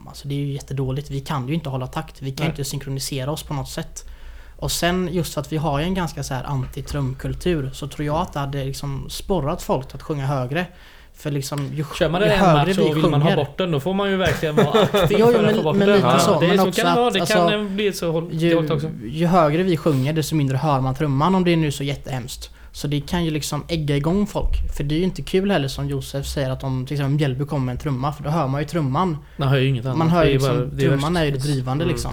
Alltså 0.08 0.28
det 0.28 0.34
är 0.34 0.38
ju 0.38 0.52
jättedåligt. 0.52 1.10
Vi 1.10 1.20
kan 1.20 1.48
ju 1.48 1.54
inte 1.54 1.68
hålla 1.68 1.86
takt. 1.86 2.22
Vi 2.22 2.30
kan 2.30 2.36
ju 2.36 2.48
Nej. 2.48 2.50
inte 2.50 2.64
synkronisera 2.70 3.30
oss 3.30 3.42
på 3.42 3.54
något 3.54 3.68
sätt. 3.68 4.08
Och 4.62 4.70
sen 4.72 5.08
just 5.12 5.34
för 5.34 5.40
att 5.40 5.52
vi 5.52 5.56
har 5.56 5.78
ju 5.78 5.84
en 5.84 5.94
ganska 5.94 6.22
så 6.22 6.34
här 6.34 6.44
anti-trumkultur 6.44 7.70
så 7.72 7.86
tror 7.88 8.06
jag 8.06 8.16
att 8.16 8.32
det 8.32 8.40
hade 8.40 8.64
liksom 8.64 9.06
sporrat 9.10 9.62
folk 9.62 9.94
att 9.94 10.02
sjunga 10.02 10.26
högre. 10.26 10.66
För 11.14 11.30
liksom 11.30 11.70
ju, 11.74 11.84
Kör 11.98 12.08
man 12.08 12.20
det 12.20 12.26
en 12.32 12.52
match 12.54 12.78
och 12.78 12.96
vill 12.96 13.06
man 13.10 13.22
ha 13.22 13.36
bort 13.36 13.58
den 13.58 13.70
då 13.70 13.80
får 13.80 13.94
man 13.94 14.10
ju 14.10 14.16
verkligen 14.16 14.56
vara 14.56 14.80
aktiv 14.92 15.16
Jo, 15.20 15.26
jo, 15.26 15.26
för 15.32 15.38
att 15.38 15.44
men- 15.44 15.54
få 15.56 15.62
bort 15.62 15.76
men 15.76 15.88
den. 15.88 15.96
lite 15.96 16.18
så, 16.18 16.40
det, 16.40 16.48
men 16.48 16.58
så 16.58 16.68
också 16.68 16.82
kan 16.82 16.90
det 16.90 16.96
vara. 17.00 17.08
att, 17.08 17.14
Det 17.14 17.20
alltså, 17.20 17.48
kan 17.48 17.74
bli 17.76 17.92
så 17.92 18.12
håll- 18.12 18.28
ju, 18.32 18.72
också. 18.72 18.90
ju 19.10 19.26
högre 19.26 19.62
vi 19.62 19.76
sjunger 19.76 20.12
desto 20.12 20.34
mindre 20.34 20.56
hör 20.56 20.80
man 20.80 20.94
trumman 20.94 21.34
om 21.34 21.44
det 21.44 21.50
är 21.52 21.56
nu 21.56 21.72
så 21.72 21.84
jättehemskt. 21.84 22.50
Så 22.72 22.86
det 22.88 23.00
kan 23.00 23.24
ju 23.24 23.30
liksom 23.30 23.64
ägga 23.68 23.96
igång 23.96 24.26
folk. 24.26 24.76
För 24.76 24.84
det 24.84 24.94
är 24.94 24.98
ju 24.98 25.04
inte 25.04 25.22
kul 25.22 25.50
heller 25.50 25.68
som 25.68 25.88
Josef 25.88 26.26
säger 26.26 26.50
att 26.50 26.64
om 26.64 26.86
till 26.86 26.94
exempel 26.94 27.14
Mjällby 27.16 27.44
kommer 27.44 27.64
med 27.66 27.72
en 27.72 27.78
trumma 27.78 28.12
för 28.12 28.22
då 28.24 28.30
hör 28.30 28.46
man 28.46 28.60
ju 28.60 28.66
trumman. 28.66 29.16
Man 29.36 29.48
hör 29.48 29.56
ju 29.58 29.68
inget 29.68 29.84
annat. 29.86 29.98
Man 29.98 30.10
hör 30.10 30.24
ju 30.24 30.34
är 30.34 30.38
bara- 30.40 30.52
liksom, 30.52 30.78
är 30.78 30.82
trumman 30.88 31.16
är 31.16 31.24
ju 31.24 31.30
det 31.30 31.38
drivande 31.38 31.84
Mm. 31.84 31.92
liksom. 31.94 32.12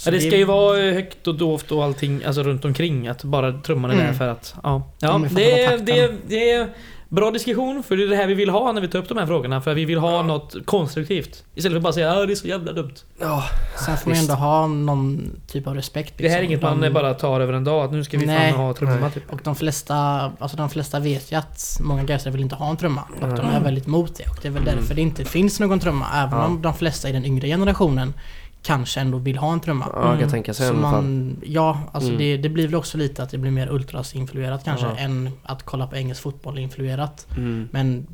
Så 0.00 0.08
Ja, 0.08 0.12
det 0.12 0.20
ska 0.20 0.36
ju 0.36 0.44
vara 0.44 0.78
eh, 0.86 0.94
högt 0.94 1.26
och 1.26 1.34
dovt 1.34 1.72
och 1.72 1.84
allting 1.84 2.24
alltså 2.24 2.42
runt 2.42 2.64
omkring. 2.64 3.08
Att 3.08 3.24
bara 3.24 3.52
trumman 3.52 3.90
är 3.90 3.94
där 3.94 4.02
Mm. 4.04 4.14
för 4.14 4.28
att... 4.28 4.54
Ja, 4.62 4.90
Ja, 5.00 5.20
ja 5.22 5.28
det, 5.34 5.62
är, 5.64 5.78
det, 5.78 6.00
är, 6.00 6.12
det 6.28 6.50
är 6.50 6.68
bra 7.08 7.30
diskussion 7.30 7.82
för 7.82 7.96
det 7.96 8.02
är 8.04 8.08
det 8.08 8.16
här 8.16 8.26
vi 8.26 8.34
vill 8.34 8.50
ha 8.50 8.72
när 8.72 8.80
vi 8.80 8.88
tar 8.88 8.98
upp 8.98 9.08
de 9.08 9.18
här 9.18 9.26
frågorna. 9.26 9.60
För 9.60 9.74
vi 9.74 9.84
vill 9.84 9.98
ha 9.98 10.22
något 10.22 10.56
konstruktivt. 10.64 11.44
Istället 11.54 11.72
för 11.72 11.76
att 11.76 11.82
bara 11.82 11.92
säga 11.92 12.12
att 12.12 12.26
det 12.26 12.32
är 12.32 12.34
så 12.34 12.48
jävla 12.48 12.72
dumt. 12.72 12.94
Ja, 13.20 13.44
Sen 13.86 13.96
får 13.96 14.10
man 14.10 14.18
ändå 14.18 14.34
ha 14.34 14.66
någon 14.66 15.30
typ 15.46 15.66
av 15.66 15.74
respekt. 15.74 16.14
Det 16.16 16.28
här 16.28 16.36
är 16.36 16.40
liksom. 16.40 16.52
inget 16.52 16.62
man 16.62 16.80
De- 16.80 16.90
bara 16.90 17.14
tar 17.14 17.40
över 17.40 17.52
en 17.52 17.64
dag. 17.64 17.84
Att 17.84 17.92
nu 17.92 18.04
ska 18.04 18.18
vi 18.18 18.26
Nej. 18.26 18.50
fan 18.52 18.60
ha 18.60 18.74
trumma 18.74 19.10
typ. 19.10 19.32
Och 19.32 19.40
de 19.44 19.56
flesta, 19.56 19.96
alltså 20.38 20.56
de 20.56 20.70
flesta 20.70 21.00
vet 21.00 21.32
ju 21.32 21.36
att 21.36 21.78
många 21.80 22.02
gaisare 22.04 22.32
vill 22.32 22.42
inte 22.42 22.54
ha 22.54 22.70
en 22.70 22.76
trumma. 22.76 23.02
Och 23.20 23.28
de 23.28 23.40
är 23.40 23.50
Mm. 23.50 23.62
väldigt 23.62 23.86
mot 23.86 24.16
det. 24.16 24.28
Och 24.28 24.38
det 24.42 24.48
är 24.48 24.52
väl 24.52 24.62
Mm. 24.62 24.74
därför 24.76 24.94
det 24.94 25.00
inte 25.02 25.24
finns 25.24 25.60
någon 25.60 25.80
trumma. 25.80 26.06
Även 26.14 26.38
Ja. 26.38 26.46
om 26.46 26.62
de 26.62 26.74
flesta 26.74 27.08
i 27.08 27.12
den 27.12 27.24
yngre 27.24 27.46
generationen 27.48 28.14
kanske 28.62 29.00
ändå 29.00 29.18
vill 29.18 29.38
ha 29.38 29.52
en 29.52 29.60
trumma. 29.60 29.86
ja 29.92 29.98
jag 30.00 30.06
Mm. 30.08 30.20
kan 30.20 30.30
tänka 30.30 30.54
sig 30.54 30.66
i 30.66 30.68
Så 30.68 30.74
alla 30.74 30.82
fall. 30.82 30.92
man, 31.02 31.36
ja, 31.44 31.78
alltså 31.92 32.08
Mm. 32.10 32.18
det, 32.18 32.36
det 32.36 32.48
blir 32.48 32.66
väl 32.66 32.74
också 32.76 32.98
lite 32.98 33.22
att 33.22 33.30
det 33.30 33.38
blir 33.38 33.50
mer 33.50 33.68
ultras-influerat 33.72 34.64
kanske 34.64 34.86
Ja. 34.86 34.96
än 34.96 35.30
att 35.42 35.62
kolla 35.62 35.86
på 35.86 35.96
engelsk 35.96 36.22
fotboll 36.22 36.58
influerat. 36.58 37.26
Mm. 37.36 37.68
Men 37.72 38.06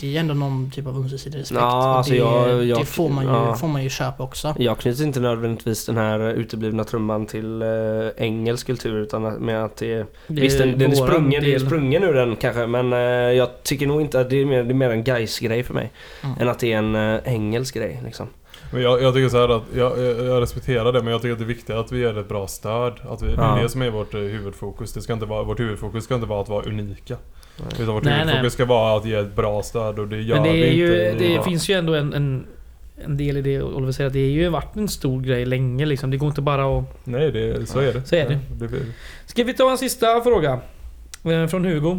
det 0.00 0.16
är 0.16 0.20
ändå 0.20 0.34
någon 0.34 0.70
typ 0.70 0.86
av 0.86 0.96
ömsesidig 0.96 1.38
respekt. 1.38 1.60
Ja, 1.60 1.96
alltså 1.96 2.12
det, 2.12 2.18
jag- 2.18 2.64
jag- 2.64 2.78
det 2.80 2.84
får, 2.84 3.08
man 3.08 3.24
ju, 3.24 3.30
ja. 3.30 3.54
får 3.54 3.68
man 3.68 3.82
ju 3.82 3.88
köpa 3.90 4.22
också. 4.22 4.54
Jag 4.58 4.78
knyter 4.78 5.04
inte 5.04 5.20
nödvändigtvis 5.20 5.86
den 5.86 5.96
här 5.96 6.20
uteblivna 6.20 6.84
trumman 6.84 7.26
till 7.26 7.62
eh, 7.62 7.68
engelsk 8.16 8.66
kultur 8.66 8.96
utan 8.98 9.22
med 9.22 9.64
att 9.64 9.76
det 9.76 9.96
Det 9.96 10.06
Visst 10.40 10.58
den, 10.58 10.78
den 10.78 10.90
är 10.90 10.94
sprungen, 10.96 11.30
det 11.30 11.36
är 11.36 11.40
del. 11.40 11.60
sprungen 11.66 12.02
ur 12.02 12.14
den 12.14 12.36
kanske 12.36 12.66
men 12.66 12.92
eh, 12.92 12.98
jag 12.98 13.62
tycker 13.62 13.86
nog 13.86 14.00
inte 14.00 14.20
att 14.20 14.30
det 14.30 14.36
är 14.36 14.44
mer, 14.44 14.62
det 14.62 14.70
är 14.72 14.74
mer 14.74 14.90
en 14.90 15.04
guys 15.04 15.38
grej 15.38 15.62
för 15.62 15.74
mig. 15.74 15.90
Mm. 16.24 16.36
Än 16.40 16.48
att 16.48 16.58
det 16.58 16.72
är 16.72 16.78
en 16.78 16.94
uh, 16.96 17.20
engelsk 17.24 17.74
grej 17.74 18.00
liksom. 18.04 18.26
Men 18.72 18.82
jag, 18.82 19.02
jag 19.02 19.14
tycker 19.14 19.28
så 19.28 19.38
här 19.38 19.48
att 19.56 19.62
jag, 19.76 19.98
jag, 20.26 20.42
respekterar 20.42 20.92
det 20.92 21.02
men 21.02 21.12
jag 21.12 21.22
tycker 21.22 21.32
att 21.32 21.38
det 21.38 21.44
är 21.44 21.46
viktigt 21.46 21.70
att 21.76 21.92
vi 21.92 21.98
ger 21.98 22.18
ett 22.18 22.28
bra 22.28 22.46
stöd. 22.46 22.92
Att 23.10 23.22
vi, 23.22 23.26
Det 23.26 23.32
Ja. 23.36 23.58
är 23.58 23.62
det 23.62 23.68
som 23.68 23.82
är 23.82 23.90
vårt 23.90 24.14
eh, 24.14 24.20
huvudfokus. 24.20 24.92
Det 24.92 25.00
ska 25.02 25.12
inte 25.12 25.26
vara, 25.26 25.42
vårt 25.42 25.60
huvudfokus 25.60 26.04
ska 26.04 26.14
inte 26.14 26.26
vara 26.26 26.40
att 26.42 26.48
vara 26.48 26.64
unika. 26.64 27.16
Nej. 27.56 27.68
Utan 27.80 27.94
vårt 27.94 28.04
Nej, 28.04 28.12
huvudfokus 28.14 28.42
nej. 28.42 28.50
ska 28.50 28.64
vara 28.64 28.96
att 28.96 29.04
ge 29.06 29.14
ett 29.14 29.36
bra 29.36 29.62
stöd 29.62 29.98
och 29.98 30.08
det 30.08 30.20
gör 30.22 30.34
Men 30.36 30.44
det 30.44 30.52
vi 30.52 30.62
är 30.68 30.72
ju... 30.72 31.10
inte. 31.10 31.24
Det 31.24 31.32
Ja. 31.32 31.42
finns 31.42 31.68
ju 31.70 31.74
ändå 31.74 31.94
en, 31.94 32.12
en, 32.14 32.46
en 33.04 33.16
del 33.16 33.36
i 33.36 33.42
det 33.42 33.62
Oliver 33.62 33.92
säger. 33.92 34.06
Att 34.08 34.12
det 34.14 34.20
har 34.22 34.26
ju 34.30 34.48
varit 34.48 34.76
en 34.76 34.88
stor 34.88 35.20
grej 35.22 35.44
länge 35.46 35.86
liksom. 35.86 36.10
Det 36.10 36.16
går 36.16 36.28
inte 36.28 36.40
bara 36.42 36.78
att... 36.78 36.84
Nej, 37.06 37.32
det, 37.32 37.68
så 37.68 37.78
är 37.78 37.92
det. 37.92 38.04
Så 38.04 38.14
är 38.16 38.28
det. 38.28 38.38
Ja, 38.60 38.66
det 38.66 38.78
Ska 39.26 39.44
vi 39.44 39.54
ta 39.54 39.70
en 39.70 39.78
sista 39.78 40.20
fråga? 40.20 40.60
Eh, 41.24 41.46
Från 41.46 41.64
Hugo. 41.64 41.98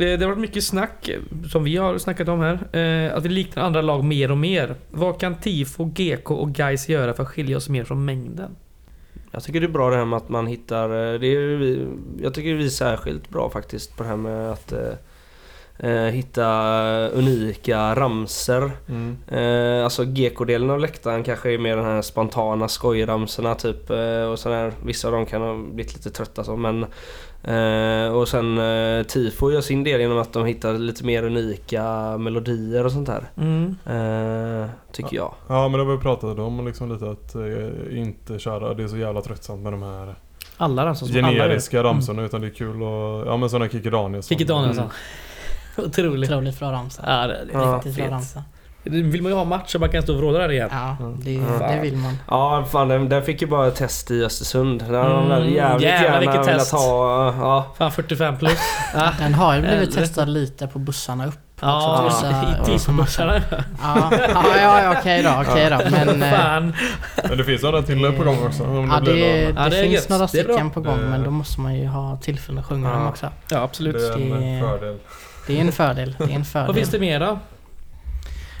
Det, 0.00 0.16
det 0.16 0.24
har 0.24 0.30
varit 0.30 0.40
mycket 0.40 0.64
snack, 0.64 1.10
som 1.50 1.64
vi 1.64 1.76
har 1.76 1.98
snackat 1.98 2.28
om 2.28 2.40
här, 2.40 2.76
eh, 2.76 3.16
att 3.16 3.24
vi 3.24 3.28
liknar 3.28 3.62
andra 3.62 3.82
lag 3.82 4.04
mer 4.04 4.30
och 4.30 4.38
mer. 4.38 4.74
Vad 4.90 5.20
kan 5.20 5.34
TIFO, 5.40 5.84
GK 5.84 6.30
och 6.30 6.52
Guys 6.52 6.88
göra 6.88 7.14
för 7.14 7.22
att 7.22 7.28
skilja 7.28 7.56
oss 7.56 7.68
mer 7.68 7.84
från 7.84 8.04
mängden? 8.04 8.56
Jag 9.30 9.42
tycker 9.42 9.60
det 9.60 9.66
är 9.66 9.68
bra 9.68 9.90
det 9.90 9.96
här 9.96 10.04
med 10.04 10.16
att 10.16 10.28
man 10.28 10.46
hittar, 10.46 10.84
eh, 10.84 11.20
det 11.20 11.26
är 11.26 11.56
vi, 11.56 11.86
jag 12.22 12.34
tycker 12.34 12.54
vi 12.54 12.64
är 12.64 12.68
särskilt 12.68 13.28
bra 13.28 13.50
faktiskt 13.50 13.96
på 13.96 14.02
det 14.02 14.08
här 14.08 14.16
med 14.16 14.50
att 14.52 14.72
eh, 14.72 15.90
eh, 15.90 16.06
hitta 16.06 16.48
unika 17.08 17.94
ramser. 17.94 18.70
mm. 18.88 19.16
Eh, 19.28 19.84
alltså 19.84 20.04
GK-delen 20.04 20.70
av 20.70 20.80
läktaren 20.80 21.24
kanske 21.24 21.52
är 21.52 21.58
mer 21.58 21.76
den 21.76 21.84
här 21.84 22.02
spontana 22.02 22.68
skojramsorna 22.68 23.54
typ. 23.54 23.90
Och 24.30 24.38
sån 24.38 24.52
här, 24.52 24.72
vissa 24.84 25.08
av 25.08 25.14
dem 25.14 25.26
kan 25.26 25.42
ha 25.42 25.56
blivit 25.56 25.94
lite 25.94 26.10
trötta 26.10 26.44
så 26.44 26.56
men... 26.56 26.86
Eh, 27.44 28.12
och 28.12 28.28
sen 28.28 28.58
eh, 28.58 29.02
Tifo 29.06 29.50
gör 29.50 29.60
sin 29.60 29.84
del 29.84 30.00
genom 30.00 30.18
att 30.18 30.32
de 30.32 30.46
hittar 30.46 30.74
lite 30.74 31.04
mer 31.04 31.22
unika 31.24 32.16
melodier 32.18 32.84
och 32.84 32.92
sånt 32.92 33.06
där. 33.06 33.30
Mm. 33.36 33.76
Eh, 33.86 34.68
tycker 34.92 35.16
jag. 35.16 35.34
Ja 35.48 35.68
men 35.68 35.80
det 35.80 35.86
har 35.86 35.96
vi 35.96 36.02
pratat 36.02 36.38
om 36.38 36.66
liksom 36.66 36.92
lite 36.92 37.10
att 37.10 37.34
eh, 37.34 37.98
inte 37.98 38.38
köra, 38.38 38.74
det 38.74 38.82
är 38.82 38.88
så 38.88 38.96
jävla 38.96 39.20
tröttsamt 39.22 39.62
med 39.62 39.72
de 39.72 39.82
här 39.82 40.14
Alla 40.56 40.86
ramsor 40.86 41.18
alla 41.18 41.28
generiska 41.32 41.76
gör. 41.76 41.84
ramsorna 41.84 42.22
utan 42.22 42.40
det 42.40 42.46
är 42.46 42.50
kul 42.54 42.82
och, 42.82 43.26
ja 43.26 43.36
men 43.36 43.50
sådana 43.50 43.68
Kikki 43.68 43.90
Danielsson. 43.90 44.28
Kikki 44.38 44.44
Danielsson. 44.44 44.84
Mm. 44.84 45.88
Otroligt. 45.88 46.30
Otroligt 46.30 46.58
bra 46.58 46.72
ramsa. 46.72 47.02
Ja, 47.06 47.26
det, 47.26 47.46
Ja. 47.52 47.74
Riktigt 47.76 47.94
bra 47.96 48.04
fet. 48.04 48.12
ramsa. 48.12 48.42
Det 48.84 48.90
vill 49.02 49.22
man 49.22 49.32
ju 49.32 49.36
ha 49.38 49.44
match 49.44 49.72
så 49.72 49.78
man 49.78 49.88
kan 49.88 50.02
stå 50.02 50.12
och 50.12 50.18
vråla 50.18 50.38
där 50.38 50.52
igen. 50.52 50.68
Ja, 50.72 50.96
det, 51.22 51.32
Ja. 51.32 51.66
det 51.72 51.80
vill 51.82 51.96
man. 51.96 52.18
Ja 52.28 52.64
fan 52.72 52.88
den, 52.88 53.08
den 53.08 53.22
fick 53.22 53.42
ju 53.42 53.48
bara 53.48 53.66
ett 53.68 53.74
test 53.76 54.10
i 54.10 54.24
Östersund. 54.24 54.82
Den 54.82 54.94
har 54.94 55.08
de 55.10 55.32
Mm, 55.32 55.54
jävligt 55.54 55.54
jävlar, 55.88 55.88
gärna 55.88 56.18
vilket 56.20 56.46
velat 56.46 56.58
test. 56.60 56.72
ha. 56.72 57.26
Ja. 57.40 57.66
Fan 57.78 57.92
45 57.92 58.36
plus. 58.38 58.58
Ja, 58.94 59.10
Den 59.18 59.34
har 59.34 59.54
ju 59.54 59.60
blivit 59.60 59.88
Eller- 59.96 60.02
testad 60.06 60.28
lite 60.28 60.66
på 60.66 60.78
bussarna 60.78 61.26
upp. 61.26 61.34
ja 61.60 62.04
också, 62.06 62.26
i 62.26 62.28
vissa- 62.28 62.64
TIFO-bussarna. 62.64 63.40
Ja, 63.82 64.10
ja, 64.12 64.44
ja, 64.62 64.82
ja 64.82 64.94
okej 65.00 65.22
då, 65.22 65.30
okej 65.50 65.70
då. 65.70 65.78
Men... 65.90 66.22
eh, 66.22 66.30
Fan. 66.38 66.74
Men 67.28 67.38
det 67.38 67.44
finns 67.44 67.62
några 67.62 67.82
till 67.82 68.12
på 68.18 68.24
gång 68.24 68.46
också. 68.46 68.64
Om 68.64 68.90
Ja, 68.90 69.00
det, 69.00 69.12
det, 69.12 69.42
Ja, 69.56 69.68
det 69.68 69.78
är 69.78 69.84
finns 69.88 70.08
några 70.08 70.22
Det 70.22 70.28
stycken 70.28 70.70
på 70.70 70.80
gång 70.80 70.98
Det- 70.98 71.04
men 71.06 71.24
då 71.24 71.30
måste 71.30 71.60
man 71.60 71.74
ju 71.74 71.86
ha 71.86 72.16
tillfälle 72.16 72.60
att 72.60 72.66
sjunga 72.66 72.88
Ja. 72.88 72.94
dem 72.94 73.06
också. 73.08 73.28
Ja 73.50 73.58
absolut. 73.58 73.94
det 73.96 74.22
är 74.22 74.34
en 74.36 74.40
Det- 74.40 74.60
fördel. 74.60 74.96
Det 75.46 75.56
är 75.56 75.60
en 75.60 75.72
fördel. 75.72 76.14
Det 76.18 76.24
är 76.24 76.36
en 76.36 76.44
fördel. 76.44 76.66
Vad 76.66 76.76
finns 76.76 76.90
det 76.90 76.98
mer 76.98 77.20
då? 77.20 77.38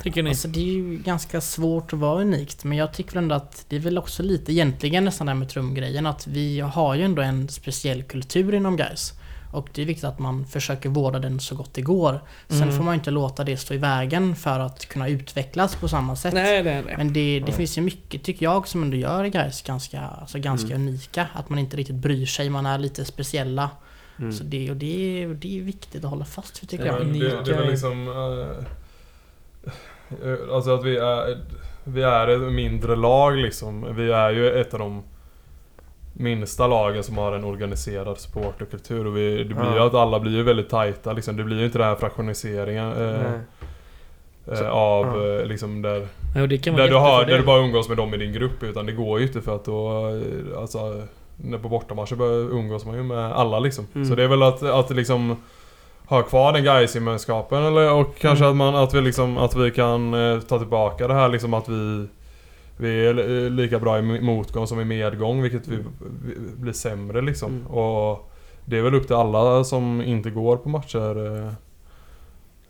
Tycker 0.02 0.22
ni? 0.22 0.30
Alltså 0.30 0.48
det 0.48 0.60
är 0.60 0.64
ju 0.72 0.96
ganska 0.98 1.40
svårt 1.40 1.92
att 1.92 1.98
vara 1.98 2.20
unikt 2.20 2.64
men 2.64 2.78
jag 2.78 2.92
tycker 2.92 3.16
ändå 3.18 3.34
att 3.34 3.64
det 3.68 3.76
är 3.76 3.80
väl 3.80 3.98
också 3.98 4.22
lite 4.22 4.52
egentligen 4.52 5.04
nästan 5.04 5.26
det 5.26 5.32
här 5.32 5.38
med 5.38 5.48
trumgrejen 5.48 6.06
att 6.06 6.26
vi 6.26 6.60
har 6.60 6.94
ju 6.94 7.02
ändå 7.02 7.22
en 7.22 7.48
speciell 7.48 8.02
kultur 8.02 8.54
inom 8.54 8.76
guys 8.76 9.12
Och 9.52 9.68
det 9.74 9.82
är 9.82 9.86
viktigt 9.86 10.04
att 10.04 10.18
man 10.18 10.44
försöker 10.46 10.88
vårda 10.88 11.18
den 11.18 11.40
så 11.40 11.54
gott 11.54 11.74
det 11.74 11.82
går. 11.82 12.20
Sen 12.48 12.62
Mm. 12.62 12.76
får 12.76 12.84
man 12.84 12.94
ju 12.94 12.98
inte 12.98 13.10
låta 13.10 13.44
det 13.44 13.56
stå 13.56 13.74
i 13.74 13.76
vägen 13.76 14.36
för 14.36 14.60
att 14.60 14.86
kunna 14.86 15.08
utvecklas 15.08 15.76
på 15.76 15.88
samma 15.88 16.16
sätt. 16.16 16.34
Nej, 16.34 16.62
nej, 16.62 16.82
nej. 16.86 16.94
Men 16.96 17.12
det, 17.12 17.40
det 17.40 17.50
Ja. 17.50 17.56
finns 17.56 17.78
ju 17.78 17.82
mycket, 17.82 18.22
tycker 18.22 18.44
jag, 18.46 18.68
som 18.68 18.82
ändå 18.82 18.96
gör 18.96 19.26
guys 19.26 19.62
ganska, 19.62 20.00
alltså 20.00 20.38
ganska 20.38 20.74
unika. 20.74 21.26
Att 21.34 21.48
man 21.50 21.58
inte 21.58 21.76
riktigt 21.76 21.96
bryr 21.96 22.26
sig, 22.26 22.50
man 22.50 22.66
är 22.66 22.78
lite 22.78 23.04
speciella. 23.04 23.70
Mm. 24.18 24.32
Så 24.32 24.44
det, 24.44 24.70
och 24.70 24.76
det, 24.76 25.26
och 25.26 25.34
det 25.34 25.58
är 25.58 25.62
viktigt 25.62 26.04
att 26.04 26.10
hålla 26.10 26.24
fast 26.24 26.62
vid 26.62 26.68
tycker 26.70 26.86
Ja, 26.86 26.98
jag. 26.98 27.06
Det, 27.06 27.18
det 27.44 27.50
är 27.50 27.56
väl 27.58 27.70
liksom... 27.70 28.08
eh, 30.24 30.54
alltså 30.54 30.74
att 30.74 30.84
vi 30.84 30.96
är... 30.96 31.38
Vi 31.84 32.02
är 32.02 32.28
ett 32.28 32.52
mindre 32.52 32.96
lag 32.96 33.36
liksom. 33.36 33.86
Vi 33.96 34.12
är 34.12 34.30
ju 34.30 34.60
ett 34.60 34.74
av 34.74 34.80
de 34.80 35.02
minsta 36.12 36.66
lagen 36.66 37.02
som 37.02 37.18
har 37.18 37.32
en 37.32 37.44
organiserad 37.44 38.18
supporterkultur. 38.18 39.06
Och 39.06 39.16
vi, 39.16 39.44
det 39.44 39.54
blir 39.54 39.70
ju 39.70 39.76
Ja. 39.76 39.86
att 39.86 39.94
alla 39.94 40.20
blir 40.20 40.32
ju 40.32 40.42
väldigt 40.42 40.68
tajta 40.70 41.12
liksom. 41.12 41.36
Det 41.36 41.44
blir 41.44 41.58
ju 41.58 41.64
inte 41.64 41.78
den 41.78 41.86
här 41.86 41.94
fraktioniseringen 41.94 42.92
eh, 42.92 43.32
eh, 44.60 44.68
av 44.70 45.06
ja. 45.06 45.40
eh, 45.40 45.46
liksom 45.46 45.82
där... 45.82 46.06
Ja, 46.36 46.46
Där 46.76 46.88
du, 46.88 46.94
har, 46.94 47.24
där 47.24 47.38
du 47.38 47.44
bara 47.44 47.60
umgås 47.60 47.88
med 47.88 47.96
dem 47.96 48.14
i 48.14 48.16
din 48.16 48.32
grupp 48.32 48.62
utan 48.62 48.86
det 48.86 48.92
går 48.92 49.18
ju 49.20 49.26
inte 49.26 49.40
för 49.40 49.54
att 49.56 49.64
då... 49.64 50.08
eh, 50.08 50.60
Alltså... 50.60 51.02
När 51.42 51.58
på 51.58 51.68
bortamatcher 51.68 52.16
börjar 52.16 52.38
umgås 52.50 52.84
man 52.86 52.96
ju 52.96 53.02
med 53.02 53.32
alla 53.32 53.58
liksom. 53.58 53.86
Mm. 53.94 54.08
Så 54.08 54.14
det 54.14 54.24
är 54.24 54.28
väl 54.28 54.42
att, 54.42 54.62
att 54.62 54.90
liksom... 54.90 55.36
Ha 56.10 56.22
kvar 56.22 56.52
den 56.52 56.64
guys 56.64 56.94
gemenskapen 56.94 57.62
eller 57.64 57.92
och 57.92 58.16
kanske 58.18 58.44
Mm. 58.44 58.50
att 58.50 58.56
man 58.56 58.82
att 58.82 58.94
vi 58.94 59.00
liksom 59.00 59.38
att 59.38 59.56
vi 59.56 59.70
kan 59.70 60.14
eh, 60.14 60.40
ta 60.40 60.58
tillbaka 60.58 61.08
det 61.08 61.14
här 61.14 61.28
liksom 61.28 61.54
att 61.54 61.68
vi 61.68 62.06
Vi 62.76 63.06
är 63.06 63.44
eh, 63.44 63.50
lika 63.50 63.78
bra 63.78 63.98
i 63.98 64.02
motgång 64.20 64.66
som 64.66 64.80
i 64.80 64.84
medgång 64.84 65.42
vilket 65.42 65.68
vi, 65.68 65.76
vi 66.24 66.34
blir 66.56 66.72
sämre 66.72 67.20
liksom. 67.22 67.52
Mm. 67.52 67.66
Och 67.66 68.30
Det 68.64 68.78
är 68.78 68.82
väl 68.82 68.94
upp 68.94 69.06
till 69.06 69.16
alla 69.16 69.64
som 69.64 70.02
inte 70.02 70.30
går 70.30 70.56
på 70.56 70.68
matcher 70.68 71.16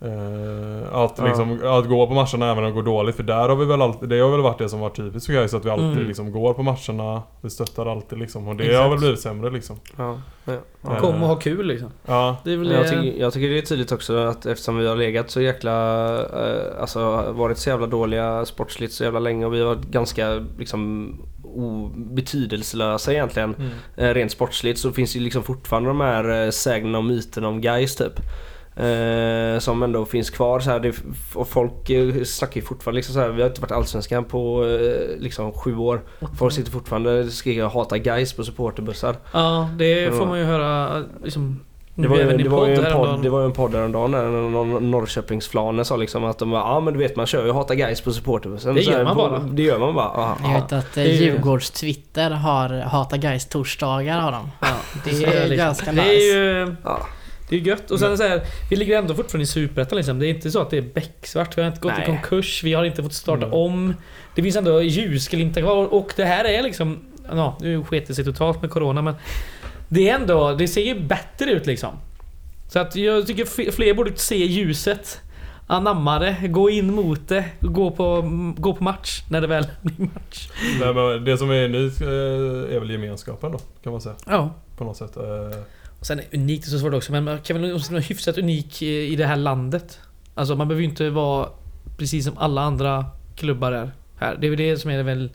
eh, 0.03 0.95
att, 0.95 1.15
Ja. 1.19 1.25
liksom, 1.27 1.61
att 1.65 1.89
gå 1.89 2.07
på 2.07 2.15
matcherna 2.15 2.51
även 2.53 2.59
om 2.59 2.65
det 2.65 2.71
går 2.71 2.83
dåligt 2.83 3.17
för 3.17 3.23
där 3.23 3.49
har 3.49 3.57
vi 3.57 3.65
väl 3.65 3.83
alltid, 3.83 4.09
det 4.09 4.19
har 4.21 4.31
väl 4.31 4.41
varit 4.41 4.59
det 4.59 4.69
som 4.69 4.81
varit 4.81 4.97
typiskt 4.97 5.27
för 5.27 5.33
guys 5.33 5.55
att 5.55 5.65
vi 5.65 5.71
alltid 5.71 5.91
Mm. 5.93 6.07
liksom 6.07 6.33
går 6.33 6.55
på 6.55 6.63
matcherna 6.63 7.23
Vi 7.41 7.51
stöttar 7.51 7.87
alltid 7.87 8.19
liksom 8.19 8.49
och 8.49 8.57
det 8.57 8.65
Exakt. 8.65 8.83
har 8.83 8.89
väl 8.91 8.99
blivit 8.99 9.21
sämre 9.21 9.51
liksom 9.51 9.77
Ja. 9.97 10.19
Ja. 10.45 10.53
Ja. 10.83 10.97
Kom 11.01 11.23
och 11.23 11.29
ha 11.29 11.37
kul 11.37 11.67
liksom. 11.67 11.89
Ja, 12.07 12.37
Det 12.45 12.53
är 12.53 12.57
väl 12.57 12.71
Jag 12.71 12.83
det. 12.85 12.89
tycker, 12.89 13.21
jag 13.21 13.33
tycker 13.33 13.49
det 13.49 13.59
är 13.59 13.63
tydligt 13.63 13.93
också 13.93 14.17
att 14.17 14.47
eftersom 14.47 14.77
vi 14.77 14.87
har 14.89 14.97
legat 14.97 15.31
så 15.31 15.41
jäkla... 15.41 16.09
Eh, 16.19 16.81
alltså 16.81 17.33
varit 17.33 17.59
så 17.59 17.71
jävla 17.71 17.87
dåliga 17.87 18.45
sportsligt 18.45 18.93
så 18.93 19.05
jävla 19.05 19.21
länge 19.21 19.47
och 19.47 19.55
vi 19.55 19.61
har 19.61 19.67
varit 19.67 19.85
ganska 19.87 20.47
liksom 20.59 21.13
betydelselösa 21.97 23.13
egentligen. 23.13 23.55
Mm. 23.55 23.71
Eh, 23.97 24.15
rent 24.15 24.31
sportsligt 24.33 24.79
så 24.79 24.93
finns 24.93 25.17
ju 25.17 25.21
liksom 25.21 25.43
fortfarande 25.43 25.91
de 25.91 26.01
här 26.01 26.45
eh, 26.45 26.51
sägnerna 26.51 26.99
och 26.99 27.05
myterna 27.05 27.49
om 27.49 27.61
guys 27.61 27.97
typ. 27.97 28.13
Eh, 28.81 29.59
som 29.59 29.83
ändå 29.83 30.05
finns 30.05 30.31
kvar 30.31 30.61
så 30.61 30.71
här. 30.71 30.81
Det, 30.81 30.95
och 31.35 31.49
folk 31.49 31.91
eh, 31.91 32.23
snackar 32.25 32.61
ju 32.61 32.67
fortfarande 32.67 32.97
liksom 32.97 33.15
så 33.15 33.21
här. 33.21 33.29
Vi 33.29 33.43
har 33.43 33.49
inte 33.49 33.61
varit 33.61 33.73
allsvenskan 33.73 34.25
på 34.25 34.65
eh, 34.65 35.19
liksom 35.21 35.53
sju 35.53 35.77
år. 35.77 36.01
Folk 36.39 36.53
sitter 36.55 36.71
fortfarande 36.71 37.21
och 37.21 37.33
skriker 37.33 37.65
hata 37.65 37.99
guys 37.99 38.33
på 38.33 38.45
supporterbussar. 38.45 39.17
Ja, 39.33 39.69
det 39.79 40.15
får 40.15 40.27
man 40.27 40.39
ju 40.39 40.45
höra 40.45 41.03
liksom... 41.25 41.61
Det 41.95 42.09
var, 42.09 42.17
ju, 42.17 42.37
det, 42.37 42.49
var 42.49 42.67
ju 42.67 42.75
en 42.75 42.93
podd, 42.93 43.23
det 43.23 43.31
var 43.31 43.41
ju 43.41 43.47
en 43.47 43.53
podd 43.53 43.75
häromdagen 43.75 44.11
där 44.13 44.23
någon 44.29 44.91
Norrköpingsflane 44.91 45.85
sa 45.85 45.97
liksom 45.97 46.25
att 46.25 46.39
de 46.39 46.51
bara, 46.51 46.61
ja 46.61 46.81
men 46.81 46.93
du 46.95 46.99
vet 46.99 47.17
man 47.17 47.27
kör 47.27 47.47
ju 47.47 47.53
hata 47.53 47.75
guys 47.75 48.01
på 48.01 48.13
supporterbussen. 48.13 48.75
Det 48.75 48.81
gör 48.81 48.97
här, 48.97 49.05
man 49.05 49.17
bara. 49.17 49.39
Det 49.39 49.63
gör 49.63 49.79
man 49.79 49.95
bara. 49.95 50.11
Ja, 50.15 50.37
Jag 50.43 50.51
ja. 50.51 50.55
vet 50.55 50.73
att 50.73 50.93
Det 50.95 51.01
eh, 51.03 51.07
är 51.07 51.13
ju- 51.13 51.25
Djurgårds 51.25 51.71
Twitter 51.71 52.31
har 52.31 52.69
Hata 52.81 53.17
Guys 53.17 53.47
torsdagar 53.47 54.21
har 54.21 54.33
de. 54.33 54.51
Ja, 54.61 54.67
Det 55.05 55.11
är 55.11 55.15
liksom- 55.49 55.57
ganska 55.57 55.93
Det 55.93 56.03
nice. 56.03 56.11
är 56.13 56.65
ju... 56.67 56.77
Ja. 56.85 56.99
Det 57.51 57.57
är 57.57 57.61
gött. 57.61 57.91
Och 57.91 57.99
sen 57.99 58.19
så 58.19 58.23
här, 58.25 58.41
vi 58.71 58.77
ligger 58.77 58.99
ändå 58.99 59.15
fortfarande 59.15 59.43
i 59.43 59.47
Superettan 59.47 59.97
liksom. 59.97 60.19
Det 60.19 60.27
är 60.27 60.31
inte 60.31 60.51
så 60.51 60.61
att 60.61 60.71
det 60.71 60.77
är 60.79 60.83
becksvart. 60.83 61.59
Vi 61.59 61.63
har 61.63 61.69
inte 61.69 61.81
gått 61.81 61.93
Nej. 61.93 62.03
i 62.03 62.07
konkurs. 62.07 62.65
Vi 62.65 62.73
har 62.75 62.85
inte 62.85 63.03
fått 63.03 63.13
starta 63.15 63.47
Mm. 63.47 63.59
om. 63.59 63.95
Det 64.35 64.43
finns 64.43 64.57
ändå 64.57 64.83
ljusglimtar 64.83 65.61
kvar. 65.61 65.95
Och 65.95 66.13
det 66.17 66.25
här 66.25 66.45
är 66.45 66.63
liksom... 66.63 66.99
Ja, 67.31 67.57
nu 67.61 67.85
sket 67.85 68.07
det 68.07 68.15
sig 68.15 68.25
totalt 68.25 68.63
med 68.63 68.71
Corona 68.71 69.03
men... 69.03 69.15
Det 69.89 70.11
är 70.11 70.15
ändå... 70.15 70.53
Det 70.53 70.69
ser 70.69 70.83
ju 70.83 71.01
bättre 71.01 71.51
ut 71.51 71.67
liksom. 71.67 71.91
Så 72.69 72.79
att 72.79 72.97
jag 72.97 73.27
tycker 73.27 73.71
fler 73.73 73.95
borde 73.95 74.17
se 74.17 74.37
ljuset. 74.37 75.21
Anamma 75.67 76.19
det, 76.19 76.37
gå 76.49 76.71
in 76.71 76.95
mot 76.95 77.29
det, 77.29 77.45
gå 77.61 77.91
på, 77.91 78.31
gå 78.57 78.75
på 78.75 78.85
match 78.85 79.23
när 79.31 79.41
det 79.41 79.47
väl 79.47 79.67
blir 79.83 80.07
match. 80.15 80.49
Nej, 80.81 80.95
men 80.95 81.25
det 81.25 81.39
som 81.39 81.51
är 81.51 81.65
unikt 81.65 82.03
eh, 82.03 82.09
är 82.77 82.81
väl 82.81 82.91
gemenskapen 82.91 83.53
då, 83.53 83.59
kan 83.83 83.93
man 83.93 84.01
säga. 84.01 84.15
Ja. 84.27 84.55
På 84.77 84.85
något 84.85 84.97
sätt. 84.97 85.17
Eh, 86.01 86.03
Och 86.03 86.07
Sen 86.07 86.19
är 86.19 86.25
unikt 86.33 86.67
är 86.67 86.71
så 86.71 86.79
svårt 86.79 86.95
också, 86.95 87.13
men 87.13 87.25
man 87.25 87.39
kan 87.41 87.61
väl 87.63 87.73
vara 87.91 88.01
hyfsat 88.01 88.39
unik 88.39 88.83
i 88.83 89.13
i 89.13 89.17
det 89.17 89.27
här 89.27 89.37
landet. 89.37 90.01
Alltså 90.35 90.57
man 90.57 90.69
behöver 90.69 90.83
ju 90.83 90.89
inte 90.89 91.11
vara 91.11 91.49
precis 91.99 92.25
som 92.25 92.39
alla 92.39 92.63
andra 92.63 93.05
klubbar 93.37 93.73
är 93.73 93.91
här. 94.19 94.37
Det 94.41 94.47
är 94.47 94.51
väl 94.51 94.59
det 94.59 94.77
som 94.79 94.91
är 94.91 95.03
väl 95.03 95.31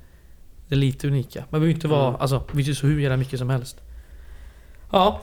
det 0.68 0.76
lite 0.76 1.07
unika. 1.07 1.39
Man 1.39 1.47
behöver 1.49 1.68
ju 1.68 1.74
inte 1.74 1.88
vara, 1.88 2.07
Mm. 2.07 2.22
alltså 2.22 2.43
det 2.47 2.55
finns 2.55 2.68
ju 2.68 2.76
så 2.76 2.88
hur 2.88 2.99
jävla 2.99 3.18
mycket 3.18 3.39
som 3.39 3.49
helst. 3.49 3.82
Ja. 4.91 5.20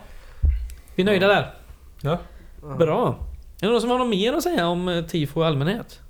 Vi 0.94 1.02
är 1.02 1.06
nöjda 1.06 1.26
där. 1.26 1.54
Ja. 2.00 2.18
Bra. 2.78 3.18
Är 3.60 3.66
det 3.66 3.72
någon 3.72 3.80
som 3.80 3.90
har 3.90 3.98
något 3.98 4.08
mer 4.08 4.32
att 4.32 4.42
säga 4.42 4.66
om 4.66 4.88
eh, 4.88 5.04
tifo 5.04 5.42
i 5.42 5.44
allmänhet? 5.46 6.00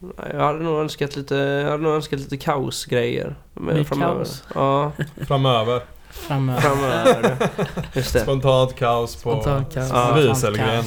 Nej, 0.00 0.30
Jag 0.32 0.40
hade 0.40 0.58
nog 0.58 0.80
önskat 0.80 1.16
lite, 1.16 1.34
jag 1.34 1.70
hade 1.70 1.82
nog 1.82 1.92
önskat 1.94 2.20
lite 2.20 2.36
kaosgrejer. 2.36 3.34
med 3.54 3.86
framöver. 3.86 4.14
kaos? 4.14 4.44
Ja, 4.54 4.92
framöver. 5.26 5.82
Framöver. 6.12 6.60
framöver. 6.60 7.48
Just 7.92 8.12
det. 8.12 8.20
Spontant 8.20 8.76
kaos 8.76 9.14
på 9.14 9.20
Spontant 9.20 9.74
kaos. 9.74 9.90
Ja. 9.90 10.12
Wieselgren. 10.14 10.84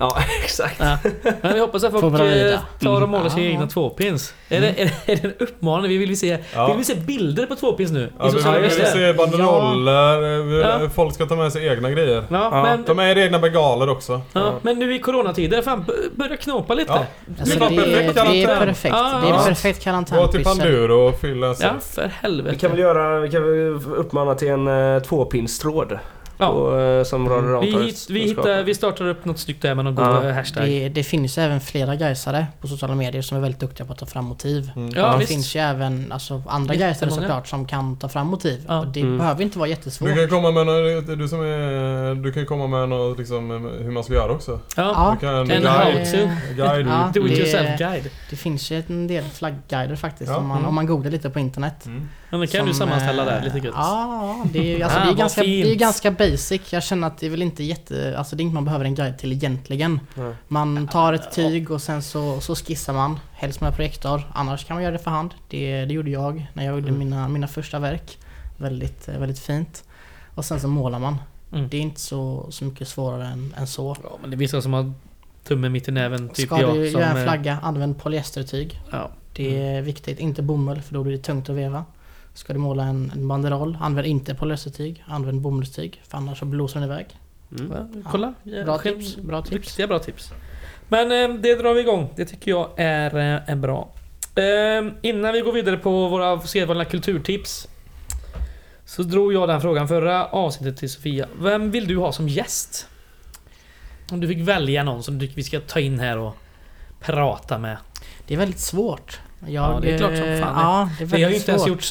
Ja, 0.00 0.18
exakt. 0.44 0.76
Ja. 0.80 0.98
Men 1.42 1.52
vi 1.54 1.60
hoppas 1.60 1.84
att 1.84 1.92
folk 2.00 2.20
eh, 2.20 2.58
tar 2.80 3.02
och 3.02 3.08
målar 3.08 3.20
Mm. 3.20 3.30
sina 3.30 3.44
Ja. 3.46 3.50
egna 3.50 3.66
tvåpins. 3.66 4.34
Är, 4.48 4.60
det, 4.60 4.68
är, 4.68 4.74
det, 5.06 5.12
är 5.12 5.16
det 5.16 5.24
en 5.24 5.32
uppmaning? 5.38 5.88
Vi 5.90 5.98
vill 5.98 6.18
se, 6.18 6.38
Ja. 6.54 6.66
vill 6.66 6.76
vi 6.76 6.84
se 6.84 6.94
bilder 6.94 7.46
på 7.46 7.54
tvåpins 7.56 7.90
nu? 7.90 8.12
Ja, 8.18 8.24
vi 8.26 8.32
vill, 8.34 8.52
vi 8.52 8.60
vill 8.60 8.70
se 8.86 9.12
banderoller, 9.12 10.42
vi- 10.42 10.60
Ja. 10.60 10.80
folk 10.94 11.14
ska 11.14 11.26
ta 11.26 11.36
med 11.36 11.52
sig 11.52 11.66
egna 11.66 11.90
grejer. 11.90 12.24
Ja, 12.30 12.48
Ja. 12.52 12.62
men, 12.62 12.84
Ta 12.84 12.94
med 12.94 13.18
er 13.18 13.22
egna 13.22 13.38
bengaler 13.38 13.88
också. 13.88 14.20
ja, 14.32 14.52
men 14.62 14.78
nu 14.78 14.94
i 14.94 14.98
coronatider, 14.98 15.62
fan 15.62 15.84
börja 16.14 16.36
knåpa 16.36 16.74
lite. 16.74 16.92
Ja. 16.92 17.04
Alltså, 17.40 17.58
Det 17.58 17.68
det, 17.68 17.76
perfekt 17.76 17.92
det 17.94 18.04
är 18.06 18.12
karantän. 18.46 18.68
perfekt. 18.68 18.94
Ja. 18.98 19.20
Det 19.24 19.28
är 19.28 19.44
perfekt 19.44 19.84
Gå 20.10 20.26
till. 20.26 20.44
Panduro 20.44 21.08
och 21.08 21.20
fylla 21.20 21.46
en 21.46 21.54
Ja, 21.60 21.70
för 21.80 22.10
helvete. 22.22 22.50
Vi 22.54 22.58
kan 22.60 22.70
väl 22.70 22.80
göra, 22.80 23.20
vi 23.20 23.30
kan 23.30 23.42
väl 23.42 23.80
uppmana 23.96 24.34
till 24.34 24.48
en 24.48 24.68
uh, 24.68 25.02
tvåpinstråd. 25.02 25.98
Ja. 26.38 26.52
På, 26.52 26.78
eh, 26.80 27.04
som 27.04 27.28
Radio 27.28 27.60
vi, 27.60 27.66
Rantorget 27.66 27.88
hit, 27.88 28.06
vi, 28.10 28.20
hittar, 28.20 28.62
vi 28.62 28.74
startar 28.74 29.08
upp 29.08 29.24
något 29.24 29.38
snyggt 29.38 29.62
där 29.62 29.74
med 29.74 29.84
någon 29.84 29.96
Ja. 30.04 30.20
god 30.20 30.30
hashtag. 30.30 30.64
Det, 30.64 30.88
det 30.88 31.02
finns 31.02 31.38
ju 31.38 31.42
även 31.42 31.60
flera 31.60 31.96
gaisare 31.96 32.46
på 32.60 32.68
sociala 32.68 32.94
medier 32.94 33.22
som 33.22 33.36
är 33.36 33.40
väldigt 33.40 33.60
duktiga 33.60 33.86
på 33.86 33.92
att 33.92 33.98
ta 33.98 34.06
fram 34.06 34.24
motiv. 34.24 34.70
Mm. 34.76 34.90
Ja, 34.96 35.12
det 35.12 35.18
visst. 35.18 35.30
finns 35.32 35.56
ju 35.56 35.60
även 35.60 36.12
alltså, 36.12 36.42
andra 36.46 36.74
gaisare 36.74 37.10
såklart 37.10 37.46
som 37.48 37.66
kan 37.66 37.96
ta 37.98 38.08
fram 38.08 38.26
motiv. 38.26 38.64
Ja. 38.68 38.78
Och 38.78 38.86
det 38.86 39.00
Mm. 39.00 39.18
behöver 39.18 39.42
inte 39.42 39.58
vara 39.58 39.68
jättesvårt. 39.68 40.08
Du 40.08 40.14
kan 40.14 40.28
komma 40.28 40.50
med 40.50 40.66
något, 40.66 41.18
du 41.18 41.28
som 41.28 41.40
är, 41.40 42.14
du 42.14 42.32
kan 42.32 42.46
komma 42.46 42.66
med 42.66 42.88
något 42.88 43.18
liksom 43.18 43.50
hur 43.82 43.90
man 43.90 44.04
ska 44.04 44.12
göra 44.14 44.32
också. 44.32 44.60
Ja. 44.76 44.82
Ja, 44.96 45.16
Du 45.20 45.26
kan 45.26 45.34
En 45.34 45.46
guide, 45.46 45.62
how-to. 45.64 46.30
Ja. 46.56 47.10
Do 47.14 47.26
it 47.26 47.32
det- 47.32 47.38
yourself 47.38 47.78
guide. 47.78 48.10
Det 48.30 48.36
finns 48.36 48.70
ju 48.70 48.82
en 48.88 49.06
del 49.06 49.24
flaggguider 49.24 49.96
faktiskt 49.96 50.30
Ja. 50.30 50.36
om, 50.36 50.46
man, 50.46 50.56
Mm. 50.58 50.68
om 50.68 50.74
man 50.74 50.86
googlar 50.86 51.10
lite 51.10 51.30
på 51.30 51.38
internet. 51.38 51.86
Mm. 52.30 52.40
Men 52.40 52.40
det 52.40 52.46
kan 52.46 52.66
du 52.66 52.72
Som, 52.74 52.78
sammanställa 52.88 53.24
där 53.24 53.38
eh, 53.38 53.44
lite 53.44 53.58
gött. 53.66 53.74
Ja, 53.76 54.44
det 54.52 54.80
är, 54.80 54.84
alltså, 54.84 54.98
Ah, 54.98 55.04
det 55.04 55.10
är, 55.10 55.14
ganska, 55.14 55.42
det 55.42 55.72
är 55.72 55.74
ganska 55.74 56.10
basic. 56.10 56.72
Jag 56.72 56.82
känner 56.82 57.06
att 57.06 57.18
det 57.18 57.26
är 57.26 57.30
väl 57.30 57.42
inte 57.42 57.64
jätte... 57.64 58.14
Alltså 58.18 58.36
det 58.36 58.40
är 58.40 58.42
inget 58.42 58.54
man 58.54 58.64
behöver 58.64 58.84
en 58.84 58.94
guide 58.94 59.18
till 59.18 59.32
egentligen. 59.32 60.00
Nej. 60.14 60.32
Man 60.48 60.88
tar 60.88 61.12
ett 61.12 61.32
tyg 61.32 61.70
och 61.70 61.82
sen 61.82 62.02
så, 62.02 62.40
så 62.40 62.54
skissar 62.56 62.92
man. 62.92 63.20
Helst 63.32 63.60
med 63.60 63.74
projektor. 63.76 64.22
Annars 64.34 64.64
kan 64.64 64.74
man 64.76 64.82
göra 64.82 64.92
det 64.92 64.98
för 64.98 65.10
hand. 65.10 65.34
Det, 65.48 65.84
det 65.84 65.94
gjorde 65.94 66.10
jag 66.10 66.46
när 66.52 66.64
jag 66.64 66.74
gjorde 66.74 66.88
Mm. 66.88 66.98
mina, 66.98 67.28
mina 67.28 67.48
första 67.48 67.78
verk. 67.78 68.18
Väldigt, 68.56 69.08
eh, 69.08 69.18
väldigt 69.18 69.38
fint. 69.38 69.84
Och 70.34 70.44
sen 70.44 70.60
så 70.60 70.68
målar 70.68 70.98
man. 70.98 71.16
Mm. 71.52 71.68
Det 71.68 71.76
är 71.76 71.80
inte 71.80 72.00
så, 72.00 72.46
så 72.50 72.64
mycket 72.64 72.88
svårare 72.88 73.26
än, 73.26 73.54
än 73.58 73.66
så. 73.66 73.96
Ja, 74.02 74.18
men 74.20 74.30
det 74.30 74.34
är 74.36 74.38
vissa 74.38 74.62
som 74.62 74.72
har 74.72 74.92
tummen 75.44 75.72
mitt 75.72 75.88
i 75.88 75.92
näven, 75.92 76.28
typ 76.28 76.46
Ska 76.46 76.60
jag. 76.60 76.74
du 76.74 76.88
göra 76.88 77.04
en 77.06 77.16
eh, 77.16 77.22
flagga, 77.22 77.58
använd 77.62 77.98
polyestertyg. 77.98 78.80
Ja. 78.90 79.10
Det 79.32 79.62
är 79.62 79.82
viktigt. 79.82 80.18
Inte 80.18 80.42
bomull 80.42 80.82
för 80.82 80.94
då 80.94 81.02
blir 81.02 81.16
det 81.16 81.22
tungt 81.22 81.48
att 81.48 81.56
veva. 81.56 81.84
Ska 82.38 82.52
du 82.52 82.58
måla 82.58 82.84
en, 82.84 83.12
en 83.14 83.28
banderoll, 83.28 83.78
använd 83.80 84.06
inte 84.06 84.34
polyestertyg. 84.34 85.04
Använd 85.06 85.40
bomullstyg. 85.40 86.02
För 86.08 86.18
annars 86.18 86.38
så 86.38 86.44
blåser 86.44 86.80
den 86.80 86.90
iväg. 86.90 87.06
Mm. 87.58 87.72
Ja, 87.72 88.02
Kolla. 88.10 88.34
Ja, 88.42 88.64
Bra 88.64 88.78
tips. 88.78 89.16
Bra 89.16 89.42
tips. 89.42 89.52
Riktiga 89.52 89.86
bra 89.86 89.98
tips. 89.98 90.32
Men 90.88 91.32
eh, 91.32 91.40
det 91.40 91.54
drar 91.54 91.74
vi 91.74 91.80
igång. 91.80 92.08
Det 92.16 92.24
tycker 92.24 92.50
jag 92.50 92.70
är, 92.76 93.14
eh, 93.14 93.50
är 93.50 93.56
bra. 93.56 93.88
Eh, 94.34 94.92
innan 95.02 95.32
vi 95.32 95.40
går 95.40 95.52
vidare 95.52 95.76
på 95.76 96.08
våra 96.08 96.40
sedvanliga 96.40 96.88
kulturtips. 96.88 97.68
Så 98.84 99.02
drog 99.02 99.32
jag 99.32 99.48
den 99.48 99.60
frågan 99.60 99.88
förra 99.88 100.26
avsnittet 100.26 100.76
till 100.76 100.90
Sofia. 100.90 101.28
Vem 101.40 101.70
vill 101.70 101.86
du 101.86 101.96
ha 101.96 102.12
som 102.12 102.28
gäst? 102.28 102.88
Om 104.12 104.20
du 104.20 104.28
fick 104.28 104.38
välja 104.38 104.84
någon 104.84 105.02
som 105.02 105.18
du 105.18 105.26
tycker 105.26 105.36
vi 105.36 105.44
ska 105.44 105.60
ta 105.60 105.80
in 105.80 105.98
här 105.98 106.18
och 106.18 106.36
prata 107.00 107.58
med. 107.58 107.76
Det 108.26 108.34
är 108.34 108.38
väldigt 108.38 108.60
svårt. 108.60 109.20
Jag, 109.46 109.50
Ja, 109.74 109.78
det 109.82 109.94
är 109.94 109.98
klart 109.98 110.16
som 110.16 110.24
eh, 110.28 110.40
fan. 110.40 110.54
Ja, 110.62 110.90
det 110.98 111.04
är 111.04 111.06
Vi 111.06 111.22
har 111.22 111.30
ju 111.30 111.36
inte 111.36 111.50
ens 111.50 111.66
gjort 111.66 111.82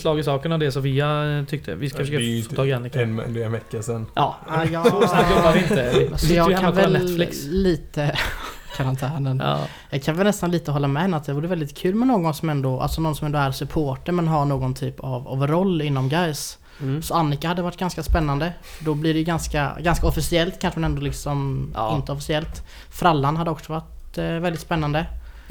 slag 0.00 0.18
i 0.18 0.22
saken 0.22 0.52
av 0.52 0.58
det 0.58 0.72
Sofia 0.72 1.38
eh, 1.38 1.44
tyckte. 1.44 1.74
Vi 1.74 1.88
ska 1.90 1.98
försöka 1.98 2.48
få 2.48 2.54
tag 2.56 2.68
i 2.68 2.72
Annika. 2.72 3.02
En, 3.02 3.16
det 3.34 3.42
är 3.42 3.46
en 3.46 3.52
vecka 3.52 3.82
sedan. 3.82 4.06
Ja, 4.14 4.36
Ja, 4.48 4.64
jag- 4.64 4.86
så 4.86 5.08
snabbt 5.08 5.30
jobbar 5.36 5.52
vi 5.52 5.60
inte. 5.60 5.92
Vi 5.98 6.08
Alltså 6.12 6.26
ju 6.26 6.34
jag 6.34 6.58
kan 6.60 6.74
väl 6.74 6.92
Netflix. 6.92 7.36
lite... 7.44 8.16
karantänen. 8.76 9.42
Ja. 9.44 9.58
Jag 9.90 10.02
kan 10.02 10.16
väl 10.16 10.26
nästan 10.26 10.50
lite 10.50 10.70
hålla 10.70 10.88
med 10.88 11.02
henne 11.02 11.16
att 11.16 11.24
det 11.24 11.32
vore 11.32 11.48
väldigt 11.48 11.76
kul 11.78 11.94
med 11.94 12.08
någon 12.08 12.34
som 12.34 12.50
ändå, 12.50 12.80
alltså 12.80 13.00
någon 13.00 13.14
som 13.16 13.26
ändå 13.26 13.38
är 13.38 13.50
supporter 13.50 14.12
men 14.12 14.28
har 14.28 14.44
någon 14.44 14.74
typ 14.74 15.00
av, 15.00 15.28
av 15.28 15.46
roll 15.46 15.82
inom 15.82 16.08
guys. 16.08 16.58
Mm. 16.80 17.02
Så 17.02 17.14
Annika 17.14 17.48
hade 17.48 17.62
varit 17.62 17.76
ganska 17.76 18.02
spännande. 18.02 18.52
Då 18.80 18.94
blir 18.94 19.12
det 19.12 19.18
ju 19.18 19.24
ganska, 19.24 19.76
ganska 19.80 20.06
officiellt 20.06 20.60
kanske 20.60 20.80
men 20.80 20.90
ändå 20.90 21.02
liksom 21.02 21.70
Ja. 21.74 21.96
inte 21.96 22.12
officiellt. 22.12 22.62
Frallan 22.90 23.36
hade 23.36 23.50
också 23.50 23.72
varit 23.72 24.18
eh, 24.18 24.24
väldigt 24.24 24.60
spännande. 24.60 25.06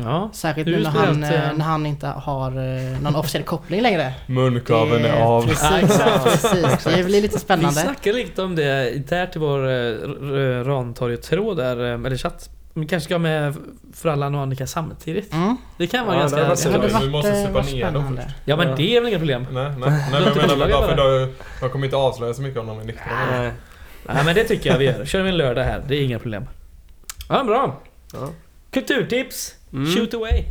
Ja. 0.06 0.30
Särskilt 0.34 0.68
nu 0.68 0.84
när 0.84 0.90
han, 0.90 1.24
eh, 1.24 1.50
eh, 1.50 1.54
när 1.58 1.66
han 1.66 1.86
inte 1.86 2.08
har 2.08 2.48
eh, 2.52 3.02
någon 3.02 3.16
officiell 3.16 3.44
koppling 3.44 3.82
längre. 3.82 4.14
Munkaveln 4.28 5.06
är 5.06 5.22
av. 5.22 5.42
Precis, 5.48 5.64
Ja, 5.72 5.78
exakt. 5.80 6.24
precis. 6.24 6.84
Det 6.84 7.04
blir 7.04 7.22
lite 7.22 7.36
Vi 7.36 7.40
spännande. 7.40 7.80
snackade 7.80 8.18
lite 8.18 8.42
om 8.42 8.56
det 8.56 8.92
där 9.10 9.26
till 9.28 9.42
vår 9.42 9.66
uh, 9.68 10.64
Rantorget-tråd 10.66 11.58
där, 11.58 11.86
eh, 11.94 12.06
eller 12.06 12.18
chatt. 12.18 12.50
Vi 12.74 12.88
kanske 12.88 13.06
ska 13.06 13.14
ha 13.14 13.20
med 13.20 13.56
Frallan 13.94 14.36
och 14.36 14.42
Annika 14.42 14.68
samtidigt. 14.68 15.34
Mm. 15.34 15.58
Det 15.78 15.88
kan 15.88 16.06
vara 16.06 16.16
Ja, 16.16 16.22
ganska... 16.22 16.38
det 16.38 16.46
hade 16.78 16.88
varit 16.94 17.04
Vi 17.04 17.10
måste 17.10 17.30
eh, 17.32 17.46
supa 17.48 17.62
ner 17.62 17.84
dem 17.84 17.92
spännande. 17.92 18.22
först. 18.22 18.36
Ja 18.46 18.56
men 18.56 18.76
det 18.76 18.96
är 18.96 19.02
väl 19.02 19.10
inga 19.10 19.18
problem. 19.20 19.48
Nej, 19.52 19.64
nej, 19.64 19.74
nej 19.80 20.06
men 20.12 20.24
jag 20.24 20.36
menar 20.36 20.70
bara 20.70 20.88
för 20.88 20.96
de, 20.98 21.34
de 21.62 21.70
kommer 21.70 21.86
inte 21.86 21.98
avslöja 21.98 22.34
så 22.34 22.42
mycket 22.42 22.60
om 22.60 22.68
de 22.68 22.80
är 22.80 22.84
nyktra. 22.84 23.12
Nej. 23.32 23.52
Nej 24.06 24.26
men 24.26 24.36
det 24.36 24.44
tycker 24.44 24.70
jag 24.72 24.78
vi 24.78 24.86
gör. 24.86 25.06
Kör 25.06 25.22
vi 25.22 25.30
en 25.30 25.38
lördag 25.38 25.64
här, 25.64 25.84
det 25.88 25.96
är 25.96 26.04
inga 26.04 26.20
problem. 26.20 26.46
Ja, 27.30 27.44
bra. 27.44 27.80
Ja. 28.14 28.30
Kulturtips! 28.72 29.56
Mm. 29.74 29.86
Shoot 29.96 30.14
away! 30.14 30.44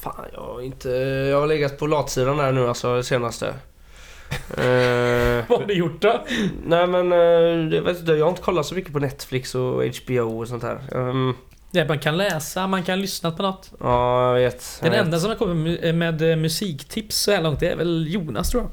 Fan, 0.00 0.24
jag 0.32 0.40
har 0.40 0.60
inte... 0.62 0.90
Jag 1.30 1.40
har 1.40 1.46
legat 1.46 1.78
på 1.78 1.86
latsidan 1.86 2.36
där 2.36 2.52
nu 2.52 2.68
alltså 2.68 2.96
det 2.96 3.04
senaste. 3.04 3.46
Eh, 4.56 5.44
Vad 5.48 5.60
har 5.60 5.66
du 5.66 5.74
gjort 5.74 6.00
då? 6.02 6.24
nej 6.64 6.86
men, 6.86 7.12
eh, 7.12 7.18
jag 7.76 7.82
vet 7.82 7.98
inte, 8.00 8.12
jag 8.12 8.24
har 8.24 8.30
inte 8.30 8.42
kollat 8.42 8.66
så 8.66 8.74
mycket 8.74 8.92
på 8.92 8.98
Netflix 8.98 9.54
och 9.54 9.82
HBO 9.84 10.40
och 10.40 10.48
sånt 10.48 10.62
här. 10.62 10.78
Um, 10.90 11.36
Ja, 11.70 11.84
man 11.88 11.98
kan 11.98 12.16
läsa, 12.16 12.66
man 12.66 12.82
kan 12.82 13.00
lyssna 13.00 13.30
på 13.30 13.42
något. 13.42 13.70
ja, 13.80 14.26
jag 14.26 14.34
vet. 14.34 14.78
Den 14.80 14.86
jag 14.92 14.98
vet. 14.98 15.04
enda 15.06 15.18
som 15.20 15.28
har 15.30 15.36
kommit 15.36 15.80
med, 15.82 15.94
med 15.94 16.30
eh, 16.30 16.36
musiktips 16.36 17.16
så 17.16 17.32
här 17.32 17.42
långt, 17.42 17.60
det 17.60 17.68
är 17.68 17.76
väl 17.76 18.06
Jonas 18.08 18.50
tror 18.50 18.62
jag. 18.62 18.70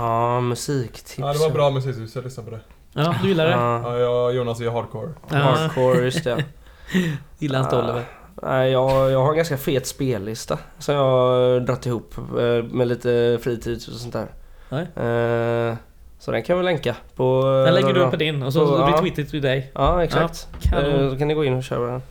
Ja, 0.00 0.40
musiktips. 0.40 1.18
Ja, 1.18 1.32
det 1.32 1.38
var 1.38 1.50
bra 1.50 1.70
musiktips. 1.70 2.14
Jag 2.14 2.24
lyssnade 2.24 2.50
på 2.50 2.56
det. 2.56 2.62
Ja, 3.02 3.14
du 3.22 3.28
gillar 3.28 3.44
det? 3.44 3.50
Ja, 3.52 3.82
Ja, 3.82 3.98
jag 3.98 4.34
Jonas 4.34 4.60
är 4.60 4.70
hardcore. 4.70 5.08
Ja. 5.30 5.36
Hardcore, 5.36 6.04
just 6.04 6.24
det. 6.24 6.44
Gillar 7.38 7.60
inte 7.60 7.76
Oliver. 7.76 8.04
Nej, 8.42 8.70
jag, 8.72 9.10
jag 9.10 9.22
har 9.22 9.30
en 9.30 9.36
ganska 9.36 9.56
fet 9.56 9.86
spellista 9.86 10.58
som 10.78 10.94
jag 10.94 11.02
har 11.02 11.60
dratt 11.60 11.86
ihop 11.86 12.14
eh, 12.18 12.64
med 12.64 12.88
lite 12.88 13.38
fritid 13.42 13.76
och 13.76 14.00
sånt 14.00 14.12
där. 14.12 14.26
Nej. 14.68 14.82
Eh, 14.82 15.76
så 16.18 16.30
den 16.30 16.42
kan 16.42 16.56
jag 16.56 16.56
väl 16.56 16.64
länka 16.64 16.96
på... 17.16 17.40
eh, 17.58 17.64
Den 17.64 17.74
lägger 17.74 17.92
du 17.94 18.00
upp 18.00 18.10
på 18.10 18.16
din 18.16 18.42
och 18.42 18.52
så 18.52 18.66
på- 18.66 18.78
ja. 18.78 18.86
retweetar 18.96 19.22
till 19.30 19.42
dig. 19.42 19.72
Ja, 19.74 20.04
exakt. 20.04 20.48
kanon. 20.62 21.04
Eh, 21.04 21.10
så 21.10 21.18
kan 21.18 21.28
ni 21.28 21.34
gå 21.34 21.44
in 21.44 21.54
och 21.54 21.62
köra 21.64 21.90
den. 21.92 22.02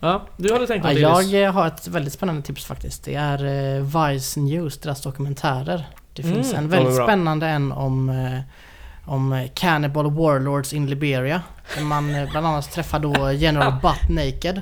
Ja, 0.00 0.22
du 0.36 0.52
hade 0.52 0.66
tänkt 0.66 0.84
Ja, 0.84 0.90
något 0.92 1.00
jag 1.00 1.22
Iris? 1.22 1.34
eh, 1.34 1.52
har 1.52 1.66
ett 1.66 1.88
väldigt 1.88 2.12
spännande 2.12 2.42
tips 2.42 2.64
faktiskt. 2.64 3.04
Det 3.04 3.14
är 3.14 4.10
Vice 4.12 4.40
News, 4.40 4.78
deras 4.78 5.02
dokumentärer. 5.02 5.86
Det 6.12 6.22
Mm, 6.22 6.34
finns 6.34 6.54
en 6.54 6.68
de 6.70 6.76
väldigt 6.76 6.94
spännande 7.02 7.46
en 7.46 7.72
om, 7.72 8.12
om 9.06 9.48
Cannibal 9.54 10.10
Warlords 10.10 10.72
in 10.72 10.86
Liberia. 10.86 11.42
Man 11.82 12.14
eh, 12.14 12.30
bland 12.30 12.46
annat 12.46 12.72
träffar 12.72 12.98
då 12.98 13.32
General 13.32 13.72
Butt 13.82 14.08
Naked. 14.08 14.60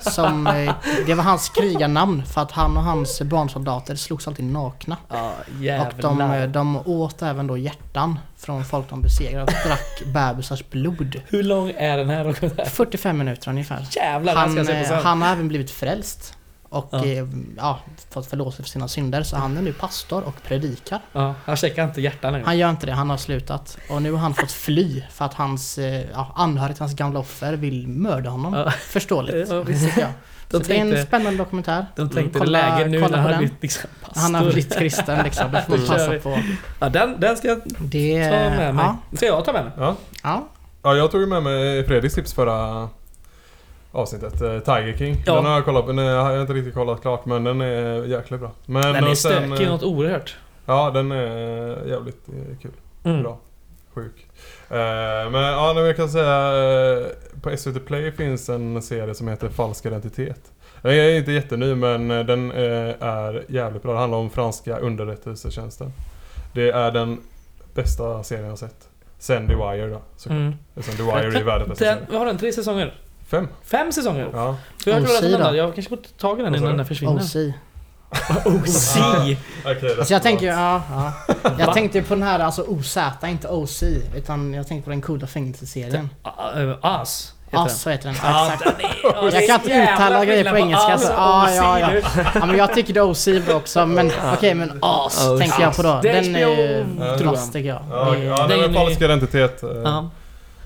Som, 0.00 0.46
eh, 0.46 0.74
det 1.06 1.14
var 1.14 1.24
hans 1.24 1.48
krigarnamn 1.48 2.24
för 2.26 2.40
att 2.40 2.50
han 2.52 2.76
och 2.76 2.82
hans 2.82 3.22
barnsoldater 3.22 3.94
slogs 3.96 4.28
alltid 4.28 4.44
nakna. 4.44 4.96
Ja, 5.60 5.86
Och 5.86 5.92
de, 6.00 6.20
eh, 6.20 6.48
de 6.48 6.76
åt 6.76 7.22
även 7.22 7.46
då 7.46 7.58
hjärtan 7.58 8.18
från 8.36 8.64
folk 8.64 8.90
de 8.90 9.02
besegrade 9.02 9.42
och 9.42 9.68
drack 9.68 10.02
bebisars 10.14 10.70
blod. 10.70 11.20
Hur 11.28 11.42
lång 11.42 11.70
är 11.76 11.96
den 11.98 12.10
här 12.10 12.24
dokumentären? 12.24 12.70
45 12.70 13.18
minuter 13.18 13.50
ungefär. 13.50 13.86
Jävlar, 13.96 14.34
han 14.34 14.50
ska 14.50 14.60
Han, 14.60 14.66
jag 14.66 14.76
se 14.76 14.82
på 14.82 14.88
sen. 14.96 15.04
han 15.06 15.22
har 15.22 15.32
även 15.32 15.48
blivit 15.48 15.70
frälst. 15.70 16.34
Och 16.74 16.88
Ja. 16.92 17.04
ja. 17.06 17.26
ja, 17.56 17.78
fått 18.10 18.26
förlåtelse 18.26 18.62
för 18.62 18.68
sina 18.70 18.88
synder. 18.88 19.22
Så 19.22 19.36
han 19.36 19.56
är 19.56 19.62
nu 19.62 19.72
pastor 19.72 20.22
och 20.24 20.42
predikar. 20.42 21.00
Ja, 21.12 21.34
han 21.44 21.56
checkar 21.56 21.84
inte 21.84 22.00
hjärtan 22.00 22.32
längre. 22.32 22.44
Han 22.46 22.58
gör 22.58 22.70
inte 22.70 22.86
det, 22.86 22.92
han 22.92 23.10
har 23.10 23.16
slutat. 23.16 23.78
Och 23.90 24.02
nu 24.02 24.12
har 24.12 24.18
han 24.18 24.34
fått 24.34 24.52
fly 24.52 25.02
för 25.10 25.24
att 25.24 25.34
hans 25.34 25.78
eh, 25.78 26.04
ja, 26.12 26.32
anhöriga 26.36 26.74
till 26.74 26.82
hans 26.82 26.94
gamla 26.96 27.18
offer 27.18 27.52
vill 27.52 27.88
mörda 27.88 28.30
honom. 28.30 28.54
Ja. 28.54 28.70
Förståeligt, 28.70 29.48
Ja, 29.50 29.54
jag. 29.56 30.08
De 30.50 30.60
Så 30.60 30.68
det 30.68 30.76
är 30.76 30.80
en 30.80 30.90
tänkte- 30.90 31.06
spännande 31.06 31.38
dokumentär. 31.38 31.86
De 31.96 32.10
tänkte 32.10 32.38
Kolla- 32.38 32.50
läge 32.78 32.90
nu 32.90 33.00
när 33.00 33.08
han 33.18 33.20
har 33.32 33.38
blivit 33.38 33.62
liksom 33.62 33.90
pastor. 34.04 34.20
Han 34.20 34.34
har 34.34 34.42
blivit 34.44 34.78
kristen 34.78 35.24
liksom, 35.24 35.52
det 35.52 35.62
får 35.62 35.70
man 35.76 35.80
Då 35.86 35.92
passa 35.92 36.18
på. 36.18 36.38
Ja, 36.80 36.88
den, 36.88 37.20
den 37.20 37.36
ska 37.36 37.48
jag 37.48 37.62
ta 37.64 37.70
Det... 37.80 38.18
med 38.30 38.74
mig. 38.74 38.84
Ja, 38.84 39.16
Ska 39.16 39.26
jag 39.26 39.44
ta 39.44 39.52
med 39.52 39.64
mig? 39.64 39.72
Ja. 39.76 39.96
ja. 40.22 40.48
ja, 40.82 40.94
jag 40.94 41.10
tog 41.10 41.28
med 41.28 41.42
mig 41.42 41.86
Fredriks 41.86 42.14
tips 42.14 42.32
förra 42.34 42.88
avsnittet. 43.94 44.40
eh, 44.40 44.58
Tiger 44.58 44.96
King. 44.98 45.16
Ja. 45.26 45.34
Den 45.34 45.44
har 45.44 45.52
jag 45.52 45.64
kollat 45.64 45.86
på. 45.86 45.92
Den 45.92 46.06
har 46.06 46.32
jag 46.32 46.40
inte 46.40 46.52
riktigt 46.52 46.74
kollat 46.74 47.00
klart 47.00 47.26
men 47.26 47.44
den 47.44 47.60
är 47.60 48.04
jäkligt 48.04 48.40
bra. 48.40 48.50
Men 48.66 48.82
Den 48.82 49.04
är 49.04 49.14
sen, 49.14 49.14
stökig 49.48 49.64
eh, 49.66 49.70
något 49.72 49.82
oerhört. 49.82 50.36
Ja, 50.66 50.90
den 50.90 51.12
är 51.12 51.86
jävligt 51.88 52.28
eh, 52.28 52.56
kul. 52.62 52.70
Mm. 53.04 53.22
Bra. 53.22 53.38
Sjuk. 53.94 54.26
Eh, 54.70 55.30
men 55.30 55.34
ja, 55.42 55.72
nu 55.76 55.80
jag 55.80 55.96
kan 55.96 56.08
säga 56.08 56.52
eh, 56.98 57.06
på 57.42 57.56
SVT 57.56 57.86
Play 57.86 58.12
finns 58.12 58.48
en 58.48 58.82
serie 58.82 59.14
som 59.14 59.28
heter 59.28 59.48
Falsk 59.48 59.86
identitet. 59.86 60.52
Den 60.82 60.92
är 60.92 61.16
inte 61.16 61.32
jätteny 61.32 61.74
men 61.74 62.10
eh, 62.10 62.24
den 62.24 62.52
eh, 62.52 62.94
är 63.00 63.44
jävligt 63.48 63.82
bra. 63.82 63.92
Det 63.92 63.98
handlar 63.98 64.18
om 64.18 64.30
franska 64.30 64.78
underrättelsetjänsten. 64.78 65.92
Det 66.54 66.70
är 66.70 66.90
den 66.90 67.20
bästa 67.74 68.22
serien 68.22 68.44
jag 68.44 68.52
har 68.52 68.56
sett. 68.56 68.88
Sen 69.18 69.48
The 69.48 69.54
Wire 69.54 69.86
då. 69.88 70.00
såklart. 70.16 70.38
Mm. 70.38 70.54
Eftersom 70.76 71.06
The 71.06 71.18
Wire 71.18 71.38
är 71.38 71.44
världens 71.44 71.68
bästa 71.68 71.84
serie. 71.84 72.18
har 72.18 72.26
den? 72.26 72.38
Tre 72.38 72.52
säsonger? 72.52 72.94
Fem. 73.30 73.48
Fem 73.64 73.92
säsonger? 73.92 74.28
Ja. 74.32 74.56
Så 74.84 74.90
jag 74.90 74.96
har 74.96 75.02
OC 75.02 75.20
den 75.20 75.32
då? 75.32 75.38
där. 75.38 75.52
Jag 75.54 75.74
kanske 75.74 75.88
får 75.88 75.96
ta 75.96 76.08
tag 76.18 76.40
i 76.40 76.42
den 76.42 76.54
innan 76.54 76.76
den 76.76 76.86
försvinner. 76.86 77.14
OC. 77.22 77.36
OC! 78.44 78.96
Okej, 79.64 79.96
Alltså 79.98 80.12
jag 80.12 80.22
tänker 80.22 80.46
ju, 80.46 80.52
ja, 80.52 80.82
ja. 80.90 81.12
Jag 81.58 81.74
tänkte 81.74 81.98
ju 81.98 82.04
på 82.04 82.14
den 82.14 82.22
här, 82.22 82.38
alltså 82.40 82.62
OZ, 82.62 82.98
inte 83.24 83.48
OC. 83.48 83.82
Utan 84.16 84.54
jag 84.54 84.68
tänkte 84.68 84.84
på 84.84 84.90
den 84.90 85.00
coola 85.02 85.26
fängelseserien. 85.26 86.10
As. 86.80 87.32
heter 87.50 87.64
As, 87.64 87.80
så 87.80 87.90
heter 87.90 88.04
den. 88.08 88.16
Ja, 88.22 88.52
Exakt. 88.52 88.64
den 88.78 88.90
ja, 89.02 89.30
Jag 89.32 89.46
kan 89.46 89.54
inte 89.60 89.92
uttala 89.94 90.24
grejer 90.24 90.50
på 90.50 90.56
engelska 90.58 90.98
så, 90.98 91.12
ja, 91.12 91.50
ja, 91.54 91.78
ja. 91.80 91.90
nu. 91.90 92.02
ja 92.34 92.46
men 92.46 92.56
jag 92.56 92.74
tycker 92.74 92.94
det 92.94 93.00
är 93.00 93.10
OC 93.10 93.28
bra 93.46 93.54
också 93.56 93.86
men 93.86 94.10
okej 94.34 94.54
men 94.54 94.78
AS 94.82 95.20
Ja, 95.24 95.38
tänker 95.38 95.62
jag 95.62 95.76
på 95.76 95.82
då. 95.82 95.98
Det 96.02 96.08
är 96.10 96.22
Den 96.22 96.36
är 96.36 96.82
HBO, 96.84 97.18
tror 97.18 97.30
vass 97.30 97.40
jag. 97.44 97.52
tycker 97.52 97.68
jag. 97.68 97.82
Ja, 97.90 98.10
Det- 98.10 98.24
ja 98.24 98.46
det 98.46 98.56
den 98.56 98.74
är 98.76 98.86
ni- 98.86 98.92
identitet. 99.04 99.62
eh. 99.62 99.68
Ja. 99.84 100.10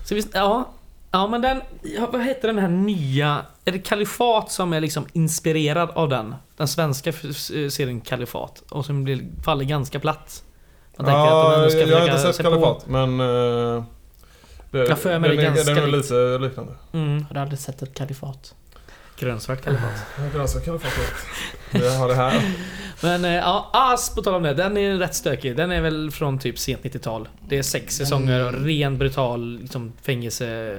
Så 0.05 0.15
visst, 0.15 0.29
ja. 0.33 0.69
Ja 1.11 1.27
men 1.27 1.41
den, 1.43 1.61
ja, 1.83 2.09
vad 2.13 2.25
heter 2.25 2.49
den 2.49 2.59
här 2.59 2.69
nya, 2.69 3.43
är 3.65 3.73
det 3.73 3.79
Kalifat 3.79 4.51
som 4.53 4.73
är 4.73 4.81
liksom 4.81 5.07
inspirerad 5.13 5.91
av 5.91 6.09
den? 6.09 6.35
Den 6.57 6.69
svenska 6.69 7.11
s- 7.11 7.47
serien 7.75 8.01
Kalifat 8.01 8.63
och 8.71 8.85
som 8.87 9.05
blir, 9.05 9.21
faller 9.45 9.65
ganska 9.65 10.01
platt. 10.01 10.43
Man 10.97 11.07
tänker 11.07 11.21
att 11.21 11.29
de 11.31 11.53
Ja, 11.53 11.57
ändå 11.57 11.71
ska 11.71 11.81
jag 11.81 11.99
har 12.01 12.07
inte 12.07 12.19
sett 12.19 12.37
se 12.37 12.43
på. 12.43 12.51
Kalifat 12.51 12.87
men... 12.87 13.21
eh, 13.21 13.85
det, 14.71 14.79
Jag 14.87 14.99
för 14.99 15.19
mig 15.19 15.31
den, 15.31 15.39
det 15.39 15.43
är 15.47 15.55
ganska 15.55 15.75
den 15.75 15.85
är 15.85 15.87
lite 15.97 16.39
liknande. 16.39 16.73
Mm. 16.93 17.25
Har 17.25 17.35
du 17.35 17.41
aldrig 17.41 17.59
sett 17.59 17.83
ett 17.83 17.95
kalifat? 17.95 18.55
Grönsvart 19.19 19.65
Kalifat. 19.65 20.07
Grannskat 20.35 20.65
Kalifat 20.65 20.93
Jag 21.73 21.91
har 21.91 22.09
det 22.09 22.15
här. 22.15 22.43
Men 23.03 23.25
eh, 23.25 23.35
ja, 23.35 23.71
As 23.73 24.15
på 24.15 24.23
tal 24.23 24.35
om 24.35 24.43
det, 24.43 24.55
den 24.55 24.77
är 24.77 24.95
rätt 24.95 25.15
stökig. 25.15 25.57
Den 25.57 25.73
är 25.73 25.81
väl 25.81 26.11
från 26.11 26.39
typ 26.39 26.59
sent 26.59 26.83
90-tal. 26.83 27.29
Det 27.49 27.59
är 27.59 27.63
sex 27.63 27.97
säsonger 27.97 28.47
och 28.47 28.65
ren 28.65 28.99
brutal 28.99 29.59
liksom, 29.59 29.93
fängelse... 30.03 30.77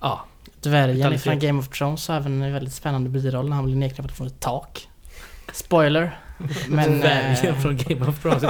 Ja. 0.00 0.24
Dvärgen 0.60 1.18
från 1.18 1.38
Game 1.38 1.58
of 1.58 1.68
Thrones 1.68 2.08
har 2.08 2.16
även 2.16 2.42
en 2.42 2.52
väldigt 2.52 2.74
spännande 2.74 3.10
biroll 3.10 3.48
när 3.48 3.56
han 3.56 3.64
blir 3.64 3.76
nedknappad 3.76 4.16
från 4.16 4.26
ett 4.26 4.40
tak. 4.40 4.88
Spoiler. 5.52 6.18
Men... 6.68 7.00
Dvärgen 7.00 7.54
eh, 7.54 7.60
från 7.60 7.76
Game 7.76 8.06
of 8.06 8.22
Thrones. 8.22 8.42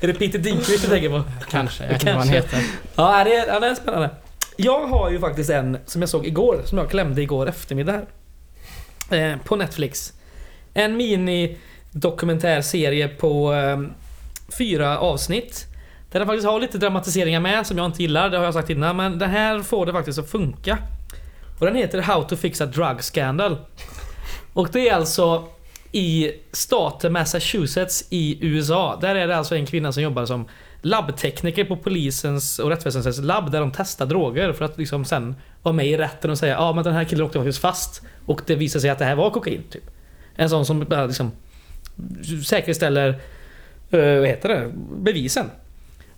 Är 0.00 0.06
det 0.06 0.14
Peter 0.14 0.38
Dinklage 0.38 0.82
du 0.82 0.88
tänker 0.88 1.08
på? 1.08 1.22
Kanske, 1.50 1.84
jag 1.84 1.92
vet 1.92 2.02
inte 2.02 2.12
vad 2.14 2.24
han 2.24 2.34
heter. 2.34 2.62
Ja, 2.94 3.24
det 3.24 3.36
är, 3.36 3.46
ja, 3.46 3.60
det 3.60 3.66
är 3.66 3.74
spännande. 3.74 4.10
Jag 4.56 4.86
har 4.86 5.10
ju 5.10 5.20
faktiskt 5.20 5.50
en 5.50 5.78
som 5.86 6.02
jag 6.02 6.08
såg 6.08 6.26
igår, 6.26 6.62
som 6.64 6.78
jag 6.78 6.90
klämde 6.90 7.22
igår 7.22 7.48
eftermiddag. 7.48 8.02
Eh, 9.10 9.36
på 9.44 9.56
Netflix. 9.56 10.12
En 10.74 10.96
mini 10.96 11.56
dokumentärserie 11.90 13.08
på 13.08 13.54
eh, 13.54 13.80
fyra 14.58 14.98
avsnitt. 14.98 15.66
Där 16.12 16.20
den 16.20 16.26
faktiskt 16.26 16.46
har 16.46 16.60
lite 16.60 16.78
dramatiseringar 16.78 17.40
med 17.40 17.66
som 17.66 17.78
jag 17.78 17.86
inte 17.86 18.02
gillar, 18.02 18.30
det 18.30 18.36
har 18.36 18.44
jag 18.44 18.54
sagt 18.54 18.70
innan. 18.70 18.96
Men 18.96 19.18
det 19.18 19.26
här 19.26 19.62
får 19.62 19.86
det 19.86 19.92
faktiskt 19.92 20.18
att 20.18 20.30
funka. 20.30 20.78
Och 21.58 21.66
den 21.66 21.74
heter 21.74 22.02
How 22.02 22.22
to 22.22 22.36
fix 22.36 22.60
a 22.60 22.66
drug 22.66 23.02
scandal. 23.02 23.56
Och 24.52 24.68
det 24.72 24.88
är 24.88 24.94
alltså 24.94 25.44
i 25.92 26.32
staten 26.52 27.12
Massachusetts 27.12 28.04
i 28.10 28.38
USA. 28.40 28.98
Där 29.00 29.14
är 29.14 29.28
det 29.28 29.36
alltså 29.36 29.56
en 29.56 29.66
kvinna 29.66 29.92
som 29.92 30.02
jobbar 30.02 30.26
som 30.26 30.48
labbtekniker 30.84 31.64
på 31.64 31.76
polisens 31.76 32.58
och 32.58 32.70
rättsväsendets 32.70 33.18
labb 33.18 33.50
där 33.50 33.60
de 33.60 33.72
testar 33.76 34.06
droger 34.06 34.52
för 34.52 34.64
att 34.64 34.78
liksom 34.78 35.04
sen 35.04 35.34
vara 35.62 35.72
med 35.72 35.86
i 35.86 35.96
rätten 35.96 36.30
och 36.30 36.38
säga 36.38 36.54
ja 36.54 36.72
men 36.72 36.84
den 36.84 36.94
här 36.94 37.04
killen 37.04 37.24
åkte 37.24 37.38
faktiskt 37.38 37.60
fast 37.60 38.02
och 38.26 38.40
det 38.46 38.54
visade 38.54 38.80
sig 38.80 38.90
att 38.90 38.98
det 38.98 39.04
här 39.04 39.14
var 39.14 39.30
kokain. 39.30 39.62
Typ. 39.70 39.84
En 40.36 40.50
sån 40.50 40.66
som 40.66 40.80
bara 40.80 41.06
liksom 41.06 41.32
säkerställer 42.46 43.08
uh, 43.94 44.18
vad 44.18 44.28
heter 44.28 44.48
det? 44.48 44.72
bevisen. 44.98 45.50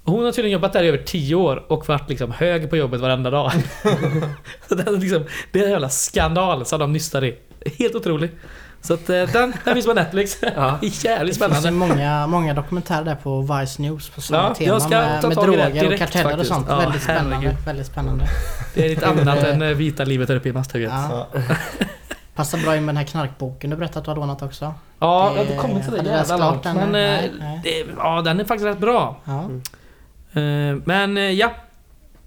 Hon 0.04 0.24
har 0.24 0.32
tydligen 0.32 0.52
jobbat 0.52 0.72
där 0.72 0.82
i 0.82 0.88
över 0.88 0.98
10 0.98 1.34
år 1.34 1.64
och 1.68 1.88
varit 1.88 2.08
liksom 2.08 2.32
hög 2.32 2.70
på 2.70 2.76
jobbet 2.76 3.00
varenda 3.00 3.30
dag. 3.30 3.52
Så 4.68 4.74
det, 4.74 4.82
är 4.86 5.00
liksom, 5.00 5.24
det 5.52 5.60
är 5.60 5.64
en 5.64 5.70
jävla 5.70 5.88
skandal 5.88 6.64
som 6.64 6.80
de 6.80 6.92
nystar 6.92 7.24
i. 7.24 7.36
Helt 7.78 7.94
otrolig. 7.94 8.30
Så 8.80 8.94
att 8.94 9.10
eh, 9.10 9.22
den, 9.32 9.54
den 9.64 9.74
finns 9.74 9.86
på 9.86 9.92
Netflix. 9.94 10.38
Ja. 10.56 10.78
Jävligt 10.82 11.38
Det 11.40 11.44
finns 11.48 11.58
spännande. 11.58 11.70
många, 11.70 12.26
många 12.26 12.54
dokumentärer 12.54 13.04
där 13.04 13.14
på 13.14 13.40
Vice 13.40 13.82
News 13.82 14.08
på 14.08 14.20
samma 14.20 14.42
Ja, 14.48 14.54
tema 14.54 14.68
jag 14.72 14.82
ska 14.82 14.90
med, 14.90 15.20
ta 15.22 15.28
med 15.28 15.36
droger 15.36 15.66
och 15.66 15.72
direkt 15.72 15.98
karteller 15.98 16.30
faktiskt. 16.30 16.50
och 16.50 16.56
sånt. 16.56 16.66
Ja, 16.68 16.76
väldigt 16.78 17.02
spännande. 17.02 17.36
herregud. 17.36 17.54
Väldigt 17.66 17.86
spännande. 17.86 18.24
Det 18.74 18.84
är 18.84 18.88
lite 18.88 19.06
annat 19.06 19.38
än 19.38 19.62
eh, 19.62 19.68
vita 19.68 20.04
livet 20.04 20.28
där 20.28 20.36
uppe 20.36 20.48
i 20.48 20.52
Masthugget. 20.52 20.90
Ja, 20.94 21.28
Ja. 21.32 21.40
Passar 22.34 22.58
bra 22.58 22.76
in 22.76 22.84
med 22.84 22.94
den 22.94 22.96
här 22.96 23.04
knarkboken 23.04 23.70
du 23.70 23.76
berättade 23.76 23.98
att 23.98 24.04
du 24.04 24.10
har 24.10 24.16
lånat 24.16 24.42
också. 24.42 24.64
jag 24.98 25.32
Det- 25.32 25.36
har 25.36 25.42
inte 25.42 25.56
kommit 25.56 25.82
till 25.82 25.92
det 25.92 25.98
hade 25.98 26.10
läst 26.10 26.30
jävla 26.30 26.50
långt. 26.50 26.62
den, 26.62 26.76
Men 26.76 26.86
eh, 26.86 26.90
nej, 26.92 27.32
nej. 27.40 27.60
det, 27.64 27.86
ja, 27.98 28.22
den 28.22 28.40
är 28.40 28.44
faktiskt 28.44 28.66
rätt 28.66 28.78
bra. 28.78 29.16
Ja. 29.24 29.40
Eh, 30.40 30.76
Men 30.84 31.36
ja. 31.36 31.50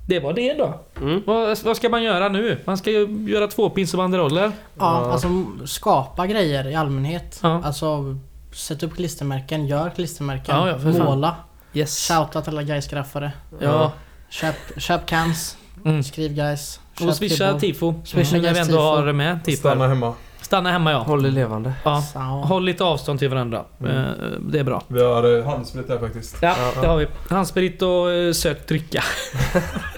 Det 0.10 0.20
var 0.20 0.34
det 0.34 0.53
då. 0.53 0.80
Mm. 1.01 1.24
Vad, 1.26 1.57
vad 1.64 1.78
ska 1.78 1.89
man 1.89 2.03
göra 2.03 2.30
nu? 2.30 2.57
Man 2.66 2.78
ska 2.78 2.91
ju 2.91 3.26
göra 3.30 3.47
tvåpins 3.47 3.93
och 3.93 3.97
banderoller. 3.97 4.41
Ja, 4.43 4.51
Ja. 4.78 5.12
alltså 5.12 5.28
skapa 5.66 6.28
grejer 6.28 6.68
i 6.68 6.76
allmänhet. 6.76 7.39
Ja. 7.43 7.62
Alltså 7.64 8.16
sätt 8.53 8.84
upp 8.84 8.95
klistermärken, 8.95 9.68
gör 9.68 9.89
klistermärken, 9.89 10.55
Ja, 10.57 10.70
ja, 10.70 11.03
måla. 11.03 11.36
Yes. 11.74 12.07
Shouta 12.07 12.41
till 12.41 12.53
alla 12.53 12.64
guys-graffare. 12.64 13.32
Ja. 13.62 13.91
Köp, 14.30 14.55
köp 14.78 15.05
cans, 15.05 15.57
Mm. 15.86 16.03
skriv 16.03 16.34
guys. 16.34 16.80
Och 17.01 17.16
swisha 17.16 17.60
tifo. 17.60 17.93
Swisha 18.05 18.36
När 18.36 18.41
vi 18.41 18.47
ändå 18.47 18.64
tifo. 18.64 18.78
har 18.80 19.14
med 19.14 19.43
tifo. 19.45 19.60
Stanna 19.60 19.88
hemma. 19.88 20.14
Stanna 20.50 20.72
hemma 20.72 20.91
ja. 20.91 20.97
Håll 20.97 21.24
det 21.24 21.32
levande. 21.32 21.74
ja. 21.84 22.02
Håll 22.45 22.66
lite 22.66 22.84
avstånd 22.84 23.20
till 23.20 23.30
varandra. 23.30 23.64
Mm. 23.80 23.95
Eh, 23.97 24.04
Det 24.39 24.60
är 24.60 24.64
bra. 24.64 24.84
Vi 24.88 25.04
har 25.04 25.38
eh, 25.38 25.45
handsprit 25.45 25.89
här 25.89 25.97
faktiskt. 25.97 26.38
Ja, 26.41 26.56
Ja, 26.76 26.82
det 26.82 26.88
har 26.88 26.97
vi. 26.97 27.08
Handsprit 27.30 27.82
och 27.82 28.06
uh, 28.08 28.32
söt 28.32 28.68
dricka. 28.68 29.04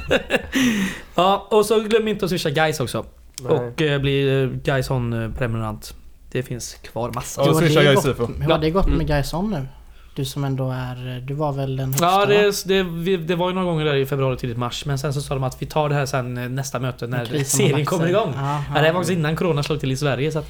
ja, 1.15 1.47
och 1.51 1.65
så 1.65 1.79
glöm 1.79 2.07
inte 2.07 2.25
att 2.25 2.31
swisha 2.31 2.49
guys 2.49 2.79
också. 2.79 3.05
Nej. 3.41 3.51
Och 3.51 4.01
bli 4.01 4.49
guys 4.63 4.91
on 4.91 5.13
uh, 5.13 5.33
prenumerant. 5.33 5.93
Det 6.31 6.43
finns 6.43 6.73
kvar 6.73 7.11
massa. 7.15 7.41
Ja, 7.45 7.53
swisha 7.53 7.81
tifo. 8.01 8.27
Hur 8.39 8.51
har 8.51 8.59
det 8.59 8.69
gått 8.69 8.85
Mm. 8.85 8.97
med 8.97 9.07
guys 9.07 9.33
on 9.33 9.49
nu? 9.51 9.67
Du 10.15 10.25
som 10.25 10.43
ändå 10.43 10.71
är... 10.71 11.23
Du 11.27 11.33
var 11.33 11.51
väl 11.53 11.77
den 11.77 11.87
högsta 11.87 12.05
Ja, 12.05 12.25
det, 12.25 12.63
det, 12.65 12.83
vi- 12.83 13.17
det 13.17 13.35
var 13.35 13.47
ju 13.49 13.53
några 13.55 13.67
gånger 13.67 13.85
där 13.85 13.95
i 13.95 14.05
februari, 14.05 14.37
tidigt 14.37 14.57
mars. 14.57 14.85
Men 14.85 14.97
sen 14.99 15.13
så 15.13 15.21
sa 15.21 15.33
de 15.33 15.43
att 15.43 15.61
vi 15.61 15.65
tar 15.65 15.89
det 15.89 15.95
här 15.95 16.05
sen 16.05 16.37
eh, 16.37 16.49
nästa 16.49 16.79
möte 16.79 17.07
när 17.07 17.43
serien 17.43 17.85
kommer 17.85 18.07
igång. 18.09 18.33
Ja, 18.35 18.63
Ja, 18.67 18.73
det 18.73 18.79
här 18.79 18.93
var 18.93 18.99
faktiskt 18.99 19.17
innan 19.17 19.35
Corona 19.35 19.63
slog 19.63 19.79
till 19.79 19.91
i 19.91 19.97
Sverige 19.97 20.31
så 20.31 20.39
att 20.39 20.47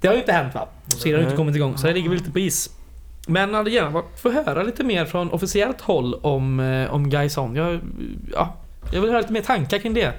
Det 0.00 0.06
har 0.08 0.14
ju 0.14 0.20
inte 0.20 0.32
hänt 0.32 0.54
va? 0.54 0.68
Serien 0.86 1.14
har 1.14 1.20
ju 1.20 1.24
inte 1.26 1.36
kommit 1.36 1.56
igång 1.56 1.78
så 1.78 1.86
det 1.86 1.92
ligger 1.92 2.08
väl 2.08 2.18
lite 2.18 2.30
på 2.30 2.38
is. 2.38 2.70
Men 3.26 3.54
hade 3.54 3.70
gärna 3.70 4.02
få 4.16 4.30
höra 4.30 4.62
lite 4.62 4.84
mer 4.84 5.04
från 5.04 5.30
officiellt 5.30 5.80
håll 5.80 6.14
om, 6.14 6.60
eh, 6.60 6.94
om 6.94 7.10
Gaison. 7.10 7.56
Jag, 7.56 7.80
ja, 8.32 8.56
jag 8.92 9.00
vill 9.00 9.10
höra 9.10 9.20
lite 9.20 9.32
mer 9.32 9.42
tankar 9.42 9.78
kring 9.78 9.94
det. 9.94 10.12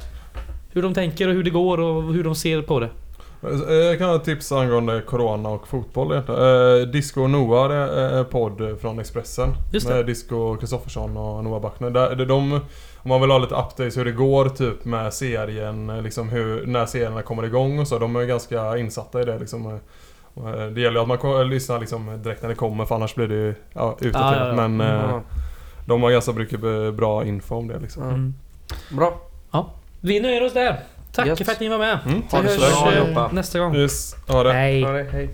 Hur 0.72 0.82
de 0.82 0.94
tänker 0.94 1.28
och 1.28 1.34
hur 1.34 1.44
det 1.44 1.50
går 1.50 1.80
och 1.80 2.14
hur 2.14 2.24
de 2.24 2.36
ser 2.36 2.62
på 2.62 2.80
det. 2.80 2.90
Eh, 3.44 3.74
Jag 3.76 3.98
kan 3.98 4.10
ha 4.10 4.16
ett 4.16 4.24
tips 4.24 4.52
angående 4.52 5.02
Corona 5.02 5.50
och 5.50 5.68
fotboll 5.68 6.12
egentligen. 6.12 6.42
Eh, 6.42 6.88
Disco 6.88 7.22
och 7.22 7.30
Noah 7.30 7.72
är 7.72 7.88
är 8.20 8.24
podd 8.24 8.78
från 8.82 9.00
Expressen. 9.00 9.50
Just 9.72 9.88
det. 9.88 9.94
Med 9.94 10.06
Disco 10.06 10.56
Kristoffersson 10.58 11.18
och 11.18 11.44
Noah 11.44 11.62
Bachner. 11.62 11.90
Där, 11.90 12.16
de, 12.16 12.26
de, 12.26 12.54
om 12.98 13.10
man 13.10 13.22
vill 13.22 13.32
ha 13.32 13.38
lite 13.38 13.56
updates 13.56 13.98
hur 13.98 14.06
det 14.06 14.12
går 14.12 14.50
typ 14.50 14.86
med 14.86 15.14
serien, 15.14 15.90
eh, 15.90 16.02
liksom 16.02 16.30
hur, 16.30 16.66
när 16.66 16.86
serierna 16.86 17.22
kommer 17.22 17.44
igång 17.46 17.80
och 17.80 17.88
så. 17.88 18.00
De 18.00 18.16
är 18.16 18.26
ganska 18.26 18.78
insatta 18.78 19.22
i 19.22 19.26
det 19.26 19.40
liksom. 19.40 19.66
Eh, 19.68 19.74
eh, 20.54 20.66
Det 20.68 20.82
gäller 20.82 21.02
att 21.14 21.22
man 21.24 21.50
lyssnar 21.50 21.80
liksom 21.80 22.22
direkt 22.24 22.42
när 22.42 22.50
det 22.50 22.56
kommer 22.56 22.86
för 22.86 22.96
annars 22.96 23.16
blir 23.16 23.28
det 23.28 23.36
ju 23.36 23.56
ja, 23.74 23.98
utdaterat. 24.02 24.38
Ja, 24.38 24.46
ja, 24.46 24.62
ja. 24.62 24.68
Men 24.68 24.82
eh, 24.82 25.10
Ja. 25.10 25.22
de 25.86 26.04
har 26.04 26.12
ganska 26.12 26.32
mycket 26.32 26.60
bra 26.94 27.26
info 27.26 27.56
om 27.56 27.68
det 27.68 27.80
liksom. 27.80 28.04
Ja. 28.04 28.10
Mm. 28.10 28.34
Bra. 28.92 29.20
Vi 30.02 30.20
nöjer 30.20 30.46
oss 30.46 30.54
där. 30.54 30.80
Tack 31.20 31.28
Yes. 31.28 31.46
för 31.46 31.52
att 31.52 31.60
ni 31.60 31.68
var 31.70 31.78
med. 31.78 32.00
Mm, 32.06 32.16
Vi 32.22 32.22
tack 32.30 32.50
så 32.52 32.62
hörs. 32.62 32.82
Bra 32.84 32.92
eh, 32.94 33.08
jobbat. 33.08 33.32
nästa 33.32 33.60
gång. 33.60 33.76
Yes, 33.76 34.16
ha 34.28 34.44
det. 34.44 34.54
Hej. 34.54 34.80
Ja, 34.82 34.90
det- 34.90 35.08
hej. 35.12 35.30